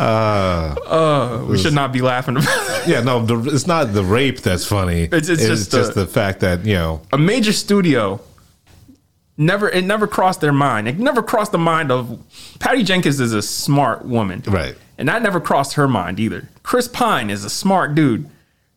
Uh, 0.00 1.44
we 1.48 1.58
should 1.58 1.74
not 1.74 1.92
be 1.92 2.00
laughing 2.00 2.36
about 2.36 2.86
Yeah, 2.86 3.00
no, 3.00 3.24
the, 3.24 3.52
it's 3.52 3.66
not 3.66 3.92
the 3.92 4.04
rape 4.04 4.40
that's 4.40 4.64
funny. 4.64 5.02
It's- 5.04 5.28
it's 5.28 5.42
just 5.44 5.70
just 5.72 5.94
the- 5.94 6.02
the 6.04 6.06
fact 6.06 6.40
that 6.40 6.64
you 6.64 6.74
know. 6.74 7.02
a 7.12 7.18
major 7.18 7.52
studio. 7.52 8.20
Never, 9.40 9.68
it 9.68 9.84
never 9.84 10.06
crossed 10.08 10.40
their 10.40 10.52
mind. 10.52 10.88
It 10.88 10.98
never 10.98 11.22
crossed 11.22 11.52
the 11.52 11.58
mind 11.58 11.92
of 11.92 12.18
Patty 12.58 12.82
Jenkins 12.82 13.20
is 13.20 13.32
a 13.32 13.40
smart 13.42 14.04
woman, 14.04 14.42
Right. 14.46 14.74
And 14.98 15.08
that 15.08 15.22
never 15.22 15.40
crossed 15.40 15.74
her 15.74 15.86
mind 15.86 16.18
either. 16.18 16.48
Chris 16.64 16.88
Pine 16.88 17.30
is 17.30 17.44
a 17.44 17.50
smart 17.50 17.94
dude. 17.94 18.28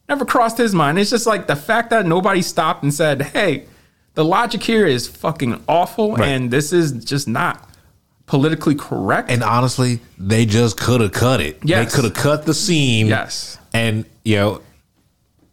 Never 0.07 0.23
crossed 0.23 0.59
his 0.59 0.75
mind. 0.75 0.99
It's 0.99 1.09
just 1.09 1.25
like 1.25 1.47
the 1.47 1.55
fact 1.55 1.89
that 1.89 2.05
nobody 2.05 2.43
stopped 2.43 2.83
and 2.83 2.93
said, 2.93 3.21
"Hey, 3.23 3.65
the 4.13 4.23
logic 4.23 4.61
here 4.61 4.85
is 4.85 5.07
fucking 5.07 5.63
awful, 5.67 6.15
Right. 6.15 6.27
and 6.29 6.51
this 6.51 6.71
is 6.73 6.91
just 6.91 7.27
not 7.27 7.67
politically 8.27 8.75
correct." 8.75 9.31
And 9.31 9.41
honestly, 9.43 9.99
they 10.19 10.45
just 10.45 10.77
could 10.79 11.01
have 11.01 11.11
cut 11.11 11.41
it. 11.41 11.57
Yes. 11.63 11.89
They 11.91 11.95
could 11.95 12.05
have 12.05 12.13
cut 12.13 12.45
the 12.45 12.53
scene. 12.53 13.07
Yes. 13.07 13.57
And, 13.73 14.05
you 14.23 14.35
know, 14.35 14.61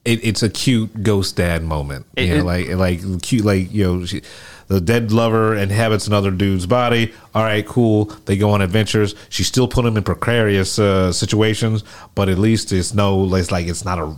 it, 0.04 0.20
it's 0.22 0.42
a 0.42 0.50
cute 0.50 1.02
ghost 1.02 1.36
dad 1.36 1.62
moment. 1.62 2.04
It- 2.14 2.24
you 2.28 2.34
know, 2.34 2.40
it- 2.50 2.76
like 2.76 3.02
like 3.02 3.22
cute, 3.22 3.44
like 3.46 3.72
you 3.72 3.84
know, 3.84 4.04
she, 4.04 4.20
the 4.68 4.80
dead 4.80 5.10
lover 5.12 5.54
inhabits 5.56 6.06
another 6.06 6.30
dude's 6.30 6.66
body. 6.66 7.12
All 7.34 7.42
right, 7.42 7.66
cool. 7.66 8.06
They 8.26 8.36
go 8.36 8.50
on 8.50 8.60
adventures. 8.62 9.14
She 9.28 9.42
still 9.44 9.66
put 9.68 9.84
him 9.84 9.96
in 9.96 10.02
precarious 10.04 10.78
uh, 10.78 11.12
situations, 11.12 11.84
but 12.14 12.28
at 12.28 12.38
least 12.38 12.72
it's 12.72 12.94
no, 12.94 13.34
it's 13.34 13.50
like 13.50 13.66
it's 13.66 13.84
not 13.84 13.98
a 13.98 14.14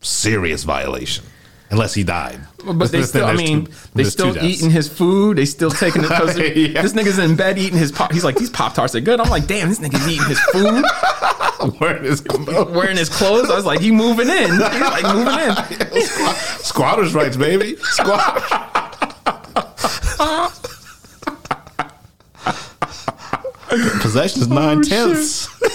serious 0.00 0.64
violation 0.64 1.24
unless 1.70 1.92
he 1.94 2.02
died. 2.04 2.40
But 2.64 2.90
they 2.90 3.02
still, 3.02 3.26
I 3.26 3.34
mean, 3.34 3.66
two- 3.66 3.72
they 3.94 4.04
still 4.04 4.36
eating 4.42 4.70
his 4.70 4.88
food. 4.88 5.36
They 5.38 5.44
still 5.44 5.70
taking 5.70 6.02
it. 6.04 6.10
Yeah. 6.10 6.82
This 6.82 6.92
nigga's 6.92 7.18
in 7.18 7.36
bed 7.36 7.58
eating 7.58 7.78
his 7.78 7.92
pop. 7.92 8.12
He's 8.12 8.24
like, 8.24 8.36
these 8.36 8.50
Pop 8.50 8.74
Tarts 8.74 8.94
are 8.94 9.00
good. 9.00 9.20
I'm 9.20 9.28
like, 9.30 9.46
damn, 9.46 9.68
this 9.68 9.78
nigga's 9.78 10.06
eating 10.08 10.26
his 10.26 10.40
food, 10.52 10.84
Wearing 11.80 12.04
his 12.04 12.20
clothes. 12.20 12.70
wearing 12.70 12.96
his 12.96 13.08
clothes. 13.08 13.50
I 13.50 13.56
was 13.56 13.64
like, 13.66 13.80
he 13.80 13.90
moving 13.90 14.28
in. 14.28 14.50
He's 14.50 14.60
like 14.60 15.14
moving 15.14 15.96
in. 15.96 16.02
Squatters' 16.62 17.14
rights, 17.14 17.36
baby. 17.36 17.76
Squatters. 17.76 18.42
Possession 24.00 24.42
is 24.42 24.48
nine 24.48 24.82
tenths. 24.82 25.48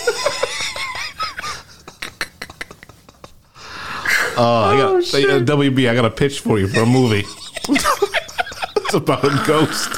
Oh, 4.36 4.64
I 4.64 4.78
got 4.78 4.96
uh, 4.96 5.44
WB. 5.46 5.88
I 5.88 5.94
got 5.94 6.06
a 6.06 6.10
pitch 6.10 6.40
for 6.40 6.58
you 6.58 6.68
for 6.68 6.80
a 6.80 6.86
movie. 6.88 7.20
it's 7.70 8.94
about 8.96 9.24
a 9.24 9.30
ghost 9.46 9.92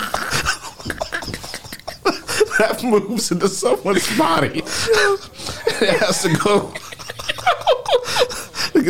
that 2.58 2.82
moves 2.84 3.32
into 3.32 3.48
someone's 3.48 4.18
body. 4.18 4.60
it 4.60 6.00
has 6.00 6.22
to 6.24 6.34
go 6.36 6.74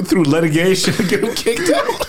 through 0.02 0.23
litigation 0.23 0.95
and 0.98 1.07
get 1.10 1.23
him 1.23 1.36
kicked 1.36 1.69
out. 1.69 2.07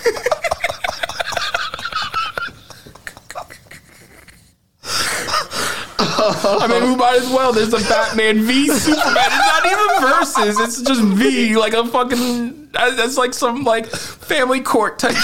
I 6.29 6.67
mean, 6.67 6.91
we 6.91 6.95
might 6.95 7.17
as 7.19 7.29
well. 7.29 7.53
There's 7.53 7.73
a 7.73 7.79
Batman 7.89 8.41
v 8.41 8.67
Superman. 8.67 9.15
It's 9.17 9.37
not 9.37 9.65
even 9.65 9.87
versus. 10.09 10.59
It's 10.59 10.81
just 10.81 11.01
V, 11.01 11.55
like 11.55 11.73
a 11.73 11.85
fucking. 11.87 12.69
That's 12.71 13.17
like 13.17 13.33
some 13.33 13.63
like 13.63 13.87
family 13.87 14.61
court 14.61 14.99
type. 14.99 15.15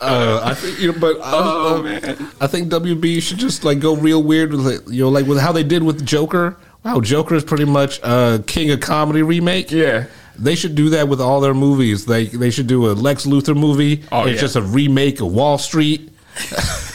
Uh, 0.00 0.40
I 0.44 0.54
think 0.54 0.80
you 0.80 0.92
know, 0.92 0.98
but 0.98 1.16
Oh, 1.22 1.76
uh, 1.78 1.82
man. 1.82 2.30
I 2.40 2.46
think 2.46 2.70
WB 2.72 3.22
should 3.22 3.38
just 3.38 3.64
like 3.64 3.80
go 3.80 3.94
real 3.96 4.22
weird 4.22 4.52
with 4.52 4.66
it, 4.66 4.88
you 4.92 5.04
know, 5.04 5.10
like 5.10 5.26
with 5.26 5.38
how 5.38 5.52
they 5.52 5.62
did 5.62 5.82
with 5.82 6.04
Joker. 6.04 6.56
Wow, 6.84 7.00
Joker 7.00 7.34
is 7.34 7.44
pretty 7.44 7.66
much 7.66 8.00
a 8.02 8.42
King 8.46 8.70
of 8.70 8.80
Comedy 8.80 9.22
remake. 9.22 9.70
Yeah. 9.70 10.06
They 10.38 10.54
should 10.54 10.74
do 10.74 10.88
that 10.90 11.08
with 11.08 11.20
all 11.20 11.40
their 11.42 11.52
movies. 11.52 12.06
They 12.06 12.24
they 12.26 12.50
should 12.50 12.66
do 12.66 12.90
a 12.90 12.92
Lex 12.92 13.26
Luthor 13.26 13.54
movie. 13.54 14.04
Oh, 14.10 14.22
it's 14.22 14.36
yeah. 14.36 14.40
just 14.40 14.56
a 14.56 14.62
remake 14.62 15.20
of 15.20 15.32
Wall 15.32 15.58
Street. 15.58 16.10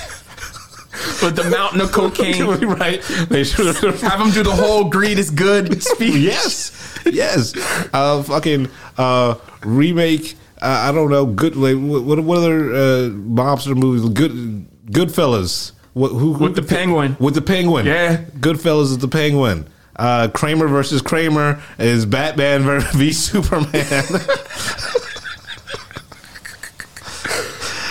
But 1.22 1.36
the 1.36 1.44
mountain 1.50 1.82
of 1.82 1.92
cocaine. 1.92 2.44
right? 2.66 3.02
They 3.30 3.44
should 3.44 3.66
Have 3.76 3.80
them 4.20 4.32
do 4.32 4.44
the 4.44 4.52
whole 4.56 4.86
greed 4.90 5.18
is 5.20 5.30
good 5.32 5.82
speech. 5.92 6.16
yes, 6.16 7.00
yes. 7.06 7.54
Uh, 7.94 8.24
fucking 8.24 8.70
uh, 8.98 9.36
remake. 9.64 10.36
Uh, 10.62 10.90
I 10.90 10.92
don't 10.92 11.10
know. 11.10 11.26
Good. 11.26 11.56
Like, 11.56 11.76
what 11.76 12.20
what 12.20 12.38
other 12.38 12.74
uh, 12.74 13.10
mobster 13.10 13.76
movies? 13.76 14.10
Good 14.10 14.66
Goodfellas. 14.92 15.72
What, 15.94 16.10
who, 16.10 16.34
who 16.34 16.44
With 16.46 16.56
the 16.56 16.62
penguin. 16.64 17.16
With 17.20 17.36
the 17.36 17.42
penguin. 17.42 17.86
Yeah. 17.86 18.24
Goodfellas 18.40 18.84
is 18.84 18.98
the 18.98 19.08
penguin. 19.08 19.68
Uh, 19.96 20.28
Kramer 20.28 20.68
versus 20.68 21.02
Kramer 21.02 21.62
is 21.80 22.06
Batman 22.06 22.64
versus 22.64 22.94
v 22.96 23.14
Superman. 23.14 24.04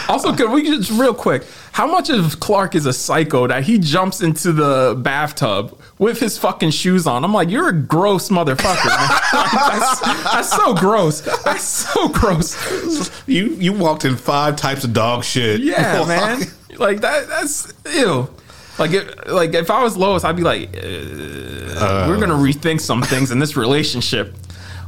Also, 0.07 0.35
could 0.35 0.51
we 0.51 0.65
just 0.65 0.91
real 0.91 1.15
quick? 1.15 1.45
How 1.75 1.89
much 1.89 2.09
of 2.09 2.39
Clark 2.39 2.77
is 2.77 2.87
a 2.87 2.93
psycho 2.93 3.49
that 3.49 3.65
he 3.65 3.79
jumps 3.79 4.21
into 4.21 4.53
the 4.53 4.95
bathtub 4.97 5.77
with 5.99 6.21
his 6.21 6.39
fucking 6.39 6.71
shoes 6.71 7.05
on? 7.05 7.25
I'm 7.25 7.35
like, 7.35 7.51
you're 7.51 7.69
a 7.69 7.73
gross 7.73 8.29
motherfucker. 8.29 8.85
that's, 9.33 10.01
that's 10.23 10.55
so 10.55 10.73
gross. 10.77 11.23
That's 11.43 11.65
so 11.65 12.11
gross. 12.11 13.11
you 13.27 13.47
you 13.55 13.73
walked 13.73 14.05
in 14.05 14.15
five 14.15 14.55
types 14.55 14.85
of 14.85 14.93
dog 14.93 15.25
shit. 15.25 15.63
Yeah, 15.63 16.05
man. 16.09 16.43
Like 16.79 17.01
that. 17.01 17.27
That's 17.27 17.73
ew. 17.93 18.33
Like 18.79 18.93
if, 18.93 19.27
like 19.27 19.55
if 19.55 19.69
I 19.69 19.83
was 19.83 19.97
Lois, 19.97 20.23
I'd 20.23 20.37
be 20.37 20.45
like, 20.45 20.69
uh, 20.77 22.07
we're 22.09 22.21
gonna 22.21 22.35
rethink 22.35 22.83
some 22.83 23.03
things 23.03 23.33
in 23.33 23.41
this 23.41 23.57
relationship. 23.57 24.33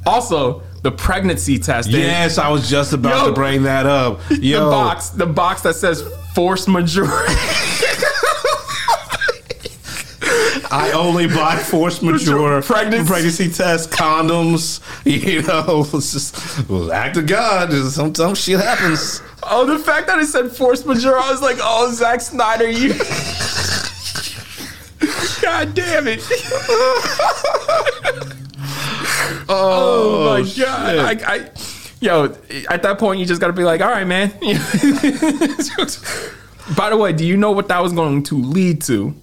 Also, 0.06 0.62
the 0.82 0.92
pregnancy 0.92 1.58
test. 1.58 1.88
Eh? 1.88 1.98
Yes, 1.98 2.38
I 2.38 2.48
was 2.50 2.70
just 2.70 2.92
about 2.92 3.22
Yo. 3.22 3.28
to 3.28 3.32
bring 3.32 3.64
that 3.64 3.86
up. 3.86 4.20
the 4.28 4.54
box, 4.58 5.10
the 5.10 5.26
box 5.26 5.62
that 5.62 5.74
says 5.74 6.02
force 6.34 6.68
majority. 6.68 7.34
I 10.70 10.92
only 10.92 11.26
buy 11.26 11.56
force 11.56 12.02
majeure 12.02 12.60
Pregnancy. 12.62 13.06
pregnancy 13.08 13.50
test 13.50 13.90
condoms. 13.90 14.80
You 15.04 15.42
know, 15.42 15.86
it's 15.94 16.12
just 16.12 16.68
was 16.68 16.90
act 16.90 17.16
of 17.16 17.26
God. 17.26 17.72
Some 17.72 18.14
some 18.14 18.34
shit 18.34 18.60
happens. 18.60 19.22
Oh, 19.44 19.64
the 19.64 19.78
fact 19.78 20.08
that 20.08 20.18
it 20.18 20.26
said 20.26 20.50
force 20.50 20.84
majeure, 20.84 21.18
I 21.18 21.30
was 21.30 21.40
like, 21.40 21.58
oh, 21.60 21.92
Zack 21.92 22.20
Snyder, 22.20 22.68
you. 22.68 22.94
God 25.42 25.74
damn 25.74 26.06
it. 26.08 26.20
Oh, 29.48 30.28
oh, 30.28 30.42
my 30.42 30.50
God. 30.58 30.98
I, 30.98 31.34
I, 31.34 31.50
yo, 32.00 32.36
at 32.70 32.82
that 32.82 32.98
point, 32.98 33.20
you 33.20 33.26
just 33.26 33.40
got 33.40 33.48
to 33.48 33.52
be 33.52 33.64
like, 33.64 33.80
all 33.80 33.90
right, 33.90 34.06
man. 34.06 34.30
By 36.76 36.90
the 36.90 36.96
way, 36.96 37.12
do 37.12 37.24
you 37.24 37.36
know 37.36 37.52
what 37.52 37.68
that 37.68 37.82
was 37.82 37.92
going 37.92 38.22
to 38.24 38.34
lead 38.36 38.82
to? 38.82 39.14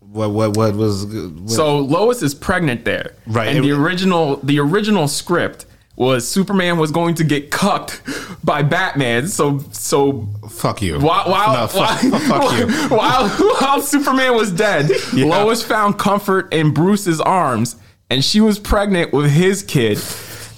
What 0.00 0.30
what 0.30 0.56
what 0.56 0.74
was 0.74 1.04
what, 1.04 1.50
So 1.50 1.78
Lois 1.78 2.22
is 2.22 2.34
pregnant 2.34 2.84
there, 2.86 3.12
Right. 3.26 3.54
And 3.54 3.62
the 3.62 3.72
original 3.72 4.36
the 4.36 4.58
original 4.60 5.08
script 5.08 5.66
was 5.96 6.26
Superman 6.26 6.78
was 6.78 6.90
going 6.90 7.14
to 7.16 7.24
get 7.24 7.50
cucked 7.50 8.00
by 8.42 8.62
Batman. 8.62 9.28
So 9.28 9.58
so 9.72 10.26
fuck 10.48 10.80
you. 10.80 10.98
while 11.00 11.30
while 11.30 11.52
No, 11.52 11.66
fuck, 11.66 12.02
while, 12.02 12.20
fuck 12.20 12.58
you. 12.58 12.66
while, 12.96 13.28
while 13.28 13.80
Superman 13.82 14.34
was 14.34 14.50
dead, 14.50 14.90
Yeah. 15.12 15.26
Lois 15.26 15.62
found 15.62 15.98
comfort 15.98 16.52
in 16.54 16.72
Bruce's 16.72 17.20
arms, 17.20 17.76
and 18.10 18.24
she 18.24 18.40
was 18.40 18.58
pregnant 18.58 19.12
with 19.12 19.30
his 19.30 19.62
kid. 19.62 19.98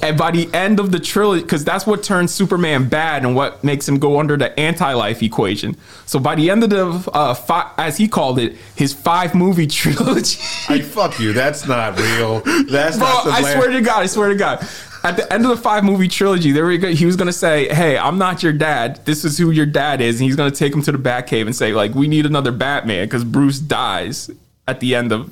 And 0.01 0.17
by 0.17 0.31
the 0.31 0.49
end 0.55 0.79
of 0.79 0.93
the 0.93 1.01
trilogy, 1.01 1.43
because 1.43 1.65
that's 1.65 1.85
what 1.85 2.05
turns 2.05 2.33
Superman 2.33 2.89
bad 2.89 3.25
and 3.25 3.35
what 3.35 3.65
makes 3.65 3.89
him 3.89 3.99
go 3.99 4.21
under 4.21 4.37
the 4.37 4.59
anti-life 4.59 5.25
equation. 5.25 5.77
So 6.07 6.21
by 6.21 6.37
the 6.37 6.51
end 6.51 6.63
of 6.63 6.71
the, 6.71 7.11
uh, 7.11 7.35
fi- 7.35 7.73
as 7.77 7.97
he 7.97 8.07
called 8.07 8.39
it, 8.39 8.57
his 8.77 8.93
five 8.93 9.35
movie 9.35 9.67
trilogy. 9.81 10.39
I 10.69 10.83
fuck 10.83 11.19
you. 11.19 11.33
That's 11.33 11.67
not 11.67 11.99
real. 11.99 12.41
That's 12.71 12.97
Bro, 12.97 13.09
not 13.09 13.25
the 13.25 13.31
I 13.33 13.55
swear 13.55 13.71
to 13.71 13.81
God, 13.81 14.03
I 14.03 14.07
swear 14.07 14.29
to 14.29 14.37
God. 14.37 14.65
At 15.03 15.17
the 15.17 15.33
end 15.33 15.45
of 15.45 15.51
the 15.51 15.57
five 15.57 15.83
movie 15.83 16.09
trilogy, 16.09 16.53
there 16.53 16.67
we 16.67 16.79
go. 16.79 16.89
He 16.93 17.07
was 17.07 17.15
gonna 17.15 17.33
say, 17.33 17.73
"Hey, 17.73 17.97
I'm 17.97 18.19
not 18.19 18.43
your 18.43 18.53
dad. 18.53 19.01
This 19.05 19.25
is 19.25 19.39
who 19.39 19.51
your 19.53 19.65
dad 19.65 20.01
is," 20.01 20.17
and 20.21 20.25
he's 20.25 20.35
gonna 20.35 20.51
take 20.51 20.75
him 20.75 20.83
to 20.83 20.93
the 20.93 20.99
Batcave 20.99 21.47
and 21.47 21.55
say, 21.55 21.73
"Like, 21.73 21.95
we 21.95 22.09
need 22.09 22.27
another 22.27 22.51
Batman 22.51 23.07
because 23.07 23.23
Bruce 23.23 23.61
dies 23.61 24.29
at 24.67 24.81
the 24.81 24.97
end 24.97 25.13
of 25.13 25.31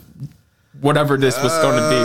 whatever 0.81 1.17
this 1.17 1.37
was 1.43 1.53
going 1.59 1.77
to 1.77 1.89
be." 1.91 2.03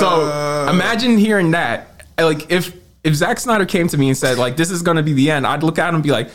So 0.00 0.68
imagine 0.70 1.18
hearing 1.18 1.52
that. 1.52 2.04
Like, 2.18 2.50
if 2.50 2.74
if 3.02 3.14
Zack 3.14 3.38
Snyder 3.40 3.66
came 3.66 3.88
to 3.88 3.98
me 3.98 4.08
and 4.08 4.16
said, 4.16 4.38
"Like, 4.38 4.56
this 4.56 4.70
is 4.70 4.82
going 4.82 4.96
to 4.96 5.02
be 5.02 5.12
the 5.12 5.30
end," 5.30 5.46
I'd 5.46 5.62
look 5.62 5.78
at 5.78 5.88
him 5.88 5.96
and 5.96 6.04
be 6.04 6.10
like, 6.10 6.30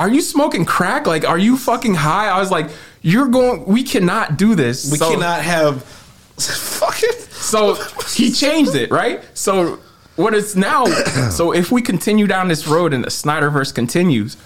"Are 0.00 0.08
you 0.08 0.20
smoking 0.20 0.64
crack? 0.64 1.06
Like, 1.06 1.28
are 1.28 1.38
you 1.38 1.56
fucking 1.56 1.94
high?" 1.94 2.28
I 2.28 2.38
was 2.38 2.50
like, 2.50 2.70
"You're 3.02 3.28
going. 3.28 3.64
We 3.66 3.82
cannot 3.82 4.36
do 4.38 4.54
this. 4.54 4.90
we 4.90 4.98
So- 4.98 5.10
cannot 5.12 5.42
have 5.42 5.82
fucking 6.38 7.10
so 7.44 7.74
he 8.16 8.32
changed 8.32 8.74
it, 8.74 8.90
right? 8.90 9.22
So 9.34 9.78
what 10.16 10.34
it's 10.34 10.56
now. 10.56 10.84
so 11.30 11.52
if 11.52 11.70
we 11.70 11.82
continue 11.82 12.26
down 12.26 12.48
this 12.48 12.66
road 12.66 12.92
and 12.94 13.04
the 13.04 13.08
Snyderverse 13.10 13.74
continues, 13.74 14.36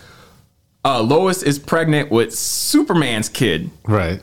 uh, 0.84 1.00
Lois 1.02 1.42
is 1.42 1.58
pregnant 1.58 2.10
with 2.10 2.34
Superman's 2.34 3.28
kid, 3.28 3.70
right. 3.84 4.20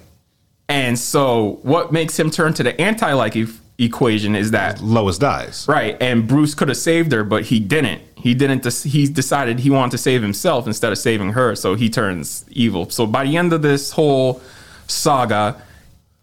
And 0.70 0.98
so 0.98 1.60
what 1.64 1.92
makes 1.92 2.18
him 2.20 2.30
turn 2.32 2.54
to 2.56 2.64
the 2.64 2.80
anti-like 2.82 3.36
e- 3.36 3.48
equation 3.78 4.36
is 4.36 4.52
that 4.52 4.82
Lois 4.82 5.18
dies. 5.18 5.66
right, 5.68 5.98
and 6.02 6.28
Bruce 6.28 6.56
could 6.56 6.70
have 6.70 6.78
saved 6.78 7.12
her, 7.12 7.24
but 7.24 7.44
he 7.46 7.60
didn't. 7.60 8.02
He 8.16 8.34
didn't. 8.34 8.64
Des- 8.64 8.88
he 8.90 9.06
decided 9.08 9.60
he 9.60 9.70
wanted 9.70 9.92
to 9.92 9.98
save 10.00 10.22
himself 10.22 10.66
instead 10.66 10.92
of 10.92 10.98
saving 10.98 11.34
her, 11.34 11.56
so 11.56 11.76
he 11.76 11.90
turns 11.90 12.46
evil. 12.50 12.90
So 12.90 13.06
by 13.06 13.24
the 13.26 13.38
end 13.38 13.54
of 13.54 13.62
this 13.62 13.92
whole 13.92 14.42
saga, 14.88 15.62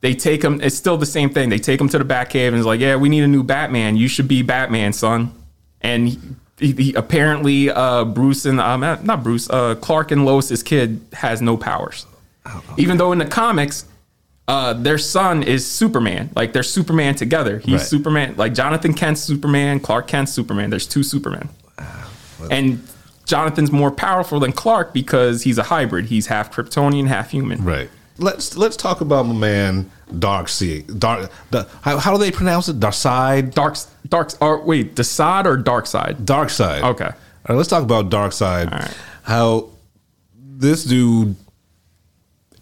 they 0.01 0.15
take 0.15 0.43
him. 0.43 0.61
It's 0.61 0.75
still 0.77 0.97
the 0.97 1.07
same 1.07 1.31
thing. 1.31 1.49
They 1.49 1.59
take 1.59 1.81
him 1.81 1.89
to 1.91 1.99
the 1.99 2.05
Batcave 2.05 2.49
and 2.49 2.57
it's 2.57 2.67
like, 2.67 2.81
yeah, 2.81 2.97
we 2.97 3.09
need 3.09 3.23
a 3.23 3.29
new 3.29 3.45
Batman. 3.45 3.97
You 3.97 4.09
should 4.09 4.27
be 4.27 4.43
Batman, 4.43 4.93
son. 4.93 5.33
And 5.81 6.09
he, 6.09 6.19
he, 6.59 6.73
he- 6.73 6.95
apparently, 6.95 7.71
uh, 7.71 8.05
Bruce 8.05 8.45
and 8.45 8.61
um, 8.61 8.81
not 8.81 9.23
Bruce, 9.23 9.49
uh, 9.49 9.77
Clark 9.77 10.11
and 10.11 10.25
Lois's 10.25 10.63
kid 10.65 11.01
has 11.13 11.41
no 11.41 11.57
powers. 11.57 12.07
Even 12.77 12.97
though 12.97 13.13
in 13.13 13.19
the 13.21 13.27
comics, 13.27 13.85
Uh, 14.49 14.73
their 14.75 14.99
son 14.99 15.43
is 15.43 15.65
Superman. 15.71 16.31
Like 16.35 16.53
they're 16.53 16.63
Superman 16.63 17.15
together. 17.15 17.59
He's 17.59 17.75
Right. 17.75 17.81
Superman. 17.81 18.35
Like 18.37 18.55
Jonathan 18.55 18.93
Kent's 18.93 19.21
Superman, 19.21 19.81
Clark 19.81 20.09
Kent's 20.09 20.33
Superman. 20.33 20.71
There's 20.71 20.87
two 20.87 21.03
Supermen. 21.03 21.49
And 22.51 22.87
Jonathan's 23.25 23.71
more 23.71 23.91
powerful 23.93 24.41
than 24.41 24.53
Clark 24.53 24.93
because 24.93 25.43
he's 25.45 25.59
a 25.59 25.63
hybrid. 25.65 26.07
He's 26.07 26.27
half 26.27 26.53
Kryptonian, 26.53 27.07
half 27.07 27.31
human. 27.31 27.65
Right. 27.65 27.89
Let's 28.19 28.57
let's 28.57 28.77
talk 28.77 29.01
about 29.01 29.27
my 29.27 29.33
man 29.35 29.91
Dark. 30.99 31.31
The, 31.51 31.69
how, 31.83 31.99
how 31.99 32.13
do 32.13 32.19
they 32.19 32.31
pronounce 32.31 32.69
it? 32.69 32.79
Darkseid. 32.79 33.55
Dark, 33.55 33.77
dark. 34.09 34.31
Or 34.41 34.63
wait, 34.63 34.95
Desaad 34.95 35.47
or 35.47 35.57
Darkseid? 35.57 36.25
Dark 36.25 36.51
Side. 36.51 36.83
Okay. 36.83 37.05
All 37.05 37.13
right. 37.49 37.55
Let's 37.57 37.69
talk 37.69 37.83
about 37.83 38.11
Darkseid. 38.11 38.71
All 38.73 38.79
right. 38.79 38.97
How 39.23 39.71
this 40.35 40.85
dude. 40.85 41.37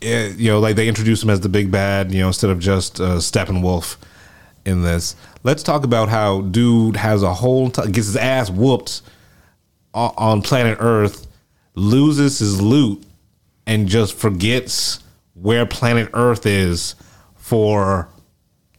Eh, 0.03 0.33
You 0.37 0.51
know, 0.51 0.61
like 0.61 0.77
they 0.77 0.89
introduced 0.89 1.23
him 1.23 1.31
as 1.31 1.41
the 1.41 1.49
big 1.49 1.71
bad. 1.71 2.13
You 2.13 2.21
know, 2.21 2.27
instead 2.29 2.51
of 2.51 2.59
just 2.59 3.01
uh, 3.01 3.17
Steppenwolf 3.19 3.97
in 4.65 4.83
this. 4.83 5.17
Let's 5.43 5.63
talk 5.63 5.85
about 5.85 6.09
how 6.09 6.43
dude 6.43 6.97
has 6.97 7.23
a 7.23 7.33
whole 7.35 7.71
t- 7.71 7.83
gets 7.91 8.07
his 8.09 8.17
ass 8.17 8.51
whooped 8.51 9.01
o- 9.95 10.13
on 10.17 10.43
planet 10.43 10.77
Earth, 10.81 11.27
loses 11.75 12.39
his 12.39 12.61
loot, 12.61 13.03
and 13.67 13.89
just 13.89 14.15
forgets 14.15 15.01
where 15.35 15.65
planet 15.65 16.11
Earth 16.13 16.45
is 16.45 16.95
for 17.37 18.09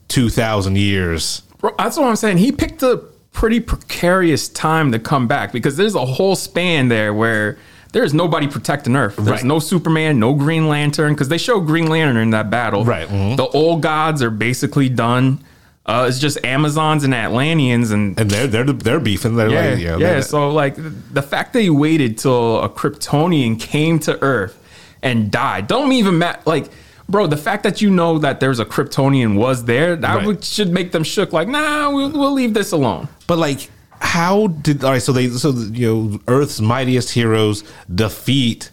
two 0.08 0.30
thousand 0.30 0.78
years. 0.78 1.42
Bro, 1.58 1.76
that's 1.78 1.98
what 1.98 2.06
I'm 2.08 2.16
saying. 2.16 2.38
He 2.38 2.52
picked 2.52 2.84
a 2.84 2.98
pretty 3.32 3.60
precarious 3.60 4.50
time 4.50 4.92
to 4.92 5.00
come 5.00 5.28
back 5.28 5.52
because 5.52 5.78
there's 5.78 5.96
a 5.96 6.06
whole 6.06 6.36
span 6.36 6.90
there 6.90 7.14
where 7.14 7.58
there's 7.92 8.14
nobody 8.14 8.48
protecting 8.48 8.96
Earth. 8.96 9.16
There's 9.18 9.28
Right. 9.30 9.44
no 9.44 9.60
Superman, 9.60 10.20
no 10.20 10.34
Green 10.34 10.68
Lantern 10.70 11.14
because 11.14 11.30
they 11.30 11.38
show 11.38 11.60
Green 11.60 11.88
Lantern 11.90 12.18
in 12.18 12.30
that 12.32 12.50
battle. 12.50 12.86
Right, 12.86 13.08
mhm. 13.08 13.38
The 13.38 13.48
old 13.48 13.82
gods 13.82 14.22
are 14.24 14.30
basically 14.30 14.90
done. 14.90 15.40
Uh, 15.86 16.06
it's 16.08 16.20
just 16.20 16.38
Amazons 16.46 17.04
and 17.04 17.14
Atlanteans 17.14 17.92
and. 17.92 18.18
And 18.20 18.30
they're 18.30 18.48
they're 18.48 18.64
they're 18.66 19.00
beefing. 19.00 19.36
They're 19.36 19.50
yeah, 19.50 19.70
like, 19.72 19.80
yeah. 19.80 19.96
they're- 19.98 20.22
So 20.22 20.50
like 20.52 20.76
the 20.78 21.22
fact 21.24 21.54
that 21.54 21.62
he 21.62 21.70
waited 21.70 22.18
till 22.18 22.62
a 22.62 22.70
Kryptonian 22.70 23.60
came 23.60 23.98
to 24.00 24.22
Earth 24.22 24.58
and 25.02 25.32
died, 25.32 25.68
don't 25.68 25.92
even 25.92 26.20
matter. 26.20 26.40
Like, 26.46 26.68
bro, 27.10 27.26
the 27.28 27.36
fact 27.36 27.64
that 27.64 27.82
you 27.82 27.90
know 27.90 28.20
that 28.20 28.40
there's 28.40 28.60
a 28.60 28.66
Kryptonian 28.66 29.36
was 29.36 29.66
there, 29.66 29.96
that 29.96 30.16
Right. 30.18 30.26
would, 30.28 30.44
should 30.44 30.72
make 30.72 30.92
them 30.92 31.04
shook. 31.04 31.34
Like, 31.34 31.48
nah, 31.48 31.90
we'll, 31.90 32.12
we'll 32.12 32.32
leave 32.34 32.54
this 32.54 32.72
alone. 32.72 33.08
But 33.28 33.40
like, 33.40 33.70
how 34.02 34.48
did 34.48 34.84
all 34.84 34.92
right? 34.92 35.02
So 35.02 35.12
they 35.14 35.30
so 35.30 35.52
you 35.52 35.88
know, 36.12 36.20
Earth's 36.28 36.60
mightiest 36.60 37.12
heroes 37.12 37.64
defeat 37.94 38.72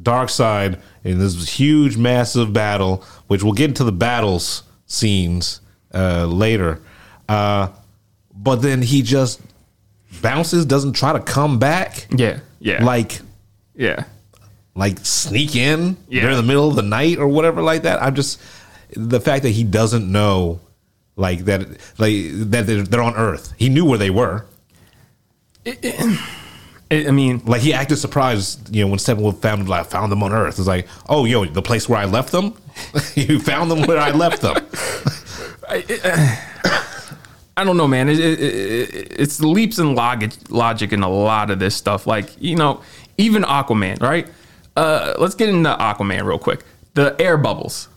Darkseid 0.00 0.80
in 1.04 1.18
this 1.18 1.48
huge, 1.58 1.96
massive 1.96 2.52
battle, 2.52 3.04
which 3.26 3.42
we'll 3.42 3.52
get 3.54 3.68
into 3.70 3.84
the 3.84 3.92
battles 3.92 4.62
scenes 4.86 5.60
uh, 5.94 6.26
later. 6.26 6.80
Uh, 7.28 7.68
but 8.34 8.56
then 8.56 8.82
he 8.82 9.02
just 9.02 9.40
bounces, 10.22 10.64
doesn't 10.66 10.92
try 10.92 11.12
to 11.12 11.20
come 11.20 11.58
back. 11.58 12.06
Yeah, 12.16 12.40
yeah, 12.60 12.84
Like 12.84 13.20
yeah. 13.74 14.04
like 14.74 14.98
sneak 15.04 15.56
in 15.56 15.96
Yeah. 16.08 16.22
during 16.22 16.36
the 16.36 16.42
middle 16.42 16.68
of 16.68 16.76
the 16.76 16.82
night 16.82 17.18
or 17.18 17.26
whatever 17.28 17.62
like 17.62 17.82
that. 17.82 18.02
I'm 18.02 18.14
just 18.14 18.40
the 18.94 19.20
fact 19.20 19.42
that 19.42 19.50
he 19.50 19.64
doesn't 19.64 20.10
know 20.10 20.60
like 21.16 21.46
that 21.46 21.62
like 21.98 22.14
that 22.50 22.66
they're, 22.66 22.82
they're 22.82 23.02
on 23.02 23.14
Earth. 23.14 23.54
He 23.56 23.68
knew 23.68 23.84
where 23.84 23.98
they 23.98 24.10
were. 24.10 24.46
I 25.66 27.08
I 27.08 27.10
mean, 27.10 27.42
Like 27.44 27.62
he 27.62 27.72
acted 27.72 27.96
surprised, 27.96 28.74
you 28.74 28.84
know, 28.84 28.90
when 28.90 28.98
Steppenwolf 28.98 29.40
found 29.40 29.68
like 29.68 29.86
found 29.86 30.12
them 30.12 30.22
on 30.22 30.32
Earth. 30.32 30.58
It's 30.58 30.68
like, 30.68 30.86
oh, 31.08 31.24
yo, 31.24 31.44
the 31.44 31.62
place 31.62 31.88
where 31.88 31.98
I 31.98 32.04
left 32.04 32.30
them. 32.30 32.54
you 33.14 33.40
found 33.40 33.70
them 33.70 33.82
where 33.82 33.98
I 33.98 34.12
left 34.12 34.42
them. 34.42 34.56
I 37.58 37.64
don't 37.64 37.76
know, 37.76 37.88
man. 37.88 38.08
It, 38.08 38.20
it, 38.20 38.40
it, 38.40 39.12
it's 39.18 39.40
leaps 39.40 39.78
in 39.78 39.94
logic, 39.94 40.32
logic 40.50 40.92
in 40.92 41.02
a 41.02 41.08
lot 41.08 41.50
of 41.50 41.58
this 41.58 41.74
stuff. 41.74 42.06
Like, 42.06 42.30
you 42.38 42.54
know, 42.54 42.82
even 43.16 43.42
Aquaman, 43.42 44.00
right? 44.00 44.28
Uh, 44.76 45.14
let's 45.18 45.34
get 45.34 45.48
into 45.48 45.70
Aquaman 45.70 46.24
real 46.24 46.38
quick. 46.38 46.62
The 46.94 47.16
air 47.18 47.36
bubbles. 47.38 47.88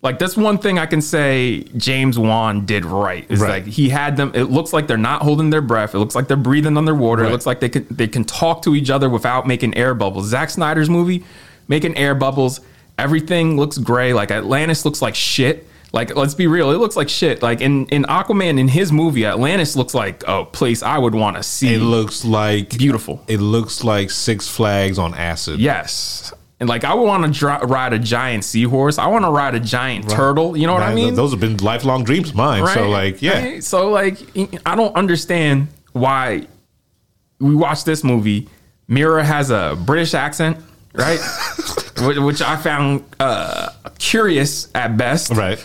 Like, 0.00 0.20
that's 0.20 0.36
one 0.36 0.58
thing 0.58 0.78
I 0.78 0.86
can 0.86 1.00
say 1.02 1.64
James 1.76 2.18
Wan 2.18 2.64
did 2.66 2.84
right. 2.84 3.26
Is 3.28 3.40
Right. 3.40 3.64
like 3.64 3.66
he 3.66 3.88
had 3.88 4.16
them. 4.16 4.30
It 4.34 4.44
looks 4.44 4.72
like 4.72 4.86
they're 4.86 4.96
not 4.96 5.22
holding 5.22 5.50
their 5.50 5.60
breath. 5.60 5.94
It 5.94 5.98
looks 5.98 6.14
like 6.14 6.28
they're 6.28 6.36
breathing 6.36 6.76
underwater. 6.76 7.22
Right. 7.22 7.28
It 7.28 7.32
looks 7.32 7.46
like 7.46 7.58
they 7.60 7.68
can 7.68 7.84
they 7.90 8.06
can 8.06 8.24
talk 8.24 8.62
to 8.62 8.76
each 8.76 8.90
other 8.90 9.08
without 9.10 9.46
making 9.46 9.76
air 9.76 9.94
bubbles. 9.94 10.26
Zack 10.28 10.50
Snyder's 10.50 10.88
movie 10.88 11.24
making 11.66 11.96
air 11.96 12.14
bubbles. 12.14 12.60
Everything 12.96 13.56
looks 13.56 13.76
gray. 13.78 14.12
Like 14.12 14.30
Atlantis 14.30 14.84
looks 14.84 15.02
like 15.02 15.14
shit. 15.16 15.66
Like 15.92 16.14
let's 16.14 16.34
be 16.34 16.46
real, 16.46 16.70
it 16.70 16.76
looks 16.76 16.94
like 16.96 17.08
shit. 17.08 17.42
Like 17.42 17.60
in 17.60 17.86
in 17.86 18.04
Aquaman 18.04 18.58
in 18.60 18.68
his 18.68 18.92
movie, 18.92 19.24
Atlantis 19.26 19.74
looks 19.74 19.94
like 19.94 20.22
a 20.28 20.44
place 20.44 20.82
I 20.82 20.98
would 20.98 21.14
want 21.14 21.38
to 21.38 21.42
see. 21.42 21.74
It 21.74 21.78
looks 21.80 22.24
like 22.24 22.76
Beautiful. 22.78 23.24
It 23.26 23.40
looks 23.40 23.82
like 23.82 24.10
Six 24.10 24.46
Flags 24.48 24.98
on 24.98 25.14
acid. 25.14 25.58
yes. 25.60 26.32
And 26.60 26.68
like 26.68 26.82
I 26.84 26.92
would 26.94 27.04
want 27.04 27.24
to 27.24 27.30
dri- 27.38 27.58
ride 27.66 27.92
a 27.92 27.98
giant 28.00 28.44
seahorse. 28.44 28.98
I 28.98 29.06
want 29.06 29.24
to 29.24 29.30
ride 29.30 29.54
a 29.54 29.60
giant 29.60 30.08
turtle. 30.10 30.56
You 30.56 30.66
know 30.66 30.74
what 30.74 30.82
I 30.82 30.94
mean? 30.94 31.14
Those 31.14 31.30
have 31.30 31.40
been 31.40 31.56
lifelong 31.58 32.02
dreams 32.04 32.30
of 32.30 32.34
mine. 32.36 32.66
So 32.74 32.88
like, 32.88 33.22
yeah. 33.22 33.40
Right? 33.40 33.64
So 33.64 33.90
like, 33.90 34.18
I 34.66 34.74
don't 34.74 34.94
understand 34.96 35.68
why 35.92 36.46
we 37.38 37.54
watch 37.54 37.84
this 37.84 38.02
movie. 38.02 38.48
Mera 38.88 39.22
has 39.24 39.50
a 39.50 39.78
British 39.86 40.14
accent, 40.14 40.56
right? 40.94 41.20
Which- 42.00 42.18
Which 42.18 42.42
I 42.42 42.56
found 42.56 43.04
uh, 43.20 43.68
curious 43.98 44.68
at 44.74 44.96
best. 44.96 45.30
Right. 45.30 45.58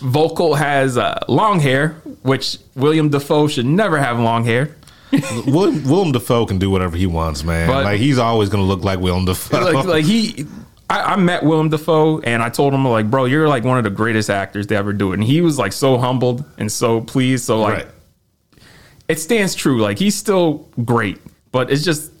Vulko 0.00 0.56
has 0.56 0.96
uh, 0.98 1.18
long 1.28 1.60
hair, 1.60 1.90
which 2.22 2.58
William 2.74 3.08
Dafoe 3.08 3.48
should 3.48 3.66
never 3.66 3.98
have 3.98 4.18
long 4.18 4.44
hair. 4.44 4.74
Willem, 5.46 5.84
Willem 5.84 6.12
Dafoe 6.12 6.46
can 6.46 6.58
do 6.58 6.70
whatever 6.70 6.96
he 6.96 7.06
wants, 7.06 7.44
man. 7.44 7.68
But- 7.68 7.84
like 7.84 8.00
he's 8.00 8.18
always 8.18 8.48
gonna 8.48 8.64
look 8.64 8.84
like 8.84 9.00
Willem 9.00 9.24
Dafoe. 9.24 9.60
like 9.60 9.84
like 9.86 10.04
he 10.04 10.46
I, 10.90 11.14
I 11.14 11.16
met 11.16 11.42
Willem 11.42 11.68
Dafoe 11.68 12.20
and 12.20 12.42
I 12.42 12.48
told 12.48 12.72
him 12.72 12.86
like, 12.86 13.10
bro, 13.10 13.26
you're 13.26 13.48
like 13.48 13.64
one 13.64 13.78
of 13.78 13.84
the 13.84 13.90
greatest 13.90 14.30
actors 14.30 14.66
to 14.68 14.74
ever 14.74 14.92
do 14.92 15.12
it. 15.12 15.14
And 15.14 15.24
he 15.24 15.40
was 15.40 15.58
like 15.58 15.72
so 15.72 15.98
humbled 15.98 16.44
and 16.56 16.70
so 16.70 17.00
pleased. 17.02 17.44
So 17.44 17.60
like 17.60 17.74
right. 17.74 17.88
it 19.06 19.20
stands 19.20 19.54
true. 19.54 19.80
Like 19.80 19.98
he's 19.98 20.14
still 20.14 20.68
great, 20.84 21.18
but 21.52 21.70
it's 21.70 21.84
just 21.84 22.12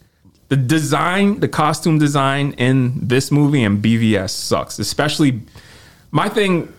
the 0.48 0.56
design, 0.56 1.40
the 1.40 1.48
costume 1.48 1.98
design 1.98 2.52
in 2.52 3.06
this 3.06 3.30
movie 3.30 3.62
and 3.62 3.82
BVS 3.82 4.30
sucks. 4.30 4.78
Especially 4.78 5.40
my 6.10 6.28
thing, 6.28 6.72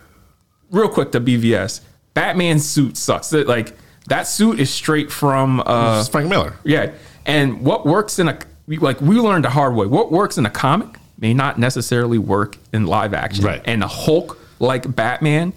real 0.72 0.90
quick 0.90 1.12
to 1.14 1.22
BVS, 1.22 1.82
Batman's 2.14 2.68
suit 2.68 2.98
sucks. 2.98 3.32
Like 3.32 3.74
that 4.10 4.28
suit 4.28 4.60
is 4.60 4.70
straight 4.74 5.12
from 5.12 5.62
uh 5.66 6.04
Frank 6.06 6.30
Miller. 6.30 6.56
yeah. 6.64 6.92
And 7.26 7.62
what 7.62 7.86
works 7.86 8.20
in 8.20 8.28
a 8.28 8.38
like 8.68 9.02
we 9.02 9.20
learned 9.20 9.46
the 9.46 9.50
hard 9.50 9.76
way. 9.76 9.86
What 9.86 10.12
works 10.12 10.38
in 10.38 10.46
a 10.46 10.50
comic 10.50 10.98
may 11.18 11.34
not 11.34 11.58
necessarily 11.60 12.18
work 12.18 12.58
in 12.74 12.86
live 12.86 13.14
action. 13.14 13.46
Right. 13.46 13.62
And 13.66 13.84
a 13.84 13.88
Hulk 13.88 14.38
like 14.60 14.96
Batman 14.96 15.54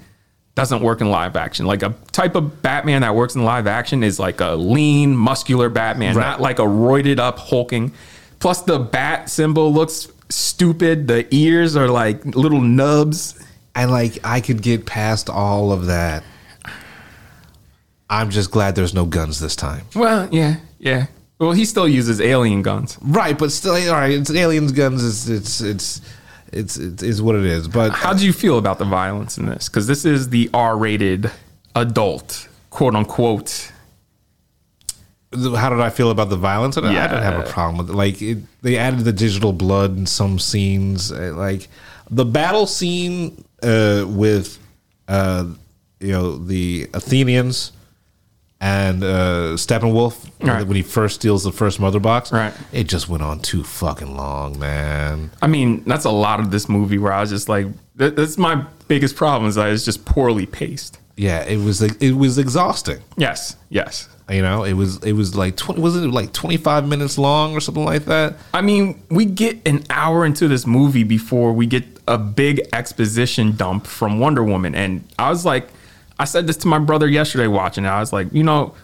doesn't 0.54 0.82
work 0.82 1.00
in 1.00 1.10
live 1.10 1.34
action. 1.36 1.64
Like 1.66 1.82
a 1.82 1.94
type 2.12 2.34
of 2.34 2.60
Batman 2.62 3.00
that 3.02 3.14
works 3.14 3.34
in 3.34 3.44
live 3.44 3.66
action 3.66 4.02
is 4.02 4.18
like 4.18 4.40
a 4.40 4.50
lean, 4.54 5.16
muscular 5.16 5.68
Batman, 5.70 6.14
Right. 6.16 6.22
not 6.26 6.40
like 6.40 6.58
a 6.58 6.62
roided 6.62 7.18
up 7.18 7.38
hulking. 7.38 7.92
Plus 8.38 8.60
the 8.62 8.78
bat 8.78 9.30
symbol 9.30 9.72
looks 9.72 10.08
stupid. 10.28 11.06
The 11.08 11.26
ears 11.34 11.74
are 11.76 11.88
like 11.88 12.24
little 12.36 12.60
nubs. 12.60 13.38
And 13.74 13.90
like 13.90 14.18
I 14.24 14.40
could 14.42 14.60
get 14.62 14.84
past 14.84 15.30
all 15.30 15.72
of 15.72 15.86
that. 15.86 16.22
I'm 18.12 18.28
just 18.30 18.50
glad 18.50 18.74
there's 18.74 18.92
no 18.94 19.06
guns 19.06 19.40
this 19.40 19.56
time. 19.56 19.86
Well, 19.94 20.28
yeah, 20.30 20.56
yeah. 20.78 21.06
Well, 21.38 21.52
he 21.52 21.64
still 21.64 21.88
uses 21.88 22.20
alien 22.20 22.60
guns. 22.62 22.98
Right, 23.00 23.36
but 23.38 23.50
still, 23.50 23.72
all 23.74 23.94
right. 24.00 24.12
It's 24.12 24.30
aliens, 24.30 24.70
guns. 24.72 25.02
It's 25.04 25.28
it's 25.28 25.60
it's 25.62 26.00
it's 26.52 26.76
it's, 26.76 27.02
it's 27.02 27.20
what 27.22 27.34
it 27.36 27.44
is. 27.46 27.68
But 27.68 27.92
How 27.92 28.12
do 28.12 28.24
you 28.26 28.32
feel 28.34 28.58
about 28.58 28.78
the 28.78 28.84
violence 28.84 29.38
in 29.38 29.46
this? 29.46 29.68
Because 29.68 29.86
this 29.86 30.04
is 30.04 30.28
the 30.28 30.50
R-rated 30.52 31.30
adult, 31.74 32.48
quote 32.70 32.94
unquote. 32.94 33.72
how 35.34 35.70
did 35.70 35.80
I 35.80 35.88
feel 35.88 36.10
about 36.10 36.28
the 36.28 36.36
violence? 36.36 36.76
I 36.76 36.92
Yeah. 36.92 37.08
didn't 37.08 37.22
have 37.22 37.40
a 37.40 37.50
problem 37.50 37.78
with 37.78 37.88
it. 37.90 37.94
Like 37.94 38.20
it, 38.20 38.38
they 38.60 38.76
added 38.76 39.00
the 39.00 39.12
digital 39.12 39.54
blood 39.54 39.96
in 39.96 40.04
some 40.06 40.38
scenes. 40.38 41.10
uh, 41.10 41.32
Like 41.34 41.68
the 42.10 42.26
battle 42.26 42.66
scene 42.66 43.42
uh, 43.62 44.04
with 44.06 44.58
uh, 45.08 45.46
you 46.00 46.12
know 46.12 46.36
the 46.36 46.88
Athenians 46.92 47.72
and 48.62 49.02
uh, 49.02 49.56
Steppenwolf 49.56 50.30
Right. 50.40 50.64
when 50.66 50.76
he 50.76 50.82
first 50.82 51.16
steals 51.16 51.42
the 51.44 51.52
first 51.52 51.78
mother 51.80 51.98
box. 52.00 52.32
Right. 52.32 52.54
It 52.72 52.84
just 52.88 53.08
went 53.08 53.22
on 53.22 53.40
too 53.40 53.64
fucking 53.64 54.16
long, 54.16 54.58
man. 54.58 55.30
I 55.42 55.48
mean, 55.48 55.82
that's 55.84 56.04
a 56.04 56.10
lot 56.10 56.38
of 56.40 56.50
this 56.52 56.68
movie 56.68 56.96
where 56.98 57.12
I 57.12 57.20
was 57.20 57.30
just 57.30 57.48
like, 57.48 57.66
that's 57.96 58.38
my 58.38 58.64
biggest 58.88 59.16
problem 59.16 59.48
is 59.48 59.56
that 59.56 59.68
it's 59.70 59.84
just 59.84 60.04
poorly 60.04 60.46
paced. 60.46 60.98
Yeah, 61.16 61.42
it 61.44 61.58
was 61.58 61.82
it 61.82 62.12
was 62.12 62.38
exhausting. 62.38 63.00
Yes, 63.18 63.56
yes. 63.68 64.08
You 64.30 64.40
know, 64.40 64.64
it 64.64 64.72
was 64.72 64.96
it 65.04 65.12
was 65.12 65.36
like 65.36 65.56
twenty 65.56 65.80
was 65.80 65.94
it 65.94 66.06
like 66.08 66.32
twenty 66.32 66.56
five 66.56 66.88
minutes 66.88 67.18
long 67.18 67.54
or 67.54 67.60
something 67.60 67.84
like 67.84 68.06
that. 68.06 68.36
I 68.54 68.62
mean, 68.62 69.02
we 69.10 69.26
get 69.26 69.58
an 69.68 69.84
hour 69.90 70.24
into 70.24 70.48
this 70.48 70.66
movie 70.66 71.04
before 71.04 71.52
we 71.52 71.66
get 71.66 71.84
a 72.08 72.16
big 72.16 72.62
exposition 72.72 73.54
dump 73.56 73.86
from 73.86 74.20
Wonder 74.20 74.42
Woman. 74.42 74.74
And 74.74 75.04
I 75.18 75.28
was 75.28 75.44
like, 75.44 75.68
I 76.22 76.24
said 76.24 76.46
this 76.46 76.56
to 76.58 76.68
my 76.68 76.78
brother 76.78 77.08
yesterday 77.08 77.48
watching 77.48 77.84
it. 77.84 77.88
I 77.88 77.98
was 77.98 78.12
like, 78.12 78.32
you 78.32 78.44
know, 78.44 78.74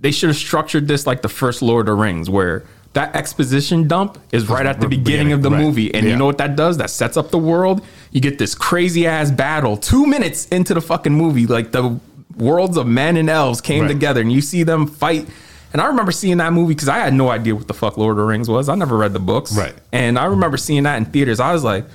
they 0.00 0.12
should 0.12 0.28
have 0.28 0.36
structured 0.36 0.86
this 0.86 1.06
like 1.08 1.22
the 1.22 1.28
first 1.28 1.60
Lord 1.60 1.88
of 1.88 1.96
the 1.96 2.00
Rings, 2.00 2.30
where 2.30 2.62
that 2.92 3.16
exposition 3.16 3.88
dump 3.88 4.16
is 4.30 4.48
right 4.48 4.64
at 4.64 4.80
the 4.80 4.86
beginning 4.88 5.32
of 5.32 5.42
the 5.42 5.50
Right. 5.50 5.60
movie. 5.60 5.92
And 5.92 6.04
Yeah. 6.06 6.12
you 6.12 6.16
know 6.16 6.26
what 6.26 6.38
that 6.38 6.54
does? 6.54 6.76
That 6.76 6.90
sets 6.90 7.16
up 7.16 7.32
the 7.32 7.38
world. 7.38 7.80
You 8.12 8.20
get 8.20 8.38
this 8.38 8.54
crazy 8.54 9.08
ass 9.08 9.32
battle 9.32 9.76
two 9.76 10.06
minutes 10.06 10.46
into 10.52 10.72
the 10.72 10.80
fucking 10.80 11.12
movie. 11.12 11.46
Like 11.48 11.72
the 11.72 11.98
worlds 12.38 12.76
of 12.76 12.86
men 12.86 13.16
and 13.16 13.28
elves 13.28 13.60
came 13.60 13.82
Right. 13.82 13.88
together 13.88 14.20
and 14.20 14.30
you 14.30 14.40
see 14.40 14.62
them 14.62 14.86
fight. 14.86 15.26
And 15.72 15.82
I 15.82 15.86
remember 15.86 16.12
seeing 16.12 16.36
that 16.36 16.52
movie 16.52 16.74
because 16.74 16.88
I 16.88 16.98
had 17.00 17.12
no 17.12 17.30
idea 17.30 17.56
what 17.56 17.66
the 17.66 17.74
fuck 17.74 17.96
Lord 17.98 18.12
of 18.12 18.18
the 18.18 18.22
Rings 18.22 18.48
was. 18.48 18.68
I 18.68 18.76
never 18.76 18.96
read 18.96 19.12
the 19.12 19.18
books. 19.18 19.52
Right. 19.56 19.74
And 19.92 20.16
I 20.16 20.26
remember 20.26 20.56
seeing 20.56 20.84
that 20.84 20.96
in 20.98 21.06
theaters. 21.06 21.40
I 21.40 21.52
was 21.52 21.64
like, 21.64 21.86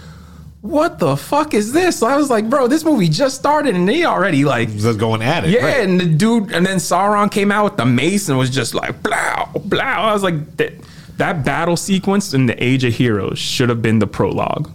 what 0.61 0.99
the 0.99 1.15
fuck 1.15 1.53
is 1.53 1.71
this? 1.71 2.03
I 2.03 2.17
was 2.17 2.29
like, 2.29 2.49
bro, 2.49 2.67
this 2.67 2.83
movie 2.83 3.07
just 3.09 3.37
started 3.37 3.75
and 3.75 3.87
they 3.87 4.03
already 4.05 4.43
like 4.43 4.69
Just 4.75 4.99
going 4.99 5.21
at 5.21 5.45
it. 5.45 5.51
yeah, 5.51 5.63
right. 5.65 5.79
and 5.81 5.99
the 5.99 6.05
dude, 6.05 6.51
and 6.51 6.65
then 6.65 6.77
Sauron 6.77 7.31
came 7.31 7.51
out 7.51 7.63
with 7.63 7.77
the 7.77 7.85
mace 7.85 8.27
and 8.29 8.37
was 8.37 8.49
just 8.49 8.73
like, 8.73 9.01
blow, 9.01 9.45
blow. 9.65 9.79
I 9.79 10.11
was 10.13 10.21
like, 10.23 10.57
that, 10.57 10.73
that 11.17 11.45
battle 11.45 11.77
sequence 11.77 12.33
in 12.33 12.45
the 12.45 12.61
Age 12.63 12.83
of 12.83 12.93
Heroes 12.93 13.39
should 13.39 13.69
have 13.69 13.81
been 13.81 13.99
the 13.99 14.07
prologue, 14.07 14.69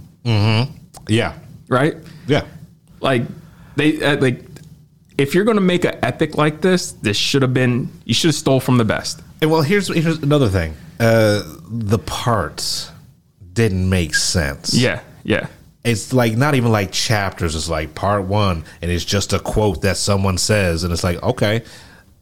yeah, 1.09 1.39
right? 1.69 1.97
yeah. 2.27 2.45
Like, 3.01 3.23
they, 3.77 4.03
uh, 4.03 4.17
like, 4.21 4.43
if 5.19 5.35
you're 5.35 5.45
gonna 5.45 5.61
make 5.61 5.85
an 5.85 5.99
epic 6.03 6.37
like 6.37 6.61
this, 6.61 6.93
this 6.93 7.17
should 7.17 7.43
have 7.43 7.53
been, 7.55 7.91
you 8.05 8.15
should 8.15 8.29
have 8.29 8.35
stole 8.35 8.61
from 8.61 8.79
the 8.79 8.85
best. 8.85 9.21
And 9.43 9.51
well, 9.51 9.63
here's 9.63 9.89
here's 9.89 10.23
another 10.23 10.49
thing. 10.49 10.75
Uh, 10.99 11.43
the 11.69 11.99
parts 11.99 12.91
didn't 13.53 13.89
make 13.89 14.15
sense. 14.15 14.73
Yeah, 14.75 15.01
yeah. 15.23 15.47
It's 15.85 16.13
like 16.13 16.37
not 16.37 16.55
even 16.55 16.73
like 16.73 16.91
chapters. 16.91 17.55
It's 17.55 17.69
like 17.69 17.95
part 17.95 18.25
one, 18.25 18.65
and 18.81 18.91
it's 18.91 19.05
just 19.05 19.33
a 19.33 19.39
quote 19.39 19.83
that 19.83 19.97
someone 19.97 20.39
says, 20.39 20.83
and 20.83 20.93
it's 20.93 21.05
like 21.05 21.23
okay, 21.23 21.63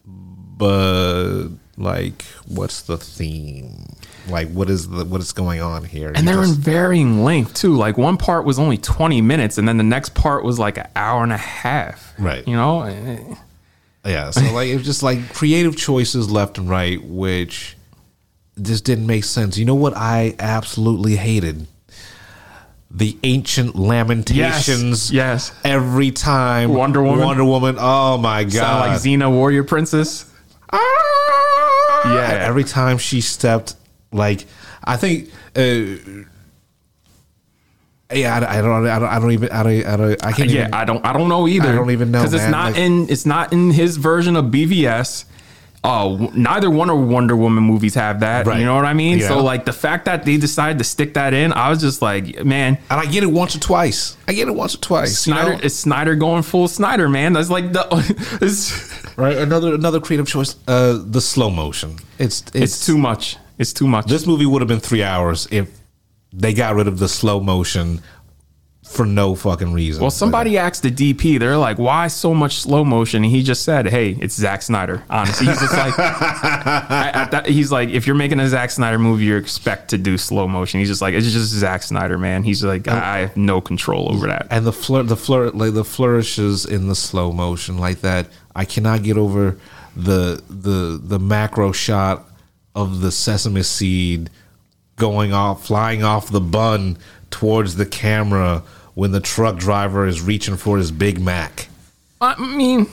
but 0.05 1.47
like, 1.77 2.23
what's 2.47 2.83
the 2.83 2.97
theme? 2.97 3.85
Like, 4.29 4.49
what 4.49 4.69
is 4.69 4.89
the 4.89 5.05
what 5.05 5.21
is 5.21 5.31
going 5.31 5.61
on 5.61 5.83
here? 5.85 6.11
And 6.13 6.27
they're 6.27 6.43
in 6.43 6.53
varying 6.53 7.23
length 7.23 7.53
too. 7.55 7.75
Like 7.75 7.97
one 7.97 8.17
part 8.17 8.45
was 8.45 8.59
only 8.59 8.77
20 8.77 9.21
minutes, 9.21 9.57
and 9.57 9.67
then 9.67 9.77
the 9.77 9.83
next 9.83 10.13
part 10.13 10.43
was 10.43 10.59
like 10.59 10.77
an 10.77 10.87
hour 10.95 11.23
and 11.23 11.33
a 11.33 11.37
half. 11.37 12.13
Right. 12.19 12.47
You 12.47 12.55
know? 12.55 12.83
Eh, 12.83 13.35
yeah. 14.05 14.29
So 14.29 14.41
like, 14.53 14.69
it 14.69 14.75
was 14.75 14.85
just 14.85 15.03
like 15.03 15.33
creative 15.33 15.75
choices 15.75 16.29
left 16.29 16.57
and 16.57 16.69
right, 16.69 17.03
which 17.03 17.75
just 18.61 18.85
didn't 18.85 19.07
make 19.07 19.23
sense. 19.23 19.57
You 19.57 19.65
know 19.65 19.75
what 19.75 19.95
I 19.95 20.35
absolutely 20.39 21.15
hated? 21.15 21.67
The 22.95 23.17
ancient 23.23 23.75
lamentations. 23.75 25.11
Yes, 25.11 25.51
yes. 25.51 25.51
Every 25.63 26.11
time 26.11 26.73
Wonder 26.73 27.01
Woman? 27.01 27.25
Wonder 27.25 27.43
Woman. 27.43 27.75
Oh 27.79 28.17
my 28.19 28.43
god. 28.43 28.53
Sound 28.53 28.79
like 28.79 28.99
Xena 29.01 29.31
Warrior 29.31 29.63
Princess. 29.63 30.31
Yeah. 30.71 30.79
Yeah. 32.05 32.45
Every 32.47 32.63
time 32.63 32.97
she 32.97 33.21
stepped, 33.21 33.75
like 34.11 34.45
I 34.83 34.97
think. 34.97 35.29
Uh, 35.55 36.25
yeah, 38.13 38.35
I, 38.47 38.59
I 38.59 38.61
don't, 38.61 38.85
I 38.87 38.99
don't, 38.99 39.09
I 39.09 39.19
don't 39.19 39.31
even, 39.31 39.49
I 39.49 39.63
don't, 39.63 39.85
I 39.87 39.95
don't, 39.97 40.25
I 40.25 40.31
can't. 40.33 40.49
Yeah, 40.51 40.61
even, 40.63 40.73
I 40.75 40.85
don't, 40.85 41.03
I 41.03 41.13
don't 41.13 41.29
know 41.29 41.47
either. 41.47 41.69
I 41.69 41.75
don't 41.75 41.89
even 41.89 42.11
know, 42.11 42.19
because 42.19 42.33
it's 42.35 42.43
man. 42.43 42.51
not 42.51 42.71
Like- 42.73 42.81
in, 42.81 43.09
it's 43.09 43.25
not 43.25 43.51
in 43.53 43.71
his 43.71 43.97
version 43.97 44.35
of 44.35 44.45
BVS. 44.45 45.25
W- 45.83 46.31
neither 46.33 46.69
one 46.69 46.89
of 46.89 46.97
Wonder 46.97 47.35
Woman 47.35 47.63
movies 47.63 47.95
have 47.95 48.21
that. 48.21 48.45
Right. 48.45 48.59
You 48.59 48.65
know 48.65 48.75
what 48.75 48.85
I 48.85 48.93
mean? 48.93 49.19
Yeah. 49.19 49.27
So 49.27 49.43
like 49.43 49.65
the 49.65 49.73
fact 49.73 50.05
that 50.05 50.23
they 50.23 50.37
decided 50.37 50.77
to 50.77 50.83
stick 50.83 51.13
that 51.15 51.33
in, 51.33 51.51
I 51.51 51.69
was 51.69 51.81
just 51.81 52.01
like, 52.01 52.43
man, 52.45 52.77
and 52.89 52.99
I 52.99 53.05
get 53.05 53.23
it 53.23 53.27
once 53.27 53.55
or 53.55 53.59
twice. 53.59 54.15
I 54.27 54.33
get 54.33 54.47
it 54.47 54.55
once 54.55 54.75
or 54.75 54.79
twice. 54.79 55.27
you 55.27 55.33
Snyder, 55.33 55.53
know? 55.53 55.59
it's 55.61 55.75
Snyder 55.75 56.15
going 56.15 56.43
full 56.43 56.67
Snyder, 56.67 57.09
man. 57.09 57.33
That's 57.33 57.49
like 57.49 57.73
the, 57.73 59.13
right? 59.17 59.37
Another, 59.37 59.73
another 59.75 59.99
creative 59.99 60.27
choice. 60.27 60.55
Uh, 60.67 61.01
the 61.05 61.21
slow 61.21 61.49
motion. 61.49 61.97
It's, 62.17 62.41
it's, 62.47 62.55
it's 62.55 62.85
too 62.85 62.97
much. 62.97 63.37
It's 63.57 63.73
too 63.73 63.87
much. 63.87 64.05
This 64.05 64.25
movie 64.25 64.45
would 64.45 64.61
have 64.61 64.69
been 64.69 64.79
three 64.79 65.03
hours 65.03 65.47
if 65.51 65.69
they 66.31 66.53
got 66.53 66.75
rid 66.75 66.87
of 66.87 66.97
the 66.97 67.07
slow 67.09 67.39
motion 67.39 68.01
for 68.83 69.05
no 69.05 69.33
fucking 69.33 69.71
reason. 69.73 70.01
Well, 70.01 70.11
somebody 70.11 70.57
asked 70.57 70.83
the 70.83 70.91
DP, 70.91 71.39
they're 71.39 71.57
like, 71.57 71.77
why 71.79 72.07
so 72.07 72.33
much 72.33 72.57
slow 72.57 72.83
motion? 72.83 73.23
And 73.23 73.31
he 73.31 73.41
just 73.41 73.63
said, 73.63 73.87
hey, 73.87 74.17
it's 74.19 74.35
Zack 74.35 74.61
Snyder. 74.61 75.03
Honestly, 75.09 75.47
he's 75.47 75.59
just 75.59 75.73
like, 75.73 75.93
I, 75.97 77.43
he's 77.45 77.71
like, 77.71 77.89
if 77.89 78.05
you're 78.05 78.15
making 78.15 78.39
a 78.39 78.47
Zack 78.47 78.71
Snyder 78.71 78.99
movie, 78.99 79.23
you 79.25 79.37
expect 79.37 79.89
to 79.91 79.97
do 79.97 80.17
slow 80.17 80.47
motion. 80.47 80.79
He's 80.79 80.89
just 80.89 81.01
like, 81.01 81.13
it's 81.13 81.31
just 81.31 81.51
Zack 81.51 81.83
Snyder, 81.83 82.17
man. 82.17 82.43
He's 82.43 82.63
like, 82.63 82.87
I 82.87 83.19
have 83.19 83.37
no 83.37 83.61
control 83.61 84.11
over 84.13 84.27
that. 84.27 84.47
and 84.49 84.65
the 84.65 84.71
the 84.71 85.51
like 85.53 85.73
the 85.73 85.85
flourishes 85.85 86.65
in 86.65 86.87
the 86.87 86.95
slow 86.95 87.31
motion 87.31 87.77
like 87.77 88.01
that. 88.01 88.27
I 88.55 88.65
cannot 88.65 89.03
get 89.03 89.17
over 89.17 89.57
the 89.95 90.43
the 90.49 90.99
the 91.01 91.19
macro 91.19 91.71
shot 91.71 92.27
of 92.75 93.01
the 93.01 93.11
sesame 93.11 93.63
seed 93.63 94.29
going 95.03 95.33
off, 95.33 95.65
flying 95.65 96.01
off 96.01 96.31
the 96.31 96.39
bun 96.39 96.97
towards 97.29 97.75
the 97.75 97.85
camera 97.85 98.63
when 98.93 99.11
the 99.11 99.19
truck 99.19 99.57
driver 99.57 100.07
is 100.07 100.21
reaching 100.21 100.55
for 100.55 100.77
his 100.77 100.93
Big 100.93 101.19
Mac. 101.19 101.67
I 102.21 102.39
mean, 102.39 102.87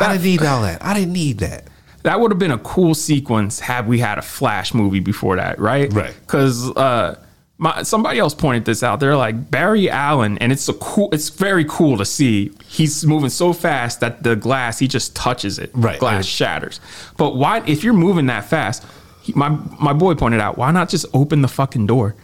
I 0.00 0.12
didn't 0.12 0.24
need 0.24 0.42
all 0.42 0.62
that. 0.62 0.82
I 0.82 0.94
didn't 0.94 1.12
need 1.12 1.40
that. 1.40 1.66
that 2.04 2.18
would 2.18 2.30
have 2.30 2.38
been 2.38 2.50
a 2.50 2.56
cool 2.60 2.94
sequence 2.94 3.60
had 3.60 3.86
we 3.86 3.98
had 3.98 4.16
a 4.16 4.22
Flash 4.22 4.72
movie 4.72 5.00
before 5.00 5.36
that, 5.36 5.58
right? 5.58 5.92
Right. 5.92 6.14
Because 6.18 6.74
uh, 6.76 7.22
my 7.58 7.82
somebody 7.82 8.18
else 8.18 8.32
pointed 8.32 8.64
this 8.64 8.82
out. 8.82 8.98
They're 8.98 9.14
like 9.14 9.50
Barry 9.50 9.90
Allen, 9.90 10.38
and 10.38 10.50
it's 10.50 10.66
a 10.70 10.72
cool. 10.72 11.10
It's 11.12 11.28
very 11.28 11.66
cool 11.68 11.98
to 11.98 12.06
see. 12.06 12.52
He's 12.66 13.04
moving 13.04 13.28
so 13.28 13.52
fast 13.52 14.00
that 14.00 14.22
the 14.22 14.34
glass 14.34 14.78
he 14.78 14.88
just 14.88 15.14
touches 15.14 15.58
it. 15.58 15.72
Right. 15.74 16.00
Glass 16.00 16.24
shatters. 16.24 16.80
But 17.18 17.36
why? 17.36 17.62
If 17.66 17.84
you're 17.84 17.92
moving 17.92 18.26
that 18.28 18.46
fast, 18.46 18.82
he, 19.22 19.32
my 19.34 19.48
my 19.80 19.92
boy 19.92 20.14
pointed 20.14 20.40
out, 20.40 20.58
why 20.58 20.70
not 20.70 20.88
just 20.88 21.06
open 21.14 21.42
the 21.42 21.48
fucking 21.48 21.86
door? 21.86 22.14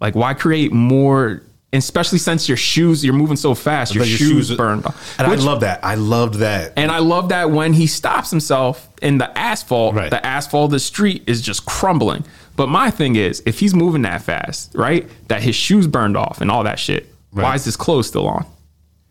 Like, 0.00 0.14
why 0.14 0.34
create 0.34 0.72
more? 0.72 1.42
Especially 1.70 2.16
since 2.18 2.48
your 2.48 2.56
shoes, 2.56 3.04
you're 3.04 3.12
moving 3.12 3.36
so 3.36 3.54
fast, 3.54 3.94
your, 3.94 4.02
But 4.02 4.08
shoes, 4.08 4.50
are- 4.50 4.56
burned 4.56 4.86
off. 4.86 5.18
And 5.20 5.30
Which- 5.30 5.40
I 5.40 5.42
love 5.44 5.60
that. 5.60 5.80
I 5.84 5.96
loved 5.96 6.34
that. 6.36 6.72
and 6.76 6.90
I 6.90 7.00
love 7.00 7.28
that 7.28 7.50
when 7.50 7.74
he 7.74 7.86
stops 7.86 8.30
himself 8.30 8.88
in 9.02 9.18
the 9.18 9.36
asphalt, 9.38 9.94
Right. 9.94 10.08
the 10.10 10.24
asphalt 10.24 10.68
of 10.68 10.70
the 10.70 10.78
street 10.78 11.24
is 11.26 11.42
just 11.42 11.66
crumbling. 11.66 12.24
But 12.56 12.68
my 12.70 12.90
thing 12.90 13.16
is, 13.16 13.42
if 13.44 13.58
he's 13.60 13.74
moving 13.74 14.00
that 14.02 14.22
fast, 14.22 14.72
right, 14.74 15.06
that 15.28 15.42
his 15.42 15.54
shoes 15.54 15.86
burned 15.86 16.16
off 16.16 16.40
and 16.40 16.50
all 16.50 16.64
that 16.64 16.78
shit, 16.78 17.12
why 17.32 17.54
is 17.54 17.66
his 17.66 17.76
clothes 17.76 18.06
still 18.08 18.26
on? 18.26 18.46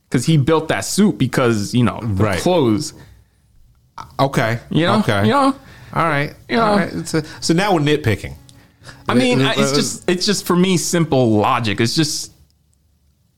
Because 0.10 0.26
he 0.26 0.38
built 0.38 0.68
that 0.70 0.82
suit 0.84 1.20
because, 1.20 1.76
you 1.76 1.84
know, 1.84 2.00
the 2.02 2.24
Right. 2.24 2.40
clothes. 2.40 2.94
Okay. 4.20 4.60
You 4.72 4.86
know? 4.88 5.00
Okay. 5.00 5.26
You 5.26 5.32
know? 5.32 5.56
All 5.94 6.04
right. 6.04 6.34
You 6.50 6.58
know? 6.58 6.76
right. 6.78 6.94
It's 6.94 7.14
a- 7.14 7.26
so 7.42 7.54
now 7.54 7.74
we're 7.74 7.80
nitpicking. 7.82 8.36
I 9.10 9.14
mean, 9.14 9.40
it's 9.42 9.72
just 9.74 10.10
it's 10.10 10.26
just 10.26 10.46
for 10.46 10.56
me 10.56 10.78
simple 10.78 11.32
logic. 11.32 11.80
It's 11.80 11.96
just 11.96 12.32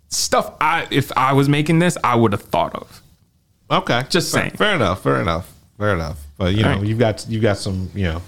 stuff 0.09 0.53
I 0.59 0.87
if 0.89 1.11
I 1.17 1.33
was 1.33 1.47
making 1.47 1.79
this, 1.79 1.97
I 2.03 2.15
would 2.15 2.31
have 2.31 2.41
thought 2.41 2.73
of. 2.75 3.01
Okay. 3.69 4.03
Just 4.09 4.31
fair, 4.33 4.41
saying. 4.43 4.51
Fair 4.57 4.75
enough. 4.75 5.03
Fair 5.03 5.21
enough. 5.21 5.51
Fair 5.77 5.93
enough. 5.93 6.19
But 6.37 6.55
you 6.55 6.63
know, 6.63 6.71
All 6.71 6.77
right. 6.79 6.87
you've 6.87 6.99
got 6.99 7.25
you've 7.29 7.41
got 7.43 7.57
some 7.57 7.89
you 7.93 8.05
know. 8.05 8.21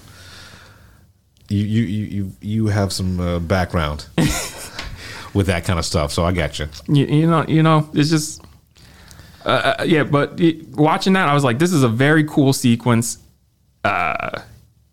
You 1.48 1.58
you 1.64 1.82
you 1.82 2.04
you, 2.06 2.32
you 2.40 2.66
have 2.68 2.92
some 2.92 3.20
uh, 3.20 3.38
background 3.40 4.06
with 5.34 5.46
that 5.48 5.64
kind 5.64 5.78
of 5.78 5.84
stuff, 5.84 6.12
so 6.12 6.24
I 6.24 6.32
got 6.32 6.58
you. 6.58 6.68
you, 6.88 7.04
you 7.06 7.26
know, 7.26 7.44
you 7.46 7.62
know, 7.62 7.90
it's 7.92 8.08
just, 8.08 8.42
uh, 9.44 9.74
uh, 9.80 9.84
yeah. 9.84 10.04
But 10.04 10.40
it, 10.40 10.66
watching 10.68 11.12
that, 11.14 11.28
I 11.28 11.34
was 11.34 11.44
like, 11.44 11.58
this 11.58 11.72
is 11.72 11.82
a 11.82 11.88
very 11.88 12.24
cool 12.24 12.52
sequence. 12.54 13.18
Uh, 13.84 14.40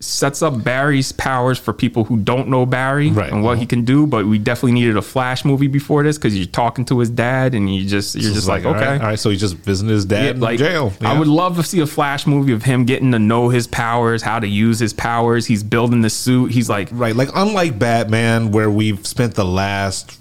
sets 0.01 0.41
up 0.41 0.63
Barry's 0.63 1.11
powers 1.11 1.59
for 1.59 1.73
people 1.73 2.05
who 2.05 2.15
don't 2.15 2.47
know 2.47 2.65
Barry 2.65 3.09
Right. 3.11 3.29
and 3.29 3.43
what 3.43 3.57
he 3.57 3.65
can 3.65 3.83
do. 3.83 4.07
But 4.07 4.25
we 4.27 4.37
definitely 4.39 4.71
needed 4.71 4.95
a 4.95 5.01
Flash 5.01 5.43
movie 5.43 5.67
before 5.67 6.03
this 6.03 6.17
because 6.17 6.37
you're 6.37 6.45
talking 6.47 6.85
to 6.85 6.99
his 6.99 7.09
dad 7.09 7.53
and 7.53 7.73
you 7.75 7.85
just 7.85 8.15
you're 8.15 8.27
It's 8.27 8.35
just 8.35 8.47
like, 8.47 8.63
all 8.65 8.73
okay. 8.75 8.85
right, 8.91 9.01
all 9.01 9.07
right. 9.07 9.19
So 9.19 9.29
he's 9.29 9.41
just 9.41 9.55
visiting 9.57 9.89
his 9.93 10.05
dad 10.05 10.23
Yeah, 10.23 10.31
in 10.31 10.39
like 10.39 10.57
jail. 10.57 10.93
I 11.01 11.19
would 11.19 11.27
love 11.27 11.57
to 11.57 11.63
see 11.63 11.81
a 11.81 11.85
Flash 11.85 12.25
movie 12.25 12.53
of 12.53 12.63
him 12.63 12.85
getting 12.85 13.11
to 13.11 13.19
know 13.19 13.49
his 13.49 13.67
powers, 13.67 14.21
how 14.21 14.39
to 14.39 14.47
use 14.47 14.79
his 14.79 14.93
powers. 14.93 15.45
He's 15.45 15.63
building 15.63 15.99
the 15.99 16.09
suit. 16.09 16.51
He's 16.51 16.69
like, 16.69 16.87
right, 16.93 17.13
like 17.15 17.29
unlike 17.35 17.77
Batman, 17.77 18.51
where 18.51 18.71
we've 18.71 19.05
spent 19.05 19.35
the 19.35 19.43
last 19.45 20.17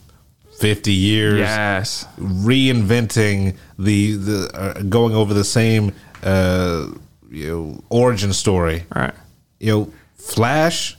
fifty 0.58 0.92
years 0.92 1.38
yes, 1.38 2.04
reinventing 2.18 3.54
the 3.78 4.16
the 4.16 4.50
uh, 4.54 4.82
going 4.82 5.14
over 5.14 5.32
the 5.34 5.44
same 5.44 5.92
uh, 6.24 6.88
you 7.30 7.82
origin 7.90 8.32
story. 8.32 8.84
all 8.94 9.02
right. 9.02 9.14
you 9.60 9.72
know, 9.72 9.92
Flash. 10.16 10.96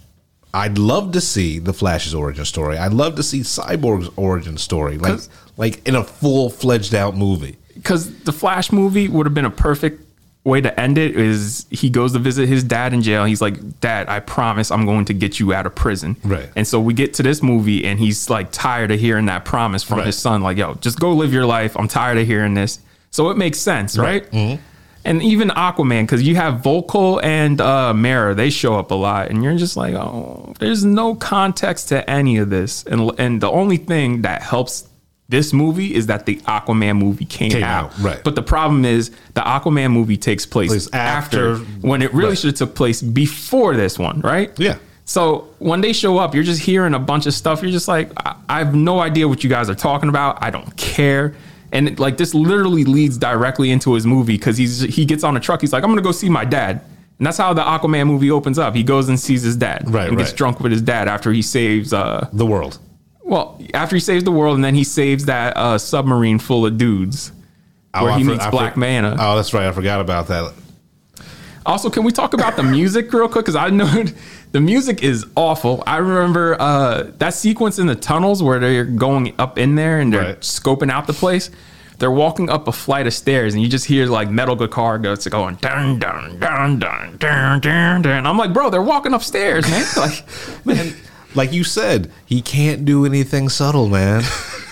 I'd 0.52 0.80
love 0.80 1.12
to 1.12 1.22
see 1.22 1.60
the 1.60 1.74
Flash's 1.74 2.16
origin 2.16 2.44
story. 2.44 2.78
I'd 2.80 2.94
love 2.94 3.16
to 3.18 3.24
see 3.24 3.42
Cyborg's 3.42 4.10
origin 4.16 4.58
story, 4.58 4.98
like 4.98 5.20
like 5.58 5.88
in 5.88 5.94
a 5.96 6.04
full 6.04 6.50
fledged 6.50 6.96
out 6.96 7.16
movie. 7.16 7.58
because 7.76 8.12
the 8.24 8.32
Flash 8.32 8.72
movie 8.72 9.08
would 9.08 9.28
have 9.28 9.36
been 9.36 9.46
a 9.46 9.52
perfect 9.52 10.04
way 10.46 10.60
to 10.62 10.80
end 10.80 10.98
it 10.98 11.16
is 11.16 11.68
he 11.70 11.90
goes 11.92 12.14
to 12.14 12.20
visit 12.20 12.48
his 12.50 12.64
dad 12.64 12.94
in 12.94 13.04
jail. 13.04 13.26
He's 13.26 13.42
like, 13.42 13.80
Dad, 13.82 14.10
I 14.10 14.22
promise 14.22 14.72
I'm 14.72 14.86
going 14.86 15.06
to 15.06 15.14
get 15.14 15.40
you 15.40 15.54
out 15.54 15.68
of 15.68 15.76
prison. 15.76 16.16
Right. 16.24 16.50
And 16.56 16.66
so 16.66 16.80
we 16.80 16.96
get 16.96 17.14
to 17.16 17.24
this 17.24 17.44
movie 17.44 17.86
and 17.86 18.00
he's 18.00 18.30
like 18.30 18.52
tired 18.52 18.90
of 18.90 19.00
hearing 19.00 19.26
that 19.28 19.46
promise 19.46 19.84
from 19.84 19.98
Right. 20.00 20.08
his 20.08 20.18
son, 20.18 20.42
like, 20.42 20.58
yo, 20.58 20.74
just 20.76 21.00
go 21.00 21.14
live 21.14 21.32
your 21.34 21.46
life. 21.46 21.78
I'm 21.78 21.88
tired 21.90 22.18
of 22.18 22.26
hearing 22.26 22.56
this. 22.56 22.80
So 23.12 23.30
it 23.30 23.38
makes 23.38 23.60
sense, 23.60 23.98
right? 24.00 24.24
Mm-hmm. 24.32 24.64
And 25.06 25.24
even 25.24 25.50
Aquaman, 25.50 26.04
because 26.04 26.24
you 26.28 26.36
have 26.36 26.56
Vulko 26.62 27.24
and 27.24 27.60
uh, 27.62 27.94
Mera, 27.94 28.36
they 28.36 28.50
show 28.50 28.76
up 28.78 28.92
a 28.92 28.96
lot, 28.96 29.30
and 29.30 29.44
you're 29.44 29.56
just 29.58 29.78
like, 29.78 29.94
oh, 29.94 30.54
there's 30.60 30.84
no 30.84 31.16
context 31.16 31.88
to 31.90 32.08
any 32.10 32.38
of 32.38 32.50
this. 32.50 32.84
And 32.84 33.12
and 33.20 33.42
the 33.42 33.50
only 33.50 33.78
thing 33.78 34.22
that 34.24 34.42
helps 34.42 34.88
this 35.30 35.54
movie 35.54 35.94
is 35.94 36.08
that 36.08 36.26
the 36.26 36.38
Aquaman 36.38 36.98
movie 36.98 37.24
came, 37.26 37.52
Came 37.52 37.64
out. 37.64 37.92
out, 37.94 38.00
right. 38.00 38.24
But 38.24 38.36
the 38.36 38.42
problem 38.42 38.84
is 38.84 39.12
the 39.36 39.42
Aquaman 39.42 39.92
movie 39.92 40.18
takes 40.18 40.46
place, 40.46 40.70
Place 40.70 40.90
after, 40.92 41.52
after- 41.54 41.64
when 41.88 42.02
it 42.02 42.14
really 42.14 42.30
right. 42.30 42.38
should 42.38 42.48
have 42.50 42.56
took 42.56 42.76
place 42.76 43.02
before 43.02 43.76
this 43.76 44.00
one, 44.00 44.22
right? 44.22 44.52
Yeah. 44.60 44.78
So 45.06 45.48
when 45.60 45.82
they 45.82 45.94
show 45.94 46.18
up, 46.18 46.34
you're 46.36 46.44
just 46.44 46.62
hearing 46.62 46.94
a 46.94 47.00
bunch 47.00 47.26
of 47.26 47.34
stuff. 47.34 47.62
You're 47.62 47.72
just 47.72 47.88
like, 47.88 48.12
I, 48.18 48.36
I 48.50 48.58
have 48.60 48.76
no 48.76 49.00
idea 49.00 49.28
what 49.28 49.44
you 49.44 49.50
guys 49.50 49.70
are 49.70 49.76
talking 49.76 50.10
about. 50.10 50.44
I 50.44 50.50
don't 50.50 50.76
care. 50.78 51.36
And 51.72 52.00
like 52.00 52.18
this 52.18 52.34
literally 52.34 52.84
leads 52.84 53.18
directly 53.18 53.70
into 53.72 53.94
his 53.94 54.06
movie 54.06 54.38
because 54.38 54.58
he's 54.58 54.82
he 54.82 55.06
gets 55.06 55.24
on 55.24 55.38
a 55.38 55.40
truck. 55.40 55.62
He's 55.62 55.72
like, 55.74 55.84
I'm 55.84 55.90
gonna 55.90 56.02
go 56.02 56.12
see 56.12 56.30
my 56.30 56.46
dad. 56.46 56.82
And 57.20 57.26
that's 57.28 57.38
how 57.38 57.54
the 57.54 57.62
Aquaman 57.62 58.08
movie 58.08 58.32
opens 58.32 58.58
up. 58.58 58.74
He 58.76 58.82
goes 58.84 59.10
and 59.10 59.20
sees 59.20 59.41
his 59.44 59.56
dad. 59.58 59.84
Right, 59.90 60.08
And 60.08 60.18
gets 60.18 60.32
drunk 60.34 60.62
with 60.62 60.72
his 60.72 60.82
dad 60.82 61.08
after 61.08 61.32
he 61.32 61.41
saves 61.41 61.94
uh 61.94 62.28
The 62.34 62.46
world. 62.46 62.80
well, 63.24 63.62
after 63.74 63.96
he 63.96 64.00
saves 64.00 64.24
the 64.24 64.32
world 64.32 64.56
and 64.56 64.64
then 64.64 64.74
he 64.76 64.84
saves 64.84 65.26
that 65.26 65.56
uh 65.58 65.78
submarine 65.78 66.40
full 66.40 66.66
of 66.66 66.78
dudes. 66.78 67.32
Where 67.94 68.12
Oh, 68.12 68.16
he 68.16 68.24
for- 68.24 68.32
meets 68.32 68.44
I 68.44 68.48
for- 68.48 68.52
Black 68.52 68.78
Manta. 68.78 69.16
Oh, 69.20 69.36
that's 69.36 69.54
right. 69.54 69.68
I 69.68 69.72
forgot 69.72 70.00
about 70.00 70.28
that. 70.28 70.54
Also, 71.70 71.90
can 71.90 72.04
we 72.04 72.12
talk 72.12 72.34
about 72.34 72.56
the 72.56 72.64
music 72.64 73.14
real 73.14 73.30
quick? 73.30 73.46
Because 73.46 73.56
I 73.56 73.70
know 73.70 74.04
the 74.52 74.60
music 74.60 75.04
is 75.04 75.26
awful. 75.36 75.84
I 75.86 75.98
remember 75.98 76.58
uh, 76.60 77.12
that 77.20 77.36
sequence 77.36 77.78
in 77.78 77.86
the 77.86 77.96
tunnels 77.96 78.41
where 78.41 78.58
they're 78.60 78.84
going 78.86 79.36
up 79.38 79.58
in 79.60 79.76
there 79.76 80.00
and 80.00 80.12
they're 80.12 80.20
Right. 80.24 80.40
scoping 80.41 80.90
out 80.91 81.06
the 81.06 81.14
place. 81.14 81.52
They're 82.00 82.10
walking 82.10 82.50
up 82.50 82.68
a 82.68 82.72
flight 82.72 83.08
of 83.08 83.14
stairs, 83.14 83.54
and 83.54 83.62
you 83.62 83.68
just 83.70 83.86
hear 83.86 84.06
like 84.08 84.30
metal 84.32 84.56
guitar 84.56 84.98
goes 84.98 85.28
going 85.28 85.56
dun 85.56 86.00
dun 86.00 86.40
dun 86.40 86.80
dun 86.80 87.18
dun 87.20 87.60
dun 87.60 88.02
dun. 88.02 88.26
I'm 88.26 88.38
like, 88.38 88.52
bro, 88.54 88.70
they're 88.70 88.82
walking 88.82 89.14
upstairs, 89.14 89.70
man. 89.70 89.86
like, 89.98 90.26
man, 90.66 90.96
Like 91.36 91.52
you 91.54 91.64
said, 91.66 92.10
he 92.26 92.41
can't 92.41 92.84
do 92.86 93.06
anything 93.06 93.48
subtle, 93.50 93.90
man. 93.90 94.22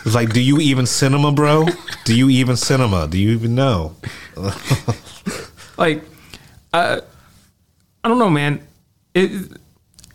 It's 0.05 0.15
like, 0.15 0.31
do 0.33 0.41
you 0.41 0.59
even 0.61 0.85
cinema, 0.87 1.31
bro? 1.33 1.67
Do 2.05 2.15
you 2.17 2.29
even 2.29 2.55
cinema? 2.55 3.07
Do 3.07 3.19
you 3.19 3.31
even 3.31 3.53
know? 3.55 3.97
like 5.77 6.03
uh, 6.77 7.01
I 8.03 8.07
don't 8.07 8.19
know, 8.19 8.29
man. 8.29 8.65
It 9.13 9.51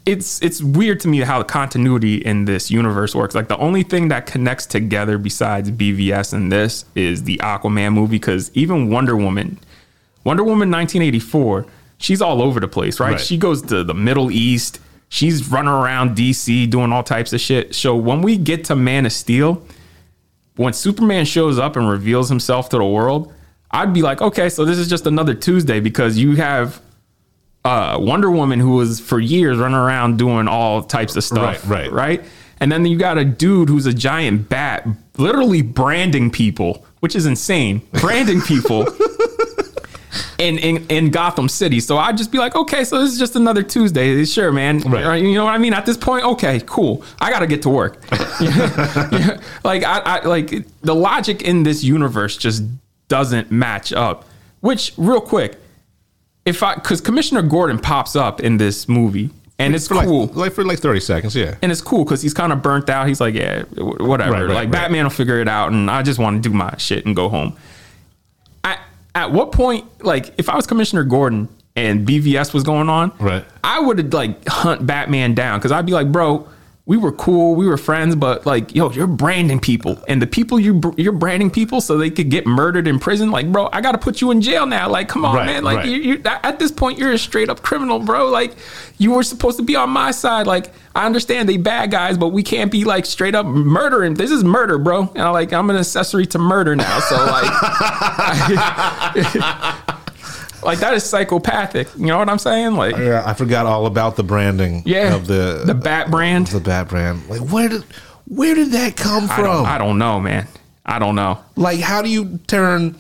it's 0.05 0.43
it's 0.43 0.63
weird 0.63 1.01
to 1.01 1.09
me 1.09 1.21
how 1.21 1.39
the 1.39 1.45
continuity 1.45 2.17
in 2.17 2.45
this 2.45 2.71
universe 2.71 3.15
works. 3.15 3.35
Like 3.35 3.49
the 3.49 3.57
only 3.59 3.83
thing 3.83 4.09
that 4.09 4.27
connects 4.27 4.67
together 4.67 5.19
besides 5.19 5.71
BVS 5.71 6.33
and 6.33 6.51
this 6.51 6.85
is 6.95 7.25
the 7.25 7.39
Aquaman 7.39 7.93
movie 7.93 8.17
because 8.17 8.51
even 8.55 8.91
Wonder 8.91 9.17
Woman, 9.17 9.59
Wonder 10.25 10.43
Woman 10.43 10.71
1984, 10.71 11.67
she's 11.99 12.21
all 12.21 12.43
over 12.43 12.59
the 12.59 12.69
place, 12.69 12.99
right? 12.99 13.13
Right. 13.13 13.21
She 13.21 13.37
goes 13.37 13.63
to 13.63 13.85
the 13.85 13.95
Middle 13.95 14.31
East. 14.31 14.81
She's 15.09 15.49
running 15.49 15.73
around 15.73 16.17
DC 16.17 16.71
doing 16.71 16.91
all 16.91 17.03
types 17.03 17.33
of 17.33 17.41
shit. 17.41 17.75
So 17.75 17.95
when 17.95 18.23
we 18.23 18.37
get 18.39 18.65
to 18.67 18.77
Man 18.77 19.07
of 19.07 19.13
Steel, 19.13 19.65
when 20.57 20.73
Superman 20.73 21.27
shows 21.27 21.59
up 21.59 21.77
and 21.77 21.89
reveals 21.89 22.29
himself 22.29 22.69
to 22.71 22.79
the 22.79 22.85
world, 22.85 23.33
I'd 23.73 23.93
be 23.95 24.03
like, 24.03 24.21
okay, 24.21 24.49
so 24.49 24.65
this 24.65 24.79
is 24.79 24.89
just 24.89 25.07
another 25.07 25.35
Tuesday 25.35 25.81
because 25.81 26.19
you 26.19 26.37
have 26.37 26.81
uh, 27.65 27.97
Wonder 28.01 28.31
Woman 28.31 28.61
who 28.61 28.73
was 28.77 29.01
for 29.01 29.19
years 29.21 29.57
running 29.59 29.77
around 29.79 30.19
doing 30.19 30.49
all 30.49 30.83
types 30.83 31.17
of 31.17 31.25
stuff, 31.25 31.69
Right, 31.69 31.91
right. 31.91 31.93
right. 31.93 32.25
And 32.61 32.71
then 32.71 32.85
you 32.87 32.97
got 32.99 33.19
a 33.19 33.25
dude 33.25 33.69
who's 33.69 33.87
a 33.87 33.93
giant 33.95 34.49
bat, 34.49 34.87
literally 35.17 35.63
branding 35.63 36.31
people, 36.31 36.85
which 37.01 37.17
is 37.17 37.27
insane, 37.27 37.83
branding 38.01 38.41
people. 38.47 38.87
In, 40.39 40.59
in, 40.59 40.87
in 40.89 41.11
Gotham 41.11 41.49
City. 41.49 41.79
So 41.79 41.97
I'd 41.99 42.17
just 42.17 42.33
be 42.33 42.39
like, 42.39 42.57
okay, 42.57 42.83
so 42.83 43.01
this 43.01 43.13
is 43.13 43.19
just 43.19 43.37
another 43.37 43.63
Tuesday. 43.63 44.25
Sure, 44.25 44.51
man. 44.51 44.81
Right. 44.81 45.23
You 45.23 45.35
know 45.35 45.45
what 45.45 45.55
I 45.55 45.59
mean? 45.59 45.73
At 45.73 45.87
this 45.87 45.97
point, 45.97 46.25
okay, 46.25 46.61
cool. 46.67 47.05
I 47.21 47.31
got 47.31 47.41
to 47.41 47.47
get 47.47 47.63
to 47.63 47.69
work. 47.71 48.03
Like 49.65 49.85
I, 49.85 49.99
I 50.01 50.27
like 50.27 50.51
the 50.81 50.95
logic 50.95 51.43
in 51.43 51.63
this 51.63 51.85
universe 51.85 52.37
just 52.37 52.65
doesn't 53.13 53.51
match 53.51 53.93
up. 53.93 54.25
Which 54.61 54.95
real 54.97 55.21
quick, 55.21 55.59
if 56.47 56.63
I 56.63 56.77
because 56.77 57.03
Commissioner 57.03 57.43
Gordon 57.43 57.79
pops 57.79 58.17
up 58.17 58.41
in 58.41 58.57
this 58.57 58.89
movie 58.89 59.29
and 59.59 59.75
it's 59.75 59.87
for 59.87 60.03
cool. 60.03 60.27
like 60.29 60.55
for 60.55 60.65
like 60.65 60.79
thirty 60.79 60.99
seconds, 60.99 61.37
yeah. 61.37 61.57
and 61.61 61.71
it's 61.71 61.83
cool 61.83 62.05
because 62.05 62.23
he's 62.23 62.33
kind 62.33 62.55
of 62.55 62.63
burnt 62.63 62.89
out. 62.89 63.07
He's 63.07 63.21
like, 63.21 63.35
yeah, 63.35 63.65
whatever. 63.77 64.33
Right, 64.33 64.41
right, 64.41 64.49
like 64.49 64.57
right. 64.57 64.71
Batman 64.71 65.05
will 65.05 65.11
figure 65.11 65.41
it 65.41 65.49
out, 65.49 65.73
and 65.73 65.91
I 65.91 66.03
just 66.03 66.19
want 66.19 66.43
to 66.43 66.49
do 66.49 66.55
my 66.57 66.75
shit 66.79 67.05
and 67.05 67.15
go 67.15 67.29
home. 67.29 67.55
At, 68.65 68.81
at 69.15 69.31
what 69.31 69.53
point, 69.53 69.85
like, 70.03 70.33
if 70.39 70.49
I 70.49 70.57
was 70.57 70.67
Commissioner 70.67 71.05
Gordon 71.05 71.51
and 71.77 72.09
BVS 72.09 72.55
was 72.55 72.63
going 72.63 72.89
on, 72.89 73.13
Right. 73.21 73.45
I 73.63 73.79
would 73.79 73.99
have 73.99 74.15
like 74.15 74.49
hunt 74.49 74.87
Batman 74.87 75.35
down 75.35 75.59
because 75.59 75.71
I'd 75.71 75.85
be 75.85 75.93
like, 75.93 76.11
bro, 76.11 76.49
we 76.85 76.97
were 76.97 77.13
cool, 77.13 77.55
we 77.55 77.65
were 77.67 77.77
friends, 77.77 78.17
but 78.17 78.45
like, 78.45 78.75
yo, 78.75 78.91
you're 78.91 79.07
branding 79.07 79.61
people, 79.61 80.03
and 80.09 80.21
the 80.21 80.27
people 80.27 80.59
you 80.59 80.75
br- 80.75 80.91
you're 80.97 81.13
branding 81.13 81.49
people 81.49 81.81
so 81.81 81.97
they 81.97 82.11
could 82.11 82.29
get 82.29 82.45
murdered 82.45 82.89
in 82.89 82.99
prison. 82.99 83.31
Like, 83.31 83.53
bro, 83.53 83.69
I 83.73 83.81
got 83.81 83.93
to 83.93 83.99
put 83.99 84.21
you 84.21 84.33
in 84.33 84.41
jail 84.41 84.67
now. 84.67 84.89
Like, 84.89 85.09
come 85.09 85.25
on, 85.25 85.37
Right, 85.37 85.47
man. 85.47 85.63
Like, 85.63 85.79
right. 85.79 85.87
you, 85.87 85.97
you 85.97 86.23
at 86.25 86.59
this 86.59 86.73
point, 86.73 86.99
you're 86.99 87.13
a 87.13 87.19
straight 87.19 87.49
up 87.49 87.63
criminal, 87.63 88.01
bro. 88.01 88.29
Like, 88.29 88.57
you 88.99 89.13
were 89.13 89.23
supposed 89.23 89.59
to 89.59 89.63
be 89.63 89.77
on 89.77 89.91
my 89.91 90.11
side. 90.11 90.49
Like, 90.49 90.73
I 90.97 91.07
understand 91.07 91.49
they 91.49 91.57
bad 91.57 91.93
guys, 91.93 92.19
but 92.19 92.31
we 92.31 92.43
can't 92.43 92.73
be 92.73 92.83
like 92.83 93.07
straight 93.07 93.37
up 93.37 93.47
murdering. 93.47 94.15
This 94.15 94.33
is 94.33 94.43
murder, 94.43 94.77
bro. 94.79 95.03
And 95.03 95.23
I'm 95.23 95.33
like, 95.33 95.53
I'm 95.53 95.71
an 95.71 95.77
accessory 95.77 96.27
to 96.27 96.39
murder 96.41 96.75
now. 96.75 96.99
So 96.99 97.15
like. 97.17 97.49
Like 100.63 100.79
that 100.81 100.95
is 100.95 101.05
psychopathic. 101.05 101.89
You 101.97 102.07
know 102.07 102.19
what 102.19 102.29
I'm 102.29 102.39
saying? 102.39 102.75
Like 102.75 102.97
Yeah, 102.97 103.23
I 103.25 103.35
forgot 103.35 103.67
all 103.67 103.87
about 103.87 104.17
the 104.17 104.23
branding 104.23 104.83
Yeah, 104.87 105.15
of 105.15 105.27
the 105.27 105.63
the 105.67 105.75
Bat 105.75 106.11
brand. 106.11 106.47
the 106.49 106.61
bat 106.61 106.89
brand. 106.89 107.29
Like 107.29 107.41
where 107.41 107.69
did 107.69 107.85
where 108.29 108.55
did 108.55 108.73
that 108.73 108.97
come 108.97 109.25
I 109.25 109.37
from? 109.37 109.45
don't, 109.45 109.67
I 109.67 109.79
don't 109.79 109.99
know, 109.99 110.21
man. 110.21 110.47
I 110.87 110.99
don't 110.99 111.15
know. 111.15 111.39
Like 111.57 111.81
how 111.81 112.03
do 112.03 112.09
you 112.09 112.39
turn 112.47 112.97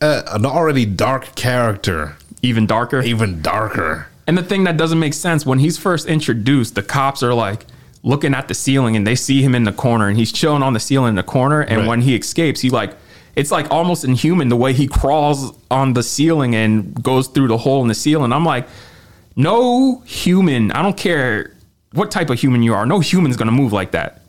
uh, 0.00 0.22
an 0.32 0.44
already 0.46 0.84
dark 0.86 1.34
character 1.36 2.16
Even 2.42 2.66
darker. 2.66 3.00
even 3.02 3.40
darker? 3.42 4.08
And 4.26 4.36
the 4.36 4.42
thing 4.42 4.64
that 4.64 4.76
doesn't 4.76 4.98
make 4.98 5.14
sense 5.14 5.46
when 5.46 5.60
he's 5.60 5.78
first 5.78 6.06
introduced, 6.08 6.74
the 6.74 6.82
cops 6.82 7.22
are 7.22 7.32
like 7.34 7.64
looking 8.02 8.34
at 8.34 8.48
the 8.48 8.54
ceiling 8.54 8.96
and 8.96 9.06
they 9.06 9.14
see 9.14 9.40
him 9.42 9.54
in 9.54 9.64
the 9.64 9.72
corner 9.72 10.08
and 10.08 10.16
he's 10.16 10.32
chilling 10.32 10.62
on 10.62 10.72
the 10.72 10.80
ceiling 10.80 11.10
in 11.10 11.14
the 11.14 11.22
corner. 11.22 11.60
And 11.60 11.78
Right. 11.82 11.88
when 11.88 12.00
he 12.02 12.14
escapes, 12.16 12.60
he 12.60 12.70
like 12.70 12.92
it's 13.36 13.50
like 13.50 13.70
almost 13.70 14.04
inhuman 14.04 14.48
the 14.48 14.56
way 14.56 14.72
he 14.72 14.88
crawls 14.88 15.56
on 15.70 15.92
the 15.92 16.02
ceiling 16.02 16.54
and 16.54 17.00
goes 17.02 17.28
through 17.28 17.48
the 17.48 17.58
hole 17.58 17.82
in 17.82 17.88
the 17.88 17.94
ceiling. 17.94 18.32
I'm 18.32 18.44
like, 18.44 18.66
no 19.36 20.00
human, 20.06 20.72
I 20.72 20.82
don't 20.82 20.96
care 20.96 21.54
what 21.92 22.10
type 22.10 22.30
of 22.30 22.40
human 22.40 22.62
you 22.62 22.74
are, 22.74 22.86
no 22.86 22.98
human's 22.98 23.36
gonna 23.36 23.52
move 23.52 23.72
like 23.72 23.92
that. 23.92 24.22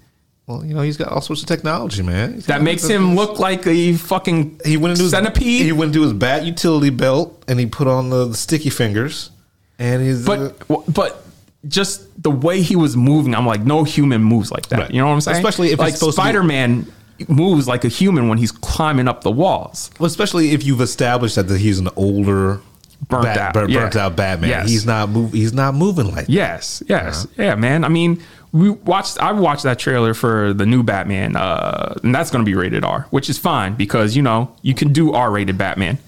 Well, 0.45 0.63
you 0.63 0.73
know, 0.73 0.81
he's 0.81 0.95
got 0.95 1.11
all 1.11 1.19
sorts 1.19 1.41
of 1.41 1.47
technology, 1.49 2.01
man. 2.03 2.35
He's 2.35 2.45
That 2.45 2.61
makes 2.61 2.87
him 2.87 3.15
look 3.15 3.37
like 3.37 3.67
a 3.67 3.93
fucking 3.93 4.61
he 4.63 4.77
went 4.77 4.91
into 4.91 5.03
his, 5.03 5.11
centipede. 5.11 5.65
He 5.65 5.73
went 5.73 5.89
into 5.89 6.03
his 6.03 6.13
bat 6.13 6.45
utility 6.45 6.89
belt 6.89 7.43
and 7.49 7.59
he 7.59 7.65
put 7.65 7.87
on 7.87 8.09
the, 8.09 8.27
the 8.27 8.37
sticky 8.37 8.69
fingers 8.69 9.31
and 9.79 10.01
he's 10.01 10.27
uh, 10.27 10.53
But 10.67 10.93
but 10.93 11.25
just 11.67 12.21
the 12.21 12.31
way 12.31 12.61
he 12.61 12.75
was 12.75 12.95
moving, 12.95 13.35
I'm 13.35 13.45
like, 13.45 13.61
no 13.61 13.83
human 13.83 14.23
moves 14.23 14.51
like 14.51 14.67
that. 14.67 14.79
Right. 14.79 14.91
You 14.91 15.01
know 15.01 15.07
what 15.07 15.13
I'm 15.13 15.21
saying? 15.21 15.37
Especially 15.37 15.71
if 15.71 15.79
like 15.79 15.95
supposed 15.95 16.15
Spider 16.15 16.43
Man 16.43 16.91
moves 17.27 17.67
like 17.67 17.83
a 17.83 17.87
human 17.89 18.27
when 18.27 18.37
he's 18.37 18.51
climbing 18.51 19.07
up 19.07 19.21
the 19.21 19.31
walls. 19.31 19.89
Well, 19.99 20.07
especially 20.07 20.51
if 20.51 20.63
you've 20.65 20.81
established 20.81 21.35
that 21.35 21.49
he's 21.49 21.79
an 21.79 21.89
older, 21.95 22.61
Burnt 23.09 23.23
bat- 23.23 23.55
out, 23.55 23.69
yeah. 23.69 23.81
burnt 23.81 23.95
out 23.95 24.15
Batman. 24.15 24.49
Yes. 24.49 24.69
He's 24.69 24.85
not 24.85 25.09
move. 25.09 25.31
He's 25.31 25.53
not 25.53 25.75
moving 25.75 26.11
like. 26.11 26.25
Yes, 26.27 26.81
yes, 26.87 27.27
yeah, 27.37 27.53
man. 27.55 27.83
I 27.83 27.89
mean, 27.89 28.21
we 28.51 28.71
watched. 28.71 29.19
I 29.19 29.31
watched 29.33 29.63
that 29.63 29.77
trailer 29.77 30.13
for 30.15 30.51
the 30.53 30.65
new 30.65 30.81
Batman, 30.81 31.35
uh, 31.35 31.93
and 32.03 32.13
that's 32.13 32.31
going 32.31 32.43
to 32.43 32.49
be 32.49 32.55
rated 32.55 32.83
R, 32.83 33.05
which 33.11 33.29
is 33.29 33.37
fine 33.37 33.75
because 33.75 34.15
you 34.15 34.23
know 34.23 34.55
you 34.63 34.73
can 34.73 34.93
do 34.93 35.13
R-rated 35.13 35.57
Batman. 35.59 35.99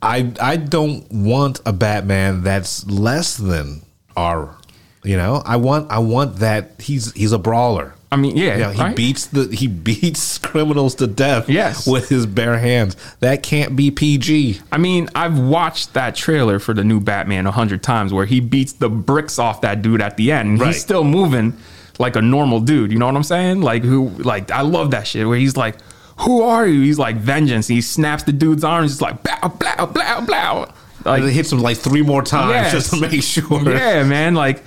I 0.00 0.32
I 0.40 0.56
don't 0.56 1.10
want 1.12 1.60
a 1.66 1.72
Batman 1.72 2.42
that's 2.42 2.86
less 2.86 3.36
than 3.36 3.82
R. 4.16 4.56
You 5.04 5.16
know, 5.16 5.42
I 5.44 5.56
want 5.56 5.90
I 5.90 5.98
want 5.98 6.36
that 6.36 6.80
he's 6.80 7.12
he's 7.12 7.32
a 7.32 7.38
brawler. 7.38 7.94
I 8.12 8.16
mean, 8.16 8.36
yeah, 8.36 8.56
Yeah, 8.56 8.72
he 8.72 8.80
right? 8.80 8.96
beats 8.96 9.26
the 9.26 9.48
he 9.54 9.66
beats 9.66 10.38
criminals 10.50 10.94
to 10.96 11.06
death. 11.06 11.48
Yes. 11.48 11.86
with 11.86 12.08
his 12.08 12.24
bare 12.26 12.58
hands. 12.58 12.96
That 13.20 13.42
can't 13.42 13.74
be 13.74 13.90
PG. 13.90 14.60
I 14.70 14.78
mean, 14.78 15.08
I've 15.14 15.38
watched 15.38 15.94
that 15.94 16.14
trailer 16.14 16.58
for 16.58 16.72
the 16.72 16.84
new 16.84 17.00
Batman 17.00 17.46
a 17.46 17.50
hundred 17.50 17.82
times 17.82 18.12
where 18.12 18.26
he 18.26 18.38
beats 18.40 18.72
the 18.74 18.88
bricks 18.88 19.38
off 19.38 19.60
that 19.62 19.82
dude 19.82 20.00
at 20.00 20.16
the 20.16 20.30
end. 20.32 20.60
Right. 20.60 20.68
He's 20.68 20.80
still 20.80 21.02
moving 21.04 21.54
like 21.98 22.14
a 22.14 22.22
normal 22.22 22.60
dude. 22.60 22.92
You 22.92 22.98
know 22.98 23.06
what 23.06 23.16
I'm 23.16 23.22
saying? 23.24 23.60
Like 23.62 23.82
who? 23.82 24.08
Like 24.10 24.50
I 24.50 24.60
love 24.60 24.92
that 24.92 25.06
shit 25.06 25.26
where 25.26 25.38
he's 25.38 25.56
like, 25.56 25.76
who 26.20 26.42
are 26.42 26.66
you? 26.66 26.82
He's 26.82 26.98
like 27.00 27.16
vengeance. 27.16 27.66
He 27.66 27.80
snaps 27.80 28.22
the 28.22 28.32
dude's 28.32 28.62
arms. 28.64 28.92
It's 28.92 29.00
like 29.00 29.22
blow, 29.22 29.48
blow, 29.48 29.86
blow, 29.86 30.20
blow. 30.24 30.66
Like 31.04 31.22
it 31.24 31.32
hits 31.32 31.52
him 31.52 31.58
like 31.60 31.76
three 31.76 32.02
more 32.02 32.22
times 32.22 32.50
Yes. 32.52 32.72
just 32.72 32.90
to 32.94 33.00
make 33.00 33.22
sure. 33.22 33.62
yeah, 33.70 34.02
man. 34.04 34.34
Like 34.34 34.62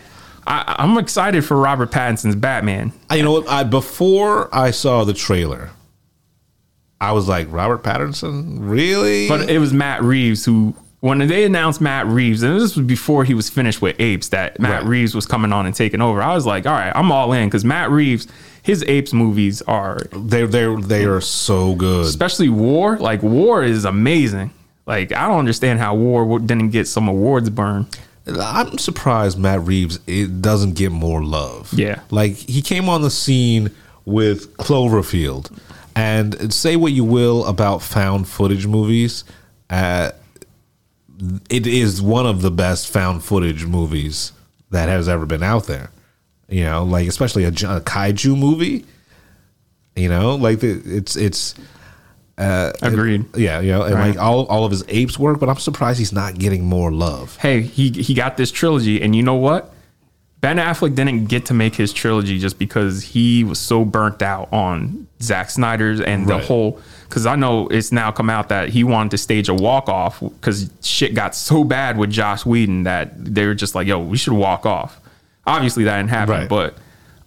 I, 0.49 0.76
I'm 0.80 0.97
excited 0.97 1.45
for 1.45 1.55
Robert 1.57 1.91
Pattinson's 1.91 2.35
Batman. 2.35 2.91
I- 3.09 3.15
You 3.15 3.23
know 3.23 3.31
what? 3.34 3.47
I 3.47 3.63
before 3.63 4.53
I 4.53 4.71
saw 4.71 5.03
the 5.05 5.13
trailer, 5.13 5.69
I 7.01 7.11
was 7.13 7.27
like, 7.27 7.47
Robert 7.51 7.84
Pattinson, 7.84 8.57
really? 8.59 9.27
But 9.30 9.49
it 9.49 9.59
was 9.59 9.71
Matt 9.71 10.03
Reeves 10.03 10.43
who, 10.43 10.76
when 10.99 11.19
they 11.19 11.45
announced 11.45 11.80
Matt 11.80 12.07
Reeves, 12.07 12.43
and 12.43 12.59
this 12.59 12.76
was 12.76 12.85
before 12.85 13.23
he 13.23 13.34
was 13.34 13.49
finished 13.49 13.81
with 13.81 13.95
Apes, 13.99 14.30
that 14.30 14.59
Matt 14.59 14.81
Right. 14.81 14.89
Reeves 14.89 15.15
was 15.15 15.26
coming 15.26 15.53
on 15.53 15.65
and 15.65 15.73
taking 15.73 16.01
over. 16.01 16.21
I 16.21 16.34
was 16.34 16.45
like, 16.45 16.65
all 16.65 16.73
right, 16.73 16.91
I'm 16.93 17.09
all 17.11 17.31
in 17.31 17.47
because 17.47 17.63
Matt 17.63 17.89
Reeves, 17.89 18.27
his 18.63 18.84
Apes 18.84 19.13
movies 19.13 19.61
are, 19.61 19.99
they 20.11 20.45
they 20.45 20.76
they 20.76 21.05
are 21.05 21.21
so 21.21 21.73
good. 21.76 22.05
especially 22.05 22.49
War. 22.49 22.97
Like 22.97 23.23
War 23.23 23.63
is 23.63 23.85
amazing. 23.85 24.51
Like 24.85 25.13
I 25.13 25.27
don't 25.30 25.39
understand 25.39 25.80
how 25.80 25.95
War 25.95 26.38
didn't 26.39 26.71
get 26.71 26.85
some 26.88 27.07
awards 27.07 27.49
burn. 27.49 27.88
I'm 28.38 28.77
surprised 28.77 29.38
Matt 29.38 29.61
Reeves 29.61 29.99
it 30.07 30.41
doesn't 30.41 30.73
get 30.76 30.91
more 30.91 31.23
love. 31.23 31.73
Yeah. 31.73 32.01
like 32.11 32.35
he 32.35 32.61
came 32.61 32.89
on 32.89 33.01
the 33.01 33.11
scene 33.11 33.72
with 34.06 34.56
Cloverfield, 34.57 35.57
and 35.95 36.53
say 36.53 36.76
what 36.76 36.91
you 36.91 37.03
will 37.03 37.45
about 37.45 37.81
found 37.81 38.27
footage 38.27 38.65
movies, 38.65 39.23
uh, 39.69 40.11
it 41.49 41.68
is 41.68 42.01
one 42.01 42.26
of 42.26 42.41
the 42.41 42.51
best 42.51 42.88
found 42.88 43.23
footage 43.23 43.65
movies 43.65 44.31
that 44.72 44.89
has 44.89 45.10
ever 45.10 45.26
been 45.26 45.43
out 45.43 45.65
there. 45.68 45.91
You 46.47 46.64
know, 46.64 46.84
like 46.84 47.07
especially 47.07 47.43
a, 47.43 47.49
a 47.49 47.51
kaiju 47.81 48.38
movie. 48.38 48.85
You 49.95 50.10
know, 50.10 50.35
like 50.35 50.61
the, 50.61 50.81
it's 50.85 51.15
it's 51.15 51.56
Agreed. 52.40 53.26
yeah, 53.36 53.60
you 53.60 53.72
know, 53.72 53.84
and 53.84 53.95
Right. 53.95 54.10
like 54.16 54.18
all 54.20 54.45
all 54.45 54.64
of 54.66 54.72
his 54.72 54.84
apes 54.88 55.20
work, 55.20 55.40
but 55.40 55.49
I'm 55.49 55.57
surprised 55.57 55.99
he's 55.99 56.14
not 56.14 56.38
getting 56.40 56.66
more 56.66 56.91
love. 56.91 57.38
hey, 57.41 57.61
he 57.61 57.90
he 57.91 58.14
got 58.14 58.38
this 58.38 58.52
trilogy, 58.52 59.02
and 59.02 59.16
you 59.16 59.24
know 59.24 59.36
what? 59.36 59.74
Ben 60.41 60.56
Affleck 60.56 60.95
didn't 60.95 61.26
get 61.26 61.48
to 61.48 61.53
make 61.53 61.76
his 61.76 61.91
trilogy 61.91 62.40
just 62.40 62.57
because 62.57 63.03
he 63.03 63.44
was 63.44 63.60
so 63.60 63.84
burnt 63.84 64.22
out 64.22 64.48
on 64.53 65.06
Zack 65.22 65.49
Snyder's 65.49 65.99
and 65.99 66.28
the 66.28 66.38
whole. 66.38 66.80
Because 67.10 67.26
I 67.26 67.36
know 67.36 67.68
it's 67.68 67.91
now 67.91 68.10
come 68.11 68.30
out 68.30 68.48
that 68.49 68.70
he 68.70 68.86
wanted 68.86 69.11
to 69.11 69.18
stage 69.18 69.49
a 69.49 69.53
walk 69.53 69.90
off 69.90 70.22
because 70.22 70.70
shit 70.82 71.14
got 71.14 71.36
so 71.36 71.66
bad 71.66 71.98
with 71.98 72.10
Joss 72.10 72.45
Whedon 72.45 72.84
that 72.84 73.11
they 73.18 73.48
were 73.48 73.53
just 73.56 73.76
like, 73.76 73.86
"Yo, 73.88 73.99
we 73.99 74.16
should 74.18 74.32
walk 74.32 74.66
off." 74.66 75.02
Obviously, 75.45 75.84
that 75.84 75.98
didn't 75.98 76.11
happen, 76.11 76.36
Right. 76.36 76.48
but 76.49 76.78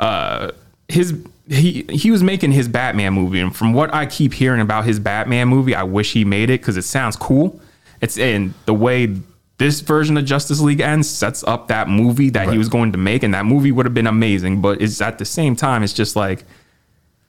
uh, 0.00 0.52
his 0.92 1.14
he 1.48 1.84
he 1.90 2.10
was 2.10 2.22
making 2.22 2.52
his 2.52 2.68
Batman 2.68 3.14
movie, 3.14 3.40
and 3.40 3.54
from 3.54 3.72
what 3.72 3.92
I 3.92 4.06
keep 4.06 4.34
hearing 4.34 4.60
about 4.60 4.84
his 4.84 5.00
Batman 5.00 5.48
movie, 5.48 5.74
I 5.74 5.82
wish 5.82 6.12
he 6.12 6.24
made 6.24 6.50
it 6.50 6.60
because 6.60 6.76
it 6.76 6.82
sounds 6.82 7.16
cool. 7.16 7.60
It's 8.00 8.18
and 8.18 8.54
the 8.66 8.74
way 8.74 9.16
this 9.58 9.80
version 9.80 10.16
of 10.16 10.24
Justice 10.24 10.60
League 10.60 10.80
ends 10.80 11.08
sets 11.08 11.42
up 11.44 11.68
that 11.68 11.88
movie 11.88 12.30
that 12.30 12.50
he 12.50 12.58
was 12.58 12.68
going 12.68 12.92
to 12.92 12.98
make, 12.98 13.22
and 13.22 13.32
that 13.34 13.46
movie 13.46 13.72
would 13.72 13.86
have 13.86 13.94
been 13.94 14.06
amazing. 14.06 14.60
But 14.60 14.82
it's 14.82 15.00
at 15.00 15.18
the 15.18 15.24
same 15.24 15.56
time, 15.56 15.82
it's 15.82 15.92
just 15.92 16.14
like, 16.14 16.44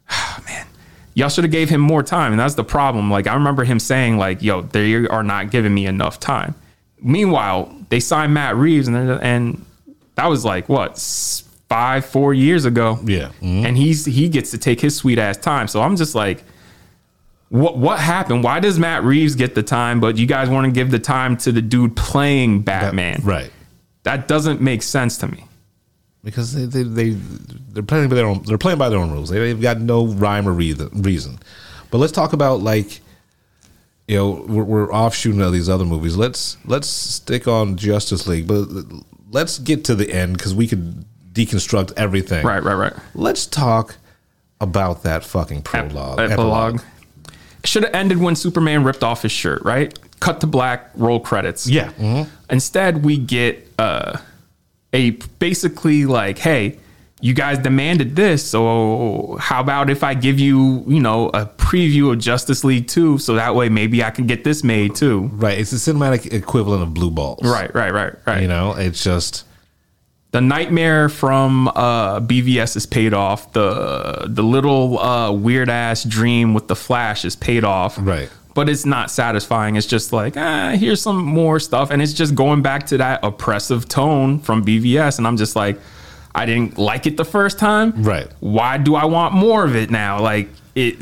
oh, 0.09 0.39
man, 0.47 0.67
y'all 1.13 1.29
should 1.29 1.45
have 1.45 1.51
gave 1.51 1.69
him 1.69 1.81
more 1.81 2.03
time, 2.03 2.33
and 2.33 2.39
that's 2.39 2.55
the 2.55 2.63
problem. 2.63 3.09
Like 3.09 3.27
I 3.27 3.33
remember 3.33 3.63
him 3.63 3.79
saying, 3.79 4.17
like, 4.17 4.41
"Yo, 4.41 4.61
they 4.61 5.07
are 5.07 5.23
not 5.23 5.51
giving 5.51 5.73
me 5.73 5.85
enough 5.85 6.19
time." 6.19 6.55
Meanwhile, 7.01 7.73
they 7.89 7.99
signed 7.99 8.33
Matt 8.33 8.57
Reeves, 8.57 8.87
and 8.87 8.97
and 8.97 9.65
that 10.15 10.27
was 10.27 10.43
like 10.43 10.67
what 10.69 10.97
five, 11.69 12.05
four 12.05 12.33
years 12.33 12.65
ago. 12.65 12.99
Yeah. 13.05 13.29
Mhm. 13.41 13.65
and 13.65 13.77
he's 13.77 14.05
he 14.05 14.29
gets 14.29 14.51
to 14.51 14.57
take 14.57 14.79
his 14.79 14.95
sweet 14.95 15.17
ass 15.19 15.37
time. 15.37 15.67
So 15.67 15.81
I'm 15.81 15.95
just 15.95 16.13
like, 16.15 16.43
what 17.49 17.77
what 17.77 17.99
happened? 17.99 18.43
Why 18.43 18.59
does 18.59 18.79
Matt 18.79 19.03
Reeves 19.03 19.35
get 19.35 19.55
the 19.55 19.63
time, 19.63 19.99
but 19.99 20.17
you 20.17 20.25
guys 20.25 20.49
want 20.49 20.65
to 20.65 20.71
give 20.71 20.91
the 20.91 20.99
time 20.99 21.37
to 21.37 21.51
the 21.51 21.61
dude 21.61 21.95
playing 21.95 22.61
Batman? 22.61 23.21
right? 23.23 23.51
That 24.03 24.27
doesn't 24.27 24.59
make 24.61 24.83
sense 24.83 25.17
to 25.19 25.27
me. 25.27 25.45
because 26.23 26.53
they 26.53 26.65
they, 26.65 26.83
they 26.83 27.17
they're 27.73 27.83
playing 27.83 28.09
by 28.09 28.15
their 28.15 28.25
own 28.27 28.43
they're 28.43 28.57
playing 28.57 28.77
by 28.79 28.89
their 28.89 28.99
own 28.99 29.11
rules. 29.11 29.29
They, 29.29 29.39
they've 29.39 29.61
got 29.61 29.79
no 29.79 30.07
rhyme 30.07 30.47
or 30.47 30.51
reason. 30.53 30.89
reason. 31.01 31.39
But 31.91 31.97
let's 31.99 32.11
talk 32.13 32.33
about 32.33 32.61
like 32.61 33.01
you 34.07 34.17
know 34.17 34.45
we're, 34.47 34.63
we're 34.63 34.91
offshooting 34.93 35.41
of 35.41 35.53
these 35.53 35.69
other 35.69 35.85
movies. 35.85 36.17
Let's 36.17 36.57
let's 36.65 36.87
stick 36.87 37.47
on 37.47 37.77
Justice 37.77 38.27
League, 38.27 38.47
but 38.47 38.67
let's 39.31 39.59
get 39.59 39.85
to 39.85 39.95
the 39.95 40.11
end 40.11 40.37
because 40.37 40.53
we 40.55 40.67
could 40.67 41.05
deconstruct 41.33 41.93
everything. 41.97 42.45
Right, 42.45 42.63
right, 42.63 42.75
right. 42.75 42.93
Let's 43.15 43.45
talk 43.45 43.97
about 44.61 45.03
that 45.03 45.23
fucking 45.25 45.63
prologue. 45.63 46.19
Epilogue. 46.19 46.81
Should 47.65 47.83
have 47.83 47.93
ended 47.93 48.17
when 48.19 48.35
Superman 48.35 48.83
ripped 48.83 49.03
off 49.03 49.21
his 49.23 49.31
shirt, 49.31 49.63
right? 49.63 49.97
Cut 50.19 50.41
to 50.41 50.47
black, 50.47 50.91
roll 50.95 51.19
credits. 51.19 51.67
Yeah. 51.67 51.91
mhm. 51.93 52.27
Instead, 52.49 53.03
we 53.03 53.17
get 53.17 53.67
uh, 53.79 54.17
a 54.93 55.11
basically 55.39 56.05
like, 56.05 56.37
hey, 56.37 56.79
you 57.21 57.33
guys 57.33 57.57
demanded 57.57 58.17
this, 58.17 58.45
so 58.45 59.37
how 59.39 59.61
about 59.61 59.89
if 59.89 60.03
I 60.03 60.13
give 60.13 60.39
you, 60.39 60.83
you 60.87 60.99
know, 60.99 61.29
a 61.29 61.45
preview 61.45 62.11
of 62.11 62.19
Justice 62.19 62.65
League 62.65 62.87
2 62.89 63.17
so 63.17 63.35
that 63.35 63.55
way 63.55 63.69
maybe 63.69 64.03
I 64.03 64.11
can 64.11 64.27
get 64.27 64.43
this 64.43 64.61
made 64.61 64.95
too. 64.95 65.29
Right. 65.33 65.57
It's 65.57 65.71
the 65.71 65.77
cinematic 65.77 66.33
equivalent 66.33 66.83
of 66.83 66.93
blue 66.93 67.09
balls. 67.11 67.39
Right, 67.41 67.73
right, 67.73 67.93
right, 67.93 68.13
right. 68.25 68.41
You 68.41 68.49
know, 68.49 68.73
it's 68.73 69.01
just 69.01 69.45
the 70.33 70.41
nightmare 70.41 71.09
from 71.09 71.67
uh, 71.69 72.19
BVS 72.19 72.75
is 72.75 72.85
paid 72.85 73.13
off. 73.13 73.53
The 73.53 74.25
the 74.27 74.43
little 74.43 74.99
uh, 74.99 75.31
weird 75.31 75.69
ass 75.69 76.03
dream 76.03 76.53
with 76.53 76.67
the 76.67 76.75
Flash 76.75 77.23
is 77.23 77.35
paid 77.35 77.63
off. 77.63 77.95
Right. 77.99 78.29
But 78.55 78.67
it's 78.69 78.85
not 78.85 79.09
satisfying. 79.09 79.75
It's 79.77 79.87
just 79.87 80.11
like, 80.13 80.35
ah, 80.37 80.75
here's 80.77 81.01
some 81.01 81.23
more 81.23 81.59
stuff, 81.59 81.89
and 81.91 82.01
it's 82.01 82.13
just 82.13 82.35
going 82.35 82.61
back 82.61 82.85
to 82.87 82.97
that 82.97 83.19
oppressive 83.23 83.87
tone 83.87 84.39
from 84.39 84.63
BVS, 84.65 85.17
and 85.17 85.25
I'm 85.25 85.37
just 85.37 85.55
like, 85.55 85.79
I 86.35 86.45
didn't 86.45 86.77
like 86.77 87.07
it 87.07 87.15
the 87.17 87.25
first 87.25 87.57
time. 87.57 88.03
Right. 88.03 88.27
Why 88.41 88.77
do 88.77 88.93
I 88.95 89.05
want 89.05 89.33
more 89.33 89.63
of 89.63 89.75
it 89.75 89.89
now? 89.91 90.19
Like 90.19 90.49
it. 90.75 90.97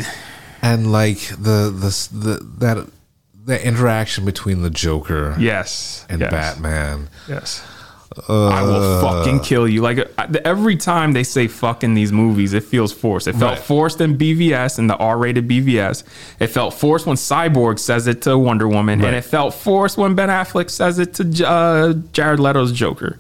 and 0.62 0.92
like 0.92 1.20
the 1.30 1.72
the 1.72 2.10
the 2.12 2.48
that 2.60 2.88
the 3.46 3.66
interaction 3.68 4.24
between 4.26 4.62
the 4.62 4.70
Joker 4.70 5.36
Yes. 5.40 6.06
and 6.10 6.22
yes, 6.22 6.32
Batman. 6.32 7.10
Yes. 7.28 7.64
I 8.28 8.62
will 8.64 9.02
fucking 9.02 9.40
kill 9.40 9.68
you. 9.68 9.82
Like 9.82 10.00
every 10.44 10.76
time 10.76 11.14
they 11.14 11.24
say 11.24 11.48
fuck 11.48 11.84
in 11.84 11.94
these 11.94 12.12
movies, 12.12 12.54
it 12.54 12.64
feels 12.64 12.92
forced. 12.92 13.28
It 13.28 13.36
felt 13.36 13.54
Right. 13.54 13.60
forced 13.60 14.02
in 14.02 14.18
BVS 14.18 14.78
and 14.80 14.90
the 14.90 14.98
R-rated 14.98 15.48
BVS. 15.48 16.04
It 16.40 16.48
felt 16.48 16.74
forced 16.74 17.06
when 17.08 17.16
Cyborg 17.16 17.80
says 17.80 18.08
it 18.08 18.22
to 18.24 18.38
Wonder 18.38 18.68
Woman, 18.68 19.00
Right. 19.00 19.08
and 19.08 19.16
it 19.16 19.24
felt 19.24 19.54
forced 19.54 19.98
when 19.98 20.14
Ben 20.16 20.28
Affleck 20.30 20.70
says 20.70 21.00
it 21.00 21.14
to 21.16 21.48
uh, 21.48 21.94
Jared 22.12 22.40
Leto's 22.42 22.74
Joker. 22.74 23.18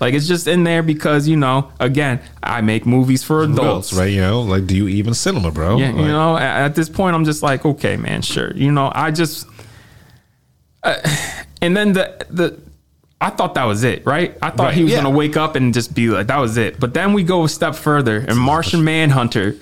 Like 0.00 0.14
it's 0.14 0.26
just 0.26 0.46
in 0.48 0.64
there 0.64 0.82
because 0.82 1.28
you 1.28 1.36
know, 1.36 1.70
again, 1.78 2.20
I 2.42 2.62
make 2.62 2.86
movies 2.86 3.22
for 3.22 3.42
adults, 3.42 3.58
adults, 3.60 3.92
right? 3.92 4.10
You 4.10 4.22
know, 4.22 4.40
like 4.40 4.66
do 4.66 4.74
you 4.74 4.88
even 4.88 5.12
cinema, 5.12 5.50
bro? 5.50 5.76
yeah, 5.76 5.88
Like, 5.90 5.96
you 6.00 6.08
know, 6.08 6.38
at, 6.38 6.64
at 6.64 6.74
this 6.74 6.88
point, 6.88 7.14
I'm 7.14 7.26
just 7.26 7.42
like, 7.42 7.66
okay, 7.66 7.98
man, 7.98 8.22
sure. 8.22 8.50
You 8.54 8.72
know, 8.72 8.90
I 8.94 9.10
just, 9.10 9.46
uh, 10.82 10.96
and 11.62 11.76
then 11.76 11.92
the 11.92 12.24
the, 12.30 12.58
I 13.20 13.30
thought 13.30 13.54
that 13.54 13.64
was 13.64 13.84
it, 13.84 14.04
right? 14.06 14.36
I 14.40 14.50
thought 14.50 14.66
Right, 14.66 14.74
he 14.74 14.82
was 14.82 14.92
yeah. 14.92 15.02
gonna 15.02 15.14
wake 15.16 15.36
up 15.36 15.54
and 15.56 15.74
just 15.74 15.94
be 15.94 16.08
like, 16.08 16.28
that 16.28 16.38
was 16.38 16.56
it. 16.56 16.80
But 16.80 16.94
then 16.94 17.12
we 17.12 17.22
go 17.22 17.44
a 17.44 17.48
step 17.48 17.74
further, 17.74 18.18
and 18.18 18.38
Martian 18.38 18.82
Manhunter 18.82 19.56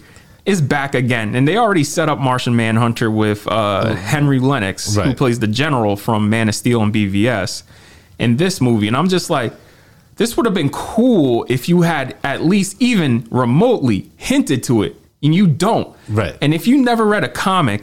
is 0.46 0.62
back 0.62 0.94
again, 0.94 1.34
and 1.34 1.46
they 1.46 1.56
already 1.56 1.84
set 1.84 2.08
up 2.08 2.18
Martian 2.18 2.54
Manhunter 2.56 3.10
with 3.10 3.46
uh, 3.48 3.94
Henry 3.94 4.38
Lennix, 4.38 5.02
who 5.02 5.14
plays 5.14 5.40
the 5.40 5.46
general 5.48 5.96
from 5.96 6.30
Man 6.30 6.48
of 6.48 6.54
Steel 6.54 6.82
and 6.82 6.94
BVS, 6.94 7.64
in 8.18 8.36
this 8.36 8.60
movie, 8.60 8.88
and 8.88 8.96
I'm 8.96 9.08
just 9.08 9.30
like. 9.30 9.52
This 10.16 10.36
would 10.36 10.46
have 10.46 10.54
been 10.54 10.70
cool 10.70 11.46
if 11.48 11.68
you 11.68 11.82
had 11.82 12.16
at 12.24 12.42
least 12.44 12.74
even 12.82 13.28
remotely 13.30 14.10
hinted 14.16 14.64
to 14.64 14.82
it, 14.82 14.96
and 15.22 15.32
you 15.32 15.46
don't. 15.46 15.96
Right. 16.08 16.36
And 16.42 16.52
if 16.52 16.66
you 16.66 16.82
never 16.82 17.04
read 17.06 17.22
a 17.22 17.28
comic, 17.28 17.82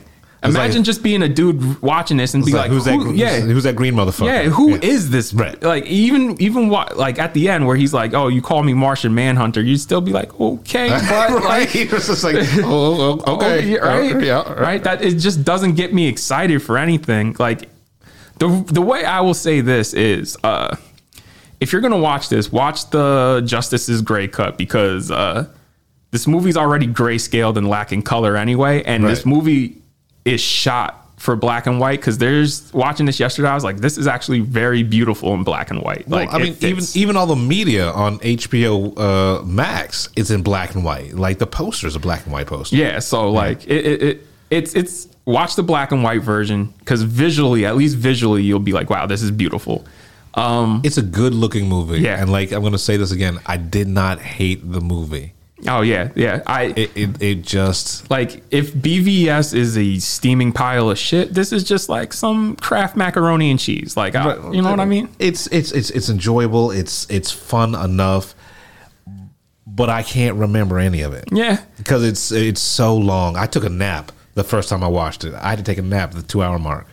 imagine 0.49 0.77
like- 0.77 0.85
just 0.85 1.03
being 1.03 1.23
a 1.23 1.29
dude 1.29 1.81
watching 1.81 2.17
this 2.17 2.33
and 2.33 2.43
be 2.45 2.51
like, 2.51 2.63
like, 2.63 2.71
who's 2.71 2.85
that? 2.85 3.13
Yeah, 3.15 3.39
who's 3.39 3.63
that 3.63 3.75
green 3.75 3.93
motherfucker? 3.95 4.25
yeah. 4.27 4.43
Who 4.49 4.75
is 4.75 5.09
this? 5.09 5.33
Right. 5.33 5.61
Like 5.61 5.85
even 5.85 6.41
even 6.41 6.69
what 6.69 6.97
like 6.97 7.19
at 7.19 7.33
the 7.33 7.49
end 7.49 7.65
where 7.67 7.75
he's 7.75 7.93
like, 7.93 8.13
"Oh, 8.13 8.27
you 8.27 8.41
call 8.41 8.63
me 8.63 8.73
Martian 8.73 9.13
Manhunter," 9.15 9.61
you'd 9.61 9.79
still 9.79 10.01
be 10.01 10.11
like, 10.11 10.39
"Okay," 10.39 10.89
but 11.09 11.29
right. 11.29 11.43
like. 11.43 11.75
It's 11.75 12.07
just 12.07 12.23
like, 12.23 12.35
oh, 12.63 13.21
oh, 13.25 13.35
okay, 13.35 13.57
Oh, 13.57 13.67
yeah, 13.67 13.77
right, 13.77 14.23
yeah, 14.23 14.41
right. 14.49 14.59
right. 14.59 14.83
That 14.83 15.01
it 15.01 15.15
just 15.15 15.43
doesn't 15.43 15.75
get 15.75 15.93
me 15.93 16.07
excited 16.07 16.61
for 16.61 16.77
anything. 16.77 17.35
Like 17.39 17.69
the 18.39 18.63
the 18.67 18.81
way 18.81 19.03
I 19.05 19.21
will 19.21 19.33
say 19.33 19.61
this 19.61 19.93
is, 19.93 20.37
uh, 20.43 20.75
if 21.59 21.71
you're 21.71 21.81
gonna 21.81 21.97
watch 21.97 22.29
this, 22.29 22.51
watch 22.51 22.89
the 22.89 23.41
Justice's 23.45 24.01
Gray 24.01 24.27
cut 24.27 24.57
because 24.57 25.09
uh, 25.11 25.47
this 26.11 26.27
movie's 26.27 26.57
already 26.57 26.87
grayscaled 26.87 27.55
and 27.57 27.67
lacking 27.69 28.01
color 28.01 28.35
anyway, 28.37 28.83
and 28.83 29.03
this 29.05 29.25
movie 29.25 29.77
is 30.25 30.41
shot 30.41 31.01
for 31.17 31.35
black 31.35 31.65
and 31.65 31.79
white 31.79 31.99
because 31.99 32.17
there's 32.17 32.71
watching 32.73 33.05
this 33.05 33.19
yesterday. 33.19 33.47
I 33.47 33.55
was 33.55 33.63
like, 33.63 33.77
this 33.77 33.97
is 33.97 34.05
actually 34.07 34.41
very 34.41 34.83
beautiful 34.83 35.33
in 35.33 35.43
black 35.43 35.71
and 35.71 35.81
white. 35.81 36.07
Well, 36.07 36.19
like, 36.25 36.33
I 36.33 36.39
mean, 36.39 36.57
even 36.61 36.83
even 36.93 37.15
all 37.17 37.25
the 37.27 37.35
media 37.35 37.89
on 37.91 38.19
HBO 38.19 38.97
uh, 38.97 39.43
Max 39.43 40.09
is 40.15 40.31
in 40.31 40.43
black 40.43 40.75
and 40.75 40.83
white. 40.83 41.13
Like 41.13 41.39
the 41.39 41.47
posters 41.47 41.95
are 41.95 41.99
black 41.99 42.25
and 42.25 42.33
white 42.33 42.47
posters. 42.47 42.77
Yeah, 42.77 42.99
so 42.99 43.31
like 43.31 43.65
it, 43.65 43.85
it, 43.85 44.03
it 44.03 44.27
it's 44.51 44.75
it's 44.75 45.07
watch 45.25 45.55
the 45.55 45.63
black 45.63 45.91
and 45.91 46.03
white 46.03 46.21
version 46.21 46.73
because 46.79 47.01
visually, 47.03 47.65
at 47.65 47.75
least 47.75 47.97
visually, 47.97 48.43
you'll 48.43 48.59
be 48.59 48.73
like, 48.73 48.89
wow, 48.89 49.05
this 49.05 49.21
is 49.21 49.31
beautiful. 49.31 49.85
Um, 50.35 50.81
It's 50.83 50.97
a 50.97 51.01
good 51.01 51.33
looking 51.33 51.69
movie. 51.69 51.99
Yeah. 52.01 52.21
And 52.21 52.31
like 52.31 52.51
I'm 52.51 52.61
gonna 52.61 52.77
say 52.77 52.97
this 52.97 53.11
again, 53.11 53.39
I 53.45 53.57
did 53.57 53.87
not 53.87 54.19
hate 54.19 54.69
the 54.69 54.81
movie. 54.81 55.33
Oh 55.67 55.81
yeah, 55.81 56.11
yeah. 56.15 56.41
I 56.45 56.63
It 56.75 56.91
it, 56.95 57.21
it 57.21 57.41
just 57.41 58.09
like 58.09 58.43
if 58.51 58.73
BVS 58.73 59.53
is 59.53 59.77
a 59.77 59.97
steaming 59.99 60.51
pile 60.51 60.89
of 60.89 60.97
shit, 60.97 61.33
this 61.33 61.51
is 61.51 61.63
just 61.63 61.89
like 61.89 62.13
some 62.13 62.55
Kraft 62.57 62.95
macaroni 62.95 63.51
and 63.51 63.59
cheese. 63.59 63.95
Like, 63.95 64.15
I, 64.15 64.35
you 64.51 64.61
know 64.61 64.69
what 64.71 64.79
I 64.79 64.85
mean? 64.85 65.09
It's 65.19 65.47
it's 65.47 65.71
it's 65.71 65.89
it's 65.89 66.09
enjoyable. 66.09 66.71
It's 66.71 67.09
it's 67.09 67.31
fun 67.31 67.75
enough, 67.75 68.35
but 69.65 69.89
I 69.89 70.03
can't 70.03 70.35
remember 70.37 70.79
any 70.79 71.01
of 71.01 71.13
it 71.13 71.25
Yeah, 71.31 71.61
because 71.77 72.03
it's 72.03 72.31
it's 72.31 72.61
so 72.61 72.95
long. 72.95 73.37
I 73.37 73.45
took 73.45 73.63
a 73.63 73.69
nap 73.69 74.11
the 74.35 74.43
first 74.43 74.69
time 74.69 74.83
I 74.83 74.87
watched 74.87 75.23
it. 75.23 75.33
I 75.33 75.49
had 75.49 75.57
to 75.59 75.63
take 75.63 75.77
a 75.77 75.81
nap 75.81 76.09
at 76.09 76.15
the 76.15 76.23
two 76.23 76.43
hour 76.43 76.59
mark. 76.59 76.87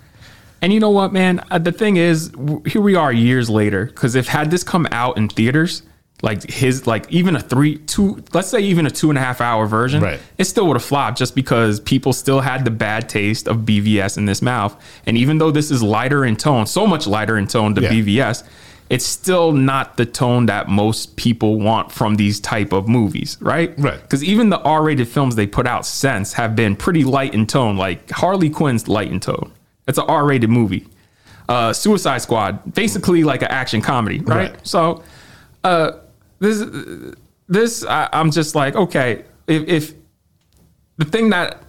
And 0.62 0.72
you 0.72 0.78
know 0.78 0.90
what, 0.90 1.12
man? 1.12 1.44
Uh, 1.50 1.58
the 1.58 1.72
thing 1.72 1.96
is, 1.96 2.28
w- 2.28 2.62
here 2.64 2.80
we 2.80 2.94
are 2.94 3.12
years 3.12 3.50
later. 3.50 3.86
Because 3.86 4.14
if 4.14 4.28
had 4.28 4.52
this 4.52 4.62
come 4.62 4.86
out 4.92 5.16
in 5.16 5.28
theaters, 5.28 5.82
like 6.22 6.48
his, 6.48 6.86
like 6.86 7.10
even 7.12 7.34
a 7.36 7.40
three, 7.40 7.78
two, 7.78 8.22
let's 8.32 8.48
say 8.48 8.60
even 8.60 8.86
a 8.86 8.90
two 8.90 9.10
and 9.10 9.18
a 9.18 9.20
half 9.20 9.40
hour 9.40 9.66
version, 9.66 10.02
Right. 10.02 10.20
it 10.38 10.44
still 10.44 10.66
would 10.68 10.76
have 10.76 10.84
flopped 10.84 11.18
just 11.18 11.34
because 11.34 11.80
people 11.80 12.12
still 12.12 12.40
had 12.40 12.64
the 12.64 12.70
bad 12.70 13.08
taste 13.08 13.48
of 13.48 13.58
BVS 13.66 14.16
in 14.16 14.24
this 14.26 14.40
mouth. 14.40 14.74
And 15.04 15.18
even 15.18 15.38
though 15.38 15.50
this 15.50 15.70
is 15.70 15.82
lighter 15.82 16.24
in 16.24 16.36
tone, 16.36 16.66
so 16.66 16.86
much 16.86 17.06
lighter 17.06 17.36
in 17.36 17.46
tone 17.48 17.74
to 17.74 17.82
Yeah. 17.82 17.90
BVS, 17.90 18.44
it's 18.88 19.06
still 19.06 19.52
not 19.52 19.96
the 19.96 20.04
tone 20.06 20.46
that 20.46 20.68
most 20.68 21.16
people 21.16 21.58
want 21.58 21.90
from 21.90 22.14
these 22.16 22.38
type 22.38 22.72
of 22.72 22.86
movies, 22.88 23.38
right? 23.40 23.72
Right. 23.78 24.00
Because 24.00 24.22
even 24.22 24.50
the 24.50 24.60
R-rated 24.60 25.08
films 25.08 25.34
they 25.34 25.46
put 25.46 25.66
out 25.66 25.84
since 25.86 26.34
have 26.34 26.54
been 26.54 26.76
pretty 26.76 27.02
light 27.02 27.32
in 27.34 27.46
tone. 27.46 27.76
Like 27.76 28.10
Harley 28.10 28.50
Quinn's 28.50 28.86
light 28.88 29.10
in 29.10 29.18
tone. 29.18 29.50
It's 29.88 29.98
an 29.98 30.04
R-rated 30.06 30.50
movie. 30.50 30.86
Uh, 31.48 31.72
Suicide 31.72 32.18
Squad, 32.22 32.74
basically 32.74 33.24
like 33.24 33.42
an 33.42 33.48
action 33.48 33.80
comedy, 33.80 34.20
right? 34.20 34.50
Right. 34.52 34.56
So, 34.66 35.02
uh, 35.64 35.92
this, 36.42 37.14
this, 37.48 37.84
I, 37.84 38.08
I'm 38.12 38.30
just 38.30 38.54
like, 38.54 38.76
okay, 38.76 39.24
if, 39.46 39.68
if 39.68 39.94
the 40.98 41.04
thing 41.04 41.30
that 41.30 41.62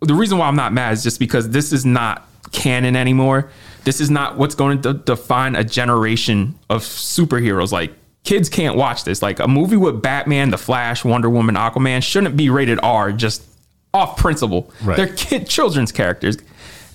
the 0.00 0.14
reason 0.14 0.38
why 0.38 0.48
I'm 0.48 0.56
not 0.56 0.72
mad 0.72 0.92
is 0.92 1.02
just 1.02 1.18
because 1.18 1.50
this 1.50 1.72
is 1.72 1.84
not 1.84 2.28
canon 2.52 2.96
anymore. 2.96 3.50
This 3.84 4.00
is 4.00 4.10
not 4.10 4.38
what's 4.38 4.54
going 4.54 4.82
to 4.82 4.94
define 4.94 5.56
a 5.56 5.64
generation 5.64 6.58
of 6.70 6.82
superheroes. 6.82 7.72
Like 7.72 7.92
kids 8.22 8.48
can't 8.48 8.76
watch 8.76 9.04
this. 9.04 9.22
Like 9.22 9.40
a 9.40 9.48
movie 9.48 9.76
with 9.76 10.02
Batman, 10.02 10.50
The 10.50 10.58
Flash, 10.58 11.04
Wonder 11.04 11.28
Woman, 11.28 11.54
Aquaman 11.54 12.02
shouldn't 12.02 12.36
be 12.36 12.50
rated 12.50 12.78
R 12.82 13.12
just 13.12 13.44
off 13.92 14.16
principle. 14.16 14.72
Right. 14.82 14.96
They're 14.96 15.12
kid 15.12 15.48
children's 15.48 15.92
characters. 15.92 16.36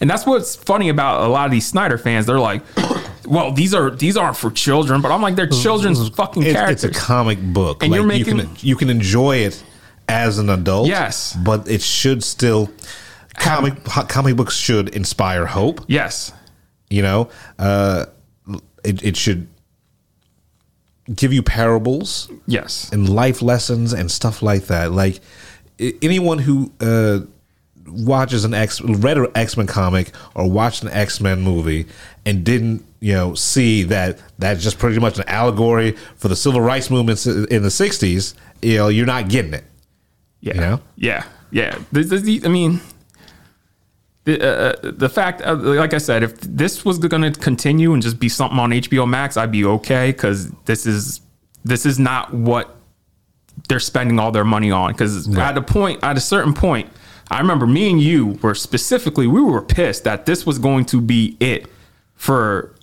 And 0.02 0.10
that's 0.10 0.26
what's 0.26 0.56
funny 0.56 0.90
about 0.90 1.22
a 1.22 1.28
lot 1.28 1.46
of 1.46 1.52
these 1.52 1.68
Snyder 1.68 1.98
fans. 1.98 2.26
They're 2.26 2.40
like, 2.40 2.62
"Well, 3.26 3.52
these 3.52 3.74
are 3.74 3.90
these 3.92 4.18
aren't 4.18 4.38
for 4.38 4.52
children," 4.52 5.02
but 5.02 5.12
I'm 5.12 5.22
like, 5.22 5.36
they're 5.36 5.48
children's 5.48 6.08
fucking 6.10 6.44
It's, 6.44 6.54
characters. 6.54 6.84
it's 6.86 6.98
a 6.98 7.00
comic 7.00 7.40
book, 7.42 7.84
And 7.84 7.94
you're 7.94 8.02
you 8.04 8.08
making- 8.08 8.38
can 8.40 8.50
you 8.60 8.76
can 8.76 8.90
enjoy 8.90 9.38
it 9.38 9.62
as 10.08 10.38
an 10.40 10.50
adult. 10.50 10.88
Yes. 10.88 11.36
but 11.44 11.68
it 11.70 11.82
should 11.82 12.24
still 12.24 12.70
comic 13.38 13.84
comic 13.84 14.36
books 14.36 14.56
should 14.56 14.90
inspire 14.90 15.46
hope. 15.46 15.82
yes, 15.88 16.32
You 16.90 17.02
know, 17.04 17.30
uh, 17.60 18.06
it 18.84 19.04
it 19.04 19.16
should 19.18 19.48
give 21.16 21.34
you 21.34 21.42
parables 21.42 22.30
yes, 22.48 22.90
and 22.92 23.10
life 23.10 23.42
lessons 23.42 23.94
and 23.94 24.10
stuff 24.12 24.42
like 24.42 24.68
that. 24.68 24.92
Like 24.92 25.20
anyone 26.02 26.40
who 26.40 26.72
uh, 26.82 27.20
watches 27.90 28.46
an 28.46 28.54
X 28.54 28.82
read 28.82 29.18
an 29.18 29.28
X 29.36 29.58
Men 29.58 29.68
comic 29.68 30.12
or 30.36 30.50
watched 30.50 30.84
an 30.84 30.90
X 30.90 31.20
Men 31.22 31.42
movie 31.42 31.86
and 32.26 32.44
didn't 32.44 32.86
you 33.00 33.14
know 33.14 33.34
see 33.34 33.84
that 33.84 34.20
that's 34.38 34.64
just 34.64 34.80
pretty 34.80 35.00
much 35.00 35.18
an 35.18 35.26
allegory 35.28 35.92
for 36.16 36.28
the 36.28 36.36
civil 36.36 36.62
rights 36.62 36.90
movements 36.90 37.26
in 37.26 37.64
the 37.64 37.70
'60s. 37.70 38.34
You 38.62 38.78
know, 38.78 38.88
you're 38.90 39.06
not 39.06 39.30
getting 39.30 39.54
it. 39.54 39.64
yeah, 40.42 40.54
You 40.54 40.62
know? 40.62 40.82
yeah, 40.98 41.24
yeah. 41.52 41.78
I 41.96 42.48
mean, 42.50 42.82
the 44.26 44.42
uh, 44.42 44.92
the 44.92 45.10
fact, 45.10 45.42
uh, 45.42 45.56
like 45.56 45.94
I 45.94 45.98
said, 45.98 46.24
if 46.24 46.40
this 46.42 46.84
was 46.84 47.00
going 47.00 47.32
to 47.32 47.40
continue 47.40 47.94
and 47.94 48.02
just 48.02 48.20
be 48.20 48.30
something 48.30 48.60
on 48.60 48.72
HBO 48.72 49.08
Max, 49.08 49.38
I'd 49.38 49.52
be 49.52 49.66
okay 49.66 50.12
because 50.12 50.52
this 50.66 50.86
is 50.86 51.22
this 51.64 51.86
is 51.86 52.00
not 52.00 52.34
what 52.34 52.76
they're 53.68 53.80
spending 53.80 54.20
all 54.20 54.32
their 54.32 54.46
money 54.46 54.72
on. 54.72 54.92
Because 54.92 55.36
at 55.38 55.58
a 55.58 55.62
point, 55.62 56.04
at 56.04 56.18
a 56.18 56.22
certain 56.22 56.54
point, 56.54 56.90
I 57.32 57.40
remember 57.40 57.68
me 57.68 57.92
and 57.92 58.02
you 58.02 58.40
were 58.42 58.56
specifically 58.56 59.28
we 59.28 59.42
were 59.42 59.62
pissed 59.62 60.04
that 60.06 60.26
this 60.26 60.46
was 60.46 60.58
going 60.60 60.86
to 60.86 61.00
be 61.02 61.38
it 61.40 61.68
for 62.16 62.76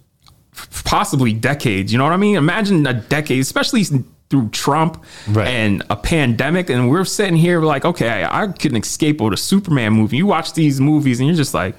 possibly 0.84 1.32
decades. 1.32 1.92
You 1.92 1.98
know 1.98 2.04
what 2.04 2.12
I 2.12 2.16
mean? 2.16 2.36
Imagine 2.36 2.86
a 2.86 2.94
decade, 2.94 3.40
especially 3.40 3.84
through 4.30 4.48
Trump 4.50 5.04
Right. 5.28 5.46
and 5.48 5.82
a 5.90 5.96
pandemic, 5.96 6.70
and 6.70 6.90
we're 6.90 7.04
sitting 7.04 7.36
here 7.36 7.60
like, 7.60 7.84
okay, 7.84 8.26
I 8.28 8.46
couldn't 8.48 8.82
escape 8.82 9.20
with 9.20 9.32
a 9.32 9.36
Superman 9.36 9.92
movie. 9.92 10.16
You 10.16 10.26
watch 10.26 10.52
these 10.54 10.80
movies, 10.80 11.20
and 11.20 11.28
you're 11.28 11.36
just 11.36 11.54
like, 11.54 11.74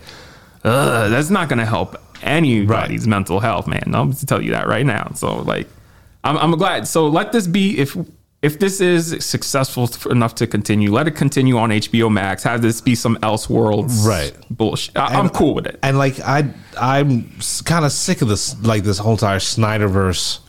Ugh, 0.64 1.10
that's 1.10 1.30
not 1.30 1.50
going 1.50 1.60
to 1.60 1.66
help 1.66 1.96
anybody's 2.22 3.08
mental 3.08 3.40
health, 3.40 3.68
man. 3.68 3.94
I'm 3.94 4.14
to 4.14 4.26
tell 4.26 4.42
you 4.42 4.52
that 4.52 4.68
right 4.68 4.86
now. 4.86 5.12
So 5.16 5.38
like, 5.42 5.68
I'm, 6.24 6.38
I'm 6.38 6.52
glad. 6.58 6.88
So 6.88 7.08
let 7.08 7.32
this 7.32 7.48
be 7.48 7.78
if. 7.80 7.96
If 8.44 8.60
this 8.60 8.80
is 8.82 9.26
successful 9.26 9.90
enough 10.12 10.36
to 10.36 10.46
continue, 10.48 10.92
let 10.94 11.08
it 11.08 11.12
continue 11.16 11.58
on 11.58 11.70
HBO 11.72 12.12
Max. 12.12 12.44
Have 12.44 12.62
this 12.62 12.82
be 12.82 12.94
some 12.94 13.16
Elseworlds 13.18 14.06
Right. 14.06 14.32
bullshit. 14.52 14.96
I, 14.96 15.16
I'm 15.20 15.30
cool 15.30 15.56
with 15.56 15.66
it. 15.66 15.80
And 15.82 15.98
like 15.98 16.20
I, 16.20 16.48
I'm 16.80 17.32
kind 17.66 17.84
of 17.84 17.92
sick 17.92 18.22
of 18.22 18.28
this, 18.28 18.56
like 18.64 18.84
this 18.84 19.00
whole 19.00 19.14
entire 19.14 19.40
Snyderverse, 19.40 20.40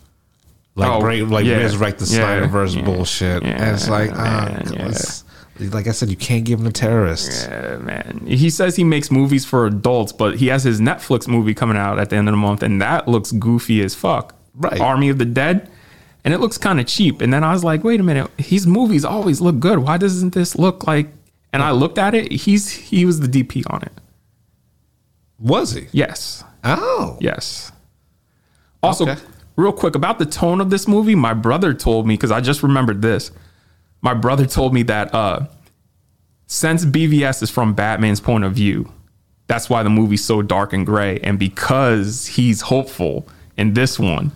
like 0.74 0.90
Oh, 0.90 1.00
bring, 1.00 1.30
like 1.30 1.46
yeah. 1.46 1.56
resurrect 1.56 1.98
the 2.00 2.04
Yeah, 2.04 2.40
Snyderverse 2.42 2.76
yeah, 2.76 2.82
bullshit. 2.84 3.42
and 3.42 3.74
it's 3.74 3.88
like, 3.88 4.10
ah, 4.12 4.44
man, 4.52 4.70
yeah. 4.72 4.86
it's- 4.88 5.24
like 5.60 5.88
I 5.88 5.90
said, 5.90 6.08
you 6.08 6.14
can't 6.16 6.44
give 6.44 6.60
them 6.62 6.70
to 6.72 6.80
terrorists. 6.80 7.44
Yeah, 7.50 7.78
man. 7.78 8.22
He 8.28 8.48
says 8.48 8.76
he 8.76 8.84
makes 8.84 9.10
movies 9.10 9.44
for 9.44 9.66
adults, 9.66 10.12
but 10.12 10.36
he 10.36 10.46
has 10.48 10.62
his 10.62 10.80
Netflix 10.80 11.26
movie 11.26 11.52
coming 11.52 11.76
out 11.76 11.98
at 11.98 12.10
the 12.10 12.16
end 12.16 12.28
of 12.28 12.32
the 12.32 12.36
month, 12.36 12.62
and 12.62 12.80
that 12.80 13.08
looks 13.08 13.32
goofy 13.32 13.82
as 13.82 13.92
fuck. 13.92 14.36
Right. 14.54 14.78
Army 14.80 15.08
of 15.08 15.18
the 15.18 15.24
Dead. 15.24 15.68
And 16.28 16.34
it 16.34 16.40
looks 16.40 16.58
kind 16.58 16.78
of 16.78 16.86
cheap. 16.86 17.22
And 17.22 17.32
then 17.32 17.42
I 17.42 17.54
was 17.54 17.64
like, 17.64 17.82
wait 17.84 18.00
a 18.00 18.02
minute, 18.02 18.30
his 18.36 18.66
movies 18.66 19.02
always 19.02 19.40
look 19.40 19.58
good. 19.60 19.78
Why 19.78 19.96
doesn't 19.96 20.34
this 20.34 20.56
look 20.56 20.86
like 20.86 21.08
and 21.54 21.62
I 21.62 21.70
looked 21.70 21.96
at 21.96 22.14
it, 22.14 22.30
he's 22.30 22.70
he 22.70 23.06
was 23.06 23.20
the 23.20 23.28
DP 23.28 23.62
on 23.72 23.80
it. 23.80 23.92
Was 25.38 25.72
he? 25.72 25.86
Yes. 25.90 26.44
Oh, 26.64 27.16
Yes. 27.18 27.72
Also, 28.82 29.08
Okay. 29.08 29.18
real 29.56 29.72
quick 29.72 29.94
about 29.94 30.18
the 30.18 30.26
tone 30.26 30.60
of 30.60 30.68
this 30.68 30.86
movie, 30.86 31.14
my 31.14 31.32
brother 31.32 31.72
told 31.72 32.06
me 32.06 32.12
because 32.12 32.30
I 32.30 32.42
just 32.42 32.62
remembered 32.62 33.00
this. 33.00 33.30
My 34.02 34.12
brother 34.12 34.44
told 34.44 34.74
me 34.74 34.82
that 34.82 35.14
uh, 35.14 35.46
since 36.46 36.84
BVS 36.84 37.42
is 37.42 37.48
from 37.48 37.72
Batman's 37.72 38.20
point 38.20 38.44
of 38.44 38.52
view, 38.52 38.92
that's 39.46 39.70
why 39.70 39.82
the 39.82 39.88
movie's 39.88 40.22
so 40.22 40.42
dark 40.42 40.74
and 40.74 40.84
gray, 40.84 41.20
and 41.20 41.38
because 41.38 42.26
he's 42.26 42.60
hopeful 42.60 43.26
in 43.56 43.72
this 43.72 43.98
one, 43.98 44.32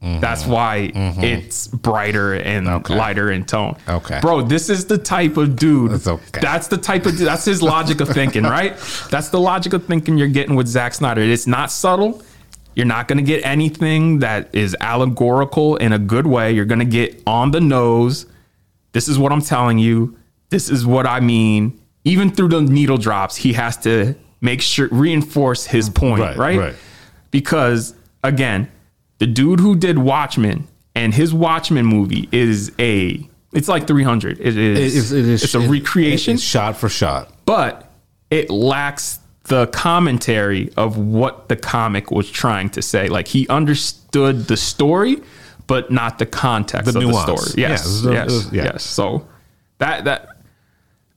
that's 0.00 0.46
why 0.46 0.90
it's 0.94 1.66
brighter 1.68 2.34
and 2.34 2.66
Mm-hmm. 2.66 2.76
Okay. 2.76 2.96
lighter 2.96 3.30
in 3.32 3.44
tone. 3.44 3.76
Okay. 3.88 4.20
bro, 4.20 4.42
this 4.42 4.70
is 4.70 4.86
the 4.86 4.98
type 4.98 5.36
of 5.36 5.56
dude. 5.56 5.90
That's 5.92 6.06
okay. 6.06 6.40
That's 6.40 6.68
the 6.68 6.76
type 6.76 7.04
of 7.06 7.18
that's 7.18 7.44
his 7.44 7.62
logic 7.62 8.00
of 8.00 8.08
thinking, 8.08 8.42
right? 8.58 8.76
That's 9.10 9.28
the 9.30 9.40
logic 9.40 9.72
of 9.72 9.86
thinking 9.86 10.16
you're 10.18 10.28
getting 10.28 10.54
with 10.54 10.66
Zack 10.68 10.94
Snyder. 10.94 11.20
It's 11.22 11.46
not 11.46 11.70
subtle. 11.70 12.22
You're 12.74 12.86
not 12.86 13.08
going 13.08 13.18
to 13.18 13.24
get 13.24 13.44
anything 13.44 14.20
that 14.20 14.54
is 14.54 14.76
allegorical 14.80 15.76
in 15.76 15.92
a 15.92 15.98
good 15.98 16.26
way. 16.28 16.52
You're 16.52 16.64
going 16.64 16.78
to 16.78 16.84
get 16.84 17.20
on 17.26 17.50
the 17.50 17.60
nose. 17.60 18.26
This 18.92 19.08
is 19.08 19.18
what 19.18 19.32
I'm 19.32 19.42
telling 19.42 19.78
you. 19.78 20.16
This 20.50 20.70
is 20.70 20.86
what 20.86 21.04
I 21.06 21.18
mean. 21.18 21.78
Even 22.04 22.30
through 22.30 22.48
the 22.48 22.60
needle 22.62 22.96
drops, 22.96 23.34
he 23.34 23.52
has 23.54 23.76
to 23.78 24.14
make 24.40 24.62
sure 24.62 24.86
reinforce 24.92 25.66
his 25.66 25.90
point, 25.90 26.20
Right, 26.22 26.36
right? 26.36 26.58
right. 26.58 26.74
Because 27.32 27.94
again, 28.22 28.70
the 29.18 29.26
dude 29.26 29.60
who 29.60 29.76
did 29.76 29.98
Watchmen 29.98 30.66
and 30.94 31.14
his 31.14 31.32
Watchmen 31.34 31.86
movie 31.86 32.28
is 32.32 32.72
a 32.78 33.28
it's 33.52 33.68
like 33.68 33.86
300. 33.86 34.38
It 34.40 34.46
is 34.46 34.56
It 34.56 34.66
is. 34.78 35.12
It 35.12 35.24
is 35.26 35.44
it's 35.44 35.54
a 35.54 35.60
it- 35.60 35.68
recreation, 35.68 36.34
It's 36.34 36.42
shot 36.42 36.76
for 36.76 36.88
shot. 36.88 37.32
but 37.46 37.90
it 38.30 38.50
lacks 38.50 39.20
the 39.44 39.66
commentary 39.68 40.70
of 40.76 40.98
what 40.98 41.48
the 41.48 41.56
comic 41.56 42.10
was 42.10 42.30
trying 42.30 42.68
to 42.70 42.82
say. 42.82 43.08
Like 43.08 43.28
he 43.28 43.48
understood 43.48 44.46
the 44.48 44.56
story, 44.58 45.22
but 45.66 45.90
not 45.90 46.18
the 46.18 46.26
context 46.26 46.92
The 46.92 46.98
of 46.98 47.04
nuance. 47.06 47.26
the 47.26 47.36
story. 47.38 47.60
Yes, 47.62 48.02
Yeah, 48.04 48.12
yes, 48.12 48.48
yeah. 48.52 48.64
yes. 48.64 48.82
So 48.84 49.26
that 49.78 50.04
that. 50.04 50.34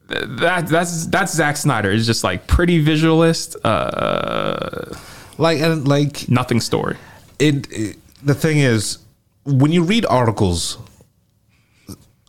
That 0.08 0.68
that's 0.68 1.06
that's 1.08 1.34
Zack 1.34 1.56
Snyder. 1.56 1.90
It's 1.90 2.06
just 2.06 2.22
like 2.22 2.46
pretty 2.46 2.84
visualist, 2.84 3.56
uh, 3.64 4.94
Like 5.38 5.60
and 5.62 5.88
like 5.88 6.28
nothing 6.30 6.60
story. 6.60 6.98
It, 7.42 7.72
it- 7.72 7.98
the 8.24 8.36
thing 8.36 8.60
is 8.60 9.00
when 9.46 9.72
you 9.72 9.84
read 9.84 10.06
articles 10.06 10.78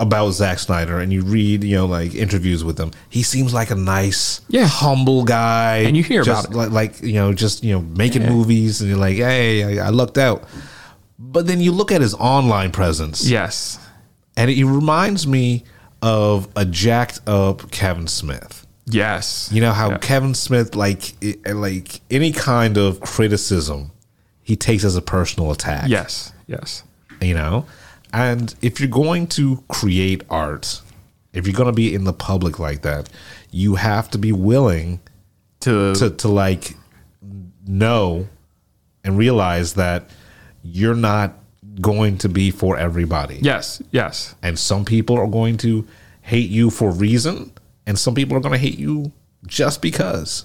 about 0.01 0.31
Zack 0.31 0.59
Snyder 0.59 0.99
and 0.99 1.13
you 1.13 1.23
read, 1.23 1.63
you 1.63 1.77
know, 1.77 1.87
like 1.87 2.15
interviews 2.15 2.65
with 2.65 2.79
him, 2.79 2.91
he 3.09 3.23
seems 3.23 3.55
like 3.55 3.71
a 3.71 3.75
nice, 3.77 4.41
Yeah. 4.49 4.67
humble 4.67 5.25
guy. 5.25 5.79
And 5.87 5.97
you 5.97 6.03
hear 6.03 6.23
just 6.25 6.47
about 6.49 6.55
it. 6.55 6.73
like, 6.73 6.97
like 6.99 7.03
you 7.03 7.13
know, 7.15 7.33
just 7.33 7.63
you 7.63 7.73
know, 7.75 7.83
making 7.83 8.27
movies, 8.27 8.81
and 8.81 8.91
you're 8.91 8.99
like, 8.99 9.17
hey, 9.17 9.79
I, 9.79 9.87
I 9.87 9.89
lucked 9.91 10.19
out. 10.19 10.45
But 11.19 11.47
then 11.47 11.61
you 11.61 11.73
look 11.73 11.93
at 11.93 12.01
his 12.01 12.15
online 12.15 12.73
presence, 12.73 13.29
Yes. 13.29 13.79
and 14.37 14.51
it 14.51 14.65
reminds 14.65 15.27
me 15.27 15.65
of 16.01 16.49
a 16.57 16.65
jacked 16.65 17.21
up 17.29 17.71
Kevin 17.71 18.09
Smith. 18.09 18.67
Yes. 18.87 19.49
You 19.53 19.61
know 19.61 19.73
how 19.73 19.91
Yeah. 19.91 19.99
Kevin 19.99 20.35
Smith, 20.35 20.75
like, 20.75 21.15
like 21.47 22.01
any 22.11 22.33
kind 22.33 22.77
of 22.77 23.01
criticism, 23.01 23.93
he 24.43 24.57
takes 24.57 24.85
as 24.85 24.97
a 24.97 25.03
personal 25.03 25.51
attack. 25.53 25.89
Yes. 25.89 26.33
Yes. 26.47 26.83
you 27.21 27.35
know 27.35 27.67
and 28.13 28.55
if 28.61 28.79
you're 28.81 28.89
going 28.91 29.27
to 29.29 29.63
create 29.69 30.23
art 30.29 30.81
if 31.33 31.47
you're 31.47 31.55
going 31.57 31.69
to 31.69 31.73
be 31.73 31.95
in 31.95 32.05
the 32.05 32.13
public 32.13 32.59
like 32.59 32.83
that 32.83 33.09
you 33.51 33.77
have 33.77 34.11
to 34.11 34.19
be 34.19 34.33
willing 34.33 35.01
To, 35.61 35.95
to 35.95 36.11
to 36.11 36.29
like 36.29 36.75
know 37.67 38.27
and 39.05 39.17
realize 39.17 39.75
that 39.75 40.11
you're 40.63 40.97
not 40.97 41.35
going 41.81 42.19
to 42.19 42.29
be 42.29 42.51
for 42.51 42.77
everybody 42.77 43.39
yes. 43.41 43.81
Yes. 43.93 44.35
and 44.43 44.59
some 44.59 44.85
people 44.85 45.17
are 45.17 45.27
going 45.29 45.57
to 45.59 45.87
hate 46.21 46.51
you 46.51 46.71
for 46.71 46.91
reason 46.91 47.53
and 47.87 47.99
some 47.99 48.15
people 48.15 48.37
are 48.37 48.41
going 48.41 48.53
to 48.53 48.59
hate 48.59 48.79
you 48.79 49.13
just 49.47 49.81
because 49.81 50.45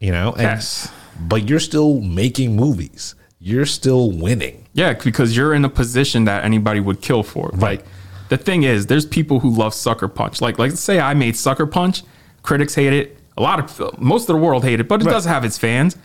you 0.00 0.10
know 0.10 0.32
and, 0.32 0.42
Yes. 0.42 0.90
but 1.20 1.48
you're 1.48 1.60
still 1.60 2.00
making 2.00 2.56
movies 2.56 3.14
you're 3.48 3.66
still 3.66 4.10
winning 4.10 4.56
Yeah, 4.74 4.92
because 4.94 5.36
you're 5.36 5.54
in 5.54 5.64
a 5.64 5.68
position 5.82 6.24
that 6.24 6.44
anybody 6.44 6.80
would 6.80 7.00
kill 7.00 7.22
for. 7.22 7.50
Right. 7.54 7.78
Like 7.80 7.84
the 8.28 8.36
thing 8.36 8.64
is, 8.64 8.86
there's 8.86 9.06
people 9.06 9.38
who 9.40 9.50
love 9.50 9.72
Sucker 9.72 10.08
Punch. 10.08 10.40
Like, 10.40 10.58
like 10.58 10.72
say 10.72 10.98
I 10.98 11.14
made 11.14 11.36
Sucker 11.36 11.66
Punch, 11.66 12.02
critics 12.42 12.74
hate 12.74 12.92
it. 12.92 13.06
A 13.38 13.42
lot 13.42 13.58
of 13.60 14.00
most 14.00 14.22
of 14.28 14.34
the 14.34 14.42
world 14.46 14.64
hate 14.64 14.80
it, 14.80 14.88
but 14.88 15.00
it 15.00 15.04
Right. 15.06 15.12
does 15.12 15.24
have 15.26 15.44
its 15.44 15.58
fans. 15.58 15.96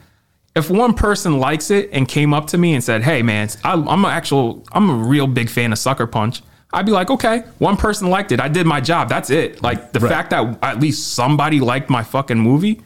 If 0.55 0.69
one 0.69 0.93
person 0.93 1.39
likes 1.39 1.71
it 1.71 1.89
and 1.93 2.07
came 2.07 2.33
up 2.33 2.45
to 2.47 2.57
me 2.57 2.73
and 2.75 2.83
said, 2.83 3.01
"Hey, 3.03 3.21
man, 3.23 3.49
I, 3.63 3.73
I'm 3.73 4.03
an 4.05 4.11
actual, 4.11 4.63
I'm 4.73 4.89
a 4.89 4.93
real 4.93 5.25
big 5.25 5.49
fan 5.49 5.71
of 5.71 5.79
Sucker 5.79 6.05
Punch," 6.07 6.43
I'd 6.73 6.85
be 6.85 6.91
like, 6.91 7.09
"Okay, 7.09 7.43
one 7.57 7.77
person 7.77 8.09
liked 8.09 8.31
it. 8.33 8.39
I 8.41 8.49
did 8.49 8.65
my 8.67 8.81
job. 8.81 9.07
That's 9.09 9.29
it." 9.29 9.63
Like 9.63 9.93
the 9.93 9.99
Right. 10.01 10.11
fact 10.11 10.29
that 10.31 10.59
at 10.61 10.79
least 10.81 11.13
somebody 11.13 11.59
liked 11.61 11.89
my 11.89 12.03
fucking 12.03 12.37
movie, 12.39 12.81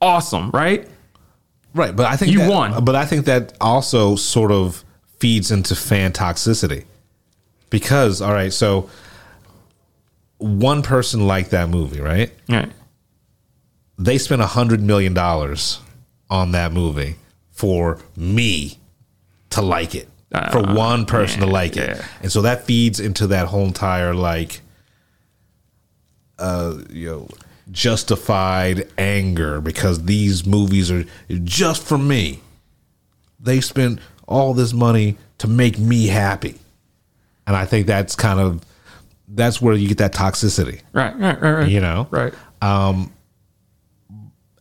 awesome, 0.00 0.50
right? 0.50 0.88
Right, 1.78 1.94
but 1.94 2.06
I 2.06 2.16
think 2.16 2.32
You 2.32 2.40
that- 2.40 2.50
won. 2.50 2.84
But 2.84 2.96
I 2.96 3.06
think 3.06 3.24
that 3.26 3.52
also 3.60 4.16
sort 4.16 4.50
of 4.52 4.84
feeds 5.20 5.50
into 5.50 5.74
fan 5.74 6.12
toxicity, 6.12 6.84
because 7.70 8.20
all 8.20 8.32
right, 8.32 8.52
so 8.52 8.90
one 10.38 10.82
person 10.82 11.26
liked 11.26 11.50
that 11.50 11.68
movie, 11.68 12.00
right? 12.00 12.32
Right. 12.48 12.70
They 13.98 14.18
spent 14.18 14.42
a 14.42 14.46
hundred 14.46 14.80
million 14.82 15.14
dollars 15.14 15.80
on 16.30 16.52
that 16.52 16.72
movie 16.72 17.16
for 17.50 17.98
me 18.16 18.78
to 19.50 19.62
like 19.62 19.94
it, 19.94 20.08
for 20.52 20.62
one 20.62 21.06
person 21.06 21.40
to 21.40 21.46
like 21.46 21.76
it, 21.76 21.90
Uh, 21.90 21.94
yeah. 21.94 22.04
and 22.22 22.30
so 22.32 22.42
that 22.42 22.64
feeds 22.64 23.00
into 23.00 23.26
that 23.28 23.48
whole 23.48 23.64
entire 23.64 24.14
like, 24.14 24.60
uh, 26.38 26.76
you 26.90 27.08
know, 27.08 27.28
justified 27.70 28.88
anger 28.98 29.60
because 29.60 30.04
these 30.04 30.46
movies 30.46 30.90
are 30.90 31.04
just 31.44 31.82
for 31.82 31.98
me. 31.98 32.40
They 33.40 33.60
spent 33.60 34.00
all 34.26 34.54
this 34.54 34.72
money 34.72 35.16
to 35.38 35.48
make 35.48 35.78
me 35.78 36.06
happy, 36.08 36.56
and 37.46 37.54
I 37.56 37.64
think 37.64 37.86
that's 37.86 38.16
kind 38.16 38.40
of 38.40 38.62
that's 39.28 39.60
where 39.60 39.74
you 39.74 39.86
get 39.88 39.98
that 39.98 40.14
toxicity, 40.14 40.80
Right. 40.92 41.14
Right. 41.18 41.40
Right. 41.40 41.52
right. 41.52 41.68
you 41.68 41.80
know, 41.80 42.06
Right. 42.10 42.32
Um, 42.62 43.12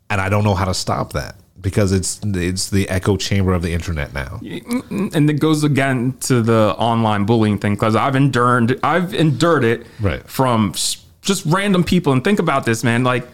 and 0.10 0.22
I 0.22 0.30
don't 0.30 0.44
know 0.44 0.54
how 0.56 0.66
to 0.66 0.74
stop 0.74 1.14
that 1.14 1.36
because 1.60 1.92
it's 1.92 2.20
it's 2.24 2.70
the 2.70 2.88
echo 2.90 3.18
chamber 3.18 3.54
of 3.54 3.62
the 3.62 3.74
internet 3.74 4.14
now. 4.14 4.40
Mm, 4.44 5.16
and 5.16 5.30
it 5.30 5.40
goes 5.40 5.64
again 5.64 6.14
to 6.22 6.42
the 6.42 6.76
online 6.78 7.26
bullying 7.26 7.58
thing 7.58 7.74
because 7.74 7.96
I've 7.96 8.16
endured 8.16 8.80
I've 8.84 9.14
endured 9.14 9.64
it 9.64 9.88
Right. 10.00 10.22
from 10.30 10.72
s- 10.76 11.04
just 11.28 11.46
random 11.46 11.84
people. 11.84 12.14
And 12.14 12.24
think 12.24 12.40
about 12.40 12.66
this, 12.66 12.84
man. 12.84 13.04
Like, 13.04 13.28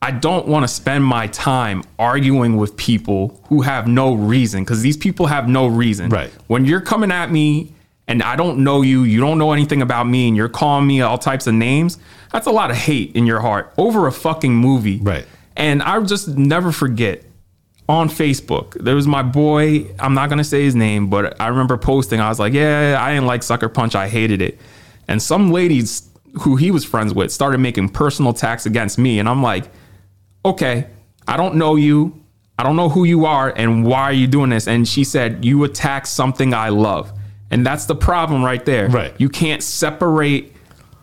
I 0.00 0.12
don't 0.12 0.46
want 0.46 0.62
to 0.62 0.68
spend 0.68 1.04
my 1.04 1.26
time 1.26 1.82
arguing 1.98 2.56
with 2.56 2.76
people 2.76 3.42
who 3.48 3.60
have 3.60 3.86
no 3.86 4.14
reason 4.14 4.64
because 4.64 4.80
these 4.80 4.96
people 4.96 5.26
have 5.26 5.46
no 5.46 5.66
reason. 5.66 6.08
Right. 6.08 6.30
When 6.46 6.64
you're 6.64 6.80
coming 6.80 7.12
at 7.12 7.30
me 7.30 7.74
and 8.08 8.22
I 8.22 8.36
don't 8.36 8.64
know 8.64 8.80
you, 8.80 9.02
you 9.02 9.20
don't 9.20 9.36
know 9.36 9.52
anything 9.52 9.82
about 9.82 10.04
me, 10.04 10.26
and 10.26 10.36
you're 10.36 10.48
calling 10.48 10.86
me 10.86 11.00
all 11.00 11.18
types 11.18 11.46
of 11.46 11.54
names, 11.54 11.98
that's 12.32 12.46
a 12.46 12.50
lot 12.50 12.70
of 12.70 12.76
hate 12.76 13.14
in 13.14 13.26
your 13.26 13.40
heart 13.40 13.72
over 13.76 14.06
a 14.06 14.12
fucking 14.12 14.54
movie. 14.54 14.98
Right. 14.98 15.26
And 15.56 15.82
I 15.82 16.00
just 16.00 16.28
never 16.28 16.72
forget 16.72 17.22
on 17.88 18.08
Facebook, 18.08 18.72
there 18.82 18.94
was 18.94 19.06
my 19.06 19.22
boy, 19.22 19.86
I'm 19.98 20.14
not 20.14 20.30
gonna 20.30 20.44
say 20.44 20.62
his 20.62 20.76
name, 20.76 21.08
but 21.08 21.40
I 21.40 21.48
remember 21.48 21.76
posting, 21.76 22.20
I 22.20 22.28
was 22.28 22.38
like, 22.38 22.52
Yeah, 22.52 22.96
I 23.00 23.12
didn't 23.12 23.26
like 23.26 23.42
Sucker 23.42 23.68
Punch, 23.68 23.94
I 23.94 24.08
hated 24.08 24.40
it. 24.40 24.60
And 25.08 25.20
some 25.20 25.50
ladies 25.50 26.09
who 26.40 26.56
he 26.56 26.70
was 26.70 26.84
friends 26.84 27.12
with 27.14 27.30
started 27.32 27.58
making 27.58 27.88
personal 27.90 28.32
attacks 28.32 28.66
against 28.66 28.98
me. 28.98 29.18
And 29.18 29.28
I'm 29.28 29.42
like, 29.42 29.64
okay, 30.44 30.86
I 31.28 31.36
don't 31.36 31.56
know 31.56 31.76
you. 31.76 32.16
I 32.58 32.62
don't 32.62 32.76
know 32.76 32.88
who 32.90 33.04
you 33.04 33.24
are 33.24 33.52
and 33.56 33.86
why 33.86 34.02
are 34.02 34.12
you 34.12 34.26
doing 34.26 34.50
this? 34.50 34.68
And 34.68 34.86
she 34.86 35.02
said, 35.04 35.44
You 35.44 35.64
attack 35.64 36.06
something 36.06 36.52
I 36.52 36.68
love. 36.68 37.10
And 37.50 37.64
that's 37.64 37.86
the 37.86 37.94
problem 37.94 38.44
right 38.44 38.64
there. 38.64 38.88
Right. 38.90 39.14
You 39.18 39.28
can't 39.30 39.62
separate 39.62 40.54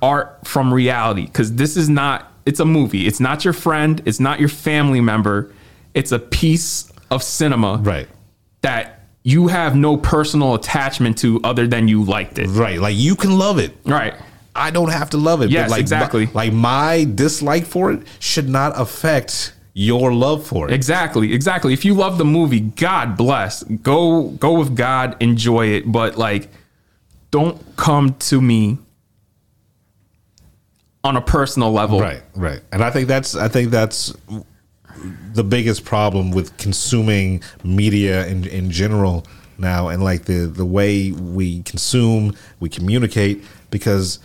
art 0.01 0.45
from 0.45 0.71
reality 0.73 1.25
because 1.25 1.55
this 1.55 1.75
is 1.75 1.89
not, 1.89 2.31
it's 2.45 2.59
a 2.59 2.65
movie. 2.65 3.07
It's 3.07 3.19
not 3.19 3.43
your 3.43 3.53
friend, 3.53 4.01
it's 4.05 4.19
not 4.19 4.39
your 4.39 4.49
family 4.49 5.01
member. 5.01 5.51
It's 5.95 6.11
a 6.11 6.19
piece 6.19 6.91
of 7.09 7.23
cinema 7.23 7.77
Right. 7.77 8.07
that 8.61 9.01
you 9.23 9.47
have 9.47 9.75
no 9.75 9.97
personal 9.97 10.53
attachment 10.53 11.17
to 11.17 11.41
other 11.43 11.65
than 11.67 11.87
you 11.87 12.03
liked 12.03 12.37
it. 12.37 12.47
Right. 12.49 12.79
Like 12.79 12.95
you 12.95 13.15
can 13.15 13.37
love 13.39 13.57
it. 13.57 13.75
Right. 13.83 14.13
I 14.57 14.71
don't 14.71 14.91
have 14.91 15.09
to 15.11 15.17
love 15.17 15.41
it. 15.41 15.49
Yes, 15.49 15.69
like, 15.69 15.79
exactly. 15.81 16.25
my- 16.27 16.31
like 16.34 16.53
my 16.53 17.03
dislike 17.15 17.65
for 17.65 17.91
it 17.91 18.07
should 18.19 18.49
not 18.49 18.73
affect 18.79 19.53
your 19.73 20.11
love 20.11 20.45
for 20.45 20.67
it. 20.67 20.73
Exactly, 20.73 21.34
exactly. 21.34 21.71
If 21.71 21.85
you 21.85 21.93
love 21.93 22.17
the 22.17 22.25
movie, 22.25 22.61
God 22.61 23.15
bless. 23.15 23.63
Go 23.63 24.29
go 24.31 24.57
with 24.57 24.75
God, 24.75 25.15
enjoy 25.19 25.67
it, 25.67 25.91
but 25.91 26.17
like 26.17 26.49
don't 27.29 27.61
come 27.75 28.15
to 28.15 28.41
me 28.41 28.79
on 31.03 31.15
a 31.15 31.21
personal 31.21 31.71
level. 31.71 31.99
Right, 31.99 32.23
right. 32.35 32.61
And 32.71 32.84
I 32.84 32.89
think 32.89 33.07
that's 33.07 33.35
I 33.35 33.47
think 33.47 33.69
that's 33.69 34.13
the 35.34 35.43
biggest 35.43 35.85
problem 35.85 36.31
with 36.31 36.57
consuming 36.57 37.43
media 37.63 38.25
in 38.27 38.45
in 38.45 38.71
general 38.71 39.27
now 39.59 39.89
and 39.89 40.03
like 40.03 40.25
the 40.25 40.47
the 40.47 40.65
way 40.65 41.11
we 41.11 41.61
consume, 41.63 42.35
we 42.59 42.69
communicate 42.69 43.43
because 43.69 44.19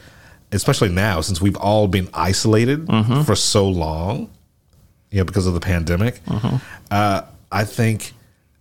especially 0.52 0.88
now 0.90 1.20
since 1.20 1.40
we've 1.40 1.56
all 1.56 1.88
been 1.88 2.08
isolated 2.14 2.86
Mm-hmm. 2.86 3.22
for 3.22 3.34
so 3.34 3.68
long, 3.68 4.30
you 5.10 5.18
know, 5.18 5.24
because 5.24 5.46
of 5.46 5.54
the 5.54 5.60
pandemic. 5.60 6.24
Mm-hmm. 6.26 6.56
Uh, 6.90 7.22
I 7.50 7.64
think 7.64 8.12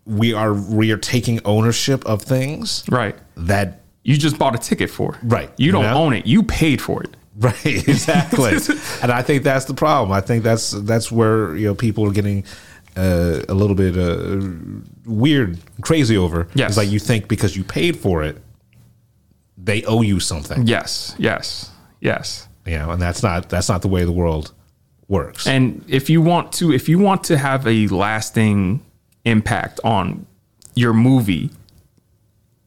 we 0.06 0.34
are 0.34 0.54
we 0.54 0.92
are 0.92 0.98
taking 0.98 1.40
ownership 1.46 2.06
of 2.06 2.22
things 2.24 2.84
Right. 2.90 3.16
that 3.38 3.82
You 4.04 4.18
just 4.18 4.38
bought 4.40 4.56
a 4.56 4.58
ticket 4.58 4.90
for. 4.90 5.18
Right. 5.24 5.50
You 5.58 5.72
don't 5.72 5.84
Yeah. 5.84 5.94
own 5.96 6.14
it. 6.14 6.26
You 6.26 6.44
paid 6.44 6.82
for 6.82 7.04
it. 7.04 7.16
Right, 7.38 7.66
exactly. 7.88 8.52
and 9.02 9.12
I 9.12 9.22
think 9.22 9.44
that's 9.44 9.66
the 9.66 9.74
problem. 9.74 10.12
I 10.12 10.22
think 10.22 10.44
that's 10.44 10.72
that's 10.72 11.12
where 11.12 11.56
you 11.56 11.68
know 11.68 11.76
people 11.76 12.06
are 12.08 12.12
getting 12.12 12.44
uh, 12.98 13.40
a 13.48 13.54
little 13.54 13.76
bit 13.76 13.96
uh, 13.98 14.42
weird, 15.06 15.58
crazy 15.82 16.18
over. 16.18 16.48
Yes. 16.56 16.72
it's 16.72 16.78
like 16.78 16.90
you 16.92 17.00
think 17.00 17.28
because 17.30 17.56
you 17.56 17.64
paid 17.64 17.96
for 17.96 18.22
it, 18.24 18.38
they 19.58 19.84
owe 19.86 20.02
you 20.02 20.20
something. 20.20 20.68
Yes. 20.68 21.16
Yes. 21.18 21.71
Yes. 22.02 22.48
You 22.66 22.78
know, 22.78 22.92
and 22.92 23.02
that's 23.02 23.24
not 23.24 23.50
that's 23.50 23.70
not 23.70 23.82
the 23.82 23.88
way 23.88 24.04
the 24.04 24.12
world 24.12 24.52
works. 25.08 25.48
And 25.48 25.84
if 25.88 26.10
you 26.10 26.22
want 26.22 26.52
to, 26.54 26.72
if 26.72 26.90
you 26.90 27.00
want 27.00 27.24
to 27.26 27.38
have 27.38 27.66
a 27.66 27.88
lasting 27.88 28.84
impact 29.26 29.80
on 29.84 30.26
your 30.76 30.94
movie, 30.94 31.50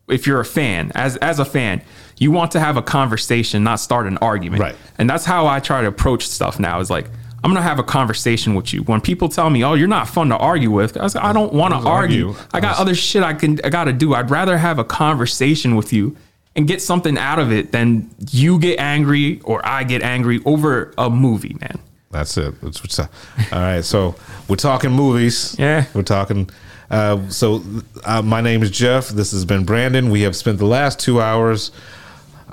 if 0.09 0.27
you're 0.27 0.41
a 0.41 0.45
fan, 0.45 0.91
as 0.95 1.17
as 1.19 1.39
a 1.39 1.45
fan, 1.45 1.83
you 2.19 2.31
want 2.31 2.53
to 2.53 2.61
have 2.61 2.77
a 2.77 2.83
conversation, 2.83 3.63
not 3.65 3.81
start 3.81 4.07
an 4.07 4.19
argument. 4.19 4.63
Right. 4.63 4.77
And 4.99 5.09
that's 5.09 5.25
how 5.25 5.47
I 5.47 5.61
try 5.61 5.83
to 5.83 5.89
approach 5.89 6.27
stuff 6.27 6.59
now. 6.59 6.81
Is 6.81 6.91
like 6.91 7.07
I'm 7.43 7.51
gonna 7.53 7.63
have 7.63 7.79
a 7.79 7.85
conversation 7.85 8.55
with 8.55 8.73
you. 8.73 8.83
When 8.83 9.01
people 9.01 9.29
tell 9.29 9.51
me, 9.51 9.65
"Oh, 9.65 9.75
you're 9.75 9.87
not 9.89 10.09
fun 10.09 10.29
to 10.31 10.37
argue 10.37 10.71
with," 10.71 10.97
I, 10.97 11.03
was 11.03 11.15
I 11.15 11.33
don't 11.33 11.53
want 11.53 11.73
to 11.75 11.79
argue. 11.79 12.29
argue. 12.29 12.43
I 12.53 12.61
got 12.61 12.79
other 12.79 12.95
shit 12.95 13.23
I 13.23 13.35
can 13.35 13.61
I 13.65 13.69
got 13.69 13.85
to 13.85 13.93
do. 13.93 14.15
I'd 14.15 14.31
rather 14.31 14.59
have 14.59 14.79
a 14.79 14.85
conversation 14.85 15.77
with 15.77 15.93
you 15.93 16.17
and 16.57 16.67
get 16.69 16.81
something 16.81 17.19
out 17.19 17.39
of 17.39 17.53
it 17.53 17.73
than 17.73 18.11
you 18.31 18.59
get 18.59 18.79
angry 18.79 19.41
or 19.45 19.65
I 19.67 19.85
get 19.85 20.03
angry 20.03 20.41
over 20.45 20.95
a 20.97 21.11
movie, 21.11 21.57
man. 21.61 21.79
That's 22.11 22.37
it. 22.37 22.61
That's 22.61 22.83
what's 22.83 22.99
up. 22.99 23.13
All 23.53 23.59
right. 23.59 23.85
So 23.85 24.15
we're 24.49 24.57
talking 24.57 24.93
movies. 24.93 25.57
Yeah. 25.59 25.87
We're 25.95 26.03
talking. 26.03 26.49
Uh, 26.91 27.29
so 27.29 27.63
uh, 28.05 28.23
my 28.23 28.41
name 28.41 28.63
is 28.63 28.71
Jeff. 28.71 29.09
This 29.09 29.33
has 29.33 29.45
been 29.45 29.65
Brandon. 29.65 30.11
We 30.11 30.23
have 30.23 30.37
spent 30.37 30.59
the 30.59 30.67
last 30.67 31.01
two 31.01 31.21
hours 31.21 31.73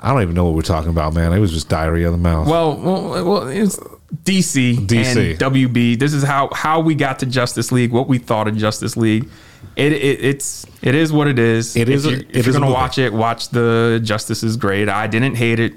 I 0.02 0.12
don't 0.12 0.22
even 0.22 0.34
know 0.34 0.44
what 0.44 0.54
we're 0.54 0.62
talking 0.62 0.90
about, 0.90 1.14
man. 1.14 1.32
It 1.32 1.38
was 1.38 1.52
just 1.52 1.68
diarrhea 1.68 2.06
of 2.06 2.12
the 2.12 2.18
mouth. 2.18 2.48
Well, 2.48 2.76
well, 2.76 3.24
well 3.24 3.48
it's 3.48 3.76
DC, 4.24 4.86
DC. 4.86 5.30
and 5.30 5.38
WB. 5.38 5.98
This 5.98 6.12
is 6.12 6.24
how 6.24 6.50
how 6.52 6.80
we 6.80 6.96
got 6.96 7.20
to 7.20 7.26
Justice 7.26 7.70
League. 7.70 7.92
What 7.92 8.08
we 8.08 8.18
thought 8.18 8.48
of 8.48 8.56
Justice 8.56 8.96
League. 8.96 9.28
It, 9.76 9.92
it 9.92 10.24
it's 10.24 10.66
it 10.82 10.94
is 10.94 11.12
what 11.12 11.28
it 11.28 11.38
is. 11.38 11.76
It 11.76 11.88
is 11.88 12.04
If 12.04 12.10
a- 12.12 12.14
you're, 12.16 12.20
it 12.28 12.36
if 12.36 12.46
you're 12.46 12.52
gonna 12.52 12.70
watch 12.70 12.98
it, 12.98 13.12
watch 13.12 13.48
the 13.50 14.00
Justice 14.02 14.42
is 14.42 14.56
Gray. 14.56 14.86
I 14.86 15.06
didn't 15.06 15.36
hate 15.36 15.58
it. 15.60 15.74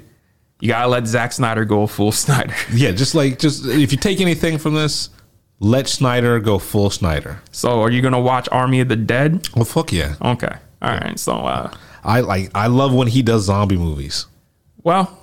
You 0.60 0.68
gotta 0.68 0.88
let 0.88 1.06
Zack 1.06 1.32
Snyder 1.32 1.64
go 1.64 1.86
full 1.86 2.12
Snyder. 2.24 2.54
yeah, 2.72 2.92
just 2.92 3.14
like 3.14 3.38
just 3.38 3.66
if 3.66 3.92
you 3.92 3.98
take 3.98 4.20
anything 4.20 4.58
from 4.58 4.74
this, 4.74 5.10
let 5.60 5.88
Snyder 5.88 6.38
go 6.40 6.58
full 6.58 6.90
Snyder. 6.90 7.40
So, 7.52 7.80
are 7.82 7.90
you 7.90 8.02
gonna 8.02 8.20
watch 8.20 8.48
Army 8.52 8.80
of 8.80 8.88
the 8.88 8.96
Dead? 8.96 9.48
Well, 9.54 9.64
fuck 9.64 9.92
yeah. 9.92 10.14
Okay, 10.22 10.54
all 10.82 10.90
right. 10.92 11.18
So, 11.18 11.32
uh, 11.32 11.72
I 12.04 12.20
like 12.20 12.50
I 12.54 12.66
love 12.68 12.92
when 12.94 13.08
he 13.08 13.22
does 13.22 13.44
zombie 13.44 13.76
movies. 13.78 14.26
Well, 14.82 15.18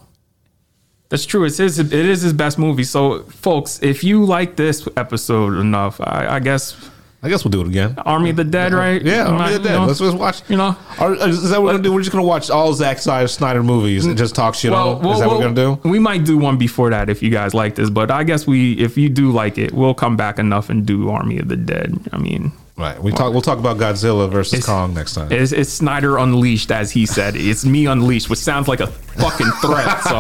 that's 1.10 1.26
true. 1.26 1.44
It's 1.46 1.58
his, 1.58 1.78
it 1.80 1.94
is 1.94 2.22
his 2.22 2.34
best 2.34 2.58
movie. 2.58 2.84
So, 2.84 3.24
folks, 3.24 3.82
if 3.84 4.04
you 4.04 4.26
like 4.26 4.56
this 4.56 4.88
episode 4.98 5.60
enough, 5.60 6.02
I, 6.02 6.28
I 6.36 6.40
guess 6.40 6.90
I 7.24 7.30
guess 7.30 7.46
we'll 7.46 7.52
do 7.52 7.62
it 7.62 7.68
again. 7.68 7.96
Army 8.06 8.32
of 8.32 8.36
the 8.36 8.44
Dead, 8.44 8.74
right? 8.74 9.02
Yeah, 9.02 9.28
Army 9.28 9.56
of 9.56 9.64
the 9.64 9.70
Dead. 9.70 9.74
you 9.76 9.80
know, 9.80 9.86
let's 9.88 10.00
just 10.00 10.18
watch. 10.18 10.42
You 10.50 10.58
know, 10.58 10.76
Or, 11.00 11.16
is 11.16 11.50
that 11.50 11.60
what 11.62 11.68
we're 11.68 11.72
gonna 11.72 11.84
do? 11.84 11.94
We're 11.94 12.02
just 12.02 12.12
gonna 12.12 12.24
watch 12.26 12.50
all 12.50 12.74
Zack 12.74 13.00
Snyder 13.00 13.28
Snyder 13.30 13.64
movies 13.64 14.06
and 14.06 14.18
just 14.18 14.36
talk 14.36 14.56
shit 14.56 14.74
on 14.74 15.02
them? 15.02 15.12
Is 15.12 15.20
that 15.20 15.28
what 15.30 15.38
we're 15.40 15.54
gonna 15.54 15.78
do? 15.80 15.90
We 15.90 16.00
might 16.00 16.26
do 16.26 16.38
one 16.38 16.58
before 16.58 16.90
that 16.90 17.10
if 17.10 17.24
you 17.24 17.30
guys 17.30 17.54
like 17.54 17.76
this, 17.76 17.90
but 17.90 18.12
I 18.12 18.24
guess 18.26 18.46
we, 18.46 18.74
if 18.74 18.98
you 18.98 19.08
do 19.10 19.32
like 19.32 19.58
it, 19.58 19.72
we'll 19.72 19.94
come 19.94 20.18
back 20.18 20.38
enough 20.38 20.70
and 20.70 20.86
do 20.86 21.10
Army 21.10 21.40
of 21.40 21.48
the 21.48 21.56
Dead. 21.56 21.98
I 22.12 22.18
mean, 22.18 22.52
Right. 22.76 23.02
We 23.02 23.12
talk. 23.12 23.32
We'll 23.32 23.44
talk 23.44 23.60
about 23.60 23.78
Godzilla 23.78 24.28
versus 24.30 24.66
Kong 24.66 24.96
next 24.96 25.14
time. 25.14 25.32
it's, 25.32 25.52
it's 25.52 25.72
Snyder 25.72 26.18
Unleashed, 26.18 26.72
as 26.72 26.90
he 26.92 27.06
said. 27.06 27.36
It's 27.36 27.64
me 27.66 27.86
unleashed, 27.86 28.32
which 28.32 28.40
sounds 28.40 28.68
like 28.68 28.80
a 28.80 28.88
fucking 28.88 29.52
threat. 29.62 30.02
So, 30.02 30.16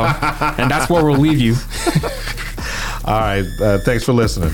and 0.62 0.70
that's 0.70 0.88
where 0.88 1.04
we'll 1.04 1.18
leave 1.18 1.40
you. 1.40 1.56
All 3.06 3.20
right. 3.20 3.44
Uh, 3.60 3.80
thanks 3.80 4.04
for 4.04 4.14
listening. 4.14 4.54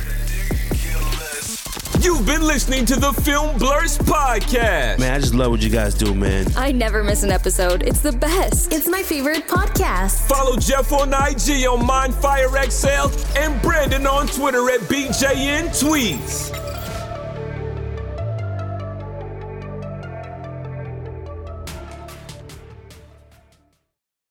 You've 2.01 2.26
been 2.26 2.43
listening 2.43 2.85
to 2.85 2.95
the 2.95 3.11
Film 3.11 3.57
Blurs 3.57 3.97
podcast. 3.97 4.99
Man, 4.99 5.13
I 5.13 5.19
just 5.19 5.34
love 5.34 5.51
what 5.51 5.61
you 5.61 5.69
guys 5.69 5.93
do, 5.93 6.15
man. 6.15 6.47
I 6.55 6.71
never 6.71 7.03
miss 7.03 7.23
an 7.23 7.30
episode. 7.31 7.84
It's 7.84 7.99
the 7.99 8.13
best. 8.13 8.71
It's 8.71 8.88
my 8.88 9.03
favorite 9.03 9.47
podcast. 9.49 10.26
Follow 10.30 10.55
Jeff 10.55 10.93
on 10.93 11.09
IG 11.09 11.65
on 11.67 11.85
MindFire 11.85 12.71
XL 12.71 13.38
and 13.38 13.61
Brandon 13.61 14.07
on 14.07 14.27
Twitter 14.27 14.69
at 14.69 14.80
BJN 14.81 15.67
Tweets. 15.77 16.55